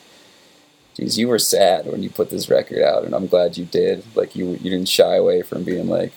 geez, 0.97 1.17
you 1.19 1.29
were 1.29 1.39
sad 1.39 1.87
when 1.87 2.03
you 2.03 2.11
put 2.11 2.29
this 2.31 2.51
record 2.51 2.83
out, 2.83 3.05
and 3.05 3.15
I'm 3.15 3.27
glad 3.27 3.57
you 3.57 3.65
did. 3.65 4.05
Like 4.15 4.37
you 4.37 4.51
you 4.51 4.71
didn't 4.71 4.89
shy 4.89 5.17
away 5.17 5.41
from 5.43 5.65
being 5.65 5.89
like, 5.89 6.13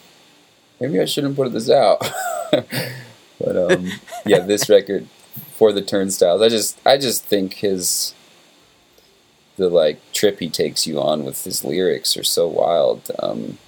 maybe 0.79 0.99
I 0.99 1.05
shouldn't 1.05 1.37
put 1.37 1.53
this 1.53 1.69
out. 1.69 2.01
but 2.51 3.55
um, 3.71 3.91
yeah, 4.25 4.39
this 4.39 4.67
record 4.69 5.07
for 5.61 5.71
the 5.71 5.83
turnstiles, 5.83 6.41
I 6.41 6.49
just 6.49 6.79
I 6.87 6.97
just 6.97 7.23
think 7.23 7.53
his 7.53 8.15
the 9.57 9.69
like 9.69 9.99
trip 10.11 10.39
he 10.39 10.49
takes 10.49 10.87
you 10.87 10.99
on 10.99 11.23
with 11.23 11.43
his 11.43 11.63
lyrics 11.63 12.17
are 12.17 12.23
so 12.23 12.47
wild. 12.47 13.11
Um, 13.19 13.59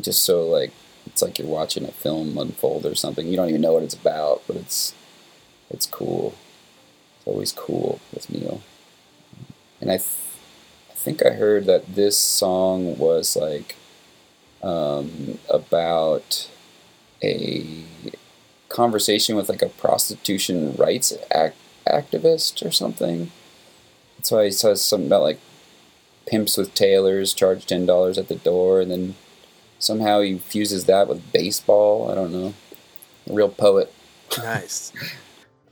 just 0.00 0.24
so 0.24 0.44
like 0.44 0.72
it's 1.06 1.22
like 1.22 1.38
you're 1.38 1.46
watching 1.46 1.84
a 1.84 1.92
film 1.92 2.36
unfold 2.36 2.86
or 2.86 2.96
something. 2.96 3.28
You 3.28 3.36
don't 3.36 3.50
even 3.50 3.60
know 3.60 3.74
what 3.74 3.84
it's 3.84 3.94
about, 3.94 4.42
but 4.48 4.56
it's 4.56 4.92
it's 5.70 5.86
cool. 5.86 6.34
It's 7.18 7.28
always 7.28 7.52
cool 7.52 8.00
with 8.12 8.28
Neil. 8.28 8.60
And 9.80 9.92
I, 9.92 9.98
th- 9.98 10.08
I 10.90 10.94
think 10.94 11.24
I 11.24 11.34
heard 11.34 11.66
that 11.66 11.94
this 11.94 12.18
song 12.18 12.98
was 12.98 13.36
like 13.36 13.76
um, 14.60 15.38
about 15.48 16.50
a 17.22 17.84
conversation 18.74 19.36
with 19.36 19.48
like 19.48 19.62
a 19.62 19.68
prostitution 19.68 20.74
rights 20.74 21.12
act- 21.30 21.56
activist 21.86 22.66
or 22.66 22.72
something. 22.72 23.30
That's 24.16 24.32
why 24.32 24.46
he 24.46 24.50
says 24.50 24.82
something 24.82 25.06
about 25.06 25.22
like 25.22 25.38
pimps 26.26 26.56
with 26.56 26.74
tailors 26.74 27.32
charge 27.32 27.66
ten 27.66 27.86
dollars 27.86 28.18
at 28.18 28.28
the 28.28 28.34
door, 28.34 28.80
and 28.80 28.90
then 28.90 29.14
somehow 29.78 30.20
he 30.22 30.38
fuses 30.38 30.86
that 30.86 31.08
with 31.08 31.32
baseball. 31.32 32.10
I 32.10 32.16
don't 32.16 32.32
know. 32.32 32.54
A 33.30 33.32
real 33.32 33.48
poet. 33.48 33.92
nice. 34.38 34.92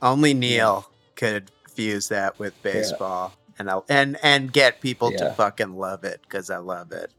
Only 0.01 0.33
Neil 0.45 0.89
could 1.15 1.51
fuse 1.69 2.07
that 2.07 2.39
with 2.39 2.53
baseball. 2.63 3.33
And, 3.59 3.69
I'll, 3.69 3.85
and 3.87 4.17
and 4.23 4.51
get 4.51 4.81
people 4.81 5.11
to 5.11 5.33
fucking 5.33 5.77
love 5.77 6.03
it 6.03 6.21
because 6.23 6.49
I 6.49 6.57
love 6.57 6.91
it. 6.91 7.11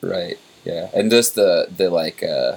Right. 0.00 0.38
Yeah. 0.64 0.88
And 0.94 1.10
just 1.10 1.34
the 1.34 1.68
the 1.76 1.90
like 1.90 2.22
uh 2.22 2.56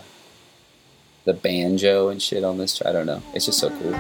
the 1.26 1.34
banjo 1.34 2.10
and 2.10 2.22
shit 2.22 2.44
on 2.44 2.58
this. 2.58 2.82
I 2.86 2.92
don't 2.92 3.06
know. 3.06 3.22
It's 3.34 3.46
just 3.46 3.60
so 3.60 3.70
cool. 3.70 3.94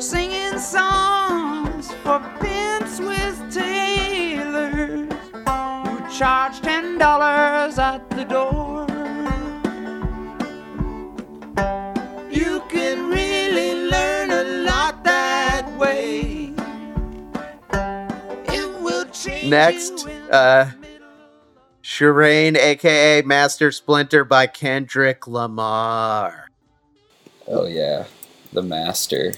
Singing 0.00 0.58
songs 0.58 1.90
for 2.04 2.20
pence 2.40 3.00
with 3.00 3.52
tailors 3.52 5.08
who 5.32 6.18
charge 6.18 6.60
ten 6.60 6.98
dollars 6.98 7.78
at 7.78 8.08
the 8.10 8.24
door. 8.24 8.86
You 12.30 12.62
can 12.68 13.08
really 13.08 13.88
learn 13.88 14.30
a 14.30 14.44
lot 14.64 15.02
that 15.04 15.66
way. 15.78 16.52
It 18.48 18.80
will 18.82 19.06
change 19.06 19.50
Next, 19.50 20.06
you 20.06 20.10
uh, 20.30 20.64
the 20.64 20.76
middle. 20.78 20.85
Sherane, 21.86 22.56
aka 22.56 23.22
Master 23.22 23.70
Splinter 23.70 24.24
by 24.24 24.48
Kendrick 24.48 25.28
Lamar. 25.28 26.48
Oh 27.46 27.64
yeah, 27.68 28.06
the 28.52 28.60
master. 28.60 29.34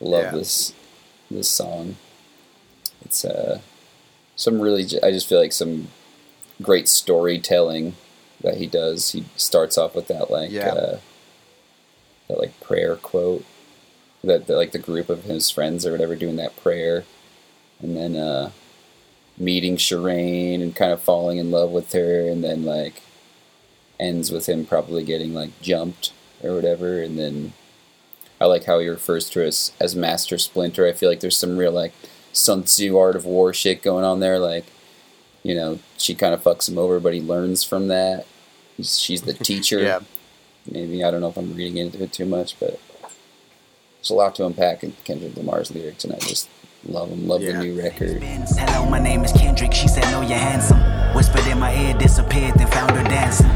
Love 0.00 0.24
Yeah. 0.24 0.30
this 0.32 0.72
this 1.30 1.48
song. 1.48 1.94
It's 3.04 3.24
uh 3.24 3.60
some 4.34 4.60
really 4.60 4.82
I 5.04 5.12
just 5.12 5.28
feel 5.28 5.38
like 5.38 5.52
some 5.52 5.86
great 6.60 6.88
storytelling 6.88 7.94
that 8.40 8.56
he 8.56 8.66
does. 8.66 9.12
He 9.12 9.24
starts 9.36 9.78
off 9.78 9.94
with 9.94 10.08
that 10.08 10.32
like 10.32 10.50
Yeah. 10.50 10.70
uh, 10.72 10.98
that 12.26 12.40
like 12.40 12.58
prayer 12.60 12.96
quote 12.96 13.44
that, 14.24 14.48
that 14.48 14.56
like 14.56 14.72
the 14.72 14.80
group 14.80 15.08
of 15.08 15.22
his 15.22 15.48
friends 15.48 15.86
or 15.86 15.92
whatever 15.92 16.16
doing 16.16 16.34
that 16.36 16.56
prayer, 16.56 17.04
and 17.80 17.96
then 17.96 18.16
uh 18.16 18.50
meeting 19.36 19.76
Sherane 19.76 20.62
and 20.62 20.76
kind 20.76 20.92
of 20.92 21.02
falling 21.02 21.38
in 21.38 21.50
love 21.50 21.70
with 21.70 21.92
her, 21.92 22.28
and 22.28 22.42
then 22.42 22.64
like 22.64 23.02
ends 23.98 24.30
with 24.30 24.48
him 24.48 24.66
probably 24.66 25.04
getting 25.04 25.34
like 25.34 25.60
jumped 25.60 26.12
or 26.42 26.54
whatever, 26.54 27.02
and 27.02 27.18
then 27.18 27.52
I 28.40 28.46
like 28.46 28.64
how 28.64 28.78
he 28.78 28.88
refers 28.88 29.30
to 29.30 29.40
her 29.40 29.46
as, 29.46 29.72
as 29.80 29.94
Master 29.96 30.38
Splinter. 30.38 30.86
I 30.86 30.92
feel 30.92 31.08
like 31.08 31.20
there's 31.20 31.36
some 31.36 31.56
real 31.56 31.72
like 31.72 31.92
Sun 32.32 32.64
Tzu 32.64 32.96
Art 32.96 33.16
of 33.16 33.24
War 33.24 33.54
shit 33.54 33.82
going 33.82 34.04
on 34.04 34.20
there. 34.20 34.38
Like, 34.38 34.66
you 35.42 35.54
know, 35.54 35.78
she 35.96 36.14
kind 36.14 36.34
of 36.34 36.42
fucks 36.42 36.68
him 36.68 36.78
over, 36.78 37.00
but 37.00 37.14
he 37.14 37.20
learns 37.20 37.64
from 37.64 37.88
that. 37.88 38.26
She's 38.82 39.22
the 39.22 39.32
teacher. 39.50 39.80
Yeah. 39.80 40.00
Maybe 40.70 41.04
I 41.04 41.10
don't 41.10 41.20
know 41.20 41.28
if 41.28 41.36
I'm 41.36 41.54
reading 41.54 41.76
into 41.76 42.02
it 42.02 42.12
too 42.12 42.26
much, 42.26 42.58
but 42.58 42.80
there's 43.96 44.10
a 44.10 44.14
lot 44.14 44.34
to 44.36 44.46
unpack 44.46 44.82
in 44.82 44.92
Kendrick 45.04 45.36
Lamar's 45.36 45.74
lyrics, 45.74 46.04
and 46.04 46.14
I 46.14 46.18
just 46.18 46.48
love 46.88 47.10
them. 47.10 47.26
Love 47.28 47.42
Yeah. 47.42 47.52
the 47.58 47.64
new 47.64 47.80
record. 47.80 48.22
Hello, 48.22 48.88
my 48.88 48.98
name 48.98 49.24
is 49.24 49.32
Kendrick. 49.32 49.72
She 49.72 49.88
said, 49.88 50.04
No, 50.10 50.20
you're 50.20 50.38
handsome. 50.38 50.78
Whispered 51.14 51.46
in 51.46 51.58
my 51.58 51.74
ear, 51.74 51.94
disappeared, 51.94 52.54
then 52.56 52.66
found 52.68 52.90
her 52.92 53.04
dancing. 53.04 53.50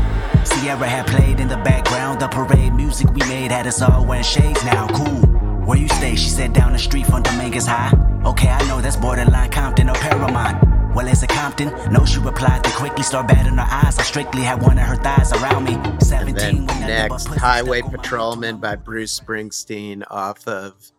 Sierra 0.45 0.87
had 0.87 1.07
played 1.07 1.41
in 1.41 1.49
the 1.49 1.57
background. 1.59 2.21
The 2.21 2.29
parade 2.29 2.75
music 2.75 3.09
we 3.13 3.21
made 3.29 3.51
had 3.51 3.67
us 3.67 3.83
all 3.83 4.05
wearing 4.05 4.25
shades 4.25 4.65
now. 4.65 4.87
Cool. 4.89 5.27
Where 5.67 5.77
you 5.79 5.89
stay? 5.89 6.15
She 6.17 6.29
said, 6.31 6.53
Down 6.53 6.73
the 6.73 6.79
street 6.79 7.07
from 7.07 7.23
Dominguez 7.23 7.67
High. 7.67 7.93
Okay, 8.25 8.49
I 8.49 8.67
know 8.69 8.81
that's 8.81 8.97
borderline 8.97 9.51
Compton 9.51 9.89
or 9.91 9.95
Paramount. 9.95 10.65
Well, 10.95 11.07
is 11.07 11.23
it 11.23 11.29
Compton? 11.29 11.69
No, 11.93 12.05
she 12.05 12.19
replied 12.19 12.65
to 12.65 12.71
quickly 12.71 13.03
start 13.05 13.29
batting 13.29 13.57
her 13.57 13.69
eyes. 13.71 13.99
I 13.99 14.03
strictly 14.03 14.43
had 14.43 14.63
one 14.63 14.79
of 14.79 14.85
her 14.85 14.97
thighs 14.97 15.33
around 15.33 15.65
me. 15.65 15.75
17 16.01 16.35
Then 16.35 16.57
with 16.67 16.67
nothing 16.67 16.67
but 16.67 16.87
next, 16.89 17.27
Highway 17.27 17.79
stuck 17.79 17.87
on 17.87 17.93
my 17.93 17.97
Patrolman 18.03 18.57
by 18.59 18.77
Bruce 18.77 19.21
Springsteen 19.21 20.03
off 20.11 20.49
of 20.49 20.91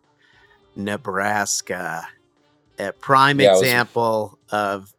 Nebraska. 0.76 2.06
A 2.80 2.92
prime 2.92 3.40
Yeah, 3.40 3.48
I 3.48 3.52
was- 3.52 3.60
example 3.62 4.38
of 4.50 4.92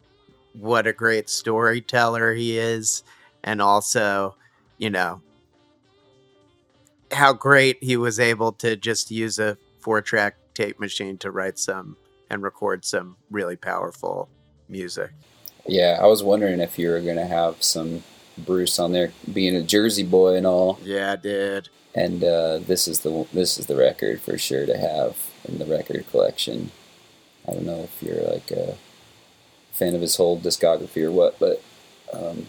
what 0.53 0.85
a 0.85 0.93
great 0.93 1.29
storyteller 1.29 2.33
he 2.33 2.57
is, 2.57 3.03
and 3.43 3.61
also, 3.61 4.35
you 4.77 4.89
know, 4.89 5.21
how 7.11 7.33
great 7.33 7.77
he 7.81 7.97
was 7.97 8.19
able 8.19 8.51
to 8.53 8.75
just 8.75 9.11
use 9.11 9.39
a 9.39 9.57
four 9.79 10.01
track 10.01 10.35
tape 10.53 10.79
machine 10.79 11.17
to 11.17 11.31
write 11.31 11.57
some 11.57 11.97
and 12.29 12.43
record 12.43 12.85
some 12.85 13.17
really 13.29 13.55
powerful 13.55 14.29
music. 14.69 15.11
Yeah, 15.67 15.99
I 16.01 16.05
was 16.07 16.23
wondering 16.23 16.59
if 16.59 16.77
you 16.77 16.89
were 16.89 17.01
gonna 17.01 17.25
have 17.27 17.63
some 17.63 18.03
Bruce 18.37 18.79
on 18.79 18.91
there, 18.91 19.11
being 19.31 19.55
a 19.55 19.61
Jersey 19.61 20.03
boy 20.03 20.35
and 20.35 20.47
all. 20.47 20.79
Yeah, 20.83 21.13
i 21.13 21.15
did 21.15 21.69
and 21.93 22.23
uh, 22.23 22.59
this 22.59 22.87
is 22.87 23.01
the 23.01 23.25
this 23.33 23.57
is 23.57 23.65
the 23.65 23.75
record 23.75 24.21
for 24.21 24.37
sure 24.37 24.65
to 24.65 24.77
have 24.77 25.17
in 25.45 25.57
the 25.57 25.65
record 25.65 26.05
collection. 26.09 26.71
I 27.47 27.53
don't 27.53 27.65
know 27.65 27.79
if 27.81 28.01
you're 28.03 28.21
like 28.21 28.51
a 28.51 28.75
fan 29.73 29.95
of 29.95 30.01
his 30.01 30.15
whole 30.15 30.39
discography 30.39 31.03
or 31.03 31.11
what, 31.11 31.39
but 31.39 31.61
um, 32.13 32.47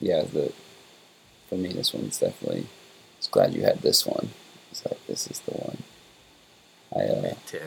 yeah, 0.00 0.22
the 0.22 0.52
for 1.48 1.56
me 1.56 1.72
this 1.72 1.92
one's 1.94 2.18
definitely. 2.18 2.62
I 2.62 3.18
was 3.18 3.28
glad 3.28 3.54
you 3.54 3.62
had 3.62 3.82
this 3.82 4.06
one. 4.06 4.30
It's 4.70 4.84
like 4.86 5.04
this 5.06 5.26
is 5.30 5.40
the 5.40 5.52
one. 5.52 5.78
I 6.96 7.00
uh, 7.06 7.22
Me 7.22 7.32
too. 7.46 7.60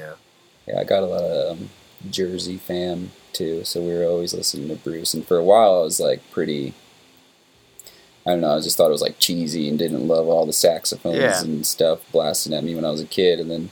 yeah, 0.67 0.80
I 0.80 0.84
got 0.84 1.03
a 1.03 1.07
lot 1.07 1.21
of 1.23 1.57
um, 1.59 1.69
Jersey 2.09 2.57
fam 2.57 3.11
too, 3.31 3.63
so 3.63 3.81
we 3.81 3.93
were 3.93 4.05
always 4.05 4.34
listening 4.34 4.67
to 4.69 4.75
Bruce. 4.75 5.13
And 5.13 5.25
for 5.25 5.38
a 5.38 5.43
while, 5.43 5.75
I 5.80 5.84
was 5.84 5.99
like 5.99 6.21
pretty. 6.31 6.73
I 8.25 8.31
don't 8.31 8.41
know. 8.41 8.55
I 8.55 8.61
just 8.61 8.77
thought 8.77 8.88
it 8.88 8.91
was 8.91 9.01
like 9.01 9.19
cheesy 9.19 9.67
and 9.67 9.77
didn't 9.77 10.07
love 10.07 10.27
all 10.27 10.45
the 10.45 10.53
saxophones 10.53 11.17
Yeah. 11.17 11.41
and 11.41 11.65
stuff 11.65 12.09
blasting 12.13 12.53
at 12.53 12.63
me 12.63 12.73
when 12.73 12.85
I 12.85 12.89
was 12.91 13.01
a 13.01 13.05
kid. 13.05 13.38
And 13.39 13.51
then, 13.51 13.69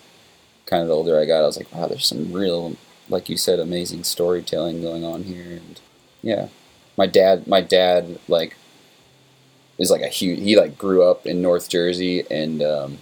kind 0.71 0.83
of 0.83 0.89
the 0.89 0.95
older 0.95 1.19
I 1.21 1.25
got, 1.25 1.43
I 1.43 1.47
was 1.47 1.57
like, 1.57 1.73
wow, 1.75 1.87
there's 1.87 2.07
some 2.07 2.33
real, 2.33 2.77
like 3.09 3.29
you 3.29 3.37
said, 3.37 3.59
amazing 3.59 4.05
storytelling 4.05 4.81
going 4.81 5.05
on 5.05 5.25
here. 5.25 5.43
And 5.57 5.81
yeah, 6.23 6.49
my 6.97 7.07
dad, 7.07 7.47
my 7.47 7.61
dad, 7.61 8.19
like, 8.29 8.57
is 9.77 9.91
like 9.91 10.01
a 10.01 10.07
huge. 10.07 10.39
He 10.39 10.57
like 10.57 10.77
grew 10.77 11.03
up 11.03 11.25
in 11.27 11.41
North 11.41 11.69
Jersey 11.69 12.23
and. 12.31 12.63
um 12.63 12.99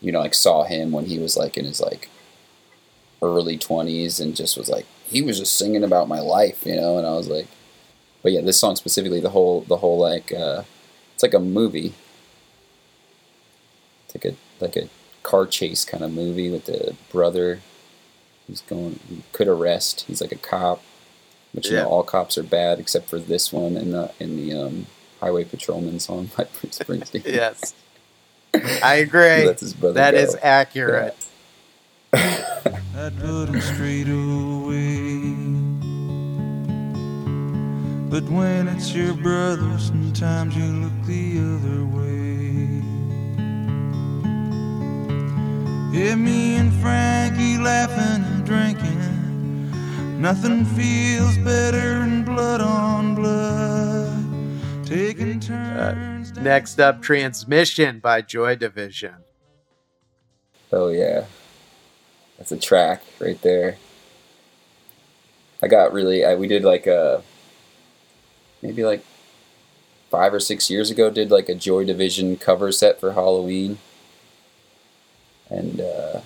you 0.00 0.12
know, 0.12 0.20
like 0.20 0.34
saw 0.34 0.64
him 0.64 0.92
when 0.92 1.06
he 1.06 1.18
was 1.18 1.36
like 1.36 1.56
in 1.56 1.64
his 1.64 1.80
like 1.80 2.08
early 3.22 3.58
20s 3.58 4.20
and 4.20 4.34
just 4.34 4.56
was 4.56 4.68
like 4.68 4.86
he 5.04 5.20
was 5.22 5.38
just 5.38 5.56
singing 5.56 5.84
about 5.84 6.08
my 6.08 6.20
life 6.20 6.64
you 6.64 6.74
know 6.74 6.96
and 6.96 7.06
i 7.06 7.10
was 7.12 7.28
like 7.28 7.46
but 8.22 8.32
yeah 8.32 8.40
this 8.40 8.58
song 8.58 8.76
specifically 8.76 9.20
the 9.20 9.30
whole 9.30 9.62
the 9.62 9.78
whole 9.78 9.98
like 9.98 10.32
uh 10.32 10.62
it's 11.14 11.22
like 11.22 11.34
a 11.34 11.38
movie 11.38 11.94
it's 14.04 14.14
like 14.14 14.34
a 14.34 14.36
like 14.64 14.76
a 14.76 14.88
car 15.22 15.46
chase 15.46 15.84
kind 15.84 16.02
of 16.04 16.12
movie 16.12 16.50
with 16.50 16.66
the 16.66 16.94
brother 17.12 17.60
who's 18.46 18.60
going 18.62 18.98
he 19.08 19.22
could 19.32 19.48
arrest 19.48 20.02
he's 20.08 20.20
like 20.20 20.32
a 20.32 20.36
cop 20.36 20.82
which 21.52 21.68
you 21.68 21.76
Yeah. 21.76 21.82
know 21.82 21.88
all 21.88 22.02
cops 22.02 22.38
are 22.38 22.42
bad 22.42 22.78
except 22.78 23.08
for 23.08 23.18
this 23.18 23.52
one 23.52 23.76
in 23.76 23.90
the 23.92 24.12
in 24.18 24.36
the 24.36 24.54
um 24.54 24.86
highway 25.20 25.44
patrolman 25.44 26.00
song 26.00 26.30
by 26.36 26.44
bruce 26.60 26.78
springsteen 26.78 27.24
Yes. 27.26 27.74
I 28.82 28.94
agree. 28.96 29.44
That's 29.46 29.60
his 29.60 29.74
brother 29.74 29.94
That 29.94 30.12
go. 30.14 30.18
is 30.20 30.36
accurate. 30.42 31.16
I'd 32.12 33.16
put 33.20 33.48
'em 33.48 33.60
straight 33.60 34.08
away. 34.08 35.36
But 38.10 38.24
when 38.24 38.66
it's 38.66 38.92
your 38.92 39.14
brother, 39.14 39.78
sometimes 39.78 40.56
you 40.56 40.64
look 40.64 41.06
the 41.06 41.38
other 41.38 41.84
way. 41.96 42.19
Yeah, 45.92 46.14
me 46.14 46.56
and 46.56 46.72
Frankie 46.74 47.58
laughing 47.58 48.24
and 48.24 48.46
drinking. 48.46 50.20
Nothing 50.20 50.64
feels 50.64 51.36
better 51.38 51.98
than 52.00 52.24
blood 52.24 52.60
on 52.60 53.14
blood. 53.16 54.86
Taking 54.86 55.40
turns. 55.40 56.30
down- 56.30 56.44
Next 56.44 56.78
up, 56.80 57.02
Transmission 57.02 57.98
by 57.98 58.22
Joy 58.22 58.54
Division. 58.56 59.16
Oh 60.72 60.88
yeah, 60.88 61.24
that's 62.38 62.52
a 62.52 62.56
track 62.56 63.02
right 63.18 63.40
there. 63.42 63.76
I 65.62 65.66
got 65.66 65.92
really. 65.92 66.24
I, 66.24 66.36
we 66.36 66.46
did 66.46 66.62
like 66.62 66.86
a 66.86 67.22
maybe 68.62 68.84
like 68.84 69.04
five 70.10 70.32
or 70.32 70.40
six 70.40 70.70
years 70.70 70.90
ago. 70.90 71.10
Did 71.10 71.30
like 71.32 71.48
a 71.48 71.54
Joy 71.56 71.84
Division 71.84 72.36
cover 72.36 72.70
set 72.70 73.00
for 73.00 73.12
Halloween, 73.14 73.78
and 75.50 75.80
uh, 75.80 76.20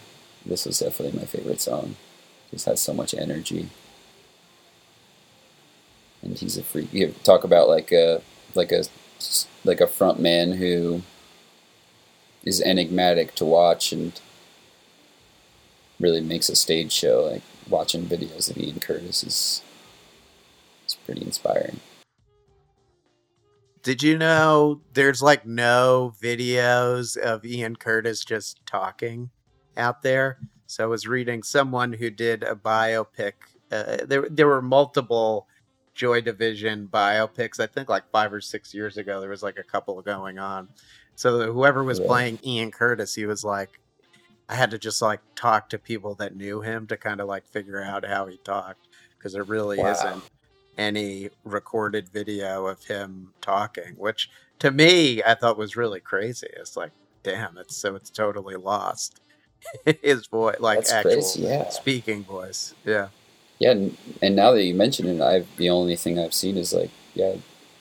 this 0.44 0.66
was 0.66 0.78
definitely 0.78 1.18
my 1.18 1.26
favorite 1.26 1.60
song. 1.60 1.96
Just 2.50 2.66
has 2.66 2.80
so 2.80 2.92
much 2.92 3.14
energy, 3.14 3.68
and 6.22 6.36
he's 6.38 6.56
a 6.56 6.62
freak. 6.62 6.92
You 6.92 7.14
talk 7.24 7.42
about 7.44 7.68
like 7.68 7.90
a 7.90 8.22
like 8.54 8.70
a 8.70 8.84
like 9.64 9.80
a 9.80 9.86
front 9.86 10.20
man 10.20 10.52
who 10.52 11.02
is 12.44 12.60
enigmatic 12.60 13.34
to 13.36 13.44
watch 13.44 13.92
and 13.92 14.20
really 15.98 16.20
makes 16.20 16.48
a 16.48 16.56
stage 16.56 16.92
show. 16.92 17.28
Like 17.32 17.42
watching 17.68 18.04
videos 18.04 18.50
of 18.50 18.58
Ian 18.58 18.80
Curtis 18.80 19.24
is 19.24 19.62
is 20.86 20.94
pretty 21.06 21.22
inspiring. 21.22 21.80
Did 23.84 24.02
you 24.02 24.16
know 24.16 24.80
there's 24.94 25.20
like 25.20 25.44
no 25.44 26.14
videos 26.20 27.18
of 27.18 27.44
Ian 27.44 27.76
Curtis 27.76 28.24
just 28.24 28.64
talking 28.64 29.28
out 29.76 30.00
there? 30.00 30.38
So 30.66 30.84
I 30.84 30.86
was 30.86 31.06
reading 31.06 31.42
someone 31.42 31.92
who 31.92 32.08
did 32.08 32.42
a 32.42 32.54
biopic. 32.54 33.34
Uh, 33.70 33.98
there, 34.06 34.26
there 34.30 34.46
were 34.46 34.62
multiple 34.62 35.46
Joy 35.94 36.22
Division 36.22 36.88
biopics. 36.90 37.60
I 37.60 37.66
think 37.66 37.90
like 37.90 38.10
five 38.10 38.32
or 38.32 38.40
six 38.40 38.72
years 38.72 38.96
ago, 38.96 39.20
there 39.20 39.28
was 39.28 39.42
like 39.42 39.58
a 39.58 39.62
couple 39.62 40.00
going 40.00 40.38
on. 40.38 40.70
So 41.14 41.52
whoever 41.52 41.84
was 41.84 42.00
Yeah. 42.00 42.06
playing 42.06 42.38
Ian 42.42 42.70
Curtis, 42.70 43.14
he 43.14 43.26
was 43.26 43.44
like, 43.44 43.78
I 44.48 44.54
had 44.54 44.70
to 44.70 44.78
just 44.78 45.02
like 45.02 45.20
talk 45.36 45.68
to 45.68 45.78
people 45.78 46.14
that 46.14 46.34
knew 46.34 46.62
him 46.62 46.86
to 46.86 46.96
kind 46.96 47.20
of 47.20 47.28
like 47.28 47.46
figure 47.46 47.82
out 47.82 48.06
how 48.06 48.26
he 48.28 48.38
talked 48.38 48.88
because 49.18 49.34
there 49.34 49.44
really 49.44 49.78
Wow. 49.78 49.90
isn't 49.90 50.24
any 50.78 51.30
recorded 51.44 52.08
video 52.08 52.66
of 52.66 52.84
him 52.84 53.32
talking, 53.40 53.94
which 53.96 54.30
to 54.58 54.70
me 54.70 55.22
I 55.22 55.34
thought 55.34 55.58
was 55.58 55.76
really 55.76 56.00
crazy. 56.00 56.48
It's 56.56 56.76
like, 56.76 56.92
damn, 57.22 57.58
it's 57.58 57.76
so 57.76 57.94
it's 57.94 58.10
totally 58.10 58.56
lost. 58.56 59.20
His 60.02 60.26
voice, 60.26 60.56
like 60.60 60.80
That's 60.80 60.92
actual 60.92 61.12
crazy, 61.12 61.42
yeah. 61.42 61.68
speaking 61.70 62.24
voice. 62.24 62.74
Yeah. 62.84 63.08
Yeah, 63.58 63.70
and, 63.70 63.96
and 64.20 64.36
now 64.36 64.50
that 64.52 64.64
you 64.64 64.74
mention 64.74 65.06
it, 65.06 65.22
I've 65.22 65.48
the 65.56 65.70
only 65.70 65.96
thing 65.96 66.18
I've 66.18 66.34
seen 66.34 66.56
is 66.56 66.72
like 66.72 66.90
yeah, 67.14 67.36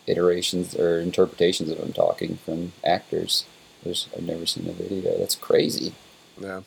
iterations 0.08 0.76
or 0.76 1.00
interpretations 1.00 1.70
of 1.72 1.80
him 1.80 1.94
talking 1.94 2.38
from 2.38 2.74
actors. 2.84 3.46
There's 3.84 4.08
I've 4.16 4.24
never 4.24 4.46
seen 4.46 4.70
a 4.70 4.74
video. 4.74 5.18
That's 5.18 5.36
crazy. 5.36 5.94
Yeah. 6.40 6.62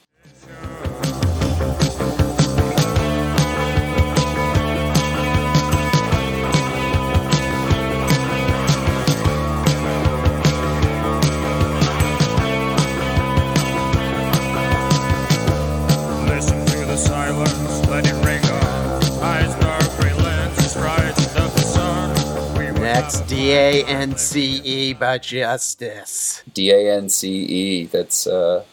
Sun. 23.10 23.26
We 23.28 23.36
will 23.36 23.36
Next, 23.36 23.36
not- 23.36 23.38
D 23.38 23.52
A 23.52 23.84
N 23.84 24.16
C 24.16 24.40
E 24.64 24.92
by 24.94 25.18
Justice. 25.18 26.42
D 26.52 26.70
A 26.70 26.94
N 26.96 27.08
C 27.08 27.28
E. 27.44 27.86
That's 27.86 28.26
uh, 28.26 28.64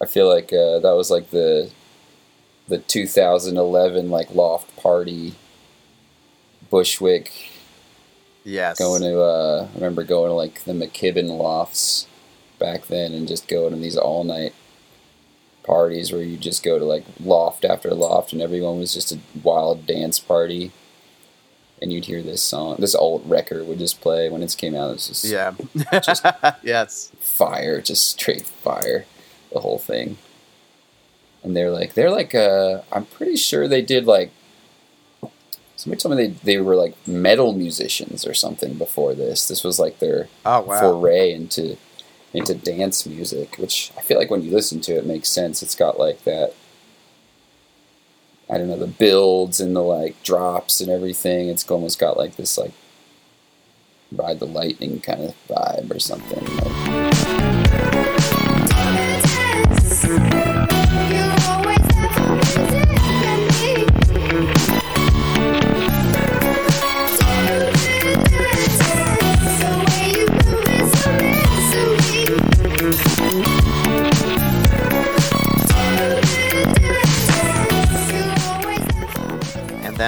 I 0.00 0.06
feel 0.06 0.28
like 0.28 0.52
uh, 0.52 0.78
that 0.80 0.94
was 0.96 1.10
like 1.10 1.30
the 1.30 1.70
the 2.68 2.78
2011 2.78 4.10
like 4.10 4.34
loft 4.34 4.74
party. 4.76 5.34
Bushwick 6.70 7.32
Yes. 8.44 8.78
going 8.78 9.02
to 9.02 9.20
uh, 9.20 9.66
I 9.70 9.74
remember 9.74 10.02
going 10.04 10.30
to 10.30 10.34
like 10.34 10.62
the 10.64 10.72
McKibben 10.72 11.28
lofts 11.36 12.06
back 12.58 12.86
then 12.86 13.12
and 13.12 13.26
just 13.28 13.48
going 13.48 13.72
to 13.74 13.78
these 13.78 13.96
all 13.96 14.22
night 14.24 14.54
parties 15.64 16.10
where 16.12 16.22
you 16.22 16.36
just 16.36 16.62
go 16.62 16.78
to 16.78 16.84
like 16.84 17.04
loft 17.22 17.64
after 17.64 17.90
loft 17.90 18.32
and 18.32 18.40
everyone 18.40 18.78
was 18.78 18.94
just 18.94 19.12
a 19.12 19.18
wild 19.42 19.86
dance 19.86 20.18
party 20.20 20.70
and 21.82 21.92
you'd 21.92 22.04
hear 22.04 22.22
this 22.22 22.42
song 22.42 22.76
this 22.78 22.94
old 22.94 23.28
record 23.28 23.66
would 23.66 23.78
just 23.78 24.00
play 24.00 24.28
when 24.28 24.42
it 24.42 24.54
came 24.58 24.74
out 24.74 24.90
it 24.90 24.92
was 24.94 25.08
just 25.08 25.24
yeah. 25.24 25.52
Just- 26.00 26.24
yes. 26.62 27.10
fire 27.20 27.80
just 27.80 28.08
straight 28.10 28.46
fire 28.46 29.06
the 29.52 29.60
whole 29.60 29.78
thing 29.78 30.16
and 31.42 31.56
they're 31.56 31.70
like 31.70 31.94
they're 31.94 32.10
like 32.10 32.34
uh 32.34 32.82
I'm 32.92 33.06
pretty 33.06 33.36
sure 33.36 33.66
they 33.66 33.82
did 33.82 34.06
like 34.06 34.30
somebody 35.76 35.98
told 36.00 36.16
me 36.16 36.26
they, 36.26 36.34
they 36.44 36.58
were 36.60 36.76
like 36.76 36.94
metal 37.06 37.52
musicians 37.54 38.26
or 38.26 38.34
something 38.34 38.74
before 38.74 39.14
this 39.14 39.48
this 39.48 39.64
was 39.64 39.78
like 39.78 39.98
their 39.98 40.28
Oh 40.44 40.60
wow. 40.60 40.80
foray 40.80 41.32
into 41.32 41.76
into 42.32 42.54
dance 42.54 43.04
music, 43.06 43.56
which 43.58 43.90
I 43.98 44.02
feel 44.02 44.16
like 44.16 44.30
when 44.30 44.42
you 44.42 44.52
listen 44.52 44.80
to 44.82 44.92
it, 44.92 44.98
it 44.98 45.06
makes 45.06 45.28
sense. 45.28 45.64
It's 45.64 45.74
got 45.74 45.98
like 45.98 46.22
that. 46.22 46.54
I 48.50 48.58
don't 48.58 48.68
know 48.68 48.76
the 48.76 48.86
builds 48.88 49.60
and 49.60 49.76
the 49.76 49.80
like 49.80 50.20
drops 50.24 50.80
and 50.80 50.90
everything. 50.90 51.48
It's 51.48 51.68
almost 51.70 52.00
got 52.00 52.16
like 52.16 52.34
this 52.36 52.58
like 52.58 52.72
ride 54.10 54.40
the 54.40 54.46
lightning 54.46 55.00
kind 55.00 55.22
of 55.22 55.34
vibe 55.48 55.94
or 55.94 56.00
something. 56.00 56.44
Like, 60.42 60.49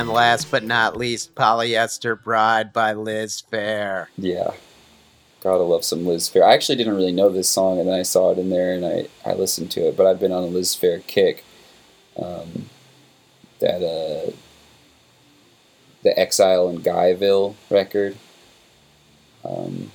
And 0.03 0.11
last 0.11 0.51
but 0.51 0.65
not 0.65 0.97
least, 0.97 1.37
Polyester 1.37 2.21
Bride 2.21 2.73
by 2.73 2.93
Liz 2.93 3.41
Phair. 3.53 4.09
yeah, 4.19 4.51
gotta 5.41 5.63
love 5.63 5.85
some 5.85 6.05
Liz 6.05 6.29
Phair. 6.29 6.43
I 6.43 6.55
actually 6.55 6.75
didn't 6.75 6.97
really 6.97 7.13
know 7.13 7.29
this 7.29 7.49
song, 7.49 7.79
and 7.79 7.89
then 7.89 8.01
I 8.01 8.03
saw 8.03 8.33
it 8.33 8.39
in 8.39 8.51
there, 8.51 8.75
and 8.75 8.85
I 8.85 9.07
I 9.25 9.35
listened 9.35 9.71
to 9.71 9.87
it. 9.87 9.97
But 9.97 10.09
I've 10.09 10.19
been 10.19 10.33
on 10.33 10.43
a 10.43 10.47
Liz 10.47 10.75
Phair 10.75 11.07
kick. 11.07 11.45
Um, 12.17 12.69
that 13.61 13.77
uh, 13.77 14.33
the 16.03 16.19
Exile 16.19 16.69
in 16.69 16.79
Guyville 16.81 17.55
record. 17.71 18.17
Um, 19.45 19.93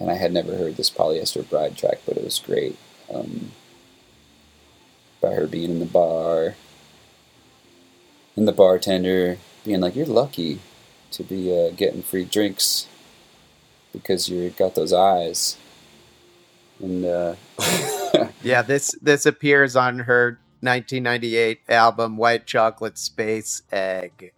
and 0.00 0.10
I 0.10 0.14
had 0.14 0.32
never 0.32 0.56
heard 0.56 0.76
this 0.76 0.90
Polyester 0.90 1.48
Bride 1.48 1.76
track, 1.76 2.00
but 2.04 2.16
it 2.16 2.24
was 2.24 2.40
great. 2.40 2.76
Um, 3.14 3.52
by 5.20 5.34
her 5.34 5.46
being 5.46 5.70
in 5.70 5.78
the 5.78 5.86
bar, 5.86 6.56
and 8.36 8.48
the 8.48 8.52
bartender 8.52 9.38
being 9.64 9.80
like, 9.80 9.96
"You're 9.96 10.06
lucky 10.06 10.60
to 11.12 11.22
be 11.22 11.52
uh, 11.52 11.70
getting 11.70 12.02
free 12.02 12.24
drinks 12.24 12.86
because 13.92 14.28
you 14.28 14.50
got 14.50 14.74
those 14.74 14.92
eyes." 14.92 15.56
And 16.80 17.04
uh, 17.04 17.34
Yeah, 18.44 18.60
this 18.60 18.94
this 19.00 19.24
appears 19.24 19.74
on 19.74 20.00
her 20.00 20.38
1998 20.60 21.60
album 21.68 22.18
White 22.18 22.46
Chocolate 22.46 22.98
Space 22.98 23.62
Egg. 23.72 24.32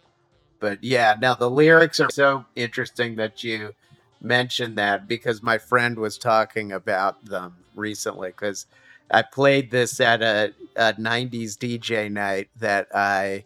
But 0.59 0.83
yeah, 0.83 1.15
now 1.21 1.35
the 1.35 1.49
lyrics 1.49 1.99
are 1.99 2.09
so 2.09 2.45
interesting 2.55 3.17
that 3.17 3.43
you 3.43 3.73
mentioned 4.21 4.77
that 4.77 5.07
because 5.07 5.43
my 5.43 5.57
friend 5.57 5.99
was 5.99 6.17
talking 6.17 6.71
about 6.71 7.25
them 7.25 7.57
recently 7.75 8.29
because 8.29 8.65
I 9.11 9.21
played 9.21 9.71
this 9.71 9.99
at 9.99 10.21
a, 10.21 10.53
a 10.75 10.93
90s 10.93 11.57
DJ 11.57 12.09
night 12.09 12.49
that 12.59 12.87
I 12.95 13.43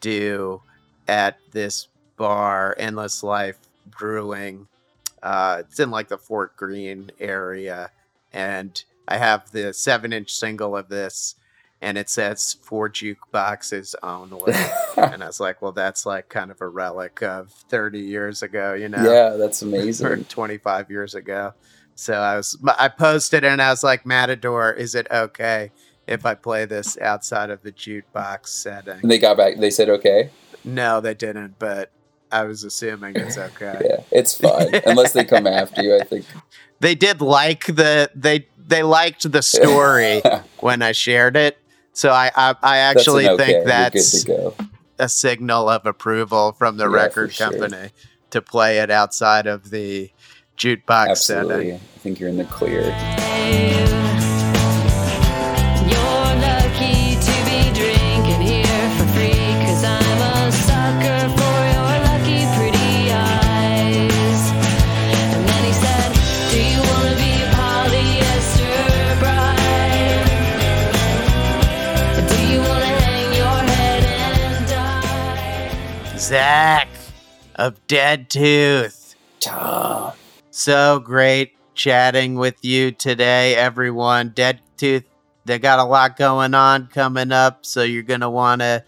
do 0.00 0.62
at 1.08 1.38
this 1.52 1.88
bar, 2.16 2.74
Endless 2.78 3.22
Life 3.22 3.58
Brewing. 3.86 4.68
Uh, 5.22 5.58
it's 5.60 5.80
in 5.80 5.90
like 5.90 6.08
the 6.08 6.18
Fort 6.18 6.56
Greene 6.56 7.10
area. 7.18 7.90
And 8.32 8.82
I 9.08 9.18
have 9.18 9.50
the 9.52 9.72
seven 9.72 10.12
inch 10.12 10.32
single 10.32 10.76
of 10.76 10.88
this, 10.88 11.36
and 11.80 11.96
it 11.96 12.08
says 12.08 12.56
four 12.62 12.88
jukeboxes 12.88 13.94
only. 14.02 14.52
and 14.96 15.22
I 15.22 15.26
was 15.26 15.40
like, 15.40 15.62
well, 15.62 15.72
that's 15.72 16.04
like 16.06 16.28
kind 16.28 16.50
of 16.50 16.60
a 16.60 16.68
relic 16.68 17.22
of 17.22 17.50
30 17.50 18.00
years 18.00 18.42
ago, 18.42 18.74
you 18.74 18.88
know? 18.88 19.02
yeah, 19.02 19.30
that's 19.36 19.62
amazing. 19.62 20.24
25 20.28 20.90
years 20.90 21.14
ago. 21.14 21.54
So 21.94 22.14
I 22.14 22.36
was, 22.36 22.58
I 22.78 22.88
posted 22.88 23.42
and 23.42 23.62
I 23.62 23.70
was 23.70 23.82
like, 23.82 24.04
Matador, 24.04 24.72
is 24.72 24.94
it 24.94 25.06
okay 25.10 25.70
if 26.06 26.24
I 26.26 26.34
play 26.34 26.64
this 26.64 26.98
outside 26.98 27.50
of 27.50 27.62
the 27.62 27.72
jukebox 27.72 28.48
setting? 28.48 29.00
And 29.02 29.10
they 29.10 29.18
got 29.18 29.36
back. 29.36 29.56
They 29.58 29.70
said 29.70 29.88
okay. 29.88 30.30
No, 30.64 31.00
they 31.00 31.14
didn't, 31.14 31.58
but 31.58 31.90
I 32.32 32.42
was 32.44 32.64
assuming 32.64 33.16
it's 33.16 33.38
okay. 33.38 33.80
Yeah, 33.84 34.00
it's 34.10 34.36
fine 34.36 34.74
unless 34.86 35.12
they 35.12 35.24
come 35.24 35.46
after 35.46 35.82
you. 35.82 35.96
I 35.96 36.04
think. 36.04 36.24
They 36.78 36.94
did 36.94 37.22
like 37.22 37.64
the 37.64 38.10
they 38.14 38.46
they 38.58 38.82
liked 38.82 39.32
the 39.32 39.40
story 39.40 40.20
when 40.60 40.82
I 40.82 40.92
shared 40.92 41.34
it. 41.34 41.56
So 41.94 42.10
I 42.10 42.30
I, 42.36 42.50
I 42.50 42.54
That's 42.76 43.00
actually 43.00 43.28
okay. 43.30 43.44
think 43.52 43.64
that's 43.66 44.24
good 44.24 44.52
a 44.98 45.08
signal 45.08 45.68
of 45.68 45.86
approval 45.86 46.52
from 46.52 46.76
the 46.76 46.84
Yeah, 46.84 46.90
for 46.90 46.94
record 46.96 47.32
sure. 47.32 47.50
company 47.50 47.90
to 48.30 48.42
play 48.42 48.78
it 48.78 48.90
outside 48.90 49.46
of 49.46 49.70
the 49.70 50.10
jukebox 50.58 51.08
Absolutely. 51.08 51.54
setting. 51.54 51.74
I 51.74 51.98
think 52.00 52.20
you're 52.20 52.28
in 52.28 52.36
the 52.36 52.44
clear. 52.44 53.95
Zach 76.26 76.88
of 77.54 77.86
Dead 77.86 78.28
Tooth. 78.28 79.14
So 80.50 80.98
great 80.98 81.52
chatting 81.76 82.34
with 82.34 82.64
you 82.64 82.90
today, 82.90 83.54
everyone. 83.54 84.30
Dead 84.30 84.58
Tooth, 84.76 85.04
they 85.44 85.60
got 85.60 85.78
a 85.78 85.84
lot 85.84 86.16
going 86.16 86.52
on 86.52 86.88
coming 86.88 87.30
up, 87.30 87.64
so 87.64 87.84
you're 87.84 88.02
going 88.02 88.22
to 88.22 88.30
want 88.30 88.60
to 88.60 88.82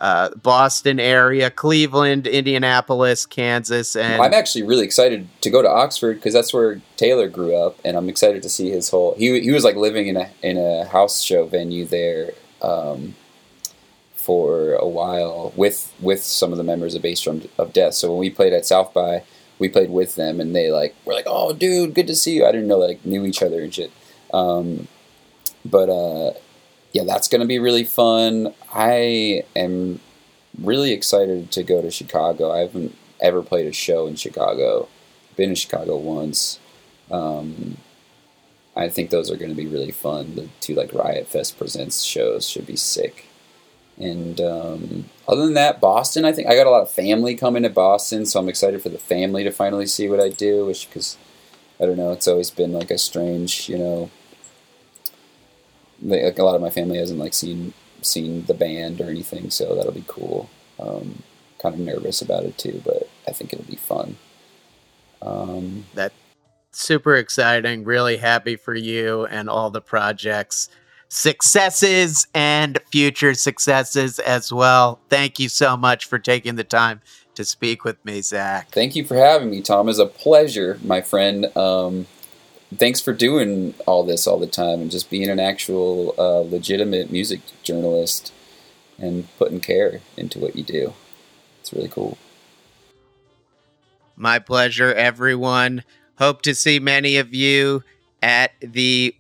uh, 0.03 0.31
Boston 0.35 0.99
area, 0.99 1.49
Cleveland, 1.49 2.27
Indianapolis, 2.27 3.25
Kansas, 3.25 3.95
and 3.95 4.21
I'm 4.21 4.35
actually 4.35 4.65
really 4.65 4.85
excited 4.85 5.29
to 5.43 5.49
go 5.49 5.63
to 5.63 5.69
Oxford 5.69 6.15
because 6.15 6.35
that's 6.35 6.53
where 6.53 6.83
Taylor 6.97 7.29
grew 7.29 7.55
up, 7.55 7.79
and 7.85 7.97
I'm 7.97 8.09
excited 8.09 8.43
to 8.43 8.49
see 8.49 8.69
his 8.69 8.91
whole. 8.91 9.15
He 9.15 9.41
he 9.41 9.53
was 9.53 9.63
like 9.63 9.77
living 9.77 10.09
in 10.09 10.17
a 10.17 10.29
in 10.43 10.59
a 10.59 10.87
house 10.87 11.23
show 11.23 11.47
venue 11.47 11.87
there 11.87 12.33
um, 12.61 13.15
for 14.17 14.75
a 14.75 14.89
while 14.89 15.53
with 15.55 15.95
with 16.01 16.25
some 16.25 16.51
of 16.51 16.59
the 16.59 16.65
members 16.65 16.97
of 16.97 17.03
Bass 17.03 17.21
Drum 17.21 17.43
of 17.57 17.73
Death. 17.73 17.95
So 17.95 18.11
when 18.11 18.19
we 18.19 18.29
played 18.29 18.53
at 18.53 18.67
South 18.67 18.93
by, 18.93 19.23
we 19.61 19.69
played 19.69 19.91
with 19.91 20.17
them, 20.17 20.41
and 20.41 20.53
they 20.53 20.73
like 20.73 20.97
were 21.05 21.15
like, 21.15 21.27
"Oh, 21.29 21.53
dude, 21.53 21.95
good 21.95 22.09
to 22.09 22.17
see 22.17 22.35
you." 22.35 22.45
I 22.45 22.51
didn't 22.51 22.67
know 22.67 22.79
like 22.79 23.07
knew 23.07 23.25
each 23.25 23.41
other 23.41 23.63
and 23.63 23.73
shit. 23.73 23.93
Um, 24.35 24.89
but 25.65 25.89
uh, 25.89 26.33
yeah, 26.93 27.05
that's 27.05 27.29
gonna 27.29 27.47
be 27.47 27.59
really 27.59 27.85
fun. 27.85 28.55
I 28.73 29.45
am 29.57 30.01
really 30.59 30.93
excited 30.93 31.51
to 31.53 31.63
go 31.63 31.83
to 31.83 31.91
Chicago. 31.91 32.53
I 32.53 32.61
haven't 32.61 32.97
ever 33.21 33.43
played 33.43 33.67
a 33.67 33.73
show 33.73 34.07
in 34.07 34.17
Chicago. 34.17 34.89
Been 35.37 35.51
in 35.51 35.55
Chicago 35.55 35.97
once. 35.97 36.59
Um, 37.11 37.79
I 38.77 38.89
think 38.89 39.11
those 39.11 39.31
are 39.31 39.37
going 39.37 39.51
to 39.51 39.57
be 39.57 39.67
really 39.67 39.91
fun. 39.91 40.35
The 40.35 40.49
two 40.61 40.75
like 40.75 40.93
Riot 40.93 41.29
Fest 41.29 41.59
presents 41.59 42.03
shows 42.03 42.49
should 42.49 42.67
be 42.67 42.77
sick. 42.77 43.27
And 43.99 44.41
um, 44.41 45.05
other 45.29 45.45
than 45.45 45.55
that, 45.55 45.81
Boston. 45.81 46.25
I 46.25 46.33
think 46.33 46.49
I 46.49 46.55
got 46.55 46.67
a 46.67 46.71
lot 46.71 46.83
of 46.83 46.91
family 46.91 47.35
coming 47.35 47.63
to 47.63 47.71
Boston, 47.71 48.25
so 48.25 48.41
I'm 48.41 48.49
excited 48.49 48.83
for 48.83 48.89
the 48.89 48.99
family 48.99 49.45
to 49.45 49.51
finally 49.51 49.87
see 49.87 50.09
what 50.09 50.21
I 50.21 50.31
do. 50.31 50.65
Which 50.67 50.89
because 50.89 51.19
I 51.79 51.85
don't 51.85 51.99
know, 51.99 52.13
it's 52.13 52.29
always 52.29 52.51
been 52.51 52.73
like 52.73 52.91
a 52.91 52.99
strange, 52.99 53.69
you 53.69 53.79
know. 53.79 54.11
Like 56.03 56.39
a 56.39 56.45
lot 56.45 56.55
of 56.55 56.61
my 56.61 56.71
family 56.71 56.99
hasn't 56.99 57.21
like 57.21 57.35
seen 57.35 57.73
seen 58.01 58.45
the 58.47 58.55
band 58.55 59.01
or 59.01 59.09
anything, 59.09 59.51
so 59.51 59.75
that'll 59.75 59.93
be 59.93 60.05
cool. 60.07 60.51
Um, 60.79 61.23
kind 61.61 61.75
of 61.75 61.81
nervous 61.81 62.21
about 62.21 62.45
it 62.45 62.59
too, 62.59 62.83
but 62.85 63.09
I 63.29 63.33
think 63.33 63.53
it'll 63.53 63.65
be 63.65 63.77
fun. 63.77 64.17
Um, 65.21 65.85
that 65.95 66.13
super 66.73 67.17
exciting. 67.17 67.85
Really 67.85 68.17
happy 68.17 68.57
for 68.57 68.75
you 68.75 69.27
and 69.27 69.49
all 69.49 69.71
the 69.71 69.81
projects, 69.81 70.69
successes 71.09 72.27
and 72.35 72.81
future 72.91 73.35
successes 73.35 74.19
as 74.19 74.53
well. 74.53 75.01
Thank 75.09 75.39
you 75.39 75.49
so 75.49 75.77
much 75.77 76.07
for 76.07 76.19
taking 76.19 76.57
the 76.57 76.65
time 76.65 77.01
to 77.35 77.45
speak 77.45 77.85
with 77.85 78.03
me, 78.05 78.21
Zach. 78.21 78.71
Thank 78.71 78.97
you 78.97 79.05
for 79.05 79.15
having 79.15 79.51
me, 79.51 79.63
Tom. 79.63 79.89
It's 79.89 79.99
a 79.99 80.07
pleasure, 80.07 80.79
my 80.83 81.01
friend. 81.01 81.55
Um, 81.57 82.07
thanks 82.79 83.01
for 83.01 83.13
doing 83.13 83.75
all 83.87 84.05
this 84.05 84.27
all 84.27 84.39
the 84.39 84.47
time 84.47 84.81
and 84.81 84.91
just 84.91 85.11
being 85.11 85.29
an 85.29 85.41
actual 85.41 86.15
uh, 86.19 86.41
legitimate 86.41 87.11
music 87.11 87.41
journalist 87.63 88.33
and 88.99 89.27
putting 89.39 89.61
care 89.61 90.01
into 90.17 90.39
what 90.39 90.57
you 90.57 90.63
do. 90.63 90.93
It's 91.61 91.73
really 91.73 91.89
cool. 91.89 92.19
My 94.17 94.39
pleasure, 94.39 94.93
everyone. 94.93 95.85
Hope 96.19 96.43
to 96.43 96.55
see 96.55 96.79
many 96.79 97.17
of 97.17 97.35
you 97.35 97.83
at 98.23 98.53
the 98.61 99.17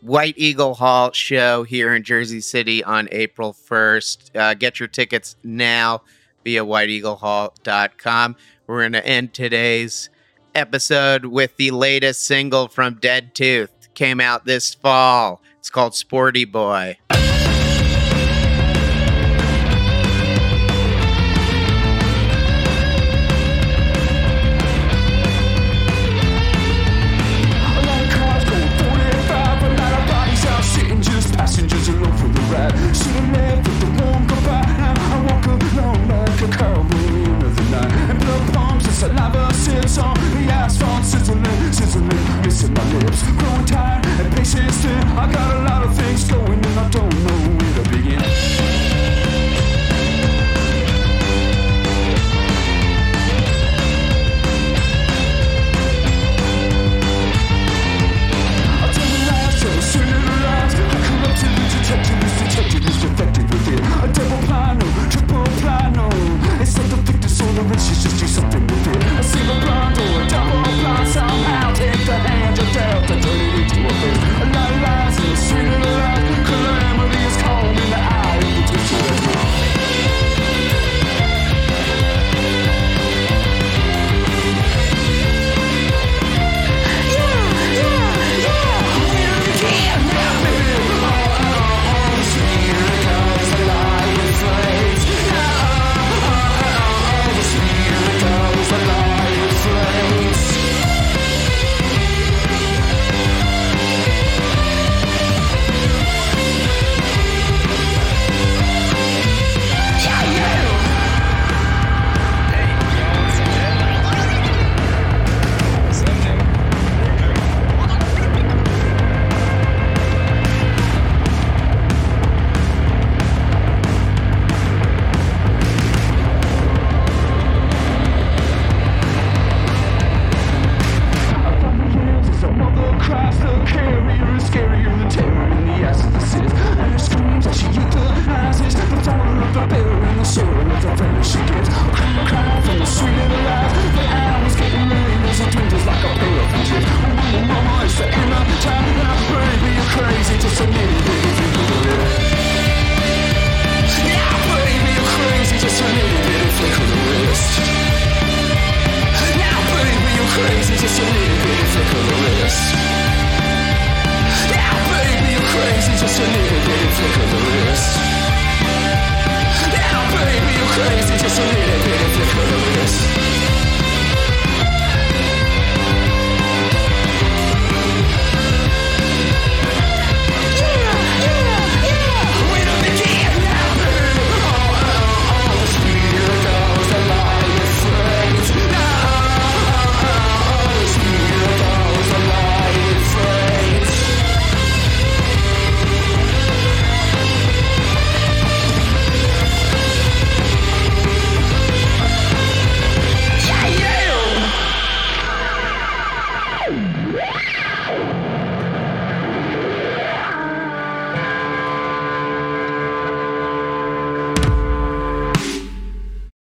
White 0.00 0.34
Eagle 0.36 0.74
Hall 0.74 1.12
show 1.12 1.64
here 1.64 1.94
in 1.94 2.02
Jersey 2.02 2.40
City 2.40 2.82
on 2.82 3.08
April 3.12 3.52
1st. 3.52 4.36
Uh, 4.36 4.54
get 4.54 4.80
your 4.80 4.88
tickets 4.88 5.36
now 5.42 6.02
via 6.44 6.64
whiteeaglehall.com. 6.64 8.36
We're 8.66 8.80
going 8.80 8.92
to 8.92 9.06
end 9.06 9.34
today's 9.34 10.08
episode 10.56 11.26
with 11.26 11.56
the 11.56 11.70
latest 11.70 12.24
single 12.24 12.68
from 12.68 12.94
Dead 12.94 13.34
Tooth. 13.34 13.70
Came 13.94 14.20
out 14.20 14.46
this 14.46 14.74
fall. 14.74 15.42
It's 15.58 15.70
called 15.70 15.94
Sporty 15.94 16.44
Boy. 16.44 16.98